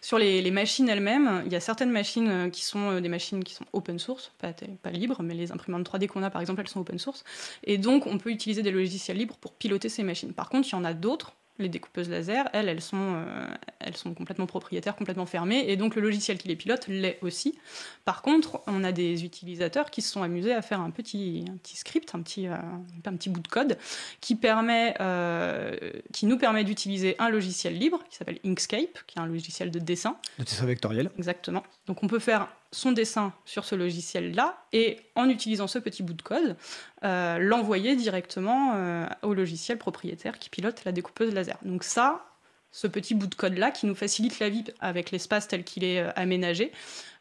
sur 0.01 0.19
les, 0.19 0.51
machines 0.53 0.89
elles-mêmes, 0.89 1.43
il 1.47 1.53
y 1.53 1.57
a 1.57 1.61
certaines 1.61 1.91
machines 1.91 2.29
euh, 2.29 2.49
qui 2.49 2.65
sont 2.65 2.93
euh, 2.93 3.01
des 3.01 3.09
machines 3.09 3.43
qui 3.43 3.55
sont 3.55 3.65
open 3.73 3.99
source, 3.99 4.31
pas, 4.39 4.53
pas 4.83 4.91
libres, 4.91 5.21
mais 5.25 5.35
les 5.35 5.51
imprimantes 5.51 5.89
3D 5.89 6.07
qu'on 6.07 6.23
a 6.23 6.31
par 6.31 6.41
exemple, 6.41 6.61
elles 6.61 6.69
sont 6.69 6.81
open 6.81 7.01
source. 7.01 7.25
Et 7.65 7.77
donc 7.77 8.07
on 8.07 8.19
peut 8.19 8.31
utiliser 8.31 8.63
des 8.63 8.71
logiciels 8.71 9.17
libres 9.17 9.37
pour 9.41 9.53
piloter 9.53 9.89
ces 9.89 10.05
machines. 10.05 10.33
Par 10.33 10.49
contre, 10.49 10.69
il 10.69 10.73
y 10.73 10.75
en 10.77 10.85
a 10.85 10.95
d'autres 10.95 11.35
les 11.59 11.69
découpeuses 11.69 12.09
laser, 12.09 12.49
elles, 12.53 12.69
elles 12.69 12.81
sont, 12.81 13.15
euh, 13.17 13.47
elles 13.81 13.97
sont 13.97 14.15
complètement 14.15 14.47
propriétaires, 14.47 14.97
complètement 14.97 15.27
fermées, 15.27 15.65
et 15.69 15.77
donc 15.77 15.95
le 15.95 16.03
logiciel 16.03 16.39
qui 16.39 16.49
les 16.49 16.57
pilote 16.57 16.87
l'est 16.89 17.19
aussi. 17.23 17.59
Par 18.05 18.23
contre, 18.23 18.63
on 18.67 18.85
a 18.85 18.93
des 18.93 19.25
utilisateurs 19.25 19.91
qui 19.91 20.03
se 20.03 20.13
sont 20.13 20.23
amusés 20.23 20.53
à 20.53 20.63
faire 20.63 20.81
un 20.81 20.91
petit, 20.91 21.45
un 21.49 21.57
petit 21.57 21.77
script, 21.77 22.15
un 22.15 22.23
petit, 22.23 22.49
euh, 22.49 22.57
un 23.05 23.17
petit 23.17 23.31
bout 23.31 23.41
de 23.41 23.49
code, 23.49 23.79
qui, 24.21 24.35
permet, 24.35 24.95
euh, 25.01 25.77
qui 26.13 26.27
nous 26.27 26.39
permet 26.39 26.65
d'utiliser 26.65 27.17
un 27.19 27.29
logiciel 27.29 27.79
libre, 27.79 28.03
qui 28.11 28.17
s'appelle 28.17 28.39
Inkscape, 28.45 28.99
qui 29.07 29.19
est 29.19 29.23
un 29.23 29.27
logiciel 29.27 29.71
de 29.71 29.79
dessin. 29.79 30.17
De 30.39 30.45
dessin 30.45 30.67
vectoriel. 30.67 31.11
Exactement. 31.19 31.63
Donc 31.87 32.03
on 32.03 32.07
peut 32.07 32.19
faire 32.19 32.49
son 32.73 32.93
dessin 32.93 33.33
sur 33.45 33.65
ce 33.65 33.75
logiciel-là 33.75 34.65
et 34.73 34.99
en 35.15 35.29
utilisant 35.29 35.67
ce 35.67 35.79
petit 35.79 36.03
bout 36.03 36.15
de 36.15 36.23
code, 36.23 36.57
euh, 37.05 37.39
l'envoyer 37.39 37.97
directement 37.97 38.73
euh, 38.75 39.07
au 39.23 39.35
logiciel 39.35 39.79
propriétaire 39.79 40.39
qui 40.39 40.51
pilote 40.51 40.85
la 40.85 40.93
découpeuse 40.93 41.33
laser. 41.33 41.59
Donc 41.63 41.85
ça, 41.85 42.27
ce 42.73 42.87
petit 42.87 43.15
bout 43.15 43.27
de 43.27 43.35
code-là 43.35 43.71
qui 43.71 43.87
nous 43.87 43.95
facilite 43.95 44.39
la 44.39 44.49
vie 44.49 44.65
avec 44.81 45.11
l'espace 45.11 45.49
tel 45.49 45.65
qu'il 45.65 45.85
est 45.85 46.01
euh, 46.01 46.11
aménagé, 46.17 46.73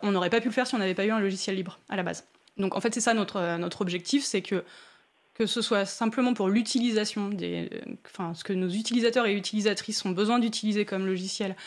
on 0.01 0.11
n'aurait 0.11 0.29
pas 0.29 0.41
pu 0.41 0.47
le 0.47 0.53
faire 0.53 0.67
si 0.67 0.75
on 0.75 0.79
n'avait 0.79 0.95
pas 0.95 1.05
eu 1.05 1.11
un 1.11 1.19
logiciel 1.19 1.55
libre 1.55 1.79
à 1.89 1.95
la 1.95 2.03
base. 2.03 2.27
Donc 2.57 2.75
en 2.75 2.81
fait 2.81 2.93
c'est 2.93 3.01
ça 3.01 3.13
notre, 3.13 3.57
notre 3.57 3.81
objectif, 3.81 4.23
c'est 4.23 4.41
que 4.41 4.63
que 5.35 5.45
ce 5.45 5.61
soit 5.61 5.85
simplement 5.85 6.33
pour 6.33 6.47
l'utilisation 6.47 7.27
des, 7.27 7.69
enfin 8.05 8.33
ce 8.33 8.45
que 8.45 8.53
nos 8.53 8.69
utilisateurs 8.69 9.25
et 9.27 9.33
utilisatrices 9.33 10.05
ont 10.05 10.11
besoin 10.11 10.39
d'utiliser 10.39 10.85
comme 10.85 11.05
logiciel, 11.05 11.57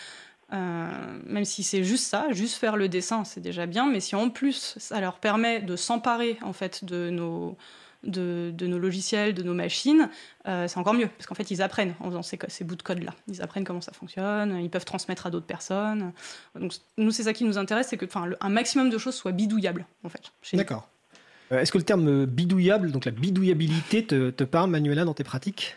euh, 0.52 1.20
même 1.26 1.44
si 1.44 1.62
c'est 1.62 1.84
juste 1.84 2.04
ça, 2.04 2.26
juste 2.30 2.56
faire 2.56 2.76
le 2.76 2.88
dessin, 2.88 3.24
c'est 3.24 3.40
déjà 3.40 3.66
bien. 3.66 3.90
Mais 3.90 4.00
si 4.00 4.14
en 4.16 4.30
plus 4.30 4.74
ça 4.78 5.00
leur 5.00 5.18
permet 5.18 5.60
de 5.60 5.76
s'emparer 5.76 6.38
en 6.42 6.52
fait 6.52 6.84
de 6.84 7.10
nos 7.10 7.56
de, 8.04 8.54
nos 8.60 8.78
logiciels, 8.78 9.34
de 9.34 9.42
nos 9.42 9.54
machines, 9.54 10.08
c'est 10.44 10.76
encore 10.76 10.94
mieux, 10.94 11.08
parce 11.08 11.26
qu'en 11.26 11.34
fait, 11.34 11.50
ils 11.50 11.60
apprennent 11.62 11.94
en 11.98 12.06
faisant 12.06 12.22
ces, 12.22 12.38
ces 12.46 12.62
bouts 12.62 12.76
de 12.76 12.82
code-là. 12.82 13.12
Ils 13.26 13.42
apprennent 13.42 13.64
comment 13.64 13.80
ça 13.80 13.90
fonctionne, 13.92 14.56
ils 14.62 14.70
peuvent 14.70 14.84
transmettre 14.84 15.26
à 15.26 15.30
d'autres 15.30 15.46
personnes. 15.46 16.12
Donc, 16.54 16.74
nous, 16.96 17.10
c'est 17.10 17.24
ça 17.24 17.32
qui 17.32 17.42
nous 17.42 17.58
intéresse, 17.58 17.88
c'est 17.88 17.96
que 17.96 18.06
un 18.40 18.48
maximum 18.48 18.88
de 18.88 18.98
choses 18.98 19.16
soient 19.16 19.32
bidouillables, 19.32 19.84
en 20.04 20.08
fait. 20.08 20.32
D'accord. 20.52 20.88
Est-ce 21.50 21.72
que 21.72 21.78
le 21.78 21.84
terme 21.84 22.26
bidouillable, 22.26 22.92
donc 22.92 23.04
la 23.04 23.10
bidouillabilité, 23.10 24.04
te, 24.04 24.30
te 24.30 24.44
parle, 24.44 24.70
Manuela, 24.70 25.04
dans 25.04 25.14
tes 25.14 25.24
pratiques? 25.24 25.76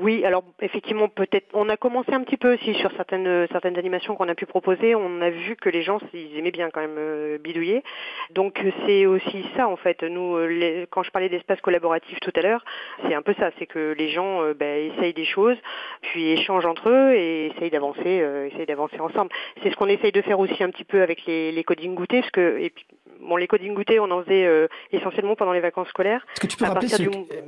Oui, 0.00 0.24
alors 0.24 0.44
effectivement, 0.62 1.08
peut-être. 1.08 1.46
On 1.54 1.68
a 1.68 1.76
commencé 1.76 2.12
un 2.12 2.22
petit 2.22 2.36
peu 2.36 2.54
aussi 2.54 2.74
sur 2.74 2.92
certaines 2.92 3.48
certaines 3.50 3.76
animations 3.76 4.14
qu'on 4.14 4.28
a 4.28 4.34
pu 4.34 4.46
proposer. 4.46 4.94
On 4.94 5.20
a 5.20 5.30
vu 5.30 5.56
que 5.56 5.68
les 5.68 5.82
gens 5.82 5.98
ils 6.14 6.38
aimaient 6.38 6.52
bien 6.52 6.70
quand 6.70 6.80
même 6.80 6.98
euh, 6.98 7.38
bidouiller. 7.38 7.82
Donc 8.30 8.62
c'est 8.86 9.06
aussi 9.06 9.44
ça 9.56 9.66
en 9.66 9.76
fait. 9.76 10.02
Nous, 10.04 10.36
euh, 10.36 10.86
quand 10.90 11.02
je 11.02 11.10
parlais 11.10 11.28
d'espace 11.28 11.60
collaboratif 11.60 12.20
tout 12.20 12.32
à 12.36 12.42
l'heure, 12.42 12.64
c'est 13.06 13.14
un 13.14 13.22
peu 13.22 13.34
ça. 13.34 13.50
C'est 13.58 13.66
que 13.66 13.94
les 13.98 14.10
gens 14.10 14.42
euh, 14.42 14.54
ben, 14.54 14.92
essayent 14.92 15.14
des 15.14 15.24
choses, 15.24 15.56
puis 16.02 16.30
échangent 16.30 16.66
entre 16.66 16.90
eux 16.90 17.14
et 17.14 17.46
essayent 17.46 17.70
d'avancer, 17.70 18.22
essayent 18.52 18.66
d'avancer 18.66 19.00
ensemble. 19.00 19.30
C'est 19.62 19.70
ce 19.70 19.76
qu'on 19.76 19.88
essaye 19.88 20.12
de 20.12 20.22
faire 20.22 20.38
aussi 20.38 20.62
un 20.62 20.70
petit 20.70 20.84
peu 20.84 21.02
avec 21.02 21.26
les, 21.26 21.50
les 21.50 21.64
coding 21.64 21.94
goûtés, 21.94 22.20
parce 22.20 22.30
que 22.30 22.58
et 22.60 22.70
puis, 22.70 22.86
bon, 23.20 23.36
les 23.36 23.48
coding 23.48 23.74
goûtés, 23.74 23.98
on 23.98 24.10
en 24.10 24.22
faisait 24.22 24.68
essentiellement 24.92 25.34
pendant 25.34 25.52
les 25.52 25.60
vacances 25.60 25.88
scolaires. 25.88 26.24
Est-ce 26.34 26.40
que 26.40 26.46
tu 26.46 26.56
peux 26.56 26.66
rappeler 26.66 26.88
ce... 26.88 27.02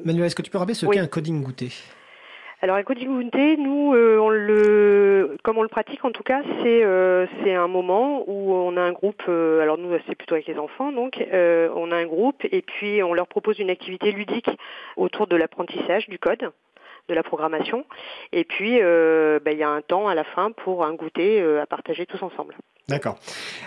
Manuel, 0.05 0.27
est-ce 0.27 0.35
que 0.35 0.43
tu 0.43 0.51
peux 0.51 0.59
rappeler 0.59 0.75
ce 0.75 0.87
qu'est 0.87 0.99
un 0.99 1.07
coding 1.07 1.43
goûté 1.43 1.69
alors 2.63 2.77
Ecodigunte, 2.79 3.59
nous, 3.59 3.95
euh, 3.95 4.19
on 4.19 4.29
le, 4.29 5.39
comme 5.43 5.57
on 5.57 5.63
le 5.63 5.69
pratique 5.69 6.05
en 6.05 6.11
tout 6.11 6.23
cas, 6.23 6.43
c'est 6.63 6.85
euh, 6.85 7.27
un 7.47 7.69
moment 7.69 8.23
où 8.27 8.53
on 8.53 8.77
a 8.77 8.83
un 8.83 8.93
groupe. 8.93 9.23
Euh, 9.29 9.63
alors 9.63 9.79
nous, 9.79 9.91
c'est 10.07 10.15
plutôt 10.15 10.35
avec 10.35 10.47
les 10.47 10.59
enfants, 10.59 10.93
donc 10.93 11.25
on 11.33 11.93
a 11.93 11.97
un 11.97 12.07
groupe 12.07 12.45
et 12.45 12.61
puis 12.61 13.03
on 13.03 13.15
leur 13.15 13.29
propose 13.29 13.59
une 13.61 13.71
activité 13.71 14.13
ludique 14.13 14.51
autour 14.97 15.27
de 15.27 15.37
l'apprentissage 15.37 16.09
du 16.09 16.19
code 16.19 16.51
de 17.09 17.15
la 17.15 17.23
programmation. 17.23 17.87
Et 18.33 18.45
puis, 18.45 18.79
ben, 18.79 19.53
il 19.53 19.59
y 19.59 19.63
a 19.63 19.71
un 19.71 19.81
temps 19.81 20.09
à 20.09 20.15
la 20.15 20.25
fin 20.25 20.53
pour 20.53 20.85
un 20.85 20.93
goûter 20.95 21.43
à 21.59 21.67
partager 21.67 22.05
tous 22.05 22.23
ensemble. 22.23 22.55
D'accord. 22.89 23.19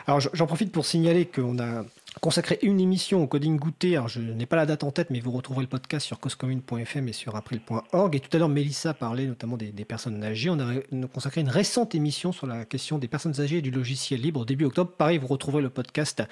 Alors 0.06 0.20
j'en 0.20 0.46
profite 0.46 0.72
pour 0.72 0.86
signaler 0.86 1.26
qu'on 1.26 1.58
a 1.60 1.84
consacré 2.22 2.60
une 2.62 2.80
émission 2.80 3.24
au 3.24 3.28
coding 3.28 3.58
goûté. 3.58 3.96
Alors, 3.96 4.08
je 4.08 4.20
n'ai 4.20 4.46
pas 4.46 4.56
la 4.56 4.66
date 4.66 4.84
en 4.84 4.92
tête, 4.92 5.10
mais 5.10 5.20
vous 5.20 5.32
retrouverez 5.32 5.64
le 5.64 5.70
podcast 5.70 6.06
sur 6.06 6.20
causecommune.fm 6.20 7.08
et 7.08 7.14
sur 7.14 7.36
april.org. 7.36 8.16
Et 8.16 8.20
tout 8.20 8.30
à 8.34 8.40
l'heure, 8.40 8.50
Mélissa 8.50 8.94
parlait 8.94 9.26
notamment 9.26 9.58
des, 9.58 9.72
personnes 9.86 10.24
âgées. 10.24 10.50
On 10.50 10.60
a 10.60 11.08
consacré 11.08 11.42
une 11.42 11.50
récente 11.50 11.96
émission 11.96 12.32
sur 12.32 12.48
la 12.48 12.66
question 12.66 12.98
des 12.98 13.08
personnes 13.08 13.40
âgées 13.42 13.58
et 13.58 13.62
du 13.62 13.72
logiciel 13.72 14.22
libre 14.22 14.42
au 14.42 14.46
début 14.46 14.66
octobre. 14.66 14.92
Pareil, 14.92 15.18
vous 15.18 15.28
retrouverez 15.28 15.62
le 15.62 15.70
podcast 15.70 16.24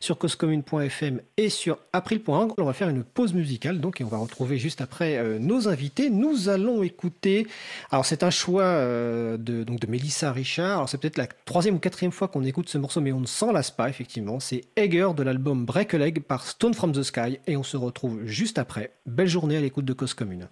sur 0.00 0.18
causecommune.fm 0.18 1.20
et 1.36 1.48
sur 1.48 1.78
april.org. 1.92 2.52
On 2.58 2.64
va 2.64 2.72
faire 2.72 2.88
une 2.88 3.04
pause 3.04 3.34
musicale, 3.34 3.80
donc, 3.80 4.00
et 4.00 4.04
on 4.04 4.08
va 4.08 4.18
retrouver 4.18 4.58
juste 4.58 4.80
après 4.80 5.16
euh, 5.16 5.38
nos 5.38 5.68
invités. 5.68 6.10
Nous 6.10 6.48
allons 6.48 6.82
écouter. 6.82 7.46
Alors, 7.90 8.06
c'est 8.06 8.22
un 8.22 8.30
choix 8.30 8.62
euh, 8.62 9.36
de, 9.36 9.64
donc, 9.64 9.80
de 9.80 9.86
Mélissa 9.86 10.32
Richard. 10.32 10.78
Alors, 10.78 10.88
c'est 10.88 10.98
peut-être 10.98 11.18
la 11.18 11.26
troisième 11.26 11.76
ou 11.76 11.78
quatrième 11.78 12.12
fois 12.12 12.28
qu'on 12.28 12.44
écoute 12.44 12.68
ce 12.68 12.78
morceau, 12.78 13.00
mais 13.00 13.12
on 13.12 13.20
ne 13.20 13.26
s'en 13.26 13.52
lasse 13.52 13.70
pas, 13.70 13.88
effectivement. 13.88 14.40
C'est 14.40 14.64
Egger 14.76 15.08
de 15.16 15.23
l'album 15.24 15.64
Break 15.64 15.94
a 15.94 15.98
Leg 15.98 16.22
par 16.22 16.46
Stone 16.46 16.74
from 16.74 16.92
the 16.92 17.02
Sky 17.02 17.38
et 17.46 17.56
on 17.56 17.62
se 17.62 17.76
retrouve 17.76 18.24
juste 18.24 18.58
après. 18.58 18.92
Belle 19.06 19.26
journée 19.26 19.56
à 19.56 19.60
l'écoute 19.60 19.84
de 19.84 19.92
Cause 19.92 20.14
Commune. 20.14 20.48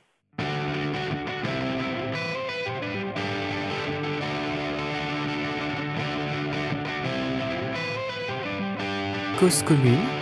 Cause 9.39 9.63
Commune 9.63 10.22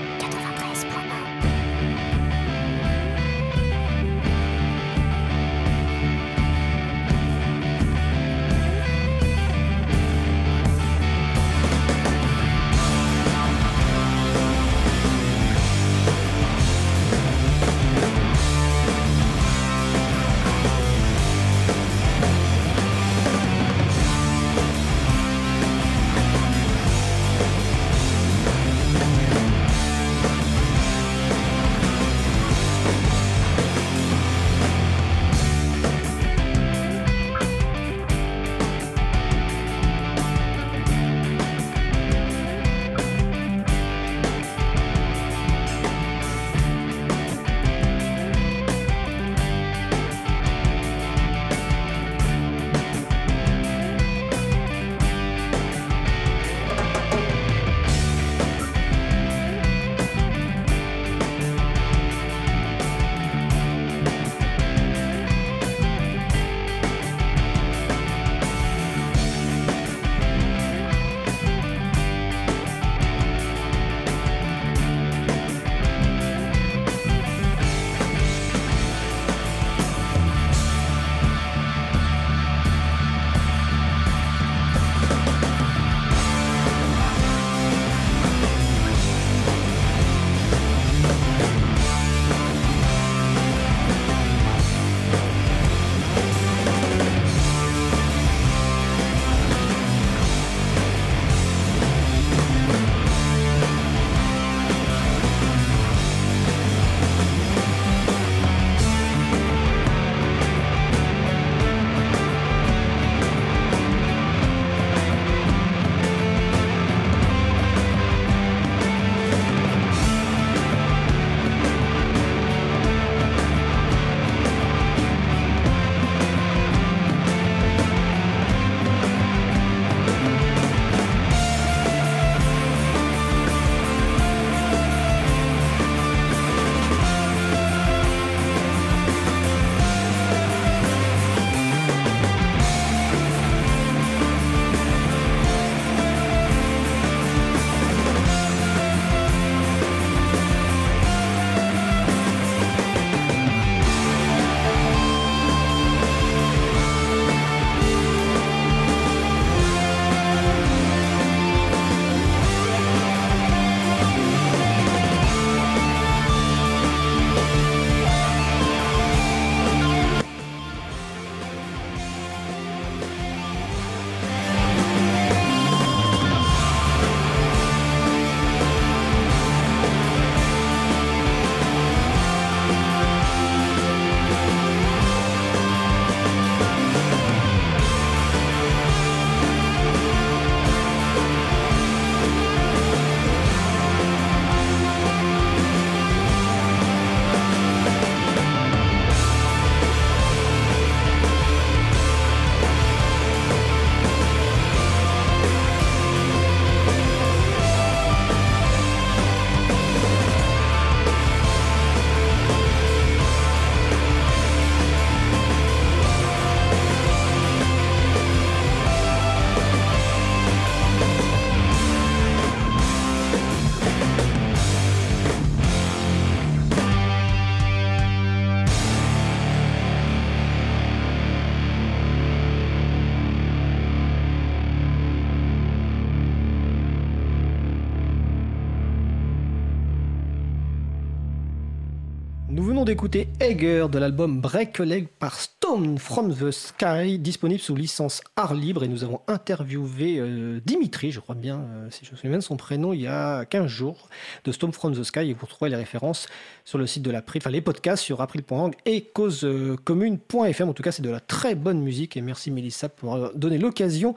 d'écouter 242.91 243.29
Egger 243.39 243.87
de 243.89 244.01
l'album 244.01 244.41
Break 244.41 244.81
Leg 244.81 245.07
par 245.21 245.39
Stone 245.39 245.99
from 245.99 246.35
the 246.35 246.51
Sky, 246.51 247.21
disponible 247.21 247.61
sous 247.61 247.77
licence 247.77 248.21
art 248.35 248.53
libre. 248.53 248.83
Et 248.83 248.89
nous 248.89 249.05
avons 249.05 249.21
interviewé 249.29 250.17
euh, 250.19 250.61
Dimitri, 250.67 251.13
je 251.13 251.21
crois 251.21 251.37
bien, 251.37 251.61
euh, 251.61 251.87
si 251.91 252.05
je 252.05 252.11
me 252.11 252.17
souviens 252.17 252.39
de 252.39 252.43
son 252.43 252.57
prénom, 252.57 252.93
il 252.93 253.03
y 253.03 253.07
a 253.07 253.45
15 253.45 253.69
jours, 253.69 254.09
de 254.45 254.51
Stone 254.51 254.73
from 254.73 254.93
the 254.93 255.05
Sky. 255.05 255.31
Et 255.31 255.35
vous 255.35 255.47
trouverez 255.47 255.71
les 255.71 255.77
références 255.77 256.27
sur 256.65 256.79
le 256.79 256.87
site 256.89 257.05
de 257.05 257.13
l'April, 257.13 257.41
enfin 257.41 257.51
les 257.51 257.61
podcasts 257.61 258.03
sur 258.03 258.21
april.org 258.21 258.75
et 258.87 259.03
causecommune.fm. 259.03 260.69
En 260.69 260.73
tout 260.73 260.83
cas, 260.83 260.91
c'est 260.91 261.03
de 261.03 261.11
la 261.11 261.21
très 261.21 261.55
bonne 261.55 261.81
musique. 261.83 262.17
Et 262.17 262.23
merci 262.23 262.51
Mélissa 262.51 262.89
pour 262.89 263.31
donner 263.37 263.59
l'occasion 263.59 264.17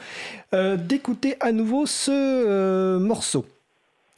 d'écouter 0.51 1.35
à 1.41 1.51
nouveau 1.51 1.85
ce 1.85 2.97
morceau. 2.97 3.45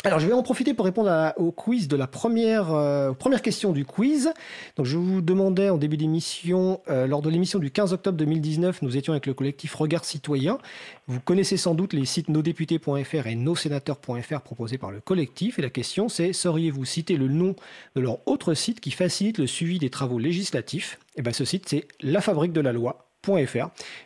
Alors, 0.06 0.20
je 0.20 0.28
vais 0.28 0.34
en 0.34 0.44
profiter 0.44 0.76
pour 0.76 0.86
répondre 0.86 1.34
au 1.38 1.52
quiz 1.52 1.88
de 1.88 1.96
la 1.96 2.06
première, 2.06 2.72
euh, 2.72 3.14
première 3.14 3.42
question 3.42 3.72
du 3.72 3.86
quiz. 3.86 4.32
Donc, 4.76 4.86
je 4.86 4.98
vous 4.98 5.20
demandais 5.20 5.72
en 5.72 5.78
début 5.78 5.98
d'émission, 5.98 6.80
euh, 6.90 7.08
lors 7.08 7.24
de 7.24 7.30
l'émission 7.32 7.58
du 7.58 7.72
15 7.72 7.92
octobre 7.92 8.16
2019, 8.16 8.84
nous 8.84 8.98
étions 8.98 9.14
avec 9.14 9.26
le 9.26 9.34
collectif 9.34 9.74
Regard 9.74 10.06
Citoyen. 10.06 10.60
Vous 11.08 11.20
connaissez 11.20 11.58
sans 11.58 11.74
doute 11.74 11.94
les 11.94 12.06
sites 12.06 12.30
nosdéputés.fr 12.30 13.26
et 13.26 13.34
nossénateurs.fr 13.34 14.42
proposés 14.42 14.78
par 14.78 14.92
le 14.92 15.02
collectif. 15.02 15.58
Et 15.58 15.64
la 15.64 15.72
question, 15.72 16.08
c'est 16.08 16.34
sauriez-vous 16.34 16.86
citer 16.86 17.18
le 17.18 17.28
nom 17.28 17.56
de 17.96 18.02
leur 18.02 18.20
autre 18.28 18.54
site 18.54 18.82
qui 18.82 18.92
facilite 18.92 19.40
le 19.40 19.48
suivi 19.48 19.80
des 19.80 19.90
travaux 19.90 20.20
législatifs? 20.20 21.00
Et 21.16 21.20
eh 21.20 21.22
bien, 21.24 21.34
ce 21.34 21.46
site, 21.46 21.68
c'est 21.68 21.88
La 22.02 22.22
Fabrique 22.22 22.54
de 22.54 22.62
la 22.62 22.74
Loi 22.74 23.10
et 23.34 23.48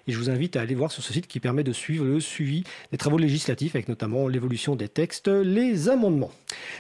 je 0.08 0.18
vous 0.18 0.30
invite 0.30 0.56
à 0.56 0.62
aller 0.62 0.76
voir 0.76 0.92
sur 0.92 1.04
ce 1.04 1.12
site 1.12 1.28
qui 1.28 1.40
permet 1.40 1.64
de 1.64 1.74
suivre 1.74 2.06
le 2.06 2.20
suivi 2.22 2.64
des 2.92 2.98
travaux 2.98 3.18
législatifs 3.18 3.76
avec 3.76 3.90
notamment 3.90 4.28
l'évolution 4.28 4.76
des 4.76 4.88
textes, 4.88 5.28
les 5.28 5.90
amendements. 5.90 6.32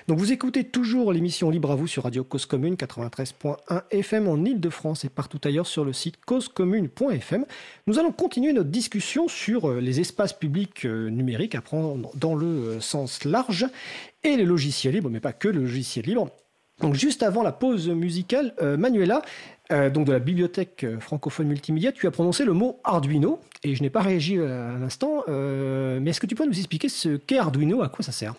Donc 0.07 0.19
vous 0.19 0.31
écoutez 0.31 0.63
toujours 0.63 1.11
l'émission 1.11 1.49
Libre 1.49 1.71
à 1.71 1.75
vous 1.75 1.87
sur 1.87 2.03
Radio 2.03 2.23
Cause 2.23 2.45
Commune 2.45 2.75
93.1 2.75 3.81
FM 3.91 4.27
en 4.27 4.45
Ile-de-France 4.45 5.03
et 5.03 5.09
partout 5.09 5.39
ailleurs 5.43 5.67
sur 5.67 5.83
le 5.83 5.91
site 5.91 6.15
causecommune.fm. 6.25 7.45
Nous 7.87 7.99
allons 7.99 8.11
continuer 8.11 8.53
notre 8.53 8.69
discussion 8.69 9.27
sur 9.27 9.69
euh, 9.69 9.81
les 9.81 9.99
espaces 9.99 10.33
publics 10.33 10.85
euh, 10.85 11.09
numériques 11.09 11.55
à 11.55 11.61
prendre 11.61 12.11
dans 12.15 12.35
le 12.35 12.47
euh, 12.47 12.79
sens 12.79 13.25
large 13.25 13.67
et 14.23 14.37
les 14.37 14.45
logiciels 14.45 14.93
libres, 14.93 15.09
mais 15.09 15.19
pas 15.19 15.33
que 15.33 15.49
le 15.49 15.61
logiciel 15.61 16.05
libre. 16.05 16.29
Donc 16.82 16.95
juste 16.95 17.23
avant 17.23 17.43
la 17.43 17.51
pause 17.51 17.89
musicale, 17.89 18.53
Manuela, 18.77 19.21
euh, 19.71 19.89
donc 19.91 20.07
de 20.07 20.11
la 20.11 20.19
bibliothèque 20.19 20.84
euh, 20.84 20.99
francophone 20.99 21.47
multimédia, 21.47 21.91
tu 21.91 22.07
as 22.07 22.11
prononcé 22.11 22.43
le 22.43 22.53
mot 22.53 22.80
Arduino 22.84 23.39
et 23.63 23.75
je 23.75 23.84
n'ai 23.84 23.91
pas 23.91 24.01
réagi 24.01 24.36
euh, 24.38 24.75
à 24.75 24.80
l'instant. 24.80 25.23
mais 25.27 26.09
est-ce 26.09 26.19
que 26.19 26.25
tu 26.25 26.36
peux 26.36 26.45
nous 26.45 26.57
expliquer 26.57 26.89
ce 26.89 27.17
qu'est 27.17 27.38
Arduino, 27.38 27.84
à 27.84 27.89
quoi 27.89 28.03
ça 28.03 28.11
sert? 28.11 28.34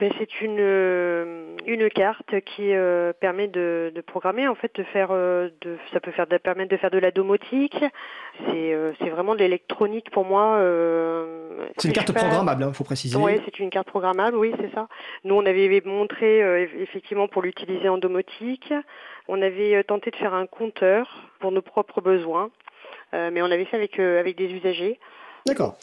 Ben, 0.00 0.12
c'est 0.18 0.40
une 0.40 1.56
une 1.66 1.88
carte 1.90 2.40
qui 2.40 2.72
permet 3.20 3.48
de, 3.48 3.92
programmer 4.06 4.48
en 4.48 4.54
fait 4.54 4.74
de 4.74 4.82
faire 4.82 5.10
de, 5.10 5.52
ça 5.92 6.00
peut 6.00 6.10
faire 6.10 6.26
permettre 6.26 6.70
de 6.70 6.76
faire 6.76 6.90
de 6.90 6.98
la 6.98 7.10
domotique. 7.10 7.84
C'est 8.46 8.76
c'est 8.98 9.10
vraiment 9.10 9.34
de 9.34 9.40
l'électronique 9.40 10.10
pour 10.10 10.24
moi 10.24 10.58
c'est 11.76 11.88
une 11.88 11.94
carte 11.94 12.12
programmable 12.12 12.62
il 12.62 12.66
hein, 12.66 12.72
faut 12.72 12.84
préciser. 12.84 13.16
Oui 13.16 13.40
c'est 13.44 13.58
une 13.58 13.70
carte 13.70 13.88
programmable 13.88 14.36
oui 14.36 14.52
c'est 14.60 14.72
ça. 14.74 14.88
Nous 15.24 15.34
on 15.34 15.44
avait 15.44 15.82
montré 15.84 16.40
effectivement 16.80 17.28
pour 17.28 17.42
l'utiliser 17.42 17.88
en 17.88 17.98
domotique. 17.98 18.72
On 19.32 19.40
avait 19.42 19.76
euh, 19.76 19.84
tenté 19.84 20.10
de 20.10 20.16
faire 20.16 20.34
un 20.34 20.46
compteur 20.46 21.30
pour 21.38 21.52
nos 21.52 21.62
propres 21.62 22.00
besoins, 22.00 22.50
euh, 23.14 23.30
mais 23.32 23.42
on 23.42 23.46
l'avait 23.46 23.64
fait 23.64 23.76
avec, 23.76 24.00
euh, 24.00 24.18
avec 24.18 24.36
des 24.36 24.52
usagers. 24.52 24.98
D'accord. 25.46 25.78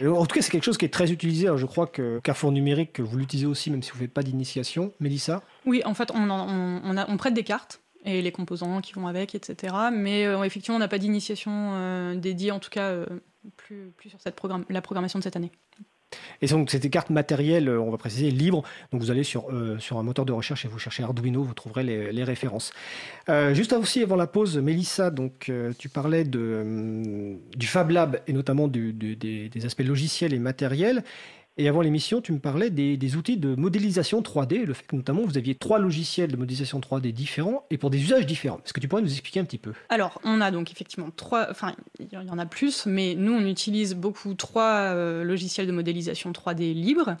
En 0.00 0.26
tout 0.26 0.34
cas, 0.34 0.42
c'est 0.42 0.50
quelque 0.50 0.64
chose 0.64 0.78
qui 0.78 0.84
est 0.84 0.92
très 0.92 1.12
utilisé. 1.12 1.48
je 1.56 1.66
crois 1.66 1.86
que 1.86 2.20
Carrefour 2.20 2.50
Numérique, 2.50 3.00
vous 3.00 3.18
l'utilisez 3.18 3.46
aussi, 3.46 3.70
même 3.70 3.82
si 3.82 3.90
vous 3.90 3.98
ne 3.98 4.02
faites 4.02 4.12
pas 4.12 4.22
d'initiation. 4.22 4.92
Mélissa 5.00 5.42
Oui, 5.66 5.82
en 5.84 5.94
fait, 5.94 6.10
on, 6.14 7.16
prête 7.16 7.34
des 7.34 7.44
cartes 7.44 7.80
et 8.04 8.20
les 8.20 8.32
composants 8.32 8.80
qui 8.80 8.94
vont 8.94 9.06
avec, 9.06 9.34
etc. 9.34 9.74
Mais 9.92 10.22
effectivement, 10.44 10.76
on 10.76 10.80
n'a 10.80 10.88
pas 10.88 10.98
d'initiation 10.98 12.14
dédiée, 12.16 12.50
en 12.50 12.58
tout 12.58 12.70
cas, 12.70 13.04
plus, 13.56 13.92
sur 14.08 14.18
la 14.68 14.80
programmation 14.82 15.18
de 15.18 15.24
cette 15.24 15.36
année. 15.36 15.52
Et 16.40 16.46
donc, 16.46 16.70
c'est 16.70 16.78
des 16.78 16.90
cartes 16.90 17.10
matérielles, 17.10 17.68
euh, 17.68 17.80
on 17.80 17.90
va 17.90 17.98
préciser, 17.98 18.30
libres. 18.30 18.62
Donc, 18.92 19.00
vous 19.00 19.10
allez 19.10 19.24
sur, 19.24 19.50
euh, 19.50 19.78
sur 19.78 19.98
un 19.98 20.02
moteur 20.02 20.24
de 20.24 20.32
recherche 20.32 20.64
et 20.64 20.68
vous 20.68 20.78
cherchez 20.78 21.02
Arduino, 21.02 21.42
vous 21.42 21.54
trouverez 21.54 21.82
les, 21.82 22.24
références. 22.24 22.72
Euh, 23.28 23.52
juste 23.52 23.72
aussi 23.72 24.02
avant 24.02 24.16
la 24.16 24.26
pause, 24.26 24.56
Mélissa, 24.58 25.10
donc, 25.10 25.50
tu 25.78 25.88
parlais 25.88 26.24
de, 26.24 27.36
du 27.56 27.66
Fab 27.66 27.90
Lab 27.90 28.20
et 28.26 28.32
notamment 28.32 28.68
des, 28.68 29.50
aspects 29.64 29.82
logiciels 29.82 30.32
et 30.32 30.38
matériels. 30.38 31.02
Et 31.58 31.68
avant 31.68 31.82
l'émission, 31.82 32.22
tu 32.22 32.32
me 32.32 32.38
parlais 32.38 32.70
des, 32.70 33.16
outils 33.16 33.36
de 33.36 33.54
modélisation 33.54 34.22
3D, 34.22 34.64
le 34.64 34.72
fait 34.72 34.86
que 34.86 34.96
notamment 34.96 35.22
vous 35.22 35.36
aviez 35.36 35.54
trois 35.54 35.78
logiciels 35.78 36.32
de 36.32 36.36
modélisation 36.36 36.80
3D 36.80 37.12
différents 37.12 37.66
et 37.70 37.76
pour 37.76 37.90
des 37.90 38.02
usages 38.02 38.24
différents. 38.24 38.58
Est-ce 38.64 38.72
que 38.72 38.80
tu 38.80 38.88
pourrais 38.88 39.02
nous 39.02 39.12
expliquer 39.12 39.40
un 39.40 39.44
petit 39.44 39.58
peu? 39.58 39.72
Alors, 39.90 40.18
on 40.24 40.40
a 40.40 40.50
donc 40.50 40.70
effectivement 40.70 41.10
trois, 41.14 41.48
enfin, 41.50 41.74
il 42.00 42.08
y 42.10 42.30
en 42.30 42.38
a 42.38 42.46
plus, 42.46 42.86
mais 42.86 43.14
nous, 43.16 43.32
on 43.32 43.44
utilise 43.44 43.94
beaucoup 43.94 44.32
trois 44.32 44.94
euh, 44.94 45.24
logiciels 45.24 45.66
de 45.66 45.72
modélisation 45.72 46.32
3D 46.32 46.72
libres. 46.72 47.16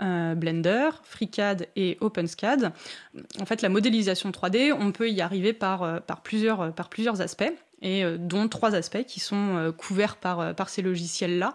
Euh, 0.00 0.36
Blender, 0.36 0.90
FreeCAD 1.02 1.66
et 1.74 1.98
OpenSCAD. 2.00 2.72
En 3.40 3.46
fait, 3.46 3.62
la 3.62 3.68
modélisation 3.68 4.30
3D, 4.30 4.72
on 4.72 4.92
peut 4.92 5.10
y 5.10 5.20
arriver 5.20 5.52
par, 5.52 5.82
euh, 5.82 5.98
par, 5.98 6.22
plusieurs, 6.22 6.72
par 6.72 6.88
plusieurs 6.88 7.20
aspects 7.20 7.52
et 7.82 8.04
euh, 8.04 8.16
dont 8.18 8.48
trois 8.48 8.74
aspects 8.74 9.04
qui 9.04 9.20
sont 9.20 9.56
euh, 9.56 9.72
couverts 9.72 10.16
par, 10.16 10.40
euh, 10.40 10.52
par 10.52 10.68
ces 10.68 10.82
logiciels-là. 10.82 11.54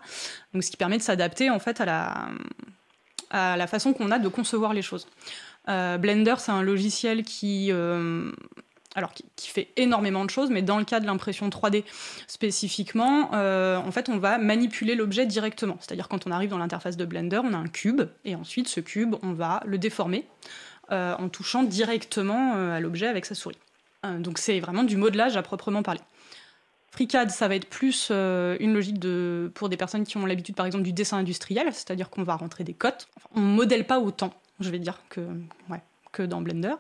Donc, 0.54 0.64
ce 0.64 0.72
qui 0.72 0.78
permet 0.78 0.98
de 0.98 1.04
s'adapter 1.04 1.50
en 1.50 1.60
fait 1.60 1.82
à 1.82 1.86
la, 1.86 2.28
à 3.30 3.58
la 3.58 3.68
façon 3.68 3.94
qu'on 3.94 4.12
a 4.12 4.20
de 4.20 4.28
concevoir 4.28 4.74
les 4.74 4.82
choses. 4.82 5.08
Blender, 5.66 6.36
c'est 6.40 6.52
un 6.52 6.62
logiciel 6.62 7.24
qui, 7.24 7.72
alors, 8.96 9.14
qui, 9.14 9.48
fait 9.48 9.70
énormément 9.78 10.26
de 10.26 10.30
choses, 10.30 10.50
mais 10.50 10.62
dans 10.62 10.78
le 10.78 10.84
cas 10.84 11.00
de 11.00 11.06
l'impression 11.06 11.48
3D 11.48 11.86
spécifiquement, 12.28 13.32
en 13.32 13.92
fait, 13.92 14.10
on 14.10 14.18
va 14.18 14.38
manipuler 14.38 14.94
l'objet 14.94 15.26
directement. 15.26 15.78
C'est-à-dire 15.80 16.10
quand 16.10 16.28
on 16.28 16.32
arrive 16.32 16.50
dans 16.50 16.58
l'interface 16.58 16.98
de 16.98 17.06
Blender, 17.06 17.40
on 17.42 17.54
a 17.54 17.58
un 17.58 17.70
cube, 17.70 18.02
et 18.26 18.36
ensuite 18.36 18.68
ce 18.68 18.82
cube, 18.82 19.16
on 19.24 19.32
va 19.32 19.64
le 19.66 19.78
déformer 19.78 20.28
en 20.90 21.30
touchant 21.30 21.64
directement 21.64 22.56
à 22.74 22.82
l'objet 22.82 23.08
avec 23.08 23.26
sa 23.26 23.36
souris. 23.36 23.58
donc 24.20 24.40
c'est 24.40 24.60
vraiment 24.60 24.84
du 24.84 24.98
modelage 24.98 25.38
à 25.38 25.44
proprement 25.44 25.82
parler. 25.82 26.02
FreeCAD, 26.94 27.32
ça 27.32 27.48
va 27.48 27.56
être 27.56 27.68
plus 27.68 28.10
euh, 28.12 28.56
une 28.60 28.74
logique 28.74 29.00
de, 29.00 29.52
pour 29.56 29.68
des 29.68 29.78
personnes 29.78 30.04
qui 30.04 30.18
ont 30.18 30.28
l'habitude, 30.28 30.56
par 30.56 30.68
exemple, 30.68 30.84
du 30.84 30.94
dessin 30.94 31.18
industriel, 31.18 31.74
c'est-à-dire 31.74 32.12
qu'on 32.12 32.22
va 32.22 32.36
rentrer 32.36 32.64
des 32.64 32.76
cotes. 32.76 33.08
on 33.34 33.42
ne 33.42 33.48
modèle 33.48 33.86
pas 33.86 34.00
autant, 34.00 34.32
je 34.60 34.70
vais 34.70 34.78
dire, 34.78 35.02
que, 35.10 35.22
ouais, 35.70 35.82
que 36.12 36.22
dans 36.22 36.42
Blender. 36.42 36.76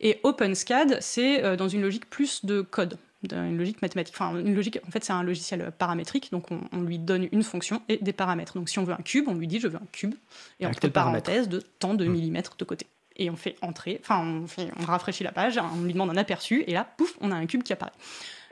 Et 0.00 0.20
OpenSCAD, 0.22 0.98
c'est 1.00 1.44
euh, 1.44 1.56
dans 1.56 1.66
une 1.66 1.82
logique 1.82 2.08
plus 2.08 2.44
de 2.44 2.60
code, 2.60 2.96
une 3.24 3.58
logique 3.58 3.82
mathématique. 3.82 4.14
Enfin, 4.16 4.38
une 4.38 4.54
logique, 4.54 4.78
en 4.86 4.90
fait, 4.92 5.02
c'est 5.02 5.12
un 5.12 5.24
logiciel 5.24 5.72
paramétrique, 5.76 6.30
donc 6.30 6.46
on, 6.52 6.80
lui 6.82 7.00
donne 7.00 7.28
une 7.32 7.42
fonction 7.42 7.82
et 7.88 7.96
des 7.96 8.12
paramètres. 8.12 8.54
Donc 8.54 8.68
si 8.68 8.78
on 8.78 8.84
veut 8.84 8.94
un 8.94 9.02
cube, 9.02 9.24
on 9.26 9.34
lui 9.34 9.48
dit 9.48 9.58
je 9.58 9.66
veux 9.66 9.78
un 9.78 9.88
cube, 9.90 10.14
et 10.60 10.66
entre 10.66 10.86
parenthèses 10.86 11.48
de 11.48 11.58
tant 11.58 11.94
de 11.94 12.04
mmh. 12.04 12.08
millimètres 12.08 12.56
de 12.56 12.64
côté. 12.64 12.86
Et 13.16 13.30
on 13.30 13.36
fait 13.36 13.56
entrer, 13.62 13.98
enfin, 14.00 14.22
on, 14.24 14.44
on 14.80 14.84
rafraîchit 14.84 15.24
la 15.24 15.32
page, 15.32 15.58
on 15.58 15.82
lui 15.82 15.92
demande 15.92 16.10
un 16.10 16.16
aperçu, 16.16 16.62
et 16.68 16.72
là, 16.72 16.86
pouf, 16.96 17.16
on 17.20 17.32
a 17.32 17.34
un 17.34 17.46
cube 17.46 17.64
qui 17.64 17.72
apparaît. 17.72 17.92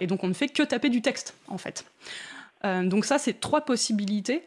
Et 0.01 0.07
donc 0.07 0.25
on 0.25 0.29
ne 0.29 0.35
fait 0.35 0.49
que 0.49 0.63
taper 0.63 0.89
du 0.89 1.03
texte, 1.03 1.35
en 1.49 1.59
fait. 1.59 1.85
Euh, 2.65 2.83
donc 2.85 3.05
ça, 3.05 3.19
c'est 3.19 3.41
trois 3.41 3.63
possibilités 3.63 4.43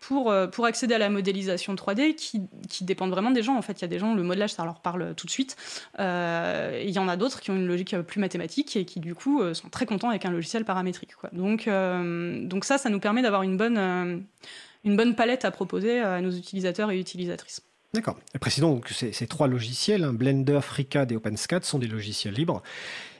pour, 0.00 0.30
euh, 0.30 0.46
pour 0.46 0.66
accéder 0.66 0.94
à 0.94 0.98
la 0.98 1.10
modélisation 1.10 1.74
3D 1.74 2.14
qui, 2.14 2.42
qui, 2.68 2.84
dépendent 2.84 3.10
vraiment 3.10 3.30
des 3.30 3.42
gens. 3.42 3.56
En 3.56 3.62
fait, 3.62 3.80
il 3.80 3.82
y 3.82 3.84
a 3.84 3.88
des 3.88 3.98
gens, 3.98 4.14
le 4.14 4.22
modelage, 4.22 4.52
ça 4.52 4.64
leur 4.64 4.80
parle 4.80 5.14
tout 5.14 5.26
de 5.26 5.30
suite. 5.30 5.56
Euh, 5.98 6.82
il 6.84 6.90
y 6.90 6.98
en 6.98 7.08
a 7.08 7.16
d'autres 7.16 7.40
qui 7.40 7.50
ont 7.50 7.56
une 7.56 7.66
logique 7.66 7.96
plus 8.02 8.20
mathématique 8.20 8.76
et 8.76 8.84
qui, 8.84 9.00
du 9.00 9.14
coup, 9.14 9.42
sont 9.54 9.68
très 9.68 9.86
contents 9.86 10.10
avec 10.10 10.24
un 10.24 10.30
logiciel 10.30 10.64
paramétrique. 10.64 11.12
Donc, 11.32 11.68
donc 11.68 12.64
ça, 12.64 12.78
ça 12.78 12.90
nous 12.90 13.00
permet 13.00 13.22
d'avoir 13.22 13.42
une 13.42 13.56
bonne, 13.56 14.24
une 14.84 14.96
bonne 14.96 15.14
palette 15.14 15.44
à 15.44 15.50
proposer 15.50 16.00
à 16.00 16.20
nos 16.20 16.32
utilisateurs 16.32 16.90
et 16.90 16.98
utilisatrices. 16.98 17.62
D'accord. 17.94 18.18
Précisons 18.40 18.80
que 18.80 18.92
ces, 18.92 19.12
ces 19.12 19.26
trois 19.26 19.46
logiciels, 19.46 20.04
hein, 20.04 20.12
Blender, 20.12 20.60
FreeCAD 20.60 21.12
et 21.12 21.16
OpenSCAD, 21.16 21.64
sont 21.64 21.78
des 21.78 21.86
logiciels 21.86 22.34
libres 22.34 22.62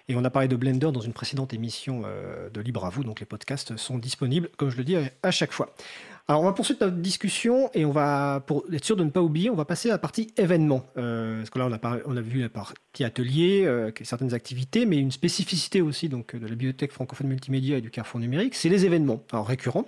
et 0.08 0.14
on 0.14 0.24
a 0.24 0.30
parlé 0.30 0.48
de 0.48 0.56
Blender 0.56 0.92
dans 0.92 1.00
une 1.00 1.12
précédente 1.12 1.52
émission 1.52 2.02
euh, 2.04 2.48
de 2.50 2.60
Libre 2.60 2.84
à 2.84 2.90
vous, 2.90 3.02
donc 3.02 3.20
les 3.20 3.26
podcasts 3.26 3.76
sont 3.76 3.98
disponibles, 3.98 4.48
comme 4.56 4.70
je 4.70 4.76
le 4.76 4.84
dis, 4.84 4.96
à 5.22 5.30
chaque 5.30 5.52
fois. 5.52 5.74
Alors, 6.28 6.42
on 6.42 6.44
va 6.44 6.52
poursuivre 6.52 6.80
notre 6.80 6.96
discussion 6.96 7.70
et 7.72 7.84
on 7.84 7.92
va, 7.92 8.42
pour 8.44 8.64
être 8.72 8.84
sûr 8.84 8.96
de 8.96 9.04
ne 9.04 9.10
pas 9.10 9.22
oublier, 9.22 9.48
on 9.48 9.54
va 9.54 9.64
passer 9.64 9.90
à 9.90 9.92
la 9.92 9.98
partie 9.98 10.32
événements. 10.36 10.84
Euh, 10.96 11.38
parce 11.38 11.50
que 11.50 11.58
là, 11.60 11.68
on 12.04 12.16
a, 12.16 12.20
vu 12.20 12.40
la 12.40 12.48
partie 12.48 13.04
atelier, 13.04 13.64
euh, 13.64 13.92
certaines 14.02 14.34
activités, 14.34 14.86
mais 14.86 14.96
une 14.96 15.12
spécificité 15.12 15.82
aussi 15.82 16.08
donc, 16.08 16.34
de 16.34 16.44
la 16.44 16.50
bibliothèque 16.50 16.90
francophone 16.90 17.28
multimédia 17.28 17.78
et 17.78 17.80
du 17.80 17.90
Carrefour 17.90 18.18
numérique, 18.18 18.56
c'est 18.56 18.68
les 18.68 18.84
événements 18.84 19.22
récurrents. 19.32 19.86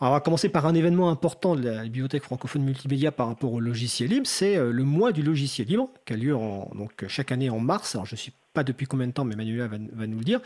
On 0.00 0.10
va 0.10 0.18
commencer 0.18 0.48
par 0.48 0.66
un 0.66 0.74
événement 0.74 1.08
important 1.08 1.54
de 1.54 1.68
la 1.68 1.84
bibliothèque 1.84 2.24
francophone 2.24 2.64
multimédia 2.64 3.12
par 3.12 3.28
rapport 3.28 3.52
au 3.52 3.60
logiciel 3.60 4.10
libre, 4.10 4.26
c'est 4.26 4.56
le 4.56 4.82
mois 4.82 5.12
du 5.12 5.22
logiciel 5.22 5.68
libre, 5.68 5.88
qui 6.04 6.14
a 6.14 6.16
lieu 6.16 6.32
donc, 6.32 7.04
chaque 7.06 7.30
année 7.30 7.48
en 7.48 7.60
mars. 7.60 7.94
Alors, 7.94 8.06
je 8.06 8.16
suis 8.16 8.32
pas 8.52 8.64
depuis 8.64 8.86
combien 8.86 9.06
de 9.06 9.12
temps, 9.12 9.24
mais 9.24 9.36
Manuela 9.36 9.68
va, 9.68 9.78
nous 9.78 10.18
le 10.18 10.24
dire. 10.24 10.40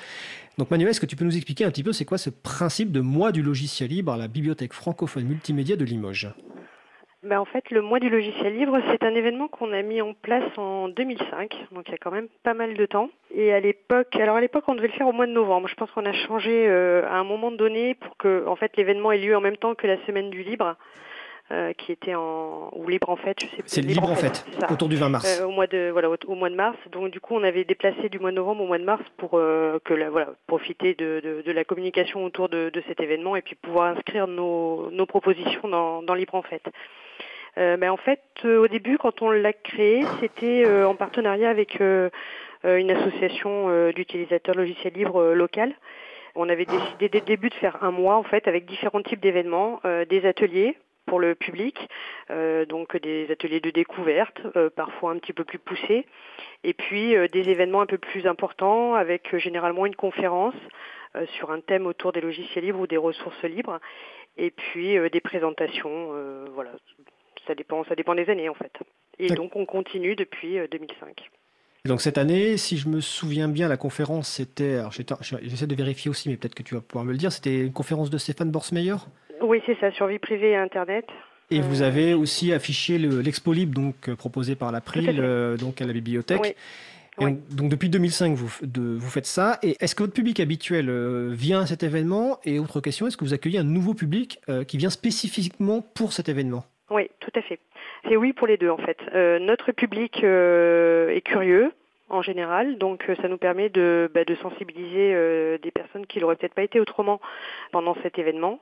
Donc 0.59 0.71
Manuela, 0.71 0.91
est-ce 0.91 1.01
que 1.01 1.07
tu 1.07 1.17
peux 1.17 1.25
nous 1.25 1.37
expliquer 1.37 1.65
un 1.65 1.71
petit 1.71 1.83
peu 1.83 1.93
c'est 1.93 2.05
quoi 2.05 2.19
ce 2.19 2.31
principe 2.31 2.93
de 2.93 3.01
mois 3.01 3.33
du 3.33 3.43
logiciel 3.43 3.91
libre 3.91 4.13
à 4.13 4.17
la 4.17 4.29
bibliothèque 4.29 4.73
francophone 4.73 5.25
multimédia 5.25 5.77
de 5.77 5.85
Limoges? 5.85 6.29
Ben, 7.23 7.41
En 7.41 7.47
fait, 7.47 7.71
le 7.71 7.81
mois 7.81 8.01
du 8.01 8.11
logiciel 8.11 8.55
libre, 8.55 8.79
c'est 8.91 9.03
un 9.03 9.15
événement 9.15 9.49
qu'on 9.49 9.73
a 9.73 9.81
mis 9.81 10.03
en 10.03 10.13
place 10.13 10.45
en 10.59 10.89
2005, 10.89 11.57
donc 11.73 11.85
il 11.89 11.93
y 11.93 11.95
a 11.95 11.99
quand 11.99 12.11
même 12.11 12.29
pas 12.43 12.53
mal 12.53 12.75
de 12.75 12.85
temps. 12.85 13.09
Et 13.35 13.51
à 13.53 13.61
l'époque, 13.61 14.15
alors 14.17 14.37
à 14.37 14.43
l'époque, 14.43 14.65
on 14.69 14.75
devait 14.75 14.89
le 14.89 14.93
faire 14.93 15.09
au 15.09 15.13
mois 15.13 15.27
de 15.27 15.33
novembre. 15.33 15.67
Je 15.69 15.75
pense 15.75 15.91
qu'on 15.93 16.05
a 16.05 16.13
changé 16.13 16.67
euh, 16.69 17.09
à 17.09 17.15
un 17.15 17.25
moment 17.25 17.51
donné 17.51 17.95
pour 17.95 18.19
que 18.19 18.47
en 18.47 18.57
fait, 18.57 18.77
l'événement 18.77 19.11
ait 19.11 19.19
lieu 19.19 19.35
en 19.35 19.41
même 19.41 19.57
temps 19.57 19.75
que 19.75 19.87
la 19.87 19.97
semaine 20.05 20.29
du 20.29 20.43
libre. 20.43 20.77
Euh, 21.53 21.75
qui 21.75 21.93
était 21.93 22.15
en 22.15 22.71
ou 22.73 22.89
libre 22.89 23.11
en 23.11 23.17
fait, 23.17 23.37
je 23.39 23.45
sais 23.49 23.63
C'est 23.67 23.83
libre, 23.83 24.11
en 24.11 24.15
fait, 24.15 24.47
autour 24.71 24.89
du 24.89 24.97
20 24.97 25.11
mars. 25.11 25.41
Euh, 25.41 25.45
au 25.45 25.51
mois 25.51 25.67
de 25.67 25.91
voilà 25.93 26.09
au, 26.09 26.35
mois 26.35 26.49
de 26.49 26.55
mars. 26.55 26.79
Donc 26.91 27.11
du 27.11 27.21
coup, 27.21 27.35
on 27.35 27.45
avait 27.45 27.65
déplacé 27.65 28.09
du 28.09 28.19
mois 28.19 28.31
de 28.31 28.37
novembre 28.37 28.63
au 28.63 28.67
mois 28.67 28.79
de 28.79 28.85
mars 28.85 29.03
pour 29.19 29.33
euh, 29.35 29.79
que 29.85 29.93
la, 29.93 30.09
voilà 30.09 30.29
profiter 30.47 30.95
de, 30.95 31.21
de, 31.23 31.43
de, 31.43 31.53
la 31.53 31.65
communication 31.65 32.25
autour 32.25 32.49
de, 32.49 32.71
de, 32.71 32.83
cet 32.89 33.03
événement 33.03 33.37
et 33.37 33.43
puis 33.43 33.57
pouvoir 33.57 33.95
inscrire 33.95 34.27
nos, 34.27 34.91
nos 34.91 35.05
propositions 35.05 35.69
dans, 35.69 36.03
dans 36.03 36.15
libre 36.15 36.35
en 36.35 36.41
fait. 36.41 36.63
Euh, 37.59 37.77
mais 37.79 37.91
en 37.91 37.99
fait, 37.99 38.23
au 38.43 38.67
début, 38.67 38.97
quand 38.97 39.21
on 39.21 39.31
l'a 39.31 39.53
créé, 39.53 40.03
c'était 40.21 40.65
en 40.83 40.95
partenariat 40.95 41.51
avec 41.51 41.79
une 41.79 42.91
association 42.91 43.91
d'utilisateurs 43.91 44.55
logiciels 44.55 44.95
libres 44.95 45.35
locales. 45.35 45.75
On 46.35 46.49
avait 46.49 46.65
décidé 46.65 47.11
dès 47.11 47.21
le 47.21 47.27
début 47.27 47.51
de 47.51 47.55
faire 47.55 47.85
un 47.85 47.91
mois 47.91 48.17
en 48.17 48.23
fait 48.23 48.49
avec 48.49 48.65
différents 48.65 49.03
types 49.03 49.21
d'événements, 49.21 49.83
des 50.09 50.25
ateliers 50.25 50.75
pour 51.07 51.21
le 51.21 51.35
public, 51.35 51.89
euh, 52.31 52.65
donc 52.67 53.01
des 53.01 53.31
ateliers 53.31 53.61
de 53.61 53.71
découverte, 53.71 54.41
euh, 54.57 54.71
parfois 54.71 55.13
un 55.13 55.19
petit 55.19 55.33
peu 55.33 55.45
plus 55.45 55.59
poussés, 55.59 56.07
et 56.63 56.73
puis 56.73 57.17
euh, 57.17 57.29
des 57.29 57.49
événements 57.49 57.83
un 57.83 57.87
peu 57.87 57.99
plus 57.99 58.27
importants 58.27 58.95
avec 58.95 59.37
généralement 59.37 59.87
une 59.87 59.97
conférence 59.97 60.55
sur 61.37 61.53
un 61.53 61.61
thème 61.61 61.87
autour 61.87 62.11
des 62.11 62.21
logiciels 62.21 62.65
libres 62.65 62.81
ou 62.81 62.87
des 62.89 62.97
ressources 62.97 63.41
libres, 63.45 63.79
et 64.37 64.51
puis 64.51 64.97
des 65.11 65.21
présentations, 65.21 66.09
voilà, 66.57 66.73
ça 67.47 67.55
dépend, 67.55 67.85
ça 67.85 67.95
dépend 67.95 68.17
des 68.17 68.29
années 68.29 68.49
en 68.49 68.55
fait. 68.55 68.73
Et 69.21 69.29
donc 69.29 69.55
on 69.55 69.65
continue 69.65 70.17
depuis 70.17 70.59
2005. 70.73 71.31
Et 71.85 71.89
donc 71.89 72.01
cette 72.01 72.19
année, 72.19 72.57
si 72.57 72.77
je 72.79 72.89
me 72.89 73.01
souviens 73.01 73.47
bien, 73.47 73.69
la 73.69 73.77
conférence 73.77 74.29
c'était, 74.29 74.81
j'essaie 75.43 75.69
de 75.69 75.75
vérifier 75.77 76.11
aussi, 76.11 76.29
mais 76.29 76.37
peut-être 76.37 76.57
que 76.57 76.65
tu 76.65 76.75
vas 76.75 76.81
pouvoir 76.81 77.05
me 77.05 77.13
le 77.13 77.19
dire, 77.19 77.31
c'était 77.31 77.61
une 77.61 77.73
conférence 77.73 78.11
de 78.11 78.19
Stéphane 78.19 78.51
Borsmeyer? 78.51 78.97
Oui, 79.45 79.63
c'est 79.67 79.79
ça, 79.81 79.91
sur 79.93 80.07
vie 80.07 80.19
privée 80.19 80.51
et 80.51 80.57
Internet. 80.57 81.07
Et 81.51 81.61
vous 81.61 81.83
euh, 81.83 81.87
avez 81.87 82.15
aussi 82.15 82.53
affiché 82.53 82.99
l'Expo 82.99 83.53
Libre 83.53 83.75
donc, 83.75 84.09
euh, 84.09 84.17
proposé 84.17 84.57
par 84.57 84.73
l'April 84.73 85.19
euh, 85.21 85.57
donc 85.57 85.81
à 85.81 85.87
la 85.87 85.93
bibliothèque. 85.93 86.57
Donc, 87.19 87.69
depuis 87.69 87.89
2005, 87.91 88.35
vous, 88.35 88.49
vous 88.49 89.11
faites 89.11 89.27
ça. 89.27 89.61
Et 89.63 89.77
est-ce 89.79 89.95
que 89.95 90.03
votre 90.03 90.15
public 90.15 90.41
habituel 90.41 90.91
vient 91.31 91.61
à 91.61 91.67
cet 91.67 91.85
événement? 91.85 92.41
Et 92.45 92.59
autre 92.59 92.81
question, 92.81 93.07
est-ce 93.07 93.17
que 93.17 93.25
vous 93.25 93.35
accueillez 93.35 93.61
un 93.61 93.63
nouveau 93.63 93.95
public 93.95 94.41
qui 94.67 94.79
vient 94.79 94.91
spécifiquement 94.91 95.81
pour 95.81 96.13
cet 96.13 96.29
événement? 96.29 96.65
Oui, 96.91 97.09
tout 97.21 97.31
à 97.37 97.43
fait. 97.43 97.61
C'est 98.09 98.17
oui 98.17 98.33
pour 98.33 98.49
les 98.49 98.57
deux 98.57 98.69
en 98.69 98.79
fait. 98.79 98.99
notre 99.39 99.71
public 99.71 100.25
est 100.25 101.25
curieux, 101.25 101.71
en 102.09 102.23
général. 102.23 102.79
Donc 102.79 103.09
euh, 103.09 103.17
ça 103.21 103.29
nous 103.29 103.39
permet 103.39 103.69
de, 103.69 104.11
bah, 104.15 104.25
de 104.25 104.35
sensibiliser 104.37 105.13
euh, 105.15 105.59
des 105.59 105.71
personnes 105.71 106.07
qui 106.07 106.21
n'auraient 106.21 106.37
peut-être 106.37 106.55
pas 106.55 106.63
été 106.63 106.81
autrement 106.81 107.21
pendant 107.73 107.95
cet 108.03 108.19
événement. 108.19 108.61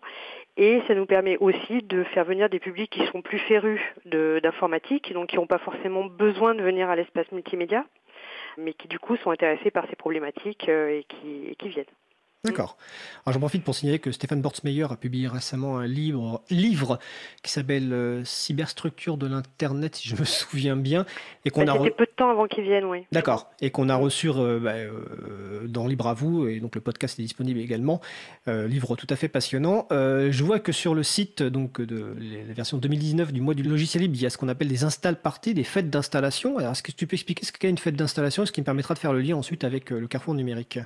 Et 0.57 0.83
ça 0.87 0.95
nous 0.95 1.07
permet 1.07 1.39
aussi 1.39 1.83
de 1.83 2.05
faire 2.05 2.25
venir 2.25 2.51
des 2.51 2.61
publics 2.61 2.91
qui 2.91 3.07
sont 3.07 3.23
plus 3.23 3.39
férus 3.39 3.81
d'informatique, 4.05 5.13
donc 5.13 5.31
qui 5.31 5.37
n'ont 5.37 5.47
pas 5.47 5.59
forcément 5.59 6.05
besoin 6.05 6.55
de 6.55 6.63
venir 6.63 6.91
à 6.91 6.97
l'espace 6.97 7.31
multimédia, 7.33 7.87
mais 8.59 8.75
qui 8.75 8.87
du 8.87 8.99
coup 8.99 9.17
sont 9.17 9.31
intéressés 9.31 9.71
par 9.71 9.89
ces 9.89 9.97
problématiques 9.97 10.69
euh, 10.69 10.99
et 10.99 11.05
qui, 11.05 11.47
et 11.49 11.55
qui 11.55 11.69
viennent. 11.69 11.87
D'accord. 12.45 12.77
Alors 13.25 13.35
j'en 13.35 13.39
profite 13.39 13.63
pour 13.63 13.77
signaler 13.77 14.01
que 14.01 14.11
Stéphane 14.11 14.43
Bortsmeyer 14.43 14.87
a 14.91 14.97
publié 14.97 15.29
récemment 15.29 15.79
un 15.79 15.87
livre, 15.87 16.43
livre 16.51 16.99
qui 17.45 17.53
s'appelle 17.53 17.93
euh, 17.93 18.25
Cyberstructure 18.25 19.17
de 19.17 19.29
l'Internet, 19.29 19.95
si 19.95 20.09
je 20.09 20.17
me 20.17 20.25
souviens 20.25 20.75
bien. 20.75 21.07
Et 21.45 21.51
qu'on 21.51 21.65
bah, 21.65 21.75
a 21.75 21.79
C'était 21.79 21.91
peu 21.91 22.05
de 22.05 22.11
temps 22.11 22.31
avant 22.31 22.49
qu'il 22.49 22.65
vienne, 22.65 22.87
oui. 22.87 23.07
D'accord. 23.13 23.49
Et 23.61 23.71
qu'on 23.71 23.89
a 23.89 23.95
reçu 23.95 24.29
euh, 24.29 24.59
bah, 24.59 24.73
euh, 24.73 25.69
dans 25.69 25.87
Libre 25.87 26.09
à 26.09 26.15
vous, 26.15 26.49
et 26.49 26.59
donc 26.59 26.75
le 26.75 26.81
podcast 26.81 27.17
est 27.21 27.23
disponible 27.23 27.61
également. 27.61 28.01
livre 28.49 28.97
tout 28.97 29.07
à 29.09 29.15
fait 29.15 29.29
passionnant. 29.29 29.87
je 29.91 30.43
vois 30.43 30.59
que 30.59 30.73
sur 30.73 30.97
le 30.97 31.05
site 31.05 31.45
donc, 31.45 31.81
de 31.81 32.17
la 32.49 32.55
version 32.55 32.77
2019 32.79 33.33
du 33.33 33.41
mois 33.41 33.55
du 33.55 33.63
logiciel 33.63 34.03
libre, 34.03 34.17
il 34.17 34.23
y 34.23 34.27
a 34.27 34.31
ce 34.31 34.39
qu'on 34.39 34.49
appelle 34.49 34.69
des 34.69 34.83
install 34.83 35.15
parties, 35.15 35.55
des 35.55 35.63
fêtes 35.63 35.91
d'installation. 35.91 36.59
Alors 36.59 36.73
est-ce 36.73 36.83
que 36.83 36.91
tu 36.91 37.07
peux 37.07 37.15
expliquer 37.15 37.47
ce 37.47 37.53
qu'est 37.53 37.71
une 37.71 37.79
fête 37.79 37.95
d'installation, 37.95 38.45
ce 38.47 38.51
qui 38.51 38.61
me 38.61 38.65
permettra 38.65 38.95
de 38.95 38.99
faire 38.99 39.13
le 39.13 39.21
lien 39.21 39.37
ensuite 39.37 39.63
avec 39.63 39.91
le 39.91 40.09
carrefour 40.09 40.35
numérique? 40.35 40.81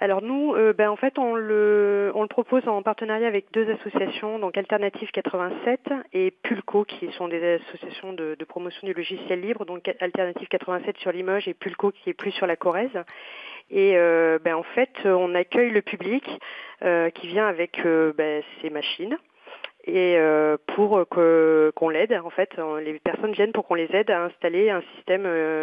Alors 0.00 0.22
nous, 0.22 0.54
euh, 0.54 0.72
ben, 0.72 0.90
en 0.90 0.96
fait, 0.96 1.18
on 1.18 1.34
le, 1.34 2.12
propose 2.30 2.68
en 2.68 2.82
partenariat 2.82 3.26
avec 3.26 3.50
deux 3.52 3.68
associations, 3.68 4.38
donc 4.38 4.56
Alternative 4.56 5.10
87 5.10 5.80
et 6.12 6.30
Pulco, 6.30 6.84
qui 6.84 7.10
sont 7.12 7.26
des 7.26 7.54
associations 7.54 8.12
de, 8.12 8.36
promotion 8.48 8.86
du 8.86 8.94
logiciel 8.94 9.40
libre, 9.40 9.64
donc 9.64 9.88
Alternative 10.00 10.46
87 10.48 10.98
sur 10.98 11.10
Limoges 11.10 11.48
et 11.48 11.54
Pulco 11.54 11.90
qui 11.90 12.10
est 12.10 12.14
plus 12.14 12.30
sur 12.30 12.46
la 12.46 12.54
Corrèze. 12.54 12.96
Et 13.70 13.96
euh, 13.96 14.38
ben, 14.42 14.54
en 14.54 14.62
fait, 14.62 14.92
on 15.04 15.34
accueille 15.34 15.70
le 15.70 15.82
public 15.82 16.24
euh, 16.82 17.10
qui 17.10 17.26
vient 17.26 17.48
avec 17.48 17.80
ben, 18.16 18.42
ses 18.62 18.70
machines 18.70 19.18
et 19.84 20.18
pour 20.74 21.06
qu'on 21.08 21.88
l'aide 21.88 22.12
en 22.22 22.28
fait 22.28 22.50
les 22.82 22.98
personnes 22.98 23.32
viennent 23.32 23.52
pour 23.52 23.66
qu'on 23.66 23.74
les 23.74 23.88
aide 23.94 24.10
à 24.10 24.24
installer 24.24 24.68
un 24.68 24.82
système 24.96 25.22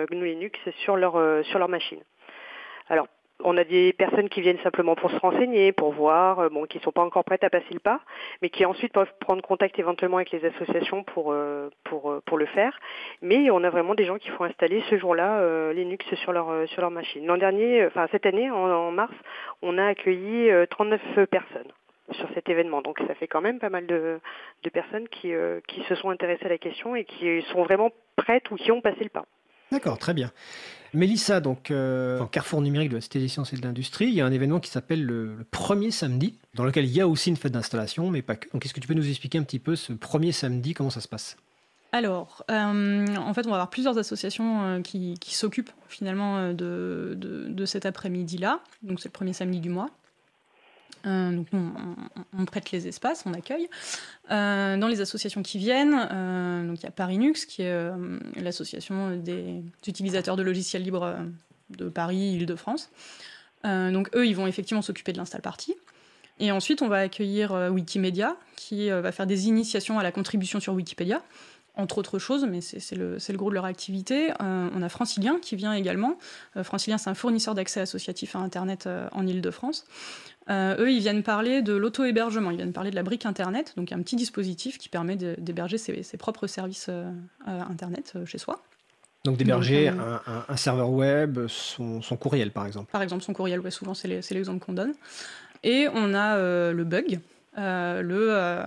GNU 0.09 0.25
Linux 0.25 0.57
sur 0.83 0.95
leur 0.95 1.45
sur 1.45 1.59
leur 1.59 1.69
machine. 1.69 1.99
Alors 2.89 3.07
on 3.43 3.57
a 3.57 3.63
des 3.63 3.93
personnes 3.93 4.29
qui 4.29 4.41
viennent 4.41 4.59
simplement 4.59 4.95
pour 4.95 5.11
se 5.11 5.17
renseigner, 5.17 5.71
pour 5.71 5.91
voir, 5.91 6.39
euh, 6.39 6.49
bon, 6.49 6.65
qui 6.65 6.79
sont 6.79 6.91
pas 6.91 7.03
encore 7.03 7.25
prêtes 7.25 7.43
à 7.43 7.49
passer 7.49 7.73
le 7.73 7.79
pas, 7.79 7.99
mais 8.41 8.49
qui 8.49 8.65
ensuite 8.65 8.93
peuvent 8.93 9.11
prendre 9.19 9.41
contact 9.41 9.77
éventuellement 9.77 10.17
avec 10.17 10.31
les 10.31 10.45
associations 10.45 11.03
pour 11.03 11.31
euh, 11.31 11.69
pour 11.83 12.11
euh, 12.11 12.21
pour 12.25 12.37
le 12.37 12.45
faire. 12.45 12.79
Mais 13.21 13.49
on 13.51 13.63
a 13.63 13.69
vraiment 13.69 13.93
des 13.95 14.05
gens 14.05 14.17
qui 14.17 14.29
font 14.29 14.45
installer 14.45 14.83
ce 14.89 14.97
jour-là 14.97 15.73
Linux 15.73 16.05
sur 16.15 16.31
leur 16.31 16.67
sur 16.69 16.81
leur 16.81 16.91
machine. 16.91 17.25
L'an 17.25 17.37
dernier, 17.37 17.85
enfin 17.85 18.07
cette 18.11 18.25
année 18.25 18.49
en, 18.49 18.91
mars, 18.91 19.13
on 19.61 19.77
a 19.77 19.85
accueilli 19.87 20.49
39 20.69 21.25
personnes 21.29 21.71
sur 22.11 22.27
cet 22.33 22.49
événement. 22.49 22.81
Donc 22.81 22.99
ça 23.07 23.15
fait 23.15 23.27
quand 23.27 23.41
même 23.41 23.59
pas 23.59 23.69
mal 23.69 23.85
de, 23.85 24.19
de 24.63 24.69
personnes 24.69 25.07
qui, 25.09 25.33
qui 25.67 25.83
se 25.83 25.95
sont 25.95 26.09
intéressées 26.09 26.45
à 26.45 26.49
la 26.49 26.57
question 26.57 26.95
et 26.95 27.03
qui 27.03 27.41
sont 27.53 27.63
vraiment 27.63 27.91
prêtes 28.15 28.49
ou 28.51 28.55
qui 28.55 28.71
ont 28.71 28.81
passé 28.81 29.03
le 29.03 29.09
pas. 29.09 29.25
D'accord, 29.71 29.97
très 29.97 30.13
bien. 30.13 30.31
Mélissa, 30.93 31.41
donc, 31.41 31.71
euh, 31.71 32.25
Carrefour 32.27 32.61
numérique 32.61 32.89
de 32.89 32.95
la 32.95 33.01
Cité 33.01 33.19
des 33.19 33.27
sciences 33.27 33.51
et 33.53 33.57
de 33.57 33.61
l'industrie, 33.61 34.05
il 34.05 34.13
y 34.13 34.21
a 34.21 34.25
un 34.25 34.31
événement 34.31 34.59
qui 34.59 34.69
s'appelle 34.69 35.03
le, 35.03 35.45
premier 35.51 35.91
samedi, 35.91 36.37
dans 36.53 36.63
lequel 36.63 36.85
il 36.85 36.91
y 36.91 37.01
a 37.01 37.07
aussi 37.07 37.29
une 37.29 37.35
fête 37.35 37.51
d'installation, 37.51 38.09
mais 38.09 38.21
pas 38.21 38.35
que. 38.35 38.49
Donc, 38.51 38.65
est-ce 38.65 38.73
que 38.73 38.79
tu 38.79 38.87
peux 38.87 38.93
nous 38.93 39.07
expliquer 39.07 39.37
un 39.37 39.43
petit 39.43 39.59
peu 39.59 39.75
ce 39.75 39.93
premier 39.93 40.31
samedi, 40.31 40.73
comment 40.73 40.89
ça 40.89 41.01
se 41.01 41.07
passe? 41.07 41.37
Alors, 41.91 42.43
euh, 42.49 43.05
en 43.15 43.33
fait, 43.33 43.45
on 43.45 43.49
va 43.49 43.55
avoir 43.55 43.69
plusieurs 43.69 43.97
associations 43.97 44.63
euh, 44.63 44.81
qui, 44.81 45.17
s'occupent 45.23 45.71
finalement 45.87 46.53
de, 46.53 47.13
de 47.17 47.65
cet 47.65 47.85
après-midi-là. 47.85 48.61
Donc, 48.83 48.99
c'est 48.99 49.09
le 49.09 49.13
premier 49.13 49.33
samedi 49.33 49.59
du 49.59 49.69
mois. 49.69 49.89
Euh, 51.05 51.31
donc 51.31 51.47
on, 52.37 52.45
prête 52.45 52.71
les 52.71 52.87
espaces, 52.87 53.23
on 53.25 53.33
accueille. 53.33 53.69
Euh, 54.31 54.77
dans 54.77 54.87
les 54.87 55.01
associations 55.01 55.43
qui 55.43 55.57
viennent, 55.57 56.07
euh, 56.11 56.67
donc 56.67 56.79
il 56.79 56.83
y 56.83 56.87
a 56.87 56.91
Parinux, 56.91 57.45
qui 57.45 57.61
est 57.61 57.91
l'association 58.35 59.15
des 59.15 59.63
utilisateurs 59.87 60.35
de 60.35 60.43
logiciels 60.43 60.83
libres 60.83 61.15
de 61.69 61.89
Paris, 61.89 62.33
Île-de-France. 62.33 62.89
donc 63.63 64.09
eux, 64.15 64.27
ils 64.27 64.35
vont 64.35 64.47
effectivement 64.47 64.81
s'occuper 64.81 65.13
de 65.13 65.17
l'install 65.17 65.41
party. 65.41 65.75
Et 66.39 66.51
ensuite, 66.51 66.81
on 66.81 66.89
va 66.89 66.97
accueillir 66.97 67.53
Wikimedia, 67.71 68.35
qui 68.55 68.89
va 68.89 69.11
faire 69.11 69.27
des 69.27 69.47
initiations 69.47 69.99
à 69.99 70.03
la 70.03 70.11
contribution 70.11 70.59
sur 70.59 70.73
Wikipédia 70.73 71.23
entre 71.77 71.97
autres 71.97 72.19
choses, 72.19 72.45
mais 72.49 72.61
c'est 72.61 72.95
le, 72.95 73.17
le, 73.17 73.37
gros 73.37 73.49
de 73.49 73.55
leur 73.55 73.65
activité. 73.65 74.31
on 74.39 74.81
a 74.81 74.87
Francilien 74.87 75.39
qui 75.41 75.57
vient 75.57 75.73
également. 75.73 76.17
Francilien, 76.63 76.97
c'est 76.97 77.09
un 77.09 77.15
fournisseur 77.15 77.53
d'accès 77.53 77.81
associatif 77.81 78.35
à 78.35 78.39
Internet 78.39 78.87
en 79.11 79.27
Ile-de-France. 79.27 79.85
Euh, 80.49 80.75
eux, 80.79 80.91
ils 80.91 80.99
viennent 80.99 81.23
parler 81.23 81.61
de 81.61 81.73
l'auto-hébergement, 81.73 82.51
ils 82.51 82.57
viennent 82.57 82.73
parler 82.73 82.91
de 82.91 82.95
la 82.95 83.03
brique 83.03 83.25
Internet, 83.25 83.73
donc 83.77 83.91
un 83.91 83.99
petit 84.01 84.15
dispositif 84.15 84.77
qui 84.77 84.89
permet 84.89 85.15
d'héberger 85.15 85.77
ses, 85.77 86.17
propres 86.17 86.47
services 86.47 86.87
euh, 86.89 87.11
Internet 87.47 88.13
euh, 88.15 88.25
chez 88.25 88.37
soi. 88.37 88.61
Donc 89.23 89.37
d'héberger 89.37 89.87
un, 89.87 90.55
serveur 90.55 90.91
web, 90.91 91.47
son, 91.47 91.99
courriel 92.19 92.51
par 92.51 92.67
exemple. 92.67 92.91
Par 92.91 93.01
exemple, 93.01 93.23
son 93.23 93.33
courriel, 93.33 93.59
ouais, 93.59 93.71
souvent 93.71 93.95
c'est 93.95 94.07
l'exemple 94.07 94.63
qu'on 94.63 94.73
donne. 94.73 94.93
Et 95.63 95.87
on 95.95 96.13
a 96.13 96.37
le 96.37 96.83
bug, 96.83 97.19
euh, 97.57 98.01
le, 98.01 98.27
euh, 98.31 98.63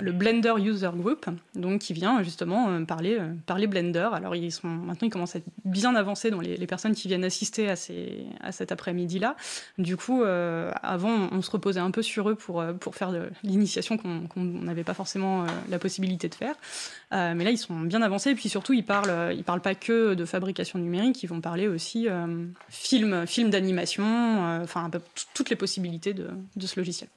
le, 0.00 0.10
Blender 0.10 0.54
User 0.58 0.90
Group, 0.96 1.26
donc 1.54 1.82
qui 1.82 1.92
vient 1.92 2.24
justement 2.24 2.70
euh, 2.70 2.84
parler, 2.84 3.18
parler 3.46 3.68
Blender. 3.68 4.08
Alors 4.12 4.34
ils 4.34 4.50
sont 4.50 4.66
maintenant 4.66 5.06
ils 5.06 5.12
commencent 5.12 5.36
à 5.36 5.38
être 5.38 5.46
bien 5.64 5.94
avancés 5.94 6.30
dans 6.30 6.40
les, 6.40 6.66
personnes 6.66 6.94
qui 6.94 7.06
viennent 7.06 7.24
assister 7.24 7.68
à, 7.68 7.76
ces, 7.76 8.26
à 8.40 8.50
cet 8.50 8.72
après-midi-là. 8.72 9.36
Du 9.78 9.96
coup, 9.96 10.24
avant 10.24 11.28
on 11.30 11.42
se 11.42 11.50
reposait 11.50 11.80
un 11.80 11.90
peu 11.90 12.02
sur 12.02 12.30
eux 12.30 12.34
pour, 12.34 12.64
pour 12.80 12.96
faire 12.96 13.12
l'initiation 13.44 13.96
qu'on 13.96 14.40
n'avait 14.40 14.84
pas 14.84 14.94
forcément 14.94 15.44
la 15.68 15.78
possibilité 15.78 16.28
de 16.28 16.34
faire. 16.34 16.54
mais 17.10 17.44
là 17.44 17.50
ils 17.50 17.58
sont 17.58 17.78
bien 17.80 18.02
avancés 18.02 18.30
et 18.30 18.34
puis 18.34 18.48
surtout 18.48 18.72
ils 18.72 18.84
parlent, 18.84 19.34
ils 19.34 19.44
parlent 19.44 19.60
pas 19.60 19.74
que 19.74 20.14
de 20.14 20.24
fabrication 20.24 20.78
numérique, 20.78 21.22
ils 21.22 21.28
vont 21.28 21.40
parler 21.40 21.68
aussi 21.68 22.08
film, 22.70 23.26
film 23.26 23.50
d'animation, 23.50 24.60
enfin 24.62 24.90
toutes 25.34 25.50
les 25.50 25.56
possibilités 25.56 26.14
de, 26.14 26.28
de 26.56 26.66
ce 26.66 26.80
logiciel. 26.80 27.08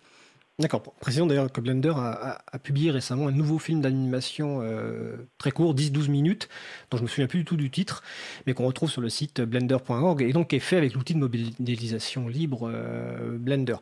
D'accord. 0.57 0.81
Précisons 1.01 1.25
d'ailleurs 1.25 1.51
que 1.51 1.59
Blender 1.59 1.91
a, 1.97 2.39
publié 2.63 2.89
récemment 2.89 3.27
un 3.27 3.31
nouveau 3.31 3.59
film 3.59 3.81
d'animation 3.81 4.61
euh, 4.61 5.17
très 5.37 5.51
court, 5.51 5.75
10-12 5.75 6.09
minutes, 6.09 6.47
dont 6.89 6.97
je 6.97 7.03
me 7.03 7.09
souviens 7.09 7.27
plus 7.27 7.39
du 7.39 7.45
tout 7.45 7.57
du 7.57 7.69
titre, 7.69 8.03
mais 8.47 8.53
qu'on 8.53 8.65
retrouve 8.65 8.89
sur 8.89 9.01
le 9.01 9.09
site 9.09 9.41
blender.org 9.41 10.21
et 10.21 10.31
donc 10.31 10.53
est 10.53 10.59
fait 10.59 10.77
avec 10.77 10.93
l'outil 10.93 11.13
de 11.13 11.19
modélisation 11.19 12.29
libre 12.29 12.71
euh, 12.73 13.37
Blender. 13.37 13.75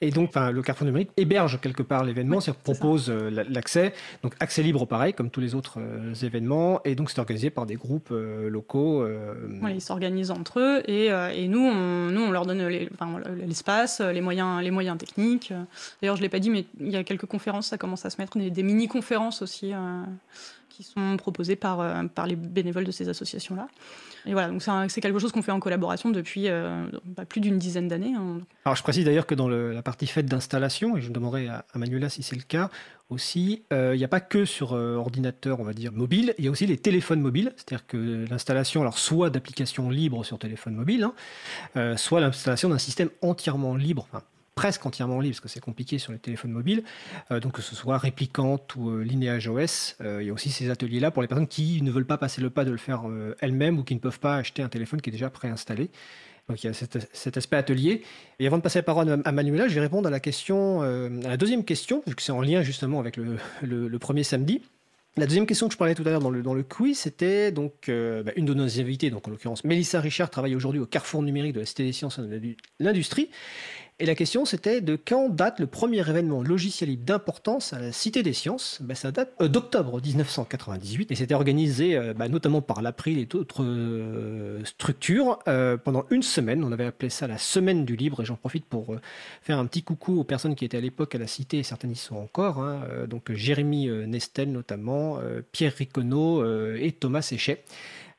Et 0.00 0.10
donc, 0.10 0.34
le 0.36 0.62
Carrefour 0.62 0.86
numérique 0.86 1.10
héberge 1.18 1.60
quelque 1.60 1.82
part 1.82 2.02
l'événement, 2.02 2.40
c'est-à-dire 2.40 2.62
propose 2.62 3.10
euh, 3.10 3.44
l'accès, 3.50 3.92
donc 4.22 4.34
accès 4.40 4.62
libre 4.62 4.86
pareil 4.86 5.12
comme 5.12 5.28
tous 5.28 5.40
les 5.40 5.54
autres 5.54 5.80
événements, 6.22 6.80
et 6.86 6.94
donc 6.94 7.10
c'est 7.10 7.18
organisé 7.18 7.50
par 7.50 7.66
des 7.66 7.76
groupes 7.76 8.08
locaux. 8.10 9.06
ils 9.68 9.82
s'organisent 9.82 10.30
entre 10.30 10.60
eux 10.60 10.90
et, 10.90 11.08
et, 11.08 11.48
nous, 11.48 11.60
on, 11.60 12.10
nous, 12.10 12.22
on 12.22 12.30
leur 12.30 12.46
donne 12.46 12.66
l'espace, 12.66 14.00
les, 14.00 14.22
moyens, 14.22 14.62
les 14.62 14.70
moyens 14.70 14.96
techniques. 14.96 15.52
D'ailleurs, 16.06 16.14
je 16.14 16.20
ne 16.20 16.26
l'ai 16.26 16.30
pas 16.30 16.38
dit, 16.38 16.50
mais 16.50 16.66
il 16.78 16.92
y 16.92 16.94
a 16.94 17.02
quelques 17.02 17.26
conférences, 17.26 17.66
ça 17.66 17.78
commence 17.78 18.06
à 18.06 18.10
se 18.10 18.20
mettre, 18.20 18.38
des, 18.38 18.62
mini-conférences 18.62 19.42
aussi 19.42 19.72
euh, 19.72 20.04
qui 20.68 20.84
sont 20.84 21.16
proposées 21.16 21.56
par, 21.56 21.80
euh, 21.80 22.04
par 22.04 22.28
les 22.28 22.36
bénévoles 22.36 22.84
de 22.84 22.92
ces 22.92 23.08
associations-là. 23.08 23.66
Et 24.24 24.32
voilà, 24.32 24.50
donc 24.50 24.62
c'est 24.62 25.00
quelque 25.00 25.18
chose 25.18 25.32
qu'on 25.32 25.42
fait 25.42 25.50
en 25.50 25.58
collaboration 25.58 26.10
depuis 26.10 26.46
euh, 26.46 26.86
bah, 27.04 27.24
plus 27.24 27.40
d'une 27.40 27.58
dizaine 27.58 27.88
d'années. 27.88 28.14
Hein. 28.14 28.38
Alors 28.64 28.76
je 28.76 28.84
précise 28.84 29.04
d'ailleurs 29.04 29.26
que 29.26 29.34
dans 29.34 29.48
la 29.48 29.82
partie 29.82 30.06
faite 30.06 30.26
d'installation, 30.26 30.96
et 30.96 31.00
je 31.00 31.10
demanderai 31.10 31.48
à, 31.48 31.64
Manuela 31.74 32.08
si 32.08 32.22
c'est 32.22 32.36
le 32.36 32.42
cas 32.42 32.70
aussi, 33.10 33.64
il 33.72 33.96
n'y 33.96 34.04
a 34.04 34.08
pas 34.08 34.20
que 34.20 34.44
sur 34.44 34.72
ordinateur, 34.74 35.58
on 35.58 35.64
va 35.64 35.72
dire, 35.72 35.90
mobile, 35.90 36.34
il 36.38 36.44
y 36.44 36.48
a 36.48 36.52
aussi 36.52 36.66
les 36.66 36.76
téléphones 36.76 37.20
mobiles, 37.20 37.52
c'est-à-dire 37.56 37.84
que 37.88 38.26
l'installation, 38.30 38.80
alors 38.80 38.98
soit 38.98 39.28
d'applications 39.30 39.90
libres 39.90 40.24
sur 40.24 40.38
téléphone 40.38 40.76
mobile, 40.76 41.08
hein, 41.74 41.96
soit 41.96 42.20
l'installation 42.20 42.68
d'un 42.68 42.78
système 42.78 43.10
entièrement 43.22 43.74
libre, 43.74 44.06
presque 44.56 44.84
entièrement 44.86 45.20
libre, 45.20 45.34
parce 45.34 45.40
que 45.40 45.48
c'est 45.48 45.60
compliqué 45.60 45.98
sur 45.98 46.12
les 46.12 46.18
téléphones 46.18 46.50
mobiles, 46.50 46.82
euh, 47.30 47.38
donc 47.38 47.52
que 47.52 47.62
ce 47.62 47.76
soit 47.76 47.98
Réplicante 47.98 48.74
ou 48.74 48.90
euh, 48.90 49.02
Lineage 49.02 49.48
OS. 49.48 49.96
Euh, 50.00 50.22
il 50.22 50.26
y 50.26 50.30
a 50.30 50.32
aussi 50.32 50.50
ces 50.50 50.70
ateliers-là 50.70 51.12
pour 51.12 51.22
les 51.22 51.28
personnes 51.28 51.46
qui 51.46 51.82
ne 51.82 51.90
veulent 51.90 52.06
pas 52.06 52.16
passer 52.16 52.40
le 52.40 52.48
pas 52.50 52.64
de 52.64 52.70
le 52.70 52.78
faire 52.78 53.04
elles-mêmes 53.40 53.78
ou 53.78 53.84
qui 53.84 53.94
ne 53.94 54.00
peuvent 54.00 54.18
pas 54.18 54.36
acheter 54.36 54.62
un 54.62 54.68
téléphone 54.68 55.00
qui 55.00 55.10
est 55.10 55.12
déjà 55.12 55.28
préinstallé. 55.28 55.90
Donc 56.48 56.62
il 56.64 56.68
y 56.68 56.70
a 56.70 56.72
cet, 56.72 57.36
aspect 57.36 57.56
atelier. 57.56 58.02
Et 58.38 58.46
avant 58.46 58.56
de 58.56 58.62
passer 58.62 58.78
la 58.78 58.84
parole 58.84 59.20
à 59.24 59.32
Manuela, 59.32 59.68
je 59.68 59.74
vais 59.74 59.80
répondre 59.80 60.06
à 60.06 60.10
la 60.10 60.20
question, 60.20 60.80
à 60.82 61.28
la 61.28 61.36
deuxième 61.36 61.64
question, 61.64 62.02
vu 62.06 62.14
que 62.14 62.22
c'est 62.22 62.32
en 62.32 62.40
lien 62.40 62.62
justement 62.62 62.98
avec 62.98 63.16
le, 63.16 63.98
premier 63.98 64.22
samedi. 64.22 64.62
La 65.18 65.26
deuxième 65.26 65.46
question 65.46 65.66
que 65.66 65.72
je 65.72 65.78
parlais 65.78 65.94
tout 65.94 66.04
à 66.06 66.10
l'heure 66.10 66.20
dans 66.20 66.30
le, 66.30 66.42
dans 66.42 66.54
le 66.54 66.62
quiz, 66.62 66.98
c'était 66.98 67.50
donc 67.50 67.72
bah, 67.88 68.32
une 68.36 68.44
de 68.44 68.54
nos 68.54 68.80
invités, 68.80 69.10
donc 69.10 69.26
en 69.26 69.30
l'occurrence 69.32 69.64
Mélissa 69.64 70.00
Richard, 70.00 70.30
travaille 70.30 70.54
aujourd'hui 70.54 70.80
au 70.80 70.86
Carrefour 70.86 71.22
numérique 71.22 71.52
de 71.52 71.60
la 71.60 71.66
Cité 71.66 71.84
des 71.84 71.92
sciences 71.92 72.18
et 72.18 72.22
de 72.22 72.56
l'industrie. 72.78 73.28
Et 73.98 74.04
la 74.04 74.14
question, 74.14 74.44
c'était 74.44 74.82
de 74.82 74.94
quand 74.94 75.30
date 75.30 75.58
le 75.58 75.66
premier 75.66 76.06
événement 76.06 76.42
logiciel 76.42 76.90
libre 76.90 77.04
d'importance 77.06 77.72
à 77.72 77.78
la 77.78 77.92
Cité 77.92 78.22
des 78.22 78.34
Sciences? 78.34 78.76
Ben, 78.82 78.94
Ça 78.94 79.10
date 79.10 79.32
euh, 79.40 79.48
d'octobre 79.48 80.02
1998 80.02 81.10
et 81.10 81.14
c'était 81.14 81.32
organisé 81.32 81.96
euh, 81.96 82.12
ben, 82.12 82.28
notamment 82.28 82.60
par 82.60 82.82
l'April 82.82 83.18
et 83.18 83.24
d'autres 83.24 83.64
euh, 83.64 84.62
structures 84.66 85.38
pendant 85.82 86.04
une 86.10 86.22
semaine. 86.22 86.62
On 86.62 86.72
avait 86.72 86.84
appelé 86.84 87.08
ça 87.08 87.26
la 87.26 87.38
Semaine 87.38 87.86
du 87.86 87.96
Libre 87.96 88.20
et 88.20 88.26
j'en 88.26 88.36
profite 88.36 88.66
pour 88.66 88.96
faire 89.40 89.58
un 89.58 89.64
petit 89.64 89.82
coucou 89.82 90.20
aux 90.20 90.24
personnes 90.24 90.56
qui 90.56 90.66
étaient 90.66 90.76
à 90.76 90.82
l'époque 90.82 91.14
à 91.14 91.18
la 91.18 91.26
Cité 91.26 91.60
et 91.60 91.62
certaines 91.62 91.92
y 91.92 91.96
sont 91.96 92.16
encore. 92.16 92.58
Hein. 92.58 92.82
donc 93.08 93.32
Jérémy 93.32 93.88
Nestel 94.06 94.52
notamment, 94.52 95.18
Pierre 95.52 95.72
Riconneau 95.74 96.44
et 96.74 96.92
Thomas 96.92 97.22
Séchet. 97.22 97.64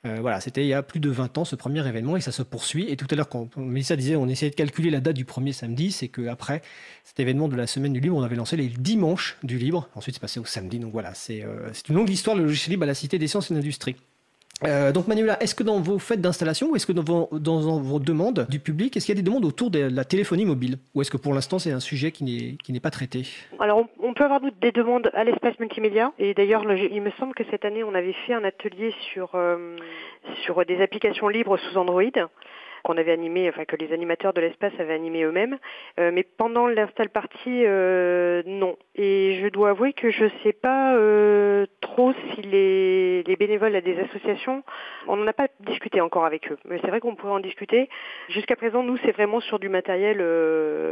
Euh, 0.08 0.18
voilà, 0.22 0.40
c'était 0.40 0.64
il 0.64 0.68
y 0.68 0.74
a 0.74 0.82
plus 0.82 1.00
de 1.00 1.10
20 1.10 1.38
ans 1.38 1.46
ce 1.46 1.56
premier 1.56 1.86
événement 1.88 2.18
et 2.18 2.22
ça 2.22 2.32
se 2.32 2.42
poursuit. 2.42 2.90
Et 2.90 2.96
tout 2.96 3.08
à 3.10 3.16
l'heure, 3.16 3.30
quand 3.30 3.56
Mélissa 3.58 3.96
disait 3.96 4.16
on 4.16 4.28
essayait 4.28 4.50
de 4.50 4.56
calculer 4.56 4.90
la 4.90 5.00
date 5.00 5.16
du 5.16 5.26
premier 5.26 5.54
samedi, 5.54 5.92
c'est 5.92 6.08
qu'après 6.08 6.62
cet 7.04 7.20
événement 7.20 7.48
de 7.48 7.56
la 7.56 7.68
semaine 7.68 7.94
du 7.94 8.00
libre, 8.00 8.16
on 8.16 8.24
avait 8.24 8.36
lancé 8.36 8.58
les 8.58 8.68
dimanches 8.68 9.38
du 9.44 9.58
libre. 9.58 9.90
Ensuite, 9.96 10.16
c'est 10.16 10.22
passé 10.22 10.40
au 10.40 10.46
samedi. 10.46 10.80
Donc 10.80 10.92
voilà, 10.92 11.14
c'est 11.14 11.44
euh, 11.44 11.72
une 11.90 11.96
longue 11.96 12.10
histoire, 12.10 12.36
le 12.36 12.44
logiciel 12.44 12.72
libre 12.72 12.84
à 12.84 12.88
la 12.88 12.96
Cité 12.96 13.20
des 13.20 13.28
sciences 13.28 13.52
et 13.52 13.54
de 13.54 13.60
l'industrie. 13.60 13.96
Euh, 14.64 14.92
donc 14.92 15.08
Manuela, 15.08 15.42
est-ce 15.42 15.54
que 15.54 15.64
dans 15.64 15.80
vos 15.80 16.00
fêtes 16.00 16.22
d'installation 16.22 16.72
ou 16.72 16.76
est-ce 16.76 16.88
que 16.88 16.92
dans 16.92 17.04
vos, 17.04 18.00
demandes 18.00 18.48
du 18.50 18.60
public, 18.60 18.98
est-ce 18.98 19.06
qu'il 19.06 19.16
y 19.16 19.18
a 19.18 19.22
des 19.22 19.26
demandes 19.26 19.46
autour 19.46 19.70
de 19.70 19.80
la 19.80 20.04
téléphonie 20.04 20.46
mobile? 20.46 20.78
Ou 20.96 21.02
est-ce 21.02 21.12
que 21.12 21.18
pour 21.18 21.34
l'instant 21.34 21.60
c'est 21.60 21.72
un 21.72 21.80
sujet 21.80 22.12
qui 22.12 22.58
n'est 22.70 22.80
pas 22.80 22.90
traité? 22.90 23.28
Alors 23.60 23.86
on, 24.02 24.14
peut 24.14 24.24
avoir 24.24 24.42
des 24.42 24.72
demandes 24.72 25.12
à 25.14 25.24
l'espace 25.24 25.60
multimédia. 25.60 26.12
Et 26.18 26.34
d'ailleurs 26.34 26.64
il 26.72 27.02
me 27.02 27.12
semble 27.12 27.36
que 27.36 27.44
cette 27.52 27.66
année 27.66 27.84
on 27.84 27.94
avait 27.94 28.16
fait 28.26 28.34
un 28.34 28.44
atelier 28.44 28.94
sur, 29.14 29.32
euh, 29.36 29.78
sur 30.44 30.66
des 30.66 30.82
applications 30.82 31.28
libres 31.28 31.58
sous 31.58 31.78
Android 31.78 32.04
qu'on 32.84 32.98
avait 32.98 33.12
animé, 33.12 33.50
enfin 33.50 33.66
que 33.66 33.76
les 33.76 33.92
animateurs 33.94 34.34
de 34.34 34.42
l'espace 34.42 34.74
avaient 34.80 34.94
animé 34.94 35.24
eux-mêmes. 35.24 35.58
Euh, 36.00 36.12
mais 36.14 36.24
pendant 36.24 36.68
l'install 36.68 37.10
party, 37.10 37.64
euh, 37.66 38.44
non. 38.46 38.78
Et 38.96 39.40
je 39.42 39.48
dois 39.50 39.70
avouer 39.70 39.94
que 39.94 40.12
je 40.12 40.26
ne 40.26 40.30
sais 40.44 40.54
pas 40.54 40.96
euh, 40.96 41.66
trop 41.82 42.14
si 42.14 42.42
les, 42.42 43.24
les, 43.24 43.36
bénévoles 43.36 43.76
à 43.76 43.82
des 43.82 44.00
associations, 44.00 44.64
on 45.08 45.18
n'en 45.18 45.28
a 45.28 45.34
pas 45.34 45.48
discuté 45.62 46.02
encore 46.02 46.26
avec 46.26 46.52
eux. 46.52 46.58
Mais 46.66 46.80
c'est 46.82 46.88
vrai 46.88 47.00
qu'on 47.00 47.16
pourrait 47.16 47.34
en 47.34 47.40
discuter. 47.40 47.90
Jusqu'à 48.30 48.56
présent, 48.56 48.84
nous, 48.84 48.98
c'est 48.98 49.12
vraiment 49.12 49.40
sur 49.40 49.60
du 49.60 49.70
matériel 49.70 50.18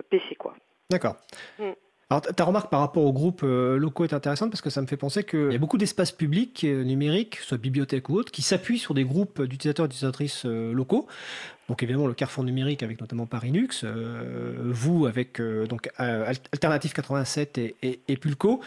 PC, 0.10 0.36
quoi. 0.36 0.54
D'accord. 0.90 1.16
Mm. 1.60 1.72
Alors, 2.12 2.22
ta 2.22 2.44
remarque 2.44 2.70
par 2.70 2.82
rapport 2.82 3.04
aux 3.04 3.14
groupes 3.14 3.42
locaux 3.42 4.04
est 4.04 4.14
intéressante 4.14 4.52
parce 4.52 4.62
que 4.62 4.70
ça 4.70 4.80
me 4.80 4.86
fait 4.86 4.98
penser 4.98 5.24
qu'il 5.24 5.52
y 5.52 5.56
a 5.56 5.58
beaucoup 5.58 5.80
d'espaces 5.80 6.12
publics 6.12 6.64
numériques, 6.64 7.38
soit 7.38 7.58
bibliothèques 7.58 8.10
ou 8.10 8.18
autres, 8.18 8.32
qui 8.32 8.44
s'appuient 8.44 8.78
sur 8.78 8.94
des 8.94 9.04
groupes 9.04 9.42
d'utilisateurs 9.42 9.86
et 9.86 9.90
d'utilisatrices 9.90 10.46
locaux 10.46 11.08
donc 11.68 11.82
évidemment 11.82 12.06
le 12.06 12.14
carrefour 12.14 12.44
numérique 12.44 12.84
avec 12.84 13.02
notamment 13.02 13.26
Parinux, 13.26 13.84
euh, 13.84 14.54
vous 14.66 15.08
avec 15.08 15.40
euh, 15.40 15.66
donc 15.66 15.90
euh, 16.00 16.32
Alternative 16.54 16.94
87 16.94 17.58
et, 17.58 18.00
et, 18.08 18.18
Pulco. 18.18 18.62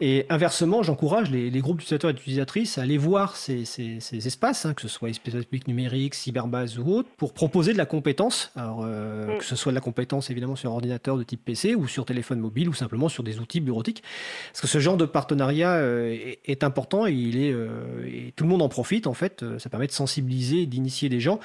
Et 0.00 0.24
inversement, 0.28 0.84
j'encourage 0.84 1.30
les, 1.30 1.50
groupes 1.60 1.78
d'utilisateurs 1.78 2.10
et 2.10 2.14
d'utilisatrices 2.14 2.78
à 2.78 2.82
aller 2.82 2.96
voir 2.96 3.36
ces, 3.36 3.64
espaces, 4.12 4.66
hein, 4.66 4.74
que 4.74 4.82
ce 4.82 4.88
soit 4.88 5.08
espaces 5.08 5.44
publics 5.44 5.66
numériques, 5.66 6.14
cyberbase 6.14 6.78
ou 6.78 6.88
autres, 6.92 7.08
pour 7.16 7.32
proposer 7.32 7.72
de 7.72 7.78
la 7.78 7.86
compétence. 7.86 8.52
Alors 8.54 8.82
mm. 8.82 9.38
que 9.38 9.44
ce 9.44 9.56
soit 9.56 9.72
de 9.72 9.74
la 9.74 9.80
compétence 9.80 10.30
évidemment 10.30 10.56
sur 10.56 10.70
ordinateur 10.70 11.16
de 11.16 11.24
type 11.24 11.44
PC 11.44 11.74
ou 11.74 11.88
sur 11.88 12.04
téléphone 12.04 12.38
mobile 12.38 12.68
ou 12.68 12.74
simplement 12.74 13.08
sur 13.08 13.24
des 13.24 13.40
outils 13.40 13.60
bureautiques. 13.60 14.04
Parce 14.52 14.60
que 14.60 14.68
ce 14.68 14.78
genre 14.78 14.96
de 14.96 15.06
partenariat 15.06 15.80
est, 16.44 16.62
important 16.62 17.06
et 17.06 17.12
il 17.12 17.36
est 17.36 17.50
et 17.50 18.32
tout 18.36 18.44
le 18.44 18.50
monde 18.50 18.62
en 18.62 18.68
profite 18.68 19.08
en 19.08 19.14
fait. 19.14 19.44
Ça 19.58 19.68
permet 19.68 19.88
de 19.88 19.92
sensibiliser, 19.92 20.66
d'initier 20.66 21.08
des 21.08 21.20
gens 21.20 21.40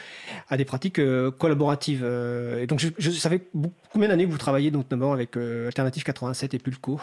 à 0.50 0.58
des 0.58 0.66
pratiques 0.66 0.99
euh, 1.00 1.32
collaborative. 1.32 2.02
Euh, 2.04 2.62
et 2.62 2.68
donc, 2.68 2.80
je, 2.80 2.90
fait 3.30 3.48
combien 3.92 4.08
d'années 4.08 4.26
que 4.26 4.32
vous 4.32 4.38
travaillez 4.38 4.72
notamment 4.72 5.14
avec 5.14 5.38
euh, 5.38 5.68
Alternative 5.68 6.04
87 6.04 6.54
et 6.54 6.60
Pulco? 6.60 7.00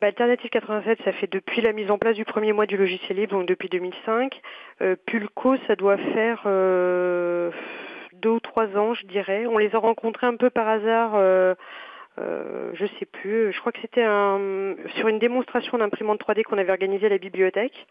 Bah, 0.00 0.08
Alternative 0.08 0.50
87, 0.50 0.98
ça 1.04 1.12
fait 1.12 1.30
depuis 1.30 1.60
la 1.60 1.72
mise 1.72 1.90
en 1.90 1.98
place 1.98 2.16
du 2.16 2.24
premier 2.24 2.52
mois 2.52 2.66
du 2.66 2.76
logiciel 2.76 3.18
libre, 3.18 3.36
donc 3.36 3.46
depuis 3.46 3.68
2005. 3.68 4.40
Pulco, 5.06 5.56
ça 5.66 5.76
doit 5.76 5.98
faire 5.98 6.42
deux 8.14 8.30
ou 8.30 8.40
trois 8.40 8.66
ans, 8.78 8.94
je 8.94 9.06
dirais. 9.06 9.46
On 9.46 9.58
les 9.58 9.74
a 9.74 9.78
rencontrés 9.78 10.26
un 10.26 10.36
peu 10.36 10.48
par 10.48 10.68
hasard. 10.68 11.12
Euh, 12.18 12.70
je 12.74 12.86
sais 12.98 13.06
plus, 13.06 13.52
je 13.52 13.60
crois 13.60 13.72
que 13.72 13.80
c'était 13.80 14.02
un, 14.02 14.74
sur 14.96 15.08
une 15.08 15.18
démonstration 15.18 15.78
d'imprimante 15.78 16.20
3D 16.20 16.42
qu'on 16.42 16.58
avait 16.58 16.70
organisée 16.70 17.06
à 17.06 17.10
la 17.10 17.18
bibliothèque. 17.18 17.86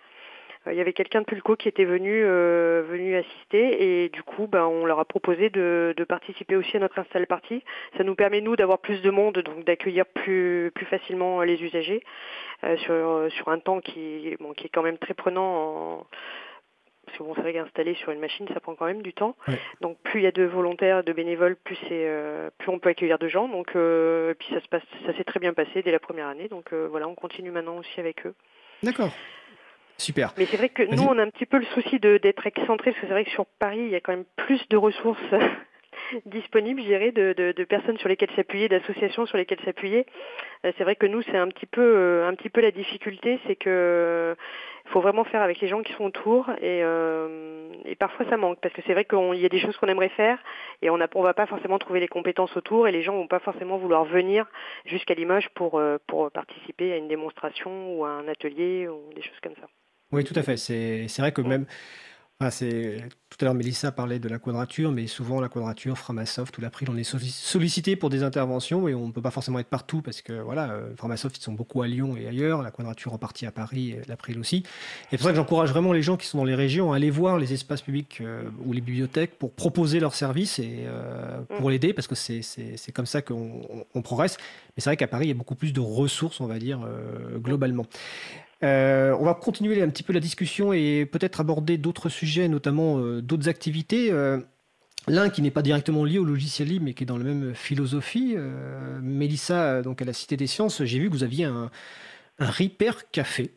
Euh, 0.68 0.74
il 0.74 0.78
y 0.78 0.82
avait 0.82 0.94
quelqu'un 0.94 1.22
de 1.22 1.26
Pulco 1.26 1.56
qui 1.56 1.68
était 1.68 1.86
venu 1.86 2.22
euh, 2.24 2.84
venu 2.88 3.16
assister 3.16 4.04
et 4.04 4.10
du 4.10 4.24
coup 4.24 4.48
ben, 4.48 4.66
on 4.66 4.86
leur 4.86 5.00
a 5.00 5.06
proposé 5.06 5.50
de, 5.50 5.94
participer 6.08 6.56
aussi 6.56 6.78
à 6.78 6.80
notre 6.80 7.00
install 7.00 7.28
party. 7.28 7.64
Ça 7.98 8.04
nous 8.04 8.16
permet 8.16 8.42
nous 8.42 8.56
d'avoir 8.56 8.80
plus 8.80 9.02
de 9.02 9.10
monde 9.10 9.40
donc 9.40 9.64
d'accueillir 9.64 10.06
plus 10.06 10.72
plus 10.76 10.86
facilement 10.86 11.42
les 11.44 11.62
usagers 11.62 12.04
euh, 12.64 12.78
sur 12.78 13.32
sur 13.32 13.50
un 13.50 13.60
temps 13.60 13.80
qui 13.80 14.36
bon, 14.40 14.54
qui 14.54 14.66
est 14.66 14.70
quand 14.70 14.84
même 14.84 14.98
très 14.98 15.14
prenant 15.14 16.06
parce 17.06 17.18
que 17.18 17.24
bon, 17.24 17.34
c'est 17.34 17.42
vrai 17.42 17.54
qu'installer 17.54 17.96
sur 17.96 18.12
une 18.12 18.20
machine, 18.20 18.48
ça 18.54 18.60
prend 18.60 18.76
quand 18.76 18.86
même 18.86 19.02
du 19.02 19.14
temps. 19.14 19.36
Donc 19.82 19.98
plus 20.04 20.20
il 20.20 20.24
y 20.24 20.28
a 20.28 20.32
de 20.32 20.44
volontaires, 20.44 21.04
de 21.04 21.12
bénévoles, 21.12 21.56
plus 21.56 21.76
c'est 21.88 22.08
plus 22.60 22.70
on 22.70 22.78
peut 22.78 22.90
accueillir 22.90 23.18
de 23.18 23.28
gens. 23.28 23.48
Donc 23.48 23.70
et 23.70 24.36
puis 24.38 24.48
ça 24.54 24.62
se 24.62 24.68
passe, 24.68 24.84
ça 25.06 25.16
s'est 25.16 25.24
très 25.24 25.40
bien 25.40 25.54
passé 25.54 25.82
dès 25.82 25.92
la 25.92 26.00
première 26.00 26.28
année. 26.28 26.50
Donc 26.50 26.72
voilà, 26.74 27.08
on 27.08 27.16
continue 27.16 27.50
maintenant 27.50 27.78
aussi 27.78 28.00
avec 28.00 28.28
eux. 28.28 28.36
D'accord. 28.84 29.12
Super. 30.00 30.34
Mais 30.38 30.46
c'est 30.46 30.58
vrai 30.58 30.70
que 30.70 30.84
nous, 30.84 31.04
on 31.04 31.18
a 31.18 31.22
un 31.22 31.30
petit 31.30 31.46
peu 31.46 31.58
le 31.58 31.66
souci 31.66 32.00
d'être 32.00 32.48
excentré, 32.48 32.92
parce 32.92 33.02
que 33.02 33.08
c'est 33.08 33.14
vrai 33.14 33.26
que 33.26 33.32
sur 33.32 33.46
Paris, 33.46 33.82
il 33.82 33.90
y 33.90 33.96
a 33.96 34.00
quand 34.00 34.14
même 34.14 34.26
plus 34.38 34.62
de 34.70 34.78
ressources 34.78 35.20
disponibles, 36.26 36.82
je 36.82 36.88
dirais, 36.88 37.12
de, 37.12 37.34
de, 37.34 37.64
personnes 37.66 37.98
sur 37.98 38.08
lesquelles 38.08 38.32
s'appuyer, 38.36 38.70
d'associations 38.70 39.26
sur 39.26 39.38
lesquelles 39.38 39.60
s'appuyer. 39.66 40.06
Euh, 40.66 40.72
c'est 40.78 40.84
vrai 40.84 40.96
que 40.96 41.06
nous, 41.06 41.22
c'est 41.24 41.38
un 41.38 41.50
petit 41.50 41.66
peu, 41.66 41.82
euh, 41.82 42.28
un 42.28 42.34
petit 42.34 42.50
peu 42.50 42.62
la 42.62 42.72
difficulté, 42.72 43.40
c'est 43.46 43.56
que 43.56 44.36
il 44.86 44.92
faut 44.92 45.02
vraiment 45.02 45.26
faire 45.26 45.44
avec 45.44 45.60
les 45.60 45.68
gens 45.68 45.84
qui 45.84 45.94
sont 45.94 46.06
autour, 46.06 46.50
et, 46.62 46.82
euh, 46.84 47.70
et 47.86 47.96
parfois 47.96 48.26
ça 48.28 48.38
manque, 48.38 48.60
parce 48.60 48.74
que 48.74 48.82
c'est 48.88 48.94
vrai 48.94 49.06
qu'il 49.06 49.36
y 49.36 49.46
a 49.46 49.50
des 49.50 49.60
choses 49.60 49.78
qu'on 49.78 49.88
aimerait 49.88 50.10
faire, 50.10 50.40
et 50.82 50.90
on 50.90 50.98
ne 50.98 51.06
on 51.14 51.22
va 51.22 51.36
pas 51.36 51.46
forcément 51.46 51.78
trouver 51.78 52.00
les 52.00 52.08
compétences 52.08 52.56
autour, 52.58 52.88
et 52.88 52.92
les 52.92 53.04
gens 53.04 53.14
vont 53.14 53.28
pas 53.28 53.40
forcément 53.40 53.78
vouloir 53.78 54.06
venir 54.06 54.48
jusqu'à 54.86 55.14
Limoges 55.14 55.50
pour, 55.50 55.80
pour 56.08 56.32
participer 56.32 56.94
à 56.94 56.98
une 56.98 57.08
démonstration 57.08 57.94
ou 57.96 58.06
à 58.06 58.10
un 58.10 58.28
atelier 58.28 58.88
ou 58.88 59.14
des 59.14 59.22
choses 59.22 59.40
comme 59.44 59.56
ça. 59.56 59.68
Oui, 60.12 60.24
tout 60.24 60.34
à 60.36 60.44
fait. 60.44 60.58
C'est 60.58 61.08
vrai 61.20 61.32
que 61.32 61.42
même 61.42 61.66
Ah, 62.40 62.52
c'est 62.52 63.04
tout 63.30 63.38
à 63.42 63.46
l'heure 63.46 63.54
Mélissa 63.54 63.92
parlait 63.92 64.18
de 64.18 64.30
la 64.30 64.40
quadrature, 64.40 64.94
mais 64.94 65.08
souvent 65.08 65.42
la 65.42 65.50
quadrature, 65.50 65.98
Framasoft 65.98 66.58
ou 66.58 66.62
l'April, 66.62 66.90
on 66.90 66.96
est 66.96 67.04
sollicité 67.04 67.98
pour 67.98 68.10
des 68.10 68.24
interventions 68.24 68.88
et 68.88 68.96
on 68.96 69.08
ne 69.08 69.12
peut 69.12 69.22
pas 69.22 69.30
forcément 69.30 69.60
être 69.60 69.68
partout 69.68 70.02
parce 70.02 70.22
que 70.22 70.32
voilà, 70.32 70.72
euh, 70.72 70.96
Framasoft 70.96 71.38
ils 71.38 71.42
sont 71.42 71.52
beaucoup 71.52 71.82
à 71.82 71.88
Lyon 71.88 72.16
et 72.16 72.28
ailleurs, 72.28 72.62
la 72.62 72.72
quadrature 72.72 73.14
en 73.14 73.18
partie 73.18 73.46
à 73.46 73.52
Paris, 73.52 73.92
et 73.92 74.02
l'April 74.08 74.40
aussi. 74.40 74.58
Et 74.58 74.64
c'est 75.12 75.18
pour 75.18 75.26
ça 75.26 75.32
que 75.32 75.36
j'encourage 75.36 75.70
vraiment 75.72 75.92
les 75.92 76.02
gens 76.02 76.16
qui 76.16 76.28
sont 76.28 76.38
dans 76.38 76.46
les 76.46 76.56
régions 76.56 76.94
à 76.94 76.96
aller 76.96 77.12
voir 77.12 77.38
les 77.38 77.52
espaces 77.52 77.82
publics 77.82 78.20
euh, 78.22 78.44
ou 78.66 78.72
les 78.72 78.82
bibliothèques 78.82 79.38
pour 79.38 79.52
proposer 79.52 80.00
leurs 80.00 80.16
services 80.16 80.60
et 80.60 80.86
euh, 80.86 81.42
pour 81.58 81.68
mm. 81.68 81.72
l'aider 81.72 81.94
parce 81.94 82.08
que 82.08 82.16
c'est 82.16 82.92
comme 82.94 83.06
ça 83.06 83.22
qu'on 83.22 84.02
progresse. 84.02 84.38
Mais 84.76 84.82
c'est 84.82 84.90
vrai 84.90 84.98
qu'à 84.98 85.08
Paris, 85.08 85.26
il 85.26 85.30
y 85.30 85.32
a 85.32 85.36
beaucoup 85.36 85.56
plus 85.56 85.74
de 85.74 85.82
ressources, 85.82 86.40
on 86.40 86.48
va 86.48 86.58
dire, 86.58 86.80
globalement. 87.36 87.86
Euh, 88.64 89.16
on 89.20 89.24
va 89.24 89.34
continuer 89.34 89.82
un 89.82 89.90
petit 89.90 90.04
peu 90.04 90.14
la 90.14 90.20
discussion 90.20 90.74
et 90.74 91.06
peut-être 91.06 91.40
aborder 91.40 91.78
d'autres 91.78 92.10
sujets, 92.10 92.48
notamment 92.48 93.00
euh, 93.00 93.22
d'autres 93.22 93.48
activités. 93.48 94.12
Euh, 94.12 94.40
l'un 95.08 95.30
qui 95.30 95.42
n'est 95.42 95.52
pas 95.52 95.62
directement 95.62 96.04
lié 96.04 96.20
au 96.20 96.26
logiciel 96.26 96.68
libre, 96.68 96.86
mais 96.86 96.94
qui 96.94 97.04
est 97.04 97.08
dans 97.08 97.18
la 97.18 97.24
même 97.24 97.54
philosophie. 97.56 98.36
Mélissa, 99.02 99.82
donc 99.82 100.02
à 100.02 100.06
la 100.06 100.14
Cité 100.14 100.38
des 100.38 100.46
Sciences, 100.46 100.84
j'ai 100.84 101.00
vu 101.00 101.08
que 101.08 101.14
vous 101.14 101.24
aviez 101.24 101.46
un, 101.46 101.72
un 102.38 102.52
Repair 102.52 103.10
Café 103.10 103.52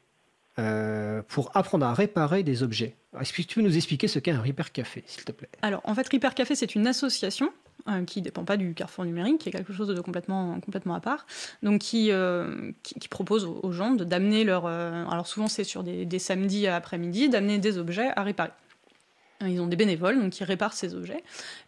pour 1.29 1.51
apprendre 1.55 1.85
à 1.85 1.93
réparer 1.93 2.43
des 2.43 2.63
objets. 2.63 2.97
Est-ce 3.21 3.35
que 3.35 3.43
tu 3.43 3.57
peux 3.57 3.61
nous 3.61 3.77
expliquer 3.77 4.09
ce 4.09 4.19
qu'est 4.19 4.31
un 4.31 4.41
Repair 4.41 4.73
Café, 4.73 5.03
s'il 5.07 5.25
te 5.25 5.33
plaît? 5.33 5.49
Alors, 5.61 5.83
en 5.85 5.95
fait, 5.95 6.09
Repair 6.11 6.35
Café, 6.35 6.55
c'est 6.55 6.75
une 6.75 6.87
association 6.87 7.53
euh, 7.89 8.05
qui 8.05 8.21
ne 8.21 8.25
dépend 8.25 8.45
pas 8.45 8.57
du 8.57 8.75
Carrefour 8.75 9.05
numérique, 9.05 9.39
qui 9.39 9.49
est 9.49 9.53
quelque 9.53 9.73
chose 9.73 9.89
de 9.89 10.01
complètement, 10.01 10.61
complètement 10.61 10.95
à 10.95 11.01
part, 11.01 11.27
donc 11.63 11.81
qui, 11.81 12.13
euh, 12.13 12.71
qui, 12.83 13.09
propose 13.09 13.45
aux 13.45 13.73
gens 13.73 13.91
d'amener 13.91 14.45
leur... 14.45 14.67
Euh, 14.67 15.05
alors 15.07 15.27
souvent 15.27 15.49
c'est 15.49 15.65
sur 15.65 15.83
des, 15.83 16.05
des 16.05 16.19
samedis 16.21 16.69
après-midi, 16.69 17.29
d'amener 17.29 17.59
des 17.59 17.79
objets 17.79 18.11
à 18.15 18.23
réparer. 18.23 18.51
Ils 19.45 19.61
ont 19.61 19.67
des 19.67 19.75
bénévoles 19.75 20.21
donc 20.21 20.31
qui 20.31 20.45
réparent 20.45 20.75
ces 20.75 20.95
objets. 20.95 21.25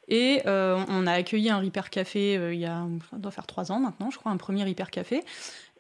Et 0.06 0.42
on 0.46 1.06
a 1.08 1.12
accueilli 1.12 1.50
un 1.50 1.58
Repair 1.58 1.90
Café 1.90 2.34
il 2.52 2.60
y 2.60 2.66
a, 2.66 2.86
ça 3.10 3.16
doit 3.16 3.32
faire 3.32 3.48
trois 3.48 3.72
ans 3.72 3.80
maintenant, 3.80 4.10
je 4.12 4.18
crois, 4.18 4.30
un 4.30 4.36
premier 4.36 4.62
Repair 4.62 4.92
Café. 4.92 5.24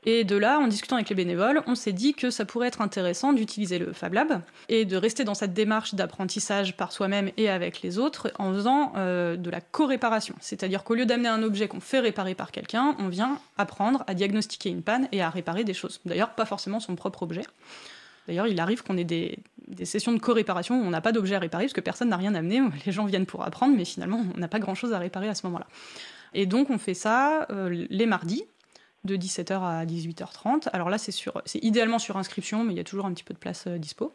Et 0.06 0.24
de 0.24 0.36
là, 0.36 0.58
en 0.58 0.66
discutant 0.66 0.96
avec 0.96 1.08
les 1.08 1.14
bénévoles, 1.14 1.62
on 1.66 1.74
s'est 1.74 1.92
dit 1.92 2.12
que 2.12 2.30
ça 2.30 2.44
pourrait 2.44 2.68
être 2.68 2.82
intéressant 2.82 3.32
d'utiliser 3.32 3.78
le 3.78 3.92
Fab 3.92 4.12
Lab 4.12 4.42
et 4.68 4.84
de 4.84 4.96
rester 4.96 5.24
dans 5.24 5.34
cette 5.34 5.54
démarche 5.54 5.94
d'apprentissage 5.94 6.76
par 6.76 6.92
soi-même 6.92 7.30
et 7.38 7.48
avec 7.48 7.80
les 7.80 7.98
autres 7.98 8.30
en 8.38 8.52
faisant 8.52 8.92
euh, 8.96 9.36
de 9.36 9.48
la 9.48 9.62
co-réparation. 9.62 10.34
C'est-à-dire 10.40 10.84
qu'au 10.84 10.94
lieu 10.94 11.06
d'amener 11.06 11.28
un 11.28 11.42
objet 11.42 11.68
qu'on 11.68 11.80
fait 11.80 12.00
réparer 12.00 12.34
par 12.34 12.50
quelqu'un, 12.50 12.94
on 12.98 13.08
vient 13.08 13.38
apprendre 13.56 14.04
à 14.06 14.14
diagnostiquer 14.14 14.68
une 14.68 14.82
panne 14.82 15.08
et 15.10 15.22
à 15.22 15.30
réparer 15.30 15.64
des 15.64 15.74
choses. 15.74 16.00
D'ailleurs, 16.04 16.30
pas 16.30 16.44
forcément 16.44 16.80
son 16.80 16.96
propre 16.96 17.22
objet. 17.22 17.42
D'ailleurs, 18.26 18.46
il 18.46 18.60
arrive 18.60 18.82
qu'on 18.82 18.96
ait 18.96 19.04
des, 19.04 19.38
sessions 19.84 20.12
de 20.12 20.18
co-réparation 20.18 20.80
où 20.80 20.84
on 20.84 20.90
n'a 20.90 21.00
pas 21.00 21.12
d'objet 21.12 21.34
à 21.34 21.38
réparer 21.38 21.64
parce 21.64 21.72
que 21.72 21.80
personne 21.80 22.10
n'a 22.10 22.16
rien 22.16 22.34
amené, 22.34 22.60
les 22.86 22.92
gens 22.92 23.06
viennent 23.06 23.26
pour 23.26 23.42
apprendre, 23.42 23.74
mais 23.76 23.84
finalement, 23.86 24.22
on 24.34 24.38
n'a 24.38 24.48
pas 24.48 24.58
grand-chose 24.58 24.92
à 24.92 24.98
réparer 24.98 25.28
à 25.28 25.34
ce 25.34 25.46
moment-là. 25.46 25.66
Et 26.34 26.46
donc, 26.46 26.68
on 26.68 26.78
fait 26.78 26.94
ça 26.94 27.46
euh, 27.50 27.86
les 27.88 28.06
mardis, 28.06 28.44
de 29.04 29.16
17h 29.16 29.62
à 29.62 29.84
18h30. 29.84 30.68
Alors 30.72 30.90
là, 30.90 30.98
c'est, 30.98 31.12
sur, 31.12 31.40
c'est 31.44 31.62
idéalement 31.62 31.98
sur 31.98 32.16
inscription, 32.16 32.64
mais 32.64 32.72
il 32.72 32.76
y 32.76 32.80
a 32.80 32.84
toujours 32.84 33.06
un 33.06 33.12
petit 33.12 33.24
peu 33.24 33.34
de 33.34 33.38
place 33.38 33.66
euh, 33.66 33.78
dispo. 33.78 34.14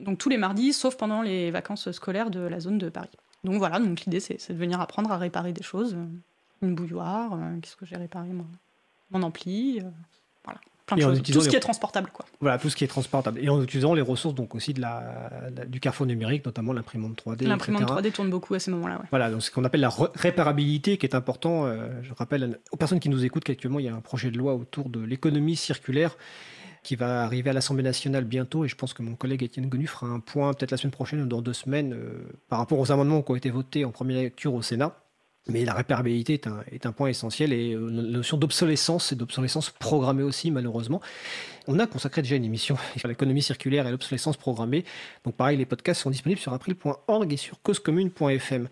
Donc 0.00 0.18
tous 0.18 0.28
les 0.28 0.38
mardis, 0.38 0.72
sauf 0.72 0.96
pendant 0.96 1.22
les 1.22 1.50
vacances 1.50 1.90
scolaires 1.92 2.30
de 2.30 2.40
la 2.40 2.60
zone 2.60 2.78
de 2.78 2.88
Paris. 2.88 3.10
Donc 3.44 3.56
voilà, 3.56 3.78
donc 3.78 4.02
l'idée, 4.02 4.20
c'est, 4.20 4.48
de 4.48 4.56
venir 4.56 4.80
apprendre 4.80 5.10
à 5.10 5.18
réparer 5.18 5.52
des 5.52 5.62
choses. 5.62 5.94
Euh, 5.94 6.06
une 6.62 6.74
bouilloire, 6.74 7.34
euh, 7.34 7.58
qu'est-ce 7.60 7.76
que 7.76 7.86
j'ai 7.86 7.96
réparé 7.96 8.28
Mon 9.10 9.22
ampli, 9.22 9.80
voilà. 10.44 10.60
Tout 10.96 11.40
ce 11.40 11.48
qui 11.48 11.56
est 11.56 11.60
transportable, 11.60 12.10
quoi. 12.12 12.24
Voilà, 12.40 12.58
tout 12.58 12.70
ce 12.70 12.76
qui 12.76 12.84
est 12.84 12.88
transportable. 12.88 13.38
Et 13.42 13.48
en 13.48 13.62
utilisant 13.62 13.94
les 13.94 14.02
ressources 14.02 14.34
donc 14.34 14.54
aussi 14.54 14.74
de 14.74 14.80
la, 14.80 15.50
du 15.66 15.80
carrefour 15.80 16.06
numérique, 16.06 16.44
notamment 16.44 16.72
l'imprimante 16.72 17.22
3D. 17.24 17.46
L'imprimante 17.46 17.82
3D 17.82 18.12
tourne 18.12 18.30
beaucoup 18.30 18.54
à 18.54 18.58
ces 18.58 18.70
moments-là. 18.70 19.02
Voilà, 19.10 19.30
donc 19.30 19.42
ce 19.42 19.50
qu'on 19.50 19.64
appelle 19.64 19.80
la 19.80 19.92
réparabilité 20.14 20.98
qui 20.98 21.06
est 21.06 21.14
important. 21.14 21.66
Euh, 21.66 21.88
je 22.02 22.12
rappelle 22.14 22.58
aux 22.70 22.76
personnes 22.76 23.00
qui 23.00 23.08
nous 23.08 23.24
écoutent 23.24 23.44
qu'actuellement, 23.44 23.78
il 23.78 23.86
y 23.86 23.88
a 23.88 23.94
un 23.94 24.00
projet 24.00 24.30
de 24.30 24.38
loi 24.38 24.54
autour 24.54 24.88
de 24.88 25.00
l'économie 25.00 25.56
circulaire 25.56 26.16
qui 26.82 26.96
va 26.96 27.22
arriver 27.22 27.50
à 27.50 27.52
l'Assemblée 27.52 27.82
nationale 27.82 28.24
bientôt. 28.24 28.64
Et 28.64 28.68
je 28.68 28.74
pense 28.74 28.92
que 28.92 29.02
mon 29.02 29.14
collègue 29.14 29.42
Étienne 29.42 29.68
Gonu 29.68 29.86
fera 29.86 30.06
un 30.06 30.20
point 30.20 30.52
peut-être 30.52 30.72
la 30.72 30.76
semaine 30.76 30.90
prochaine 30.90 31.22
ou 31.22 31.26
dans 31.26 31.40
deux 31.40 31.52
semaines 31.52 31.92
euh, 31.94 32.24
par 32.48 32.58
rapport 32.58 32.78
aux 32.78 32.90
amendements 32.90 33.22
qui 33.22 33.30
ont 33.30 33.36
été 33.36 33.50
votés 33.50 33.84
en 33.84 33.90
première 33.90 34.20
lecture 34.20 34.54
au 34.54 34.62
Sénat. 34.62 34.96
Mais 35.48 35.64
la 35.64 35.74
réparabilité 35.74 36.34
est 36.34 36.46
un, 36.46 36.60
est 36.70 36.86
un 36.86 36.92
point 36.92 37.08
essentiel 37.08 37.52
et 37.52 37.72
euh, 37.72 37.88
la 37.90 38.02
notion 38.02 38.36
d'obsolescence 38.36 39.10
et 39.10 39.16
d'obsolescence 39.16 39.70
programmée 39.70 40.22
aussi, 40.22 40.52
malheureusement. 40.52 41.00
On 41.66 41.78
a 41.80 41.86
consacré 41.86 42.22
déjà 42.22 42.36
une 42.36 42.44
émission 42.44 42.76
sur 42.96 43.08
l'économie 43.08 43.42
circulaire 43.42 43.86
et 43.88 43.90
l'obsolescence 43.90 44.36
programmée. 44.36 44.84
Donc 45.24 45.34
pareil, 45.34 45.56
les 45.56 45.66
podcasts 45.66 46.00
sont 46.02 46.10
disponibles 46.10 46.40
sur 46.40 46.52
april.org 46.52 47.32
et 47.32 47.36
sur 47.36 47.60
causecommune.fm. 47.62 48.68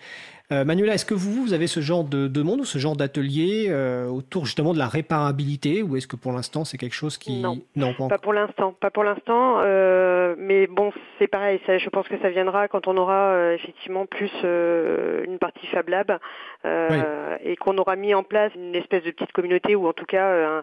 Euh, 0.53 0.65
Manuela, 0.65 0.95
est-ce 0.95 1.07
que 1.07 1.15
vous, 1.15 1.45
vous 1.45 1.53
avez 1.53 1.69
ce 1.69 1.79
genre 1.79 2.03
de 2.03 2.27
demande 2.27 2.61
ou 2.61 2.65
ce 2.65 2.79
genre 2.79 2.97
d'atelier 2.97 3.67
euh, 3.69 4.09
autour 4.09 4.47
justement 4.47 4.73
de 4.73 4.79
la 4.79 4.89
réparabilité 4.89 5.83
ou 5.83 5.97
est-ce 5.97 6.09
que 6.09 6.17
pour 6.17 6.33
l'instant 6.33 6.65
c'est 6.65 6.77
quelque 6.77 6.95
chose 6.95 7.19
qui... 7.19 7.41
Non, 7.77 7.95
pas, 8.09 8.19
pour 8.19 8.33
l'instant. 8.33 8.75
Pas 8.81 8.91
pour 8.91 9.05
l'instant. 9.05 9.61
Euh, 9.63 10.35
mais 10.39 10.67
bon, 10.67 10.93
c'est 11.19 11.29
pareil. 11.29 11.61
Ça, 11.67 11.79
je 11.79 11.89
pense 11.89 12.09
que 12.09 12.19
ça 12.21 12.31
viendra 12.31 12.67
quand 12.67 12.89
on 12.89 12.97
aura 12.97 13.55
effectivement 13.55 14.07
plus 14.07 14.33
une 14.43 15.39
partie 15.39 15.67
Fab 15.69 15.89
Lab 15.89 16.19
et 16.65 17.57
qu'on 17.57 17.79
aura 17.79 17.97
mis 17.97 18.15
en 18.15 18.23
place 18.23 18.53
une 18.55 18.75
espèce 18.75 19.03
de 19.03 19.11
petite 19.11 19.33
communauté 19.33 19.75
ou 19.75 19.87
en 19.87 19.93
tout 19.93 20.05
cas 20.05 20.63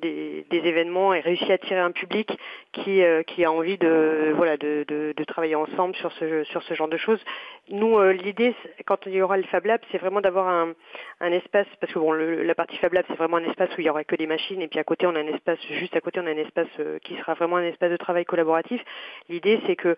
des, 0.00 0.46
des, 0.48 0.58
événements 0.58 1.12
et 1.12 1.20
réussi 1.20 1.50
à 1.50 1.54
attirer 1.56 1.80
un 1.80 1.90
public 1.90 2.38
qui, 2.72 3.02
a 3.02 3.52
envie 3.52 3.76
de, 3.76 4.32
voilà, 4.34 4.56
de, 4.56 5.24
travailler 5.26 5.54
ensemble 5.54 5.94
sur 5.96 6.12
ce, 6.12 6.74
genre 6.74 6.88
de 6.88 6.96
choses. 6.96 7.20
Nous, 7.68 8.00
l'idée, 8.12 8.54
quand 8.86 9.06
il 9.06 9.12
y 9.12 9.22
aura 9.22 9.36
le 9.36 9.44
Fab 9.44 9.64
Lab, 9.66 9.80
c'est 9.92 9.98
vraiment 9.98 10.20
d'avoir 10.20 10.48
un, 10.48 11.32
espace, 11.32 11.66
parce 11.80 11.92
que 11.92 11.98
bon, 11.98 12.12
la 12.12 12.54
partie 12.54 12.76
Fab 12.78 12.92
Lab, 12.92 13.04
c'est 13.08 13.16
vraiment 13.16 13.36
un 13.36 13.44
espace 13.44 13.70
où 13.76 13.80
il 13.80 13.86
y 13.86 13.90
aura 13.90 14.04
que 14.04 14.16
des 14.16 14.26
machines, 14.26 14.60
et 14.62 14.68
puis 14.68 14.78
à 14.78 14.84
côté, 14.84 15.06
on 15.06 15.14
a 15.14 15.20
un 15.20 15.26
espace, 15.26 15.58
juste 15.70 15.96
à 15.96 16.00
côté, 16.00 16.20
on 16.20 16.26
a 16.26 16.30
un 16.30 16.36
espace 16.36 16.68
euh, 16.78 16.98
qui 17.00 17.16
sera 17.16 17.34
vraiment 17.34 17.56
un 17.56 17.64
espace 17.64 17.90
de 17.90 17.96
travail 17.96 18.24
collaboratif. 18.24 18.82
L'idée, 19.28 19.60
c'est 19.66 19.76
que 19.76 19.96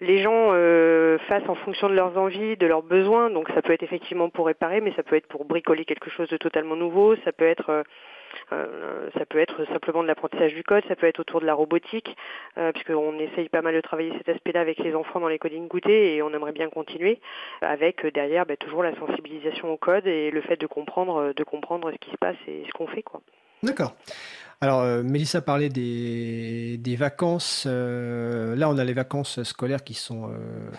les 0.00 0.18
gens 0.22 0.50
euh, 0.52 1.18
fassent 1.28 1.48
en 1.48 1.54
fonction 1.54 1.88
de 1.88 1.94
leurs 1.94 2.16
envies, 2.18 2.56
de 2.56 2.66
leurs 2.66 2.82
besoins. 2.82 3.30
Donc 3.30 3.48
ça 3.54 3.62
peut 3.62 3.72
être 3.72 3.82
effectivement 3.82 4.28
pour 4.28 4.46
réparer, 4.46 4.80
mais 4.80 4.92
ça 4.94 5.02
peut 5.02 5.16
être 5.16 5.28
pour 5.28 5.44
bricoler 5.44 5.84
quelque 5.84 6.10
chose 6.10 6.28
de 6.28 6.36
totalement 6.36 6.76
nouveau. 6.76 7.16
Ça 7.24 7.32
peut 7.32 7.46
être 7.46 7.70
euh, 7.70 7.82
euh, 8.52 9.08
ça 9.16 9.26
peut 9.26 9.38
être 9.38 9.64
simplement 9.66 10.02
de 10.02 10.08
l'apprentissage 10.08 10.54
du 10.54 10.62
code, 10.62 10.84
ça 10.88 10.96
peut 10.96 11.06
être 11.06 11.20
autour 11.20 11.40
de 11.40 11.46
la 11.46 11.54
robotique, 11.54 12.16
euh, 12.58 12.72
puisqu'on 12.72 13.18
essaye 13.18 13.48
pas 13.48 13.62
mal 13.62 13.74
de 13.74 13.80
travailler 13.80 14.12
cet 14.18 14.28
aspect-là 14.28 14.60
avec 14.60 14.78
les 14.78 14.94
enfants 14.94 15.20
dans 15.20 15.28
les 15.28 15.38
coding 15.38 15.68
goûtés 15.68 16.14
et 16.14 16.22
on 16.22 16.32
aimerait 16.32 16.52
bien 16.52 16.68
continuer 16.68 17.20
avec 17.60 18.04
euh, 18.04 18.10
derrière 18.10 18.46
bah, 18.46 18.56
toujours 18.56 18.82
la 18.82 18.94
sensibilisation 18.96 19.72
au 19.72 19.76
code 19.76 20.06
et 20.06 20.30
le 20.30 20.40
fait 20.42 20.56
de 20.56 20.66
comprendre, 20.66 21.32
de 21.34 21.44
comprendre 21.44 21.90
ce 21.92 21.98
qui 21.98 22.10
se 22.10 22.16
passe 22.16 22.36
et 22.46 22.64
ce 22.66 22.72
qu'on 22.72 22.86
fait. 22.86 23.02
quoi. 23.02 23.20
D'accord. 23.62 23.94
Alors, 24.60 24.84
Mélissa 25.04 25.42
parlait 25.42 25.68
des, 25.68 26.78
des 26.78 26.96
vacances. 26.96 27.66
là, 27.66 28.68
on 28.70 28.78
a 28.78 28.84
les 28.84 28.94
vacances 28.94 29.42
scolaires 29.42 29.84
qui 29.84 29.94
sont 29.94 30.30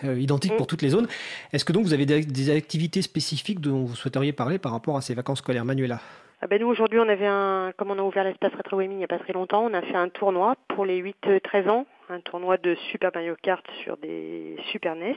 identiques 0.02 0.56
pour 0.56 0.64
mm. 0.64 0.68
toutes 0.68 0.82
les 0.82 0.90
zones. 0.90 1.06
Est-ce 1.52 1.64
que 1.64 1.72
donc 1.72 1.84
vous 1.84 1.94
avez 1.94 2.06
des, 2.06 2.24
des, 2.24 2.50
activités 2.50 3.02
spécifiques 3.02 3.60
dont 3.60 3.84
vous 3.84 3.94
souhaiteriez 3.94 4.32
parler 4.32 4.58
par 4.58 4.72
rapport 4.72 4.96
à 4.96 5.00
ces 5.00 5.14
vacances 5.14 5.38
scolaires 5.38 5.64
Manuela? 5.64 6.00
Ah 6.40 6.46
ben 6.46 6.60
nous 6.60 6.68
aujourd'hui 6.68 7.00
on 7.00 7.08
avait 7.08 7.26
un 7.26 7.72
comme 7.76 7.90
on 7.90 7.98
a 7.98 8.02
ouvert 8.02 8.22
l'espace 8.22 8.54
rétro 8.54 8.80
il 8.80 8.88
n'y 8.90 9.02
a 9.02 9.08
pas 9.08 9.18
très 9.18 9.32
longtemps, 9.32 9.64
on 9.64 9.74
a 9.74 9.82
fait 9.82 9.96
un 9.96 10.08
tournoi 10.08 10.54
pour 10.68 10.86
les 10.86 11.02
8-13 11.02 11.68
ans, 11.68 11.86
un 12.08 12.20
tournoi 12.20 12.56
de 12.58 12.76
Super 12.92 13.10
Mario 13.12 13.34
Kart 13.42 13.64
sur 13.82 13.96
des 13.96 14.56
Super 14.70 14.94
NES. 14.94 15.16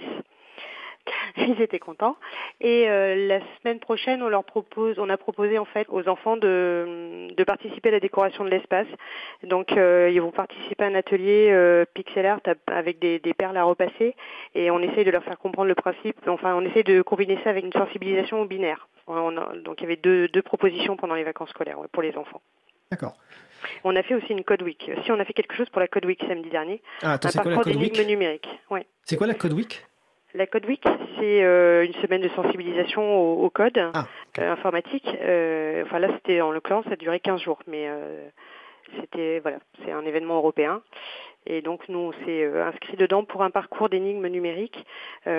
Ils 1.38 1.62
étaient 1.62 1.80
contents. 1.80 2.18
Et 2.60 2.90
euh, 2.90 3.28
la 3.28 3.40
semaine 3.60 3.80
prochaine, 3.80 4.22
on 4.22 4.30
leur 4.30 4.44
propose, 4.44 5.00
on 5.00 5.10
a 5.10 5.18
proposé 5.18 5.58
en 5.58 5.66
fait 5.66 5.88
aux 5.90 6.08
enfants 6.08 6.38
de, 6.38 7.28
de 7.36 7.44
participer 7.44 7.90
à 7.90 7.94
la 7.94 8.00
décoration 8.00 8.44
de 8.44 8.50
l'espace. 8.50 8.88
Donc 9.44 9.72
euh, 9.74 10.10
ils 10.12 10.22
vont 10.22 10.32
participer 10.32 10.84
à 10.84 10.88
un 10.88 10.96
atelier 10.96 11.50
euh, 11.52 11.86
pixel 11.94 12.26
art 12.26 12.40
avec 12.68 13.00
des, 13.00 13.20
des, 13.20 13.34
perles 13.34 13.58
à 13.58 13.64
repasser, 13.64 14.16
et 14.56 14.72
on 14.72 14.80
essaye 14.80 15.06
de 15.06 15.12
leur 15.12 15.24
faire 15.24 15.38
comprendre 15.38 15.68
le 15.68 15.76
principe. 15.76 16.18
Enfin, 16.28 16.56
on 16.56 16.62
essaie 16.62 16.84
de 16.84 17.02
combiner 17.02 17.40
ça 17.44 17.50
avec 17.50 17.66
une 17.66 17.74
sensibilisation 17.74 18.42
au 18.42 18.46
binaire. 18.46 18.88
donc 19.08 19.80
il 19.80 19.84
y 19.84 19.86
avait 19.86 19.96
deux, 19.96 20.28
deux 20.28 20.42
propositions 20.42 20.98
pendant 20.98 21.16
les 21.16 21.24
vacances 21.24 21.50
scolaires 21.50 21.78
pour 21.92 22.04
les 22.04 22.16
enfants. 22.18 22.42
D'accord. 22.92 23.16
On 23.84 23.96
a 23.96 24.04
fait 24.04 24.16
aussi 24.16 24.32
une 24.32 24.44
Code 24.44 24.64
Week. 24.64 24.92
Si 25.04 25.12
on 25.12 25.20
a 25.20 25.26
fait 25.26 25.34
quelque 25.34 25.56
chose 25.56 25.70
pour 25.70 25.80
la 25.80 25.88
Code 25.88 26.06
Week 26.06 26.20
samedi 26.28 26.50
dernier, 26.50 26.82
ah, 27.04 27.14
attends, 27.14 27.30
la 27.50 27.58
Code 27.58 27.76
Week? 27.76 28.08
numériques. 28.08 28.50
Ouais. 28.70 28.86
C'est 29.06 29.16
quoi 29.16 29.28
la 29.28 29.34
Code 29.34 29.54
Week? 29.54 29.86
La 30.34 30.48
Code 30.48 30.66
Week, 30.66 30.84
c'est 31.20 31.44
euh, 31.44 31.86
une 31.86 31.94
semaine 31.96 32.22
de 32.22 32.30
sensibilisation 32.30 33.20
au, 33.44 33.50
code 33.50 33.78
ah, 33.94 34.06
euh, 34.40 34.52
informatique. 34.52 35.08
Euh, 35.22 35.84
enfin 35.86 36.00
là, 36.00 36.10
c'était 36.16 36.42
en 36.42 36.52
l'occurrence, 36.52 36.86
ça 36.86 36.94
a 36.94 36.96
duré 36.96 37.20
15 37.20 37.42
jours, 37.42 37.60
mais 37.68 37.90
c'était 39.00 39.40
voilà, 39.40 39.60
c'est 39.84 39.92
un 39.92 40.06
événement 40.06 40.36
européen 40.38 40.82
Et 41.48 41.62
donc 41.62 41.88
nous 41.90 42.00
on 42.00 42.12
s'est 42.26 42.46
inscrit 42.46 42.98
dedans 42.98 43.24
pour 43.24 43.44
un 43.44 43.50
parcours 43.50 43.90
d'énigmes 43.90 44.28
numériques 44.28 44.86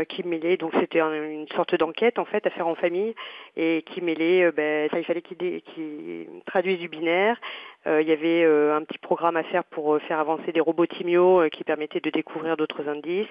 qui 0.08 0.24
mêlait, 0.24 0.56
donc 0.56 0.72
c'était 0.78 1.00
une 1.00 1.46
sorte 1.48 1.74
d'enquête 1.76 2.18
en 2.18 2.24
fait 2.24 2.46
à 2.46 2.50
faire 2.50 2.66
en 2.66 2.74
famille 2.74 3.14
et 3.56 3.82
qui 3.86 4.00
mêlait, 4.00 4.50
ben, 4.52 4.88
ça 4.90 4.98
il 4.98 5.04
fallait 5.04 5.22
qu'il 5.22 6.26
traduise 6.46 6.78
du 6.78 6.88
binaire, 6.88 7.40
il 7.86 8.02
y 8.02 8.12
avait 8.12 8.44
un 8.44 8.82
petit 8.82 8.98
programme 8.98 9.36
à 9.36 9.44
faire 9.44 9.64
pour 9.64 10.00
faire 10.02 10.18
avancer 10.18 10.52
des 10.52 10.60
robots 10.60 10.86
Timio 10.86 11.48
qui 11.50 11.64
permettaient 11.64 12.00
de 12.00 12.10
découvrir 12.10 12.56
d'autres 12.56 12.88
indices. 12.88 13.28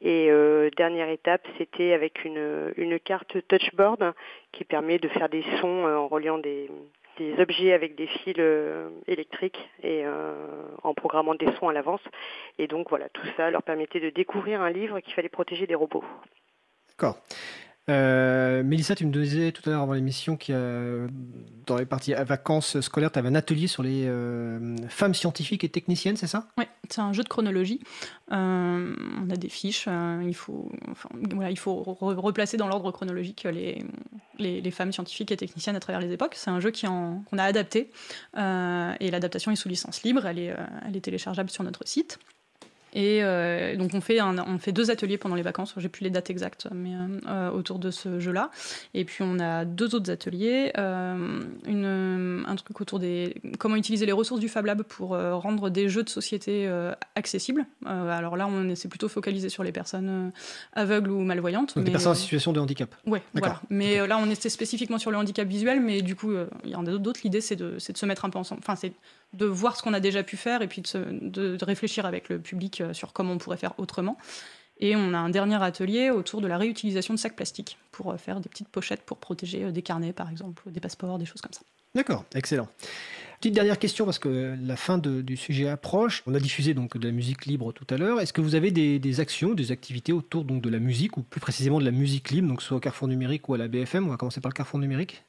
Et 0.00 0.30
dernière 0.76 1.08
étape, 1.10 1.46
c'était 1.58 1.92
avec 1.92 2.24
une, 2.24 2.72
une 2.76 2.98
carte 2.98 3.36
touchboard 3.48 4.14
qui 4.52 4.64
permet 4.64 4.98
de 4.98 5.08
faire 5.08 5.28
des 5.28 5.44
sons 5.60 5.84
en 5.84 6.08
reliant 6.08 6.38
des, 6.38 6.70
des 7.18 7.40
objets 7.40 7.72
avec 7.72 7.96
des 7.96 8.06
fils 8.06 8.34
euh, 8.38 8.90
électriques 9.06 9.58
et 9.82 10.04
euh, 10.04 10.34
en 10.82 10.94
programmant 10.94 11.34
des 11.34 11.50
sons 11.58 11.68
à 11.68 11.72
l'avance. 11.72 12.00
Et 12.58 12.66
donc 12.66 12.88
voilà, 12.88 13.08
tout 13.10 13.26
ça 13.36 13.50
leur 13.50 13.62
permettait 13.62 14.00
de 14.00 14.10
découvrir 14.10 14.60
un 14.60 14.70
livre 14.70 15.00
qu'il 15.00 15.14
fallait 15.14 15.28
protéger 15.28 15.66
des 15.66 15.74
robots. 15.74 16.04
D'accord. 16.88 17.18
Euh, 17.90 18.62
Mélissa, 18.62 18.94
tu 18.94 19.04
me 19.04 19.12
disais 19.12 19.52
tout 19.52 19.62
à 19.66 19.72
l'heure 19.72 19.82
avant 19.82 19.92
l'émission 19.92 20.36
qu'il 20.36 20.54
dans 21.66 21.76
les 21.76 21.86
parties 21.86 22.14
vacances 22.14 22.80
scolaires, 22.80 23.12
tu 23.12 23.18
avais 23.18 23.28
un 23.28 23.34
atelier 23.34 23.66
sur 23.66 23.82
les 23.82 24.04
euh, 24.06 24.76
femmes 24.88 25.14
scientifiques 25.14 25.64
et 25.64 25.68
techniciennes, 25.68 26.16
c'est 26.16 26.26
ça? 26.26 26.48
Oui, 26.58 26.64
c'est 26.90 27.00
un 27.00 27.12
jeu 27.12 27.22
de 27.22 27.28
chronologie. 27.28 27.80
Euh, 28.32 28.94
on 29.22 29.30
a 29.30 29.36
des 29.36 29.48
fiches, 29.48 29.88
il 30.22 30.34
faut, 30.34 30.70
replacer 32.00 32.56
dans 32.56 32.68
l'ordre 32.68 32.90
chronologique 32.90 33.46
les, 34.38 34.70
femmes 34.70 34.92
scientifiques 34.92 35.32
et 35.32 35.36
techniciennes 35.36 35.76
à 35.76 35.80
travers 35.80 36.00
les 36.00 36.12
époques. 36.12 36.34
C'est 36.36 36.50
un 36.50 36.60
jeu 36.60 36.72
qu'on 36.72 37.38
a 37.38 37.44
adapté 37.44 37.90
et 38.36 39.10
l'adaptation 39.10 39.50
est 39.50 39.56
sous 39.56 39.68
licence 39.68 40.02
libre, 40.02 40.26
elle 40.26 40.38
est 40.38 41.00
téléchargeable 41.00 41.50
sur 41.50 41.64
notre 41.64 41.86
site. 41.86 42.18
Et 42.94 43.22
euh, 43.22 43.76
donc 43.76 43.90
on 43.92 44.00
fait, 44.00 44.20
on 44.22 44.58
fait 44.58 44.72
deux 44.72 44.90
ateliers 44.90 45.18
pendant 45.18 45.34
les 45.34 45.42
vacances, 45.42 45.74
j'ai 45.76 45.88
plus 45.88 46.04
les 46.04 46.10
dates 46.10 46.30
exactes, 46.30 46.68
mais 46.72 46.92
euh, 47.26 47.50
autour 47.50 47.80
de 47.80 47.90
ce 47.90 48.20
jeu-là. 48.20 48.50
Et 48.94 49.04
puis 49.04 49.18
on 49.22 49.40
a 49.40 49.64
deux 49.64 49.96
autres 49.96 50.10
ateliers, 50.12 50.72
euh, 50.78 51.40
une, 51.66 52.44
un 52.46 52.56
truc 52.56 52.80
autour 52.80 53.00
des 53.00 53.34
comment 53.58 53.74
utiliser 53.74 54.06
les 54.06 54.12
ressources 54.12 54.40
du 54.40 54.48
Fab 54.48 54.66
Lab 54.66 54.82
pour 54.82 55.08
rendre 55.08 55.70
des 55.70 55.88
jeux 55.88 56.04
de 56.04 56.08
société 56.08 56.70
accessibles. 57.16 57.66
alors 57.84 58.36
là, 58.36 58.46
on 58.46 58.74
s'est 58.76 58.88
plutôt 58.88 59.08
focalisé 59.08 59.48
sur 59.48 59.64
les 59.64 59.72
personnes 59.72 60.30
aveugles 60.72 61.10
ou 61.10 61.20
malvoyantes. 61.20 61.74
Donc 61.74 61.84
des 61.84 61.90
personnes 61.90 62.12
en 62.12 62.16
situation 62.16 62.52
de 62.52 62.60
handicap. 62.60 62.94
Ouais, 63.06 63.22
voilà. 63.32 63.60
Mais 63.70 64.06
là, 64.06 64.18
on 64.18 64.30
était 64.30 64.48
spécifiquement 64.48 64.98
sur 64.98 65.10
le 65.10 65.16
handicap 65.16 65.48
visuel, 65.48 65.80
mais 65.80 66.00
du 66.02 66.14
coup, 66.14 66.32
il 66.64 66.70
y 66.70 66.76
en 66.76 66.86
a 66.86 66.92
d'autres. 66.96 67.20
L'idée, 67.24 67.40
c'est 67.40 67.56
de, 67.56 67.72
de, 67.72 67.78
se 67.78 68.06
mettre 68.06 68.24
un 68.24 68.30
peu 68.30 68.38
ensemble. 68.38 68.60
Enfin, 68.62 68.76
c'est 68.76 68.92
de 69.34 69.46
voir 69.46 69.76
ce 69.76 69.82
qu'on 69.82 69.92
a 69.92 70.00
déjà 70.00 70.22
pu 70.22 70.36
faire 70.36 70.62
et 70.62 70.68
puis 70.68 70.82
de, 70.82 71.64
réfléchir 71.64 72.06
avec 72.06 72.28
le 72.28 72.38
public 72.38 72.80
euh, 72.80 72.92
sur 72.92 73.12
comment 73.12 73.32
on 73.32 73.38
pourrait 73.38 73.56
faire 73.56 73.74
autrement. 73.78 74.16
Et 74.80 74.96
on 74.96 75.14
a 75.14 75.18
un 75.18 75.30
dernier 75.30 75.62
atelier 75.62 76.10
autour 76.10 76.40
de 76.40 76.48
la 76.48 76.58
réutilisation 76.58 77.14
de 77.14 77.18
sacs 77.18 77.36
plastiques 77.36 77.78
pour 77.92 78.10
euh, 78.10 78.16
faire 78.16 78.40
des 78.40 78.48
petites 78.48 78.68
pochettes 78.68 79.02
pour 79.02 79.18
protéger 79.18 79.64
euh, 79.64 79.70
des 79.70 79.82
carnets, 79.82 80.12
par 80.12 80.30
exemple, 80.30 80.62
des 80.70 80.80
passeports, 80.80 81.18
des 81.18 81.26
choses 81.26 81.40
comme 81.40 81.52
ça. 81.52 81.62
D'accord, 81.94 82.24
excellent. 82.34 82.68
Petite 83.38 83.54
dernière 83.54 83.78
question 83.78 84.04
parce 84.04 84.18
que 84.18 84.56
la 84.60 84.74
fin 84.74 84.98
du 84.98 85.36
sujet 85.36 85.68
approche. 85.68 86.22
On 86.26 86.34
a 86.34 86.40
diffusé 86.40 86.74
donc 86.74 86.96
de 86.96 87.06
la 87.06 87.12
musique 87.12 87.46
libre 87.46 87.72
tout 87.72 87.86
à 87.90 87.98
l'heure. 87.98 88.20
Est-ce 88.20 88.32
que 88.32 88.40
vous 88.40 88.54
avez 88.54 88.70
des, 88.70 89.20
actions, 89.20 89.54
des 89.54 89.70
activités 89.70 90.12
autour 90.12 90.44
donc 90.44 90.62
de 90.62 90.70
la 90.70 90.78
musique 90.78 91.18
ou 91.18 91.22
plus 91.22 91.40
précisément 91.40 91.78
de 91.78 91.84
la 91.84 91.90
musique 91.90 92.30
libre, 92.30 92.48
donc 92.48 92.62
soit 92.62 92.76
au 92.76 92.80
Carrefour 92.80 93.06
numérique 93.06 93.48
ou 93.48 93.54
à 93.54 93.58
la 93.58 93.68
BFM 93.68 94.06
On 94.06 94.10
va 94.10 94.16
commencer 94.16 94.40
par 94.40 94.48
le 94.48 94.54
Carrefour 94.54 94.80
numérique? 94.80 95.24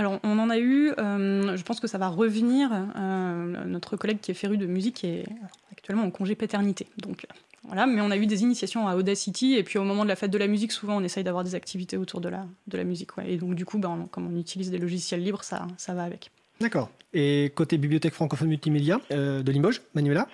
Alors, 0.00 0.18
on 0.22 0.38
en 0.38 0.48
a 0.48 0.58
eu, 0.58 0.94
euh, 0.96 1.54
je 1.58 1.62
pense 1.62 1.78
que 1.78 1.86
ça 1.86 1.98
va 1.98 2.08
revenir. 2.08 2.70
Euh, 2.72 3.64
notre 3.66 3.98
collègue 3.98 4.18
qui 4.22 4.30
est 4.30 4.34
féru 4.34 4.56
de 4.56 4.64
musique 4.64 5.04
est 5.04 5.26
actuellement 5.70 6.04
en 6.04 6.10
congé 6.10 6.34
paternité. 6.34 6.86
Donc, 6.96 7.26
voilà, 7.64 7.84
mais 7.86 8.00
on 8.00 8.10
a 8.10 8.16
eu 8.16 8.24
des 8.24 8.40
initiations 8.40 8.88
à 8.88 8.96
Audacity, 8.96 9.56
et 9.56 9.62
puis 9.62 9.78
au 9.78 9.84
moment 9.84 10.04
de 10.04 10.08
la 10.08 10.16
fête 10.16 10.30
de 10.30 10.38
la 10.38 10.46
musique, 10.46 10.72
souvent 10.72 10.96
on 10.96 11.04
essaye 11.04 11.22
d'avoir 11.22 11.44
des 11.44 11.54
activités 11.54 11.98
autour 11.98 12.22
de 12.22 12.30
la, 12.30 12.46
de 12.66 12.78
la 12.78 12.84
musique. 12.84 13.10
Et 13.26 13.36
donc, 13.36 13.54
du 13.54 13.66
coup, 13.66 13.76
ben, 13.76 14.08
comme 14.10 14.26
on 14.34 14.40
utilise 14.40 14.70
des 14.70 14.78
logiciels 14.78 15.22
libres, 15.22 15.44
ça, 15.44 15.66
ça 15.76 15.92
va 15.92 16.04
avec. 16.04 16.30
D'accord. 16.62 16.88
Et 17.12 17.52
côté 17.54 17.76
bibliothèque 17.76 18.14
francophone 18.14 18.48
multimédia 18.48 19.02
euh, 19.10 19.42
de 19.42 19.52
Limoges, 19.52 19.82
Manuela? 19.94 20.28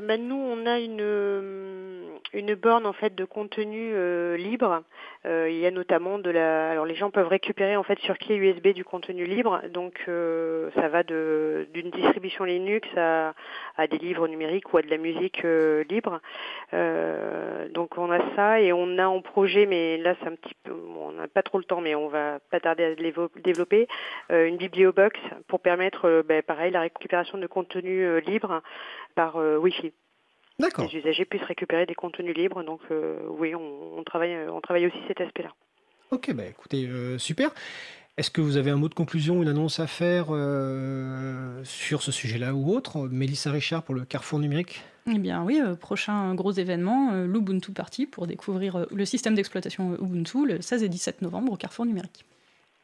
Ben, 0.00 0.28
Nous, 0.28 0.36
on 0.36 0.66
a 0.66 0.78
une, 0.78 2.20
une 2.32 2.54
borne 2.54 2.86
en 2.86 2.92
fait 2.92 3.14
de 3.14 3.24
contenu 3.24 4.36
libre 4.36 4.82
euh, 5.26 5.48
il 5.50 5.58
y 5.58 5.66
a 5.66 5.70
notamment 5.70 6.18
de 6.18 6.30
la. 6.30 6.70
Alors 6.70 6.86
les 6.86 6.94
gens 6.94 7.10
peuvent 7.10 7.28
récupérer 7.28 7.76
en 7.76 7.82
fait 7.82 7.98
sur 8.00 8.16
clé 8.18 8.36
USB 8.36 8.68
du 8.68 8.84
contenu 8.84 9.24
libre, 9.24 9.60
donc 9.70 10.00
euh, 10.08 10.70
ça 10.76 10.88
va 10.88 11.02
d'une 11.02 11.90
distribution 11.90 12.44
Linux 12.44 12.88
à, 12.96 13.34
des 13.90 13.98
livres 13.98 14.28
numériques 14.28 14.72
ou 14.72 14.78
à 14.78 14.82
de 14.82 14.88
la 14.88 14.96
musique 14.96 15.44
euh, 15.44 15.82
libre. 15.90 16.20
donc 17.74 17.98
on 17.98 18.10
a 18.12 18.20
ça 18.36 18.60
et 18.60 18.72
on 18.72 18.98
a 18.98 19.08
en 19.08 19.20
projet, 19.20 19.66
mais 19.66 19.98
là 19.98 20.14
c'est 20.20 20.28
un 20.28 20.36
petit 20.36 20.54
peu, 20.62 20.72
on 20.72 21.12
n'a 21.12 21.26
pas 21.26 21.42
trop 21.42 21.58
le 21.58 21.64
temps, 21.64 21.80
mais 21.80 21.94
on 21.94 22.08
va 22.08 22.38
pas 22.50 22.60
tarder 22.60 22.84
à 22.84 22.94
développer 23.40 23.88
une 24.30 24.56
bibliobox 24.56 25.18
pour 25.48 25.60
permettre, 25.60 26.22
ben, 26.26 26.42
pareil, 26.42 26.70
la 26.70 26.82
récupération 26.82 27.38
de 27.38 27.46
contenu 27.46 28.20
libre 28.20 28.62
par 29.14 29.38
Wi-Fi. 29.68 29.92
Les 30.60 30.98
usagers 30.98 31.24
puissent 31.24 31.42
récupérer 31.42 31.86
des 31.86 31.94
contenus 31.94 32.36
libres. 32.36 32.64
Donc 32.64 32.80
euh, 32.90 33.18
oui, 33.28 33.54
on, 33.54 34.02
travaille, 34.04 34.36
on 34.48 34.60
travaille 34.60 34.86
aussi 34.86 34.98
cet 35.06 35.20
aspect-là. 35.20 35.50
Ok, 36.10 36.32
bah 36.34 36.46
écoutez, 36.46 36.86
euh, 36.86 37.18
super. 37.18 37.50
Est-ce 38.16 38.32
que 38.32 38.40
vous 38.40 38.56
avez 38.56 38.70
un 38.70 38.76
mot 38.76 38.88
de 38.88 38.94
conclusion, 38.94 39.40
une 39.42 39.48
annonce 39.48 39.78
à 39.78 39.86
faire 39.86 40.26
euh, 40.30 41.62
sur 41.62 42.02
ce 42.02 42.10
sujet-là 42.10 42.54
ou 42.54 42.74
autre 42.74 43.06
Mélissa 43.06 43.52
Richard 43.52 43.84
pour 43.84 43.94
le 43.94 44.04
Carrefour 44.04 44.40
numérique? 44.40 44.82
Eh 45.06 45.18
bien 45.18 45.44
oui, 45.44 45.60
prochain 45.80 46.34
gros 46.34 46.50
événement, 46.50 47.12
l'Ubuntu 47.24 47.70
Party 47.70 48.06
pour 48.06 48.26
découvrir 48.26 48.86
le 48.90 49.04
système 49.04 49.36
d'exploitation 49.36 49.94
Ubuntu 49.94 50.44
le 50.44 50.60
16 50.60 50.82
et 50.82 50.88
17 50.88 51.22
novembre 51.22 51.52
au 51.52 51.56
Carrefour 51.56 51.86
numérique. 51.86 52.24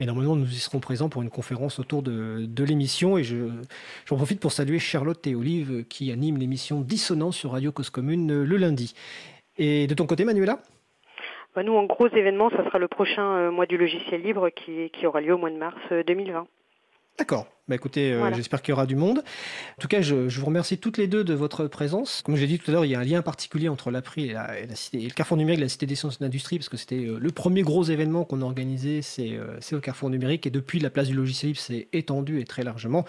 Et 0.01 0.07
normalement, 0.07 0.35
nous 0.35 0.51
y 0.51 0.57
serons 0.57 0.81
présents 0.81 1.09
pour 1.09 1.23
une 1.23 1.31
conférence 1.31 1.79
autour 1.79 2.03
de, 2.03 2.65
l'émission. 2.65 3.17
Et 3.17 3.23
j'en 3.23 4.17
profite 4.17 4.41
pour 4.41 4.51
saluer 4.51 4.81
Charlotte 4.81 5.25
et 5.27 5.37
Olive 5.37 5.85
qui 5.89 6.11
animent 6.11 6.39
l'émission 6.39 6.81
Dissonance 6.81 7.37
sur 7.37 7.53
Radio 7.53 7.71
Cause 7.71 7.91
Commune 7.91 8.31
euh, 8.33 8.45
le 8.45 8.57
lundi. 8.57 8.95
Et 9.57 9.87
de 9.87 9.95
ton 9.95 10.07
côté, 10.07 10.25
Manuela? 10.25 10.59
Bah, 11.55 11.63
Nous, 11.63 11.75
en 11.75 11.85
gros 11.85 12.09
événement, 12.09 12.51
ça 12.51 12.65
sera 12.65 12.81
le 12.81 12.89
prochain 12.89 13.37
euh, 13.37 13.51
mois 13.53 13.67
du 13.67 13.77
logiciel 13.77 14.21
libre 14.23 14.51
qui, 14.51 14.91
qui, 14.91 15.07
aura 15.07 15.21
lieu 15.21 15.35
au 15.35 15.39
mois 15.39 15.51
de 15.51 15.57
mars 15.57 15.79
2020. 16.07 16.41
Euh, 16.41 16.43
D'accord. 17.17 17.47
Bah 17.67 17.77
écoutez, 17.77 18.13
euh, 18.13 18.31
j'espère 18.35 18.61
qu'il 18.61 18.73
y 18.73 18.75
aura 18.75 18.85
du 18.85 18.95
monde. 18.95 19.21
En 19.21 19.81
tout 19.81 19.89
cas, 19.89 20.03
je, 20.03 20.15
vous 20.15 20.45
remercie 20.45 20.77
toutes 20.77 20.99
les 20.99 21.07
deux 21.07 21.25
de 21.25 21.33
votre 21.33 21.67
présence. 21.67 22.21
Comme 22.23 22.37
j'ai 22.37 22.47
dit 22.47 22.59
tout 22.59 22.71
à 22.71 22.75
l'heure, 22.75 22.85
il 22.85 22.91
y 22.91 22.95
a 22.95 23.01
un 23.01 23.05
lien 23.05 23.23
particulier 23.23 23.71
entre 23.71 23.91
l'April 23.91 24.29
et, 24.29 24.33
la, 24.35 24.61
et, 24.61 24.67
la 24.67 24.75
cité, 24.75 25.01
et 25.01 25.05
le 25.07 25.15
Carrefour 25.15 25.39
numérique 25.39 25.61
de 25.61 25.65
la 25.65 25.71
Cité 25.71 25.87
des 25.87 25.95
sciences 25.95 26.17
et 26.17 26.19
de 26.19 26.25
l'industrie, 26.25 26.59
parce 26.59 26.69
que 26.69 26.77
c'était 26.77 27.07
euh, 27.07 27.17
le 27.19 27.31
premier 27.31 27.63
gros 27.63 27.83
événement 27.83 28.27
qu'on 28.27 28.43
a 28.43 28.45
organisé, 28.45 29.01
c'est 29.01 29.31
euh, 29.33 29.59
au 29.73 29.81
Carrefour 29.81 30.11
numérique, 30.11 30.47
et 30.47 30.51
depuis 30.51 30.79
la 30.79 30.91
place 30.91 31.09
du 31.09 31.15
logiciel 31.15 31.53
libre 31.53 31.61
s'est 31.61 31.89
étendu 31.95 32.39
et 32.39 32.45
très 32.45 32.65
largement. 32.65 33.07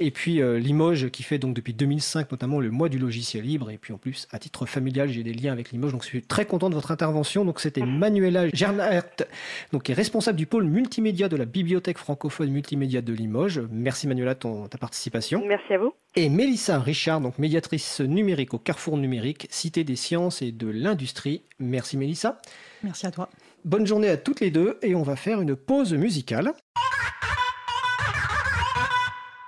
Et 0.00 0.10
puis 0.10 0.42
Limoges, 0.58 1.10
qui 1.10 1.22
fait 1.22 1.38
donc 1.38 1.54
depuis 1.54 1.72
2005 1.72 2.32
notamment 2.32 2.58
le 2.58 2.72
mois 2.72 2.88
du 2.88 2.98
logiciel 2.98 3.44
libre, 3.44 3.70
et 3.70 3.78
puis 3.78 3.92
en 3.92 3.98
plus, 3.98 4.26
à 4.32 4.40
titre 4.40 4.66
familial, 4.66 5.08
j'ai 5.08 5.22
des 5.22 5.32
liens 5.32 5.52
avec 5.52 5.70
Limoges, 5.70 5.92
donc 5.92 6.02
je 6.02 6.08
suis 6.08 6.22
très 6.22 6.46
content 6.46 6.68
de 6.68 6.74
votre 6.74 6.90
intervention. 6.90 7.44
Donc 7.44 7.60
c'était 7.60 7.86
Manuela 7.86 8.48
Gernhardt, 8.48 9.24
donc 9.70 9.84
qui 9.84 9.92
est 9.92 9.94
responsable 9.94 10.36
du 10.36 10.46
pôle 10.46 10.64
multimédia 10.64 11.28
de 11.28 11.36
la 11.36 11.44
Bibliothèque 11.44 11.98
francophone 11.98 12.50
multimédia 12.50 13.02
de 13.02 13.12
Limoges. 13.12 13.67
Merci 13.70 14.06
Manuela 14.06 14.34
ton, 14.34 14.66
ta 14.68 14.78
participation. 14.78 15.42
Merci 15.46 15.74
à 15.74 15.78
vous. 15.78 15.92
Et 16.16 16.28
Mélissa 16.28 16.78
Richard, 16.78 17.20
donc 17.20 17.38
médiatrice 17.38 18.00
numérique 18.00 18.54
au 18.54 18.58
Carrefour 18.58 18.96
numérique, 18.96 19.46
Cité 19.50 19.84
des 19.84 19.96
sciences 19.96 20.42
et 20.42 20.52
de 20.52 20.68
l'industrie. 20.68 21.42
Merci 21.58 21.96
Mélissa. 21.96 22.40
Merci 22.82 23.06
à 23.06 23.10
toi. 23.10 23.28
Bonne 23.64 23.86
journée 23.86 24.08
à 24.08 24.16
toutes 24.16 24.40
les 24.40 24.50
deux 24.50 24.78
et 24.82 24.94
on 24.94 25.02
va 25.02 25.16
faire 25.16 25.40
une 25.40 25.56
pause 25.56 25.92
musicale. 25.94 26.52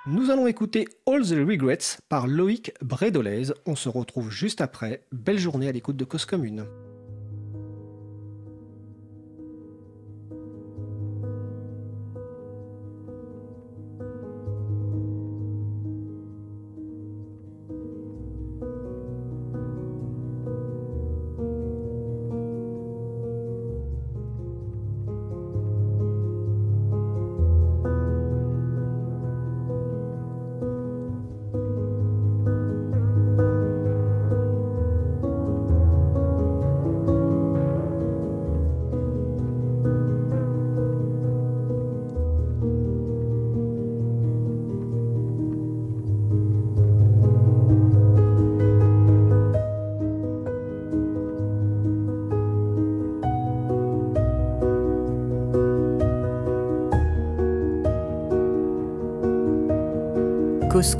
Nous 0.07 0.31
allons 0.31 0.47
écouter 0.47 0.87
All 1.07 1.21
the 1.21 1.47
Regrets 1.47 1.99
par 2.09 2.27
Loïc 2.27 2.73
Brédolez. 2.81 3.53
On 3.65 3.75
se 3.75 3.87
retrouve 3.87 4.31
juste 4.31 4.59
après. 4.59 5.03
Belle 5.11 5.37
journée 5.37 5.67
à 5.67 5.71
l'écoute 5.71 5.97
de 5.97 6.05
Cause 6.05 6.25
Commune. 6.25 6.65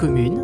Commune 0.01 0.40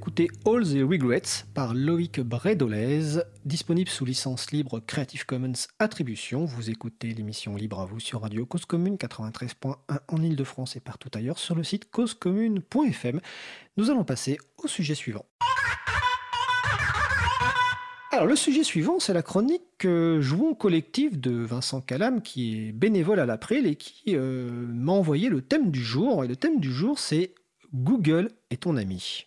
d'écouter 0.00 0.30
All 0.46 0.62
the 0.62 0.80
Regrets 0.80 1.44
par 1.52 1.74
Loïc 1.74 2.20
Bredolez, 2.20 3.20
disponible 3.44 3.90
sous 3.90 4.06
licence 4.06 4.50
libre 4.50 4.80
Creative 4.80 5.26
Commons 5.26 5.52
Attribution. 5.78 6.46
Vous 6.46 6.70
écoutez 6.70 7.12
l'émission 7.12 7.54
Libre 7.54 7.80
à 7.80 7.84
vous 7.84 8.00
sur 8.00 8.22
Radio 8.22 8.46
Cause 8.46 8.64
Commune 8.64 8.94
93.1 8.94 9.74
en 10.08 10.22
Ile-de-France 10.22 10.76
et 10.76 10.80
partout 10.80 11.10
ailleurs 11.12 11.38
sur 11.38 11.54
le 11.54 11.62
site 11.62 11.90
causecommune.fm. 11.90 13.20
Nous 13.76 13.90
allons 13.90 14.04
passer 14.04 14.38
au 14.56 14.68
sujet 14.68 14.94
suivant. 14.94 15.26
Alors 18.10 18.24
le 18.24 18.36
sujet 18.36 18.64
suivant, 18.64 19.00
c'est 19.00 19.12
la 19.12 19.22
chronique 19.22 19.86
Jouons 20.20 20.54
collectif 20.54 21.18
de 21.18 21.32
Vincent 21.32 21.82
Calam, 21.82 22.22
qui 22.22 22.68
est 22.68 22.72
bénévole 22.72 23.20
à 23.20 23.26
l'April 23.26 23.66
et 23.66 23.76
qui 23.76 24.16
euh, 24.16 24.48
m'a 24.50 24.92
envoyé 24.92 25.28
le 25.28 25.42
thème 25.42 25.70
du 25.70 25.84
jour. 25.84 26.24
Et 26.24 26.28
le 26.28 26.36
thème 26.36 26.58
du 26.58 26.72
jour, 26.72 26.98
c'est 26.98 27.34
Google 27.74 28.30
est 28.48 28.62
ton 28.62 28.78
ami. 28.78 29.26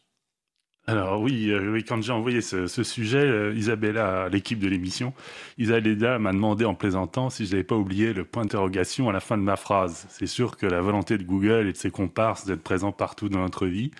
Alors 0.85 1.21
oui, 1.21 1.49
euh, 1.49 1.71
oui 1.71 1.85
quand 1.85 2.01
j'ai 2.01 2.11
envoyé 2.11 2.41
ce, 2.41 2.67
sujet, 2.67 3.23
euh, 3.23 3.53
Isabella, 3.55 4.27
l'équipe 4.27 4.59
de 4.59 4.67
l'émission, 4.67 5.13
Isabella 5.57 6.19
m'a 6.19 6.33
demandé 6.33 6.65
en 6.65 6.75
plaisantant 6.75 7.29
si 7.29 7.45
je 7.45 7.51
n'avais 7.51 7.63
pas 7.63 7.77
oublié 7.77 8.11
le 8.11 8.25
point 8.25 8.43
d'interrogation 8.43 9.07
à 9.07 9.13
la 9.13 9.21
fin 9.21 9.37
de 9.37 9.43
ma 9.43 9.55
phrase. 9.55 10.05
C'est 10.09 10.27
sûr 10.27 10.57
que 10.57 10.65
la 10.65 10.81
volonté 10.81 11.17
de 11.17 11.23
Google 11.23 11.67
et 11.67 11.71
de 11.71 11.77
ses 11.77 11.89
comparses 11.89 12.45
d'être 12.45 12.63
présents 12.63 12.91
partout 12.91 13.29
dans 13.29 13.39
notre 13.39 13.65
vie, 13.65 13.91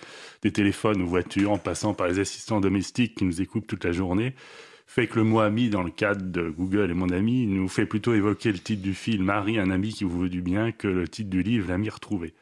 des 0.41 0.51
téléphones 0.51 1.01
aux 1.01 1.07
voitures, 1.07 1.51
en 1.51 1.57
passant 1.57 1.93
par 1.93 2.07
les 2.07 2.19
assistants 2.19 2.59
domestiques 2.59 3.15
qui 3.15 3.23
nous 3.23 3.41
écoutent 3.41 3.67
toute 3.67 3.85
la 3.85 3.93
journée, 3.93 4.35
fait 4.85 5.07
que 5.07 5.15
le 5.15 5.23
mot 5.23 5.39
ami 5.39 5.69
dans 5.69 5.83
le 5.83 5.89
cadre 5.89 6.25
de 6.25 6.49
Google 6.49 6.91
et 6.91 6.93
mon 6.93 7.09
ami 7.11 7.47
nous 7.47 7.69
fait 7.69 7.85
plutôt 7.85 8.13
évoquer 8.13 8.51
le 8.51 8.59
titre 8.59 8.81
du 8.81 8.93
film 8.93 9.23
Marie, 9.23 9.57
un 9.57 9.71
ami 9.71 9.93
qui 9.93 10.03
vous 10.03 10.19
veut 10.19 10.29
du 10.29 10.41
bien 10.41 10.73
que 10.73 10.89
le 10.89 11.07
titre 11.07 11.29
du 11.29 11.43
livre 11.43 11.69
L'ami 11.69 11.89
retrouvé. 11.89 12.33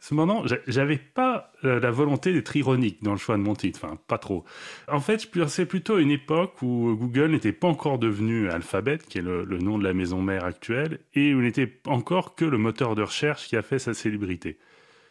Cependant, 0.00 0.44
j'avais 0.68 0.96
pas 0.96 1.52
euh, 1.64 1.80
la 1.80 1.90
volonté 1.90 2.32
d'être 2.32 2.54
ironique 2.54 3.02
dans 3.02 3.10
le 3.10 3.18
choix 3.18 3.36
de 3.36 3.42
mon 3.42 3.54
titre, 3.54 3.80
enfin 3.82 3.98
pas 4.06 4.18
trop. 4.18 4.44
En 4.86 5.00
fait, 5.00 5.22
je 5.22 5.40
pensais 5.40 5.66
plutôt 5.66 5.96
à 5.96 6.00
une 6.00 6.12
époque 6.12 6.62
où 6.62 6.94
Google 6.94 7.32
n'était 7.32 7.52
pas 7.52 7.66
encore 7.66 7.98
devenu 7.98 8.48
Alphabet, 8.48 8.98
qui 8.98 9.18
est 9.18 9.22
le, 9.22 9.44
nom 9.58 9.76
de 9.76 9.82
la 9.82 9.94
maison 9.94 10.22
mère 10.22 10.44
actuelle, 10.44 11.00
et 11.14 11.34
où 11.34 11.40
n'était 11.40 11.80
encore 11.86 12.36
que 12.36 12.44
le 12.44 12.58
moteur 12.58 12.94
de 12.94 13.02
recherche 13.02 13.48
qui 13.48 13.56
a 13.56 13.62
fait 13.62 13.80
sa 13.80 13.92
célébrité. 13.92 14.58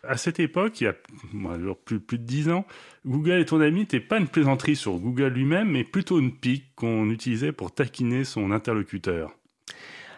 À 0.04 0.16
cette 0.16 0.40
époque, 0.40 0.80
il 0.80 0.86
y 0.86 0.88
a 0.88 0.96
plus, 1.84 2.00
plus 2.00 2.18
de 2.18 2.24
dix 2.24 2.50
ans, 2.50 2.66
Google 3.06 3.42
et 3.42 3.46
ton 3.46 3.60
ami 3.60 3.82
n'était 3.82 4.00
pas 4.00 4.20
une 4.20 4.30
plaisanterie 4.30 4.78
sur 4.78 4.94
Google 5.00 5.34
lui-même, 5.34 5.70
mais 5.70 5.84
plutôt 5.84 6.18
une 6.18 6.32
pique 6.32 6.72
qu'on 6.76 7.10
utilisait 7.10 7.52
pour 7.52 7.74
taquiner 7.74 8.24
son 8.24 8.52
interlocuteur. 8.52 9.36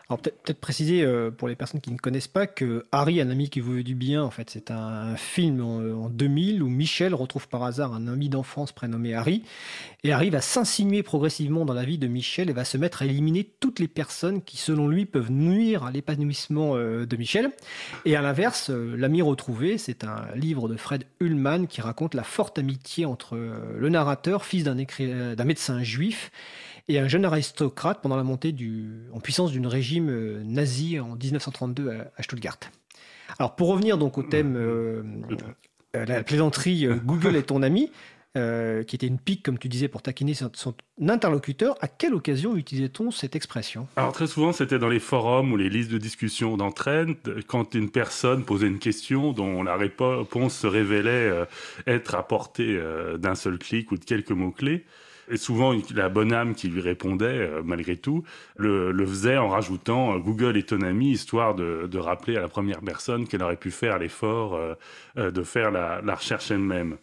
Alors 0.09 0.21
peut-être 0.21 0.59
préciser 0.59 1.03
euh, 1.03 1.29
pour 1.29 1.47
les 1.47 1.55
personnes 1.55 1.81
qui 1.81 1.91
ne 1.91 1.97
connaissent 1.97 2.27
pas 2.27 2.47
que 2.47 2.83
Harry, 2.91 3.21
un 3.21 3.29
ami 3.29 3.47
qui 3.47 3.59
vous 3.59 3.73
veut 3.73 3.83
du 3.83 3.93
bien, 3.93 4.23
en 4.23 4.31
fait, 4.31 4.49
c'est 4.49 4.71
un, 4.71 5.15
film 5.17 5.61
en, 5.61 6.09
2000 6.09 6.63
où 6.63 6.67
Michel 6.67 7.13
retrouve 7.13 7.47
par 7.47 7.61
hasard 7.63 7.93
un 7.93 8.07
ami 8.07 8.27
d'enfance 8.27 8.71
prénommé 8.71 9.13
Harry 9.13 9.43
et 10.03 10.11
Harry 10.11 10.31
va 10.31 10.41
s'insinuer 10.41 11.03
progressivement 11.03 11.63
dans 11.63 11.75
la 11.75 11.83
vie 11.83 11.99
de 11.99 12.07
Michel 12.07 12.49
et 12.49 12.53
va 12.53 12.65
se 12.65 12.77
mettre 12.77 13.03
à 13.03 13.05
éliminer 13.05 13.47
toutes 13.59 13.77
les 13.77 13.87
personnes 13.87 14.41
qui, 14.41 14.57
selon 14.57 14.87
lui, 14.87 15.05
peuvent 15.05 15.31
nuire 15.31 15.83
à 15.83 15.91
l'épanouissement 15.91 16.75
euh, 16.75 17.05
de 17.05 17.15
Michel. 17.15 17.51
Et 18.05 18.15
à 18.15 18.23
l'inverse, 18.23 18.71
euh, 18.71 18.95
l'ami 18.97 19.21
retrouvé, 19.21 19.77
c'est 19.77 20.03
un 20.03 20.25
livre 20.33 20.67
de 20.69 20.75
Fred 20.75 21.03
Ullman 21.19 21.67
qui 21.67 21.81
raconte 21.81 22.15
la 22.15 22.23
forte 22.23 22.57
amitié 22.57 23.05
entre 23.05 23.37
le 23.77 23.89
narrateur, 23.89 24.43
fils 24.43 24.63
d'un 24.63 25.45
médecin 25.45 25.83
juif, 25.83 26.31
et 26.89 26.97
un 26.97 27.07
jeune 27.07 27.23
aristocrate 27.23 28.01
pendant 28.01 28.17
la 28.17 28.23
montée 28.23 28.53
en 29.13 29.19
puissance 29.19 29.51
d'une 29.51 29.67
régime 29.67 30.09
euh, 30.09 30.43
nazi 30.43 30.99
en 30.99 31.15
1932 31.15 31.91
à, 32.17 32.23
Stuttgart. 32.23 32.57
Alors 33.37 33.55
pour 33.55 33.69
revenir 33.69 33.97
donc 33.97 34.17
au 34.17 34.23
thème, 34.23 34.57
euh, 34.57 35.03
euh, 35.95 36.05
la 36.05 36.23
plaisanterie 36.23 36.87
Google 37.05 37.35
est 37.35 37.43
ton 37.43 37.61
ami, 37.61 37.91
qui 38.35 38.95
était 38.95 39.07
une 39.07 39.19
pique, 39.19 39.43
comme 39.43 39.59
tu 39.59 39.67
disais, 39.67 39.89
pour 39.89 40.01
taquiner 40.01 40.33
son, 40.33 40.73
interlocuteur. 41.05 41.75
À 41.81 41.89
quelle 41.89 42.13
occasion 42.13 42.55
utilisait-on 42.55 43.11
cette 43.11 43.35
expression? 43.35 43.85
Alors 43.97 44.13
très 44.13 44.27
souvent, 44.27 44.53
c'était 44.53 44.79
dans 44.79 44.87
les 44.87 44.99
forums 44.99 45.51
ou 45.51 45.57
les 45.57 45.69
listes 45.69 45.91
de 45.91 45.97
discussion 45.97 46.55
d'entraîne, 46.55 47.15
quand 47.47 47.75
une 47.75 47.89
personne 47.89 48.45
posait 48.45 48.67
une 48.67 48.79
question 48.79 49.33
dont 49.33 49.61
la 49.61 49.75
réponse 49.75 50.55
se 50.55 50.67
révélait 50.67 51.33
être 51.85 52.15
apportée 52.15 52.81
d'un 53.17 53.35
seul 53.35 53.57
clic 53.57 53.91
ou 53.91 53.97
de 53.97 54.05
quelques 54.05 54.31
mots-clés 54.31 54.85
et 55.29 55.37
souvent 55.37 55.73
la 55.93 56.09
bonne 56.09 56.33
âme 56.33 56.55
qui 56.55 56.67
lui 56.67 56.81
répondait, 56.81 57.25
euh, 57.25 57.61
malgré 57.63 57.97
tout, 57.97 58.23
le, 58.57 58.93
faisait 59.05 59.37
en 59.37 59.49
rajoutant 59.49 60.15
euh, 60.15 60.19
Google 60.19 60.57
est 60.57 60.69
ton 60.69 60.81
ami, 60.81 61.11
histoire 61.11 61.55
de, 61.55 61.97
rappeler 61.97 62.37
à 62.37 62.41
la 62.41 62.47
première 62.47 62.81
personne 62.81 63.27
qu'elle 63.27 63.43
aurait 63.43 63.57
pu 63.57 63.71
faire 63.71 63.99
l'effort 63.99 64.55
euh, 64.55 65.31
de 65.31 65.43
faire 65.43 65.71
la 65.71 66.15
recherche 66.15 66.49
elle-même. 66.51 66.97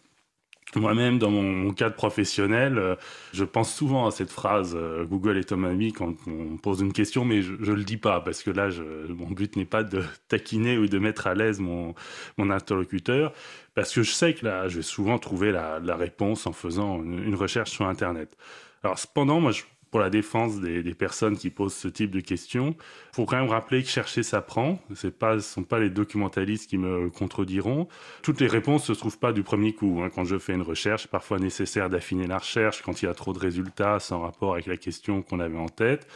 Moi-même, 0.75 1.17
dans 1.17 1.31
mon, 1.31 1.71
cadre 1.71 1.95
professionnel, 1.95 2.77
euh, 2.77 2.95
je 3.33 3.45
pense 3.45 3.73
souvent 3.73 4.05
à 4.05 4.11
cette 4.11 4.31
phrase 4.31 4.75
euh, 4.75 5.05
Google 5.05 5.37
est 5.37 5.45
ton 5.45 5.63
ami 5.63 5.93
quand 5.93 6.13
on 6.27 6.57
pose 6.57 6.81
une 6.81 6.91
question, 6.91 7.23
mais 7.23 7.41
je 7.41 7.53
ne 7.53 7.73
le 7.73 7.85
dis 7.85 7.95
pas 7.95 8.19
parce 8.19 8.43
que 8.43 8.51
là, 8.51 8.69
mon 9.09 9.31
but 9.31 9.55
n'est 9.55 9.65
pas 9.65 9.83
de 9.83 10.03
taquiner 10.27 10.77
ou 10.77 10.87
de 10.87 10.99
mettre 10.99 11.27
à 11.27 11.35
l'aise 11.35 11.59
mon, 11.59 11.95
interlocuteur, 12.37 13.31
parce 13.75 13.93
que 13.93 14.03
je 14.03 14.11
sais 14.11 14.33
que 14.33 14.45
là, 14.45 14.67
je 14.67 14.77
vais 14.77 14.81
souvent 14.81 15.17
trouver 15.19 15.53
la, 15.53 15.79
la 15.79 15.95
réponse 15.95 16.45
en 16.47 16.51
faisant 16.51 17.01
une, 17.01 17.23
une, 17.23 17.35
recherche 17.35 17.71
sur 17.71 17.87
Internet. 17.87 18.37
Alors, 18.83 18.99
cependant, 18.99 19.39
moi, 19.39 19.51
je 19.51 19.63
pour 19.91 19.99
la 19.99 20.09
défense 20.09 20.59
des, 20.59 20.93
personnes 20.93 21.37
qui 21.37 21.49
posent 21.49 21.75
ce 21.75 21.87
type 21.87 22.11
de 22.11 22.19
questions. 22.19 22.75
Il 23.11 23.15
faut 23.15 23.25
quand 23.25 23.37
même 23.37 23.49
rappeler 23.49 23.83
que 23.83 23.89
chercher 23.89 24.23
s'apprend. 24.23 24.79
Ce 24.93 25.07
ne 25.07 25.39
sont 25.39 25.63
pas 25.63 25.79
les 25.79 25.89
documentalistes 25.89 26.69
qui 26.69 26.77
me 26.77 27.09
contrediront. 27.09 27.87
Toutes 28.21 28.41
les 28.41 28.47
réponses 28.47 28.89
ne 28.89 28.93
se 28.93 28.99
trouvent 28.99 29.19
pas 29.19 29.33
du 29.33 29.43
premier 29.43 29.73
coup. 29.73 30.01
Hein. 30.03 30.09
Quand 30.13 30.25
je 30.25 30.37
fais 30.37 30.53
une 30.53 30.61
recherche, 30.61 31.07
parfois 31.07 31.39
nécessaire 31.39 31.89
d'affiner 31.89 32.27
la 32.27 32.37
recherche 32.37 32.81
quand 32.81 33.01
il 33.01 33.05
y 33.05 33.07
a 33.07 33.13
trop 33.13 33.33
de 33.33 33.39
résultats 33.39 33.99
sans 33.99 34.21
rapport 34.21 34.53
avec 34.53 34.65
la 34.65 34.77
question 34.77 35.21
qu'on 35.21 35.39
avait 35.39 35.57
en 35.57 35.69
tête. 35.69 36.07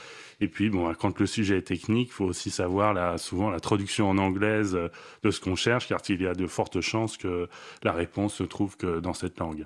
Et 0.41 0.47
puis, 0.47 0.69
bon, 0.71 0.91
quand 0.95 1.19
le 1.19 1.27
sujet 1.27 1.59
est 1.59 1.61
technique, 1.67 2.09
il 2.09 2.13
faut 2.13 2.25
aussi 2.25 2.49
savoir 2.49 2.93
la, 2.93 3.19
souvent 3.19 3.51
la 3.51 3.59
traduction 3.59 4.09
en 4.09 4.17
anglaise 4.17 4.77
de 5.23 5.31
ce 5.31 5.39
qu'on 5.39 5.55
cherche, 5.55 5.87
car 5.87 5.99
il 6.09 6.21
y 6.21 6.27
a 6.27 6.33
de 6.33 6.47
fortes 6.47 6.81
chances 6.81 7.15
que 7.15 7.47
la 7.83 7.91
réponse 7.91 8.33
se 8.33 8.43
trouve 8.43 8.75
que 8.75 8.99
dans 8.99 9.13
cette 9.13 9.39
langue. 9.39 9.65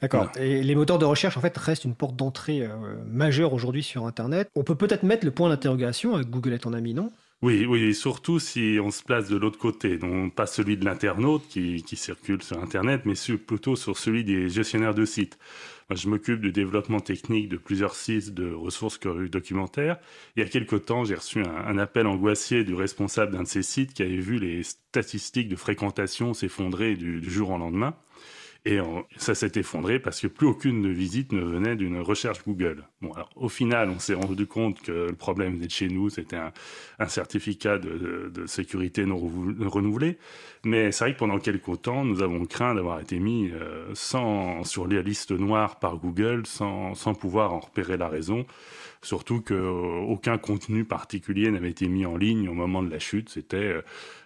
D'accord. 0.00 0.30
Et 0.38 0.62
les 0.62 0.74
moteurs 0.74 0.98
de 0.98 1.04
recherche, 1.04 1.36
en 1.36 1.40
fait, 1.40 1.56
restent 1.56 1.84
une 1.84 1.94
porte 1.94 2.16
d'entrée 2.16 2.62
euh, 2.62 2.68
majeure 3.06 3.52
aujourd'hui 3.52 3.82
sur 3.82 4.06
Internet. 4.06 4.48
On 4.54 4.64
peut 4.64 4.74
peut-être 4.74 5.02
mettre 5.02 5.24
le 5.24 5.30
point 5.30 5.48
d'interrogation 5.48 6.14
avec 6.14 6.28
Google 6.28 6.52
est 6.52 6.58
ton 6.60 6.72
ami, 6.72 6.94
non? 6.94 7.10
Oui, 7.42 7.66
oui, 7.66 7.94
surtout 7.94 8.38
si 8.38 8.78
on 8.82 8.90
se 8.90 9.02
place 9.02 9.28
de 9.28 9.36
l'autre 9.36 9.58
côté, 9.58 9.98
non 9.98 10.30
pas 10.30 10.46
celui 10.46 10.78
de 10.78 10.84
l'internaute 10.86 11.46
qui, 11.46 11.82
qui, 11.82 11.94
circule 11.94 12.42
sur 12.42 12.58
Internet, 12.62 13.02
mais 13.04 13.12
plutôt 13.36 13.76
sur 13.76 13.98
celui 13.98 14.24
des 14.24 14.48
gestionnaires 14.48 14.94
de 14.94 15.04
sites. 15.04 15.38
Moi, 15.90 15.98
je 15.98 16.08
m'occupe 16.08 16.40
du 16.40 16.52
développement 16.52 17.00
technique 17.00 17.50
de 17.50 17.58
plusieurs 17.58 17.96
sites 17.96 18.32
de 18.32 18.50
ressources 18.50 18.98
documentaires. 19.30 19.98
Il 20.36 20.42
y 20.42 20.46
a 20.46 20.48
quelque 20.48 20.76
temps, 20.76 21.04
j'ai 21.04 21.16
reçu 21.16 21.42
un, 21.42 21.76
appel 21.76 22.06
angoissé 22.06 22.64
du 22.64 22.72
responsable 22.74 23.32
d'un 23.32 23.42
de 23.42 23.48
ces 23.48 23.62
sites 23.62 23.92
qui 23.92 24.02
avait 24.02 24.16
vu 24.16 24.38
les 24.38 24.62
statistiques 24.62 25.50
de 25.50 25.56
fréquentation 25.56 26.32
s'effondrer 26.32 26.94
du, 26.96 27.20
du 27.20 27.30
jour 27.30 27.50
au 27.50 27.58
lendemain. 27.58 27.94
Et 28.66 28.78
ça 29.18 29.34
s'est 29.34 29.52
effondré 29.56 29.98
parce 29.98 30.22
que 30.22 30.26
plus 30.26 30.46
aucune 30.46 30.90
visite 30.90 31.32
ne 31.32 31.42
venait 31.42 31.76
d'une 31.76 32.00
recherche 32.00 32.42
Google. 32.46 32.84
Bon, 33.02 33.12
alors, 33.12 33.28
au 33.36 33.50
final, 33.50 33.90
on 33.90 33.98
s'est 33.98 34.14
rendu 34.14 34.46
compte 34.46 34.80
que 34.80 35.08
le 35.10 35.14
problème 35.14 35.56
venait 35.56 35.66
de 35.66 35.70
chez 35.70 35.88
nous, 35.88 36.08
c'était 36.08 36.38
un, 36.98 37.06
certificat 37.06 37.78
de, 37.78 38.46
sécurité 38.46 39.04
non 39.04 39.18
renouvelé. 39.18 40.16
Mais 40.64 40.92
c'est 40.92 41.04
vrai 41.04 41.12
que 41.12 41.18
pendant 41.18 41.38
quelques 41.38 41.82
temps, 41.82 42.06
nous 42.06 42.22
avons 42.22 42.46
craint 42.46 42.74
d'avoir 42.74 43.00
été 43.00 43.18
mis 43.18 43.50
euh, 43.50 43.90
sans, 43.92 44.64
sur 44.64 44.86
les 44.86 45.02
listes 45.02 45.32
noires 45.32 45.78
par 45.78 45.98
Google 45.98 46.46
sans, 46.46 46.94
sans 46.94 47.12
pouvoir 47.12 47.52
en 47.52 47.60
repérer 47.60 47.98
la 47.98 48.08
raison. 48.08 48.46
Surtout 49.04 49.42
qu'aucun 49.42 50.38
contenu 50.38 50.86
particulier 50.86 51.50
n'avait 51.50 51.68
été 51.68 51.88
mis 51.88 52.06
en 52.06 52.16
ligne 52.16 52.48
au 52.48 52.54
moment 52.54 52.82
de 52.82 52.90
la 52.90 52.98
chute. 52.98 53.28
C'était 53.28 53.56
euh, 53.56 53.82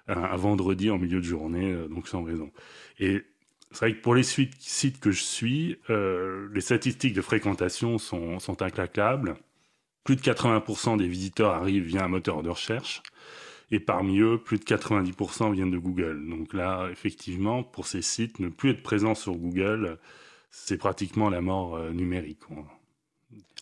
un, 0.06 0.36
vendredi 0.36 0.88
en 0.88 0.98
milieu 0.98 1.18
de 1.18 1.24
journée, 1.24 1.72
euh, 1.72 1.88
donc 1.88 2.06
sans 2.06 2.22
raison. 2.22 2.52
Et 3.00 3.22
c'est 3.70 3.80
vrai 3.80 3.94
que 3.94 4.00
pour 4.00 4.14
les 4.14 4.22
sites 4.22 5.00
que 5.00 5.10
je 5.10 5.22
suis, 5.22 5.78
euh, 5.90 6.48
les 6.54 6.60
statistiques 6.60 7.14
de 7.14 7.20
fréquentation 7.22 7.98
sont, 7.98 8.38
sont 8.38 8.62
inclaquables. 8.62 9.36
Plus 10.04 10.16
de 10.16 10.22
80% 10.22 10.96
des 10.96 11.08
visiteurs 11.08 11.52
arrivent 11.52 11.84
via 11.84 12.04
un 12.04 12.08
moteur 12.08 12.42
de 12.42 12.48
recherche. 12.48 13.02
Et 13.70 13.80
parmi 13.80 14.20
eux, 14.20 14.38
plus 14.38 14.58
de 14.58 14.64
90% 14.64 15.52
viennent 15.52 15.70
de 15.70 15.78
Google. 15.78 16.26
Donc 16.28 16.54
là, 16.54 16.88
effectivement, 16.90 17.62
pour 17.62 17.86
ces 17.86 18.00
sites, 18.00 18.38
ne 18.40 18.48
plus 18.48 18.70
être 18.70 18.82
présent 18.82 19.14
sur 19.14 19.34
Google, 19.34 19.98
c'est 20.50 20.78
pratiquement 20.78 21.28
la 21.28 21.42
mort 21.42 21.78
numérique. 21.92 22.40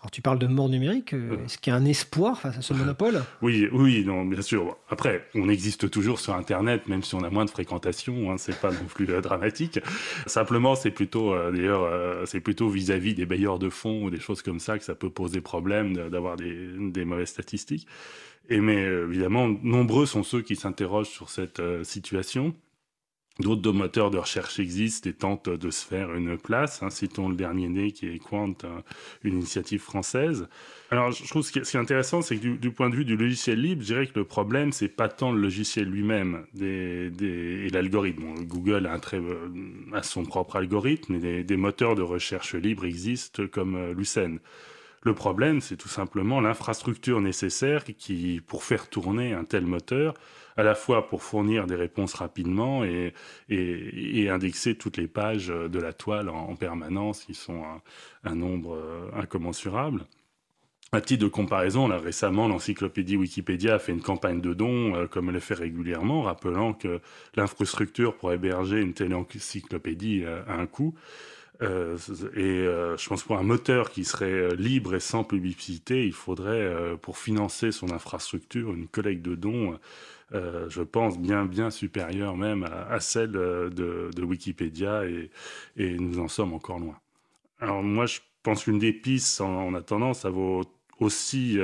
Alors 0.01 0.11
tu 0.11 0.21
parles 0.21 0.39
de 0.39 0.47
mort 0.47 0.69
numérique, 0.69 1.15
euh, 1.15 1.43
est-ce 1.47 1.57
qu'il 1.57 1.73
y 1.73 1.75
a 1.75 1.79
un 1.79 1.85
espoir 1.87 2.39
face 2.39 2.59
à 2.59 2.63
ce 2.63 2.75
monopole? 2.75 3.23
Oui, 3.43 3.69
oui, 3.73 4.05
non, 4.05 4.25
bien 4.25 4.43
sûr. 4.43 4.77
Après, 4.91 5.27
on 5.35 5.49
existe 5.49 5.91
toujours 5.91 6.21
sur 6.21 6.35
Internet, 6.35 6.87
même 6.87 7.03
si 7.03 7.15
on 7.15 7.23
a 7.23 7.31
moins 7.31 7.45
de 7.45 7.51
fréquentation, 7.51 8.31
hein, 8.31 8.37
c'est 8.37 8.61
pas 8.61 8.71
non 8.71 8.85
plus 8.87 9.09
euh, 9.09 9.21
dramatique. 9.23 9.81
Simplement, 10.27 10.75
c'est 10.75 10.91
plutôt, 10.91 11.33
euh, 11.33 11.51
d'ailleurs, 11.51 12.27
c'est 12.27 12.41
plutôt 12.41 12.69
vis-à-vis 12.69 13.15
des 13.15 13.25
bailleurs 13.25 13.59
de 13.59 13.71
fonds 13.71 14.05
ou 14.05 14.11
des 14.11 14.21
choses 14.21 14.43
comme 14.43 14.61
ça 14.61 14.79
que 14.79 14.85
ça 14.85 14.95
peut 14.95 15.11
poser 15.11 15.41
problème 15.41 15.95
d'avoir 16.11 16.37
des, 16.37 16.69
des, 16.79 17.05
mauvaises 17.05 17.31
statistiques. 17.31 17.87
Et 18.49 18.61
mais 18.61 18.83
évidemment, 18.83 19.49
nombreux 19.49 20.07
sont 20.07 20.23
ceux 20.23 20.43
qui 20.43 20.57
s'interrogent 20.57 21.09
sur 21.09 21.31
cette 21.31 21.61
situation. 21.85 22.55
D'autres 23.39 23.71
moteurs 23.73 24.11
de 24.11 24.17
recherche 24.17 24.59
existent 24.61 25.11
et 25.11 25.13
tentent 25.13 25.51
de 25.51 25.71
se 25.71 25.85
faire 25.85 26.15
une 26.15 26.39
place. 26.39 26.83
Hein. 26.83 26.89
Citons 26.89 27.29
le 27.29 27.37
dernier 27.37 27.69
né 27.69 27.93
qui 27.93 28.07
est 28.07 28.19
Quant, 28.19 28.55
une 29.25 29.35
initiative 29.35 29.81
française. 29.83 30.49
Alors, 30.91 31.11
je 31.11 31.29
trouve 31.29 31.43
ce 31.43 31.53
qui 31.53 31.59
est 31.59 31.77
intéressant, 31.77 32.23
c'est 32.23 32.39
que 32.39 32.57
du, 32.57 32.71
point 32.71 32.89
de 32.89 32.97
vue 32.97 33.05
du 33.05 33.15
logiciel 33.15 33.61
libre, 33.61 33.83
je 33.83 33.87
dirais 33.89 34.07
que 34.07 34.19
le 34.19 34.25
problème, 34.25 34.73
c'est 34.73 34.89
pas 34.89 35.09
tant 35.09 35.33
le 35.33 35.41
logiciel 35.41 35.87
lui-même 35.87 36.47
des, 36.55 37.13
et 37.21 37.69
l'algorithme. 37.69 38.23
Google 38.45 38.87
a, 38.87 38.95
un 38.95 38.99
très, 39.01 39.21
a 39.93 40.03
son 40.03 40.25
propre 40.25 40.57
algorithme, 40.57 41.19
mais 41.19 41.45
des, 41.45 41.57
moteurs 41.59 41.95
de 41.95 42.03
recherche 42.03 42.55
libre 42.55 42.87
existent 42.87 43.47
comme 43.53 43.77
euh, 43.77 43.93
Lucene. 43.93 44.39
Le 45.03 45.15
problème, 45.15 45.61
c'est 45.61 45.77
tout 45.77 45.89
simplement 45.89 46.41
l'infrastructure 46.41 47.21
nécessaire 47.21 47.85
qui, 47.85 48.41
pour 48.47 48.65
faire 48.65 48.89
tourner 48.89 49.35
un 49.35 49.45
tel 49.45 49.67
moteur, 49.67 50.15
à 50.57 50.63
la 50.63 50.75
fois 50.75 51.07
pour 51.09 51.23
fournir 51.23 51.67
des 51.67 51.75
réponses 51.75 52.15
rapidement 52.15 52.83
et, 52.85 53.13
indexer 54.29 54.75
toutes 54.75 54.97
les 54.97 55.07
pages 55.07 55.49
de 55.49 55.79
la 55.79 55.93
toile 55.93 56.29
en, 56.29 56.57
permanence, 56.57 57.25
qui 57.25 57.35
sont 57.35 57.63
un, 58.25 58.35
nombre 58.35 58.75
euh, 58.75 59.11
incommensurable. 59.15 60.05
À 60.93 61.01
titre 61.01 61.25
de 61.25 61.29
comparaison, 61.29 61.87
récemment, 61.87 62.49
l'encyclopédie 62.49 63.17
Wikipédia 63.17 63.75
a 63.75 63.79
fait 63.79 63.93
une 63.93 64.01
campagne 64.01 64.41
de 64.41 64.55
dons, 64.55 64.95
euh, 64.95 65.07
comme 65.07 65.29
elle 65.29 65.35
le 65.35 65.41
fait 65.41 65.55
régulièrement, 65.55 66.23
rappelant 66.23 66.73
que 66.73 67.01
l'infrastructure 67.35 68.17
pour 68.17 68.33
héberger 68.33 68.81
une 68.81 68.95
telle 68.95 69.15
encyclopédie 69.15 70.23
euh, 70.25 70.43
a 70.47 70.55
un 70.55 70.67
coût. 70.67 70.95
Et 71.63 72.67
je 72.67 73.09
pense 73.09 73.23
pour 73.23 73.39
un 73.39 73.43
moteur 73.43 73.89
qui 73.89 74.05
serait 74.05 74.55
libre 74.57 74.95
et 74.95 75.01
sans 75.01 75.25
publicité, 75.25 76.05
il 76.05 76.13
faudrait, 76.13 76.71
pour 77.01 77.17
financer 77.17 77.73
son 77.73 77.93
infrastructure, 77.93 78.75
une 78.75 78.89
collecte 78.89 79.23
de 79.23 79.35
dons, 79.37 79.79
je 80.33 80.83
pense, 80.83 81.19
bien, 81.19 81.47
bien 81.47 81.71
supérieure 81.71 82.37
même 82.37 82.65
à, 82.65 83.01
celle 83.01 83.33
de, 83.33 84.23
Wikipédia, 84.23 85.05
et, 85.05 85.99
nous 85.99 86.19
en 86.19 86.29
sommes 86.29 86.53
encore 86.53 86.79
loin. 86.79 86.99
Alors 87.61 87.83
moi, 87.83 88.07
je 88.07 88.21
pense 88.43 88.65
qu'une 88.65 88.79
des 88.79 88.93
pistes, 88.93 89.41
en, 89.41 89.75
attendant, 89.75 90.15
ça 90.15 90.31
vaut 90.31 90.63
aussi, 91.01 91.59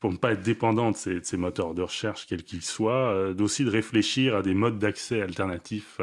pour 0.00 0.12
ne 0.12 0.16
pas 0.16 0.32
être 0.32 0.42
dépendant 0.42 0.92
de 0.92 0.96
ces, 0.96 1.36
moteurs 1.36 1.74
de 1.74 1.82
recherche, 1.82 2.26
quels 2.26 2.44
qu'ils 2.44 2.62
soient, 2.62 3.32
d'aussi 3.34 3.64
de 3.64 3.70
réfléchir 3.70 4.36
à 4.36 4.42
des 4.42 4.54
modes 4.54 4.78
d'accès 4.78 5.20
alternatifs 5.20 6.00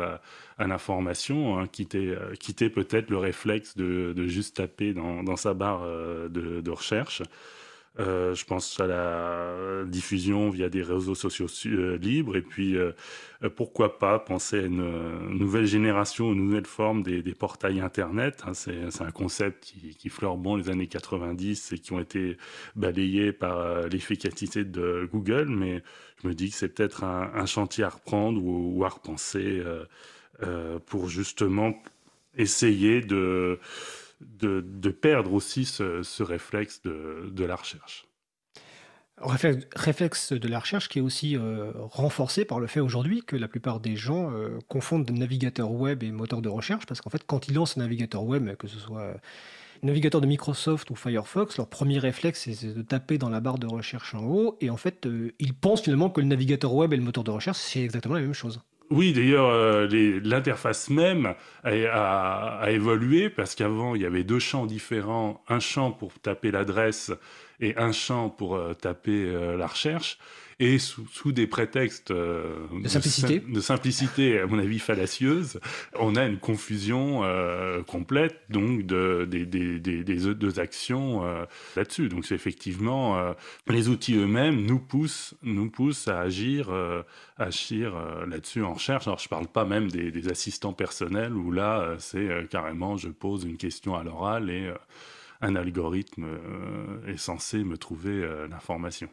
à, 0.57 0.67
l'information, 0.67 1.59
hein, 1.59 1.67
quitter, 1.67 2.09
euh, 2.09 2.35
quitter 2.35 2.69
peut-être 2.69 3.09
le 3.09 3.17
réflexe 3.17 3.75
de, 3.75 4.13
juste 4.27 4.57
taper 4.57 4.93
dans, 4.93 5.35
sa 5.35 5.53
barre 5.53 5.83
euh, 5.83 6.29
de, 6.29 6.71
recherche. 6.71 7.21
Euh, 7.99 8.33
je 8.33 8.43
pense 8.45 8.79
à 8.79 8.87
la 8.87 9.83
diffusion 9.85 10.49
via 10.49 10.67
des 10.67 10.81
réseaux 10.81 11.13
sociaux 11.13 11.45
euh, 11.67 11.95
libres 11.97 12.35
et 12.35 12.41
puis 12.41 12.75
euh, 12.75 12.91
pourquoi 13.55 13.99
pas 13.99 14.17
penser 14.17 14.59
à 14.59 14.61
une 14.63 15.29
nouvelle 15.29 15.67
génération, 15.67 16.33
une 16.33 16.45
nouvelle 16.45 16.65
forme 16.65 17.03
des, 17.03 17.21
des 17.21 17.35
portails 17.35 17.81
Internet. 17.81 18.43
Hein, 18.47 18.53
c'est 18.55 19.01
un 19.01 19.11
concept 19.11 19.63
qui, 19.63 19.95
qui 19.95 20.09
fleure 20.09 20.37
bon 20.37 20.55
les 20.55 20.69
années 20.69 20.87
90 20.87 21.73
et 21.73 21.77
qui 21.77 21.93
ont 21.93 21.99
été 21.99 22.37
balayés 22.75 23.31
par 23.31 23.87
l'efficacité 23.87 24.63
de 24.63 25.07
Google, 25.11 25.49
mais 25.49 25.83
je 26.21 26.27
me 26.27 26.33
dis 26.33 26.49
que 26.49 26.55
c'est 26.55 26.69
peut-être 26.69 27.03
un, 27.03 27.31
un, 27.35 27.45
chantier 27.45 27.83
à 27.83 27.89
reprendre 27.89 28.43
ou, 28.43 28.79
ou 28.79 28.85
à 28.85 28.89
repenser. 28.89 29.61
Euh, 30.41 30.79
pour 30.87 31.09
justement 31.09 31.75
essayer 32.35 33.01
de, 33.01 33.59
de, 34.39 34.89
perdre 34.89 35.33
aussi 35.33 35.65
ce, 35.65 36.23
réflexe 36.23 36.81
de, 36.81 37.43
la 37.43 37.55
recherche. 37.55 38.07
Réflexe, 39.17 40.33
de 40.33 40.47
la 40.47 40.59
recherche 40.59 40.89
qui 40.89 40.99
est 40.99 41.01
aussi 41.01 41.37
euh, 41.37 41.71
renforcé 41.75 42.45
par 42.45 42.59
le 42.59 42.67
fait 42.67 42.79
aujourd'hui 42.79 43.23
que 43.23 43.35
la 43.35 43.47
plupart 43.47 43.79
des 43.79 43.95
gens 43.95 44.31
euh, 44.31 44.59
confondent 44.67 45.09
navigateur 45.11 45.71
web 45.71 46.03
et 46.03 46.11
moteur 46.11 46.41
de 46.41 46.49
recherche, 46.49 46.85
parce 46.85 46.99
qu'en 46.99 47.09
fait, 47.09 47.23
quand 47.25 47.47
ils 47.47 47.53
lancent 47.53 47.77
un 47.77 47.81
navigateur 47.81 48.23
web, 48.23 48.55
que 48.55 48.67
ce 48.67 48.79
soit 48.79 49.15
navigateur 49.83 50.21
de 50.21 50.27
Microsoft 50.27 50.89
ou 50.89 50.95
Firefox, 50.95 51.57
leur 51.57 51.67
premier 51.67 51.99
réflexe, 51.99 52.49
c'est 52.49 52.73
de 52.73 52.81
taper 52.81 53.17
dans 53.17 53.29
la 53.29 53.39
barre 53.39 53.59
de 53.59 53.67
recherche 53.67 54.15
en 54.15 54.23
haut, 54.23 54.57
et 54.61 54.69
en 54.69 54.77
fait, 54.77 55.07
ils 55.39 55.53
pensent 55.53 55.83
finalement 55.83 56.09
que 56.09 56.21
le 56.21 56.27
navigateur 56.27 56.73
web 56.73 56.93
et 56.93 56.97
le 56.97 57.03
moteur 57.03 57.23
de 57.23 57.31
recherche, 57.31 57.57
c'est 57.57 57.83
exactement 57.83 58.15
la 58.15 58.21
même 58.21 58.33
chose. 58.33 58.61
Oui, 58.89 59.13
d'ailleurs, 59.13 59.47
euh, 59.47 59.87
l'interface 60.23 60.89
même 60.89 61.35
a, 61.63 62.65
évolué 62.69 63.29
parce 63.29 63.55
qu'avant, 63.55 63.95
il 63.95 64.01
y 64.01 64.05
avait 64.05 64.23
deux 64.23 64.39
champs 64.39 64.65
différents, 64.65 65.41
un 65.47 65.59
champ 65.59 65.91
pour 65.91 66.13
taper 66.19 66.51
l'adresse 66.51 67.11
et 67.59 67.75
un 67.77 67.91
champ 67.91 68.29
pour 68.29 68.55
euh, 68.55 68.73
taper 68.73 69.25
euh, 69.25 69.57
la 69.57 69.67
recherche 69.67 70.19
et 70.63 70.79
sous, 70.79 71.33
des 71.33 71.45
prétextes 71.45 72.11
euh, 72.11 72.67
de, 72.71 72.87
simplicité. 72.87 73.39
De, 73.39 73.59
simplicité, 73.59 74.39
à 74.39 74.47
mon 74.47 74.59
avis 74.59 74.79
fallacieuses, 74.79 75.59
on 75.99 76.15
a 76.15 76.25
une 76.25 76.37
confusion 76.37 77.23
euh, 77.23 77.83
complète 77.83 78.39
donc 78.49 78.83
de, 78.83 79.27
des, 79.29 79.45
des, 79.45 79.79
des, 79.81 80.05
des 80.05 80.33
deux 80.33 80.59
actions 80.61 81.25
euh, 81.25 81.43
là-dessus. 81.75 82.07
Donc 82.07 82.25
c'est 82.25 82.35
effectivement 82.35 83.33
les 83.67 83.89
outils 83.89 84.15
eux-mêmes 84.15 84.65
nous 84.65 84.79
poussent, 84.79 85.35
nous 85.43 85.69
poussent 85.69 86.07
à 86.07 86.21
agir, 86.21 86.69
à 86.71 87.03
agir 87.37 87.93
là-dessus 88.25 88.63
en 88.63 88.73
recherche. 88.73 89.07
Alors 89.07 89.19
je 89.19 89.27
parle 89.27 89.47
pas 89.47 89.65
même 89.65 89.91
des, 89.91 90.29
assistants 90.29 90.73
personnels 90.73 91.33
où 91.33 91.51
là 91.51 91.95
c'est 91.99 92.47
carrément 92.49 92.95
je 92.95 93.09
pose 93.09 93.43
une 93.43 93.57
question 93.57 93.95
à 93.95 94.03
l'oral 94.03 94.49
et 94.49 94.71
un 95.41 95.55
algorithme 95.55 96.25
est 97.07 97.17
censé 97.17 97.63
me 97.63 97.77
trouver 97.77 98.25
l'information 98.49 99.09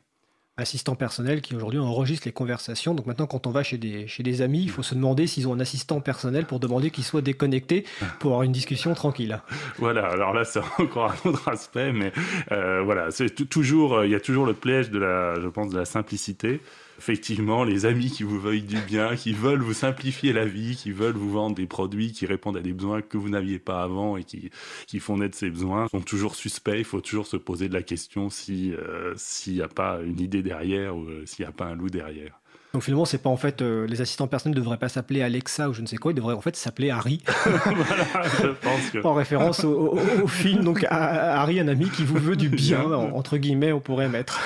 assistant 0.60 0.94
personnel 0.94 1.40
qui 1.40 1.54
aujourd'hui 1.54 1.78
enregistre 1.78 2.26
les 2.26 2.32
conversations. 2.32 2.94
Donc 2.94 3.06
maintenant, 3.06 3.26
quand 3.26 3.46
on 3.46 3.50
va 3.50 3.62
chez 3.62 3.78
des, 3.78 4.06
chez 4.06 4.22
des 4.22 4.42
amis, 4.42 4.62
il 4.62 4.70
faut 4.70 4.82
se 4.82 4.94
demander 4.94 5.26
s'ils 5.26 5.48
ont 5.48 5.54
un 5.54 5.60
assistant 5.60 6.00
personnel 6.00 6.46
pour 6.46 6.60
demander 6.60 6.90
qu'il 6.90 7.04
soit 7.04 7.22
déconnecté 7.22 7.84
pour 8.18 8.32
avoir 8.32 8.42
une 8.42 8.52
discussion 8.52 8.94
tranquille. 8.94 9.40
Voilà, 9.78 10.06
alors 10.06 10.32
là, 10.32 10.44
c'est 10.44 10.60
encore 10.78 11.12
un 11.12 11.28
autre 11.28 11.48
aspect, 11.48 11.92
mais 11.92 12.12
euh, 12.52 12.82
voilà, 12.82 13.10
c'est 13.10 13.48
toujours, 13.48 13.98
euh, 13.98 14.06
il 14.06 14.12
y 14.12 14.14
a 14.14 14.20
toujours 14.20 14.46
le 14.46 14.54
piège 14.54 14.90
de 14.90 14.98
la, 14.98 15.40
je 15.40 15.48
pense, 15.48 15.70
de 15.70 15.78
la 15.78 15.84
simplicité 15.84 16.60
effectivement 17.00 17.64
les 17.64 17.86
amis 17.86 18.10
qui 18.10 18.24
vous 18.24 18.38
veulent 18.38 18.60
du 18.60 18.78
bien, 18.78 19.16
qui 19.16 19.32
veulent 19.32 19.62
vous 19.62 19.72
simplifier 19.72 20.34
la 20.34 20.44
vie, 20.44 20.76
qui 20.76 20.92
veulent 20.92 21.16
vous 21.16 21.30
vendre 21.30 21.56
des 21.56 21.66
produits 21.66 22.12
qui 22.12 22.26
répondent 22.26 22.58
à 22.58 22.60
des 22.60 22.74
besoins 22.74 23.00
que 23.00 23.16
vous 23.16 23.30
n'aviez 23.30 23.58
pas 23.58 23.82
avant 23.82 24.18
et 24.18 24.24
qui, 24.24 24.50
qui 24.86 25.00
font 25.00 25.16
naître 25.16 25.36
ces 25.36 25.48
besoins, 25.48 25.88
sont 25.88 26.02
toujours 26.02 26.34
suspects. 26.34 26.78
Il 26.78 26.84
faut 26.84 27.00
toujours 27.00 27.26
se 27.26 27.38
poser 27.38 27.70
de 27.70 27.74
la 27.74 27.82
question 27.82 28.28
euh, 28.50 29.14
s'il 29.16 29.54
n'y 29.54 29.62
a 29.62 29.68
pas 29.68 30.00
une 30.02 30.20
idée 30.20 30.42
derrière 30.42 30.94
ou 30.94 31.04
euh, 31.08 31.24
s'il 31.24 31.44
n'y 31.46 31.48
a 31.48 31.52
pas 31.52 31.64
un 31.64 31.74
loup 31.74 31.88
derrière. 31.88 32.39
Donc 32.72 32.82
finalement, 32.84 33.04
c'est 33.04 33.18
pas 33.18 33.30
en 33.30 33.36
fait 33.36 33.62
euh, 33.62 33.84
les 33.88 34.00
assistants 34.00 34.28
personnels 34.28 34.56
ne 34.56 34.60
devraient 34.62 34.76
pas 34.78 34.88
s'appeler 34.88 35.22
Alexa 35.22 35.68
ou 35.68 35.72
je 35.72 35.82
ne 35.82 35.86
sais 35.86 35.96
quoi, 35.96 36.12
ils 36.12 36.14
devraient 36.14 36.34
en 36.34 36.40
fait 36.40 36.54
s'appeler 36.54 36.90
Harry. 36.90 37.20
voilà, 37.44 38.04
je 38.40 38.46
pense 38.48 38.90
que. 38.92 39.04
En 39.04 39.12
référence 39.14 39.64
au, 39.64 39.72
au- 39.96 40.22
au 40.22 40.26
film, 40.28 40.62
donc 40.62 40.84
à- 40.88 41.40
Harry, 41.40 41.58
un 41.58 41.66
ami 41.68 41.88
qui 41.90 42.04
vous 42.04 42.18
veut 42.18 42.36
du 42.36 42.48
bien, 42.48 42.82
en- 42.84 43.10
entre 43.16 43.38
guillemets, 43.38 43.72
on 43.72 43.80
pourrait 43.80 44.08
mettre. 44.08 44.40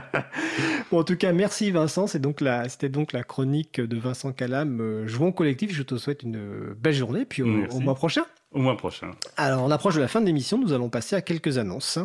bon, 0.90 1.00
en 1.00 1.04
tout 1.04 1.16
cas, 1.16 1.32
merci 1.32 1.70
Vincent. 1.70 2.06
C'est 2.06 2.20
donc 2.20 2.40
la, 2.40 2.68
c'était 2.68 2.88
donc 2.88 3.12
la 3.12 3.22
chronique 3.24 3.80
de 3.80 3.96
Vincent 3.98 4.32
Calam. 4.32 4.80
euh, 4.80 5.06
Jouons 5.08 5.32
collectif. 5.32 5.74
Je 5.74 5.82
te 5.82 5.96
souhaite 5.96 6.22
une 6.22 6.38
belle 6.78 6.94
journée, 6.94 7.24
puis 7.24 7.42
au 7.42 7.80
mois 7.80 7.94
prochain. 7.94 8.22
Au 8.52 8.60
mois 8.60 8.76
prochain. 8.76 9.10
Alors, 9.36 9.64
on 9.64 9.70
approche 9.70 9.96
de 9.96 10.00
la 10.00 10.08
fin 10.08 10.20
de 10.20 10.26
l'émission. 10.26 10.58
Nous 10.58 10.72
allons 10.72 10.88
passer 10.88 11.16
à 11.16 11.20
quelques 11.20 11.58
annonces. 11.58 11.98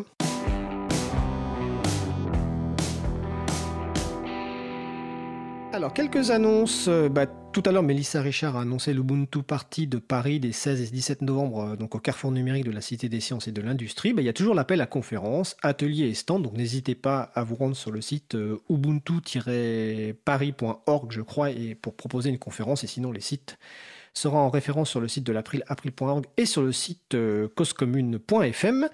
Alors, 5.82 5.96
quelques 5.96 6.30
annonces. 6.30 6.88
Euh, 6.90 7.10
bah, 7.10 7.26
tout 7.26 7.64
à 7.66 7.72
l'heure, 7.72 7.82
Mélissa 7.82 8.22
Richard 8.22 8.56
a 8.56 8.62
annoncé 8.62 8.94
l'Ubuntu 8.94 9.42
Party 9.42 9.88
de 9.88 9.98
Paris 9.98 10.40
des 10.40 10.52
16 10.52 10.80
et 10.80 10.86
17 10.86 11.24
novembre, 11.24 11.72
euh, 11.72 11.76
donc 11.76 11.96
au 11.96 11.98
carrefour 11.98 12.32
numérique 12.32 12.66
de 12.66 12.72
la 12.72 12.82
Cité 12.82 13.10
des 13.10 13.20
Sciences 13.20 13.48
et 13.48 13.52
de 13.52 13.64
l'Industrie. 13.64 14.14
Bah, 14.14 14.22
il 14.22 14.26
y 14.26 14.30
a 14.30 14.34
toujours 14.34 14.54
l'appel 14.54 14.80
à 14.80 14.86
conférences, 14.86 15.58
ateliers 15.64 16.06
et 16.06 16.14
stands, 16.14 16.40
donc 16.40 16.54
n'hésitez 16.54 16.94
pas 16.94 17.32
à 17.34 17.44
vous 17.44 17.56
rendre 17.56 17.76
sur 17.76 17.90
le 17.90 18.00
site 18.00 18.36
euh, 18.36 18.62
ubuntu-paris.org, 18.70 21.12
je 21.12 21.22
crois, 21.22 21.50
pour 21.82 21.96
proposer 21.96 22.30
une 22.30 22.38
conférence, 22.38 22.84
et 22.84 22.88
sinon 22.88 23.12
les 23.12 23.20
sites 23.20 23.58
sera 24.14 24.40
en 24.40 24.50
référence 24.50 24.90
sur 24.90 25.00
le 25.00 25.08
site 25.08 25.24
de 25.24 25.32
l'April, 25.32 25.64
april.org 25.68 26.26
et 26.38 26.46
sur 26.46 26.62
le 26.62 26.72
site 26.72 27.14
euh, 27.14 27.48
causecommune.fm. 27.56 28.90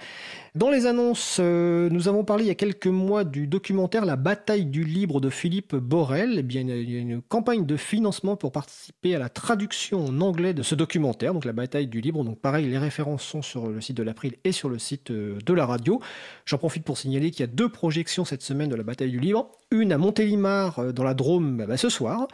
Dans 0.56 0.70
les 0.70 0.86
annonces, 0.86 1.38
euh, 1.40 1.90
nous 1.90 2.08
avons 2.08 2.24
parlé 2.24 2.46
il 2.46 2.48
y 2.48 2.52
a 2.52 2.56
quelques 2.56 2.88
mois 2.88 3.24
du 3.24 3.48
documentaire 3.48 4.06
La 4.06 4.16
bataille 4.16 4.66
du 4.66 4.84
libre 4.84 5.20
de 5.20 5.30
Philippe 5.30 5.76
Borel. 5.76 6.38
Eh 6.38 6.54
il 6.54 6.92
y 6.92 6.98
a 6.98 7.00
une 7.00 7.22
campagne 7.22 7.66
de 7.66 7.78
financement 7.78 8.36
pour 8.36 8.52
participer 8.52 9.16
à 9.16 9.20
la 9.20 9.30
traduction 9.30 10.06
en 10.06 10.22
anglais 10.22 10.54
de 10.54 10.64
ce 10.64 10.76
documentaire, 10.76 11.34
donc 11.34 11.46
La 11.46 11.54
bataille 11.54 11.88
du 11.88 12.00
libre. 12.00 12.24
Donc 12.24 12.40
pareil, 12.40 12.68
les 12.68 12.78
références 12.78 13.24
sont 13.24 13.42
sur 13.42 13.68
le 13.68 13.82
site 13.82 13.98
de 13.98 14.04
l'April 14.04 14.36
et 14.44 14.52
sur 14.52 14.70
le 14.70 14.78
site 14.78 15.12
euh, 15.12 15.40
de 15.46 15.54
la 15.54 15.66
radio. 15.66 16.00
J'en 16.46 16.58
profite 16.58 16.84
pour 16.84 16.98
signaler 16.98 17.32
qu'il 17.32 17.42
y 17.42 17.44
a 17.44 17.48
deux 17.48 17.70
projections 17.70 18.26
cette 18.26 18.44
semaine 18.44 18.70
de 18.70 18.76
La 18.76 18.84
bataille 18.84 19.12
du 19.12 19.20
libre. 19.20 19.52
Une 19.72 19.92
à 19.92 19.98
Montélimar, 19.98 20.94
dans 20.94 21.04
la 21.04 21.14
Drôme, 21.14 21.66
bah, 21.68 21.78
ce 21.78 21.90
soir. 21.90 22.28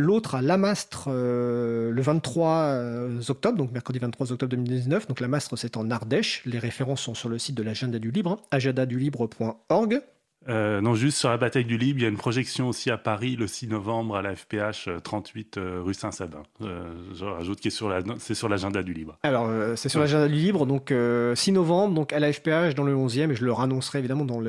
L'autre 0.00 0.34
à 0.34 0.40
Lamastre 0.40 1.08
euh, 1.08 1.90
le 1.90 2.02
23 2.02 2.48
euh, 2.48 3.20
octobre, 3.28 3.58
donc 3.58 3.70
mercredi 3.70 3.98
23 3.98 4.32
octobre 4.32 4.50
2019. 4.50 5.06
Donc 5.06 5.20
Lamastre, 5.20 5.58
c'est 5.58 5.76
en 5.76 5.90
Ardèche. 5.90 6.42
Les 6.46 6.58
références 6.58 7.02
sont 7.02 7.14
sur 7.14 7.28
le 7.28 7.38
site 7.38 7.54
de 7.54 7.62
l'agenda 7.62 7.98
du 7.98 8.10
libre, 8.10 8.30
hein, 8.32 8.40
agendadulibre.org. 8.50 10.02
Euh, 10.48 10.80
non, 10.80 10.94
juste 10.94 11.18
sur 11.18 11.28
la 11.28 11.36
bataille 11.36 11.66
du 11.66 11.76
Libre, 11.76 11.98
il 11.98 12.02
y 12.02 12.06
a 12.06 12.08
une 12.08 12.16
projection 12.16 12.68
aussi 12.68 12.90
à 12.90 12.96
Paris 12.96 13.36
le 13.36 13.46
6 13.46 13.68
novembre 13.68 14.16
à 14.16 14.22
la 14.22 14.34
FPH 14.34 14.88
euh, 14.88 14.98
38 14.98 15.58
euh, 15.58 15.82
rue 15.84 15.92
Saint-Sabin. 15.92 16.42
Euh, 16.62 16.94
je 17.14 17.26
rajoute 17.26 17.60
que 17.60 17.68
c'est 17.68 18.34
sur 18.34 18.48
l'agenda 18.48 18.82
du 18.82 18.94
Libre. 18.94 19.18
Alors, 19.22 19.46
euh, 19.48 19.76
c'est 19.76 19.90
sur 19.90 20.00
l'agenda 20.00 20.28
du 20.28 20.34
libre, 20.34 20.64
donc 20.64 20.92
euh, 20.92 21.34
6 21.34 21.52
novembre, 21.52 21.94
donc 21.94 22.14
à 22.14 22.20
la 22.20 22.32
FPH 22.32 22.74
dans 22.74 22.84
le 22.84 22.94
11e, 22.94 23.30
et 23.30 23.34
je 23.34 23.44
le 23.44 23.52
annoncerai 23.52 23.98
évidemment 23.98 24.24
dans 24.24 24.40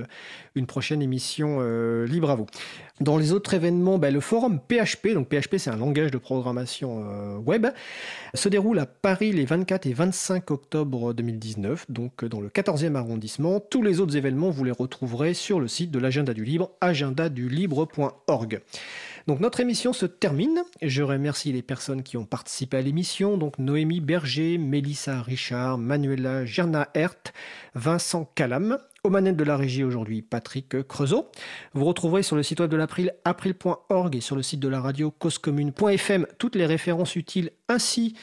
une 0.56 0.66
prochaine 0.66 1.02
émission 1.02 1.58
euh, 1.60 2.06
Libre 2.08 2.30
à 2.30 2.36
vous. 2.36 2.46
Dans 3.02 3.18
les 3.18 3.32
autres 3.34 3.56
événements, 3.56 3.98
ben, 3.98 4.14
le 4.14 4.20
forum 4.20 4.60
PHP, 4.60 5.14
donc 5.16 5.28
PHP 5.28 5.58
c'est 5.58 5.72
un 5.72 5.76
langage 5.76 6.12
de 6.12 6.20
programmation 6.20 7.04
euh, 7.04 7.38
web, 7.38 7.66
se 8.36 8.48
déroule 8.48 8.78
à 8.78 8.86
Paris 8.86 9.32
les 9.32 9.44
24 9.44 9.88
et 9.88 9.94
25 9.94 10.52
octobre 10.52 11.12
2019, 11.14 11.90
donc 11.90 12.24
euh, 12.24 12.30
dans 12.30 12.40
le 12.40 12.50
14e 12.50 12.94
arrondissement. 12.94 13.60
Tous 13.60 13.82
les 13.82 14.00
autres 14.00 14.16
événements, 14.16 14.52
vous 14.52 14.64
les 14.64 14.72
retrouverez 14.72 15.34
sur 15.34 15.60
le 15.60 15.68
site 15.68 15.81
de 15.90 16.00
l'agenda 16.00 16.34
du 16.34 16.44
libre, 16.44 16.72
agendadulibre.org. 16.82 18.62
Donc 19.28 19.40
notre 19.40 19.60
émission 19.60 19.94
se 19.94 20.06
termine. 20.06 20.64
Je 20.82 21.04
remercie 21.04 21.52
les 21.52 21.62
personnes 21.62 22.04
qui 22.04 22.18
ont 22.18 22.26
participé 22.26 22.78
à 22.78 22.82
l'émission, 22.82 23.38
donc 23.38 23.60
Noémie 23.60 24.02
Berger, 24.02 24.58
Mélissa 24.58 25.22
Richard, 25.22 25.78
Manuela 25.78 26.46
Gerna-Hert, 26.46 27.34
Vincent 27.76 28.30
Calam. 28.36 28.78
Aux 29.04 29.10
manettes 29.10 29.38
de 29.38 29.44
la 29.44 29.58
régie 29.58 29.84
aujourd'hui, 29.84 30.22
Patrick 30.22 30.88
Creusot. 30.88 31.32
Vous 31.74 31.86
retrouverez 31.86 32.22
sur 32.22 32.36
le 32.36 32.44
site 32.44 32.60
web 32.60 32.70
de 32.70 32.78
l'April, 32.78 33.16
april.org 33.26 34.16
et 34.16 34.22
sur 34.22 34.36
le 34.36 34.44
site 34.44 34.60
de 34.60 34.68
la 34.68 34.80
radio 34.80 35.10
causecommune.fm 35.10 36.28
toutes 36.38 36.56
les 36.56 36.68
références 36.68 37.16
utiles 37.16 37.50
ainsi 37.68 38.14
que 38.14 38.20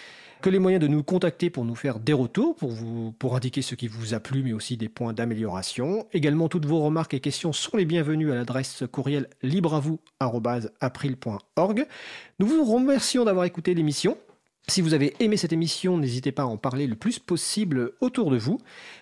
les 0.47 0.59
moyens 0.59 0.83
de 0.83 0.89
nous 0.89 1.03
contacter 1.03 1.51
pour 1.51 1.65
nous 1.65 1.75
faire 1.75 1.99
des 1.99 2.13
retours, 2.13 2.55
pour, 2.55 2.71
vous, 2.71 3.13
pour 3.13 3.35
indiquer 3.37 3.63
ce 3.63 3.75
qui 3.75 3.89
vous 3.89 4.13
a 4.15 4.21
plu, 4.21 4.43
mais 4.43 4.53
aussi 4.53 4.77
des 4.77 4.89
points 4.89 5.13
d'amélioration. 5.13 6.07
Également, 6.13 6.49
toutes 6.49 6.67
vos 6.67 6.81
remarques 6.81 7.15
et 7.15 7.21
questions 7.21 7.53
sont 7.53 7.77
les 7.77 7.85
bienvenues 7.85 8.31
à 8.33 8.37
l'adresse 8.37 8.85
courriel 8.91 9.29
libreavou.april.org. 9.43 11.87
Nous 12.39 12.47
vous 12.47 12.65
remercions 12.65 13.25
d'avoir 13.25 13.45
écouté 13.45 13.75
l'émission. 13.75 14.17
Si 14.71 14.83
vous 14.83 14.93
avez 14.93 15.15
aimé 15.21 15.39
cette 15.39 15.55
émission, 15.55 15.97
n'hésitez 15.97 16.31
pas 16.31 16.43
à 16.43 16.47
en 16.47 16.59
parler 16.59 16.87
le 16.87 16.95
plus 16.95 17.19
possible 17.19 17.93
autour 18.03 18.31
de 18.31 18.37
vous. 18.37 18.59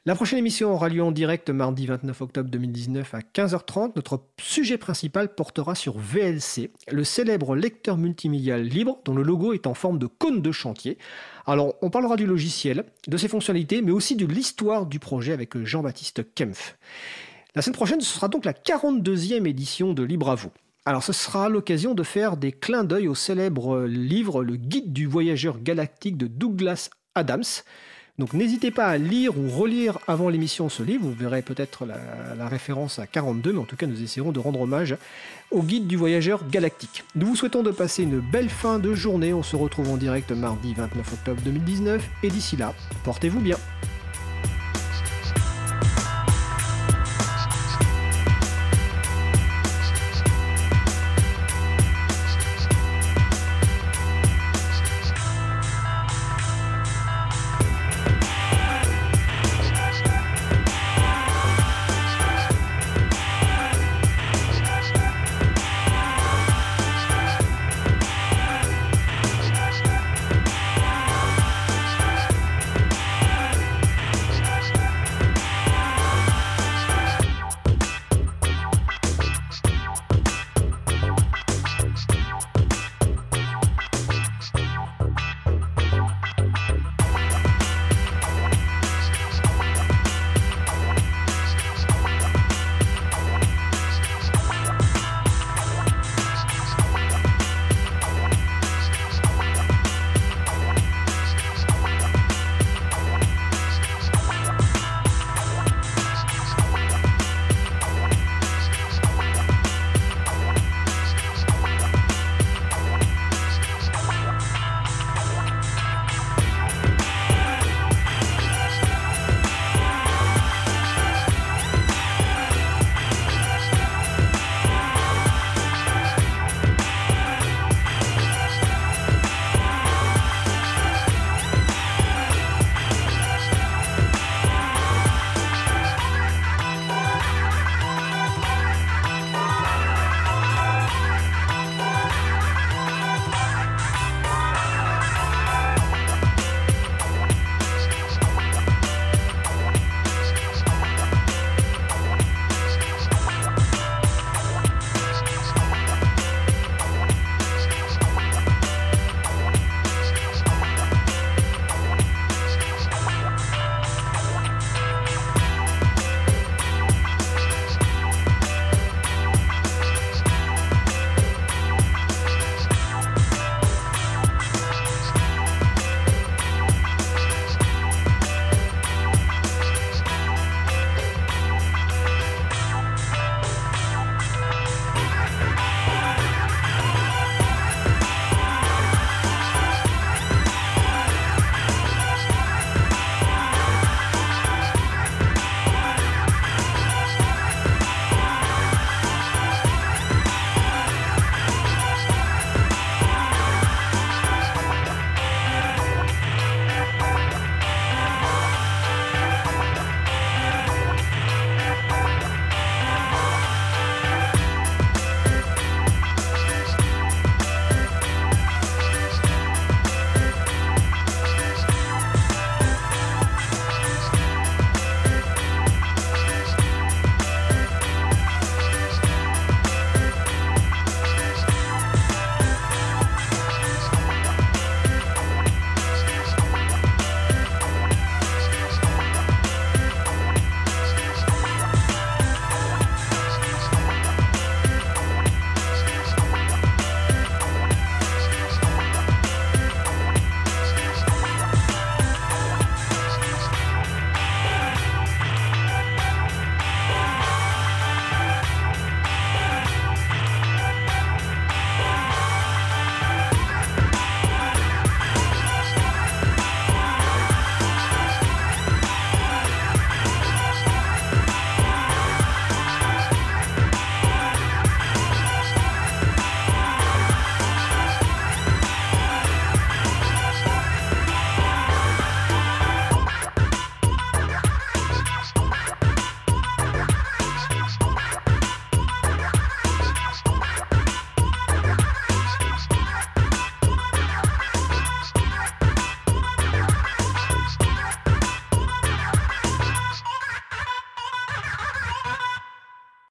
La 0.07 0.15
prochaine 0.15 0.39
émission 0.39 0.73
aura 0.73 0.89
lieu 0.89 1.03
en 1.03 1.11
direct 1.11 1.51
mardi 1.51 1.87
29 1.87 2.21
octobre 2.23 2.49
2019 2.51 3.15
à 3.15 3.19
15h30. 3.19 3.93
Notre 3.97 4.23
sujet 4.41 4.79
principal 4.79 5.35
portera 5.35 5.75
sur 5.75 5.99
VLC, 5.99 6.71
le 6.89 7.03
célèbre 7.03 7.57
lecteur 7.57 7.97
multimédial 7.99 8.63
libre 8.63 9.01
dont 9.05 9.15
le 9.15 9.25
logo 9.25 9.55
est 9.55 9.67
en 9.67 9.75
forme 9.75 9.99
de 9.99 10.07
cône 10.07 10.41
de 10.41 10.53
chantier. 10.53 10.99
Alors, 11.47 11.75
on 11.83 11.91
parlera 11.91 12.15
du 12.15 12.27
logiciel, 12.27 12.85
de 13.09 13.17
ses 13.17 13.27
fonctionnalités, 13.27 13.83
mais 13.83 13.91
aussi 13.91 14.15
de 14.15 14.25
l'histoire 14.25 14.87
du 14.87 15.01
projet 15.01 15.33
avec 15.33 15.59
Jean-Baptiste 15.59 16.33
Kempf. 16.37 16.77
La 17.57 17.63
semaine 17.63 17.75
prochaine, 17.75 18.01
ce 18.01 18.15
sera 18.15 18.29
donc 18.29 18.45
la 18.45 18.53
42e 18.53 19.49
édition 19.49 19.95
de 19.95 20.05
Libre 20.05 20.31
à 20.31 20.37
vous. 20.37 20.53
Alors 20.89 21.03
ce 21.03 21.13
sera 21.13 21.49
l'occasion 21.49 21.95
de 21.95 22.05
faire 22.05 22.37
des 22.37 22.53
clins 22.53 22.85
d'œil 22.85 23.09
au 23.09 23.17
célèbre 23.17 23.83
livre 23.87 24.45
Le 24.45 24.55
Guide 24.55 24.93
du 24.93 25.07
voyageur 25.07 25.59
galactique 25.59 26.17
de 26.17 26.29
Douglas 26.29 26.91
Adams. 27.17 27.43
Donc 28.19 28.35
n'hésitez 28.35 28.71
pas 28.71 28.87
à 28.87 28.97
lire 28.97 29.37
ou 29.37 29.49
relire 29.49 29.99
avant 30.07 30.29
l'émission 30.29 30.69
ce 30.69 30.85
livre, 30.85 31.05
vous 31.05 31.13
verrez 31.13 31.43
peut-être 31.43 31.87
la, 31.87 32.49
référence 32.49 33.01
à 33.01 33.09
42, 33.09 33.53
mais 33.53 33.59
en 33.59 33.65
tout 33.65 33.75
cas 33.75 33.87
nous 33.87 34.01
essaierons 34.01 34.31
de 34.31 34.39
rendre 34.39 34.61
hommage 34.61 34.97
au 35.51 35.61
Guide 35.61 35.89
du 35.89 35.97
voyageur 35.97 36.49
galactique. 36.49 37.03
Nous 37.17 37.27
vous 37.27 37.37
souhaitons 37.37 37.65
de 37.65 37.73
passer 37.73 38.05
une 38.05 38.21
belle 38.21 38.49
fin 38.49 38.79
de 38.79 38.95
journée, 38.95 39.35
on 39.35 39.43
se 39.43 39.57
retrouve 39.57 39.91
en 39.91 39.97
direct 39.97 40.31
mardi 40.31 40.73
29 40.73 41.13
octobre 41.15 41.43
2019, 41.45 42.09
et 42.23 42.29
d'ici 42.29 42.57
là, 42.57 42.75
portez-vous 43.03 43.41
bien. 43.41 43.59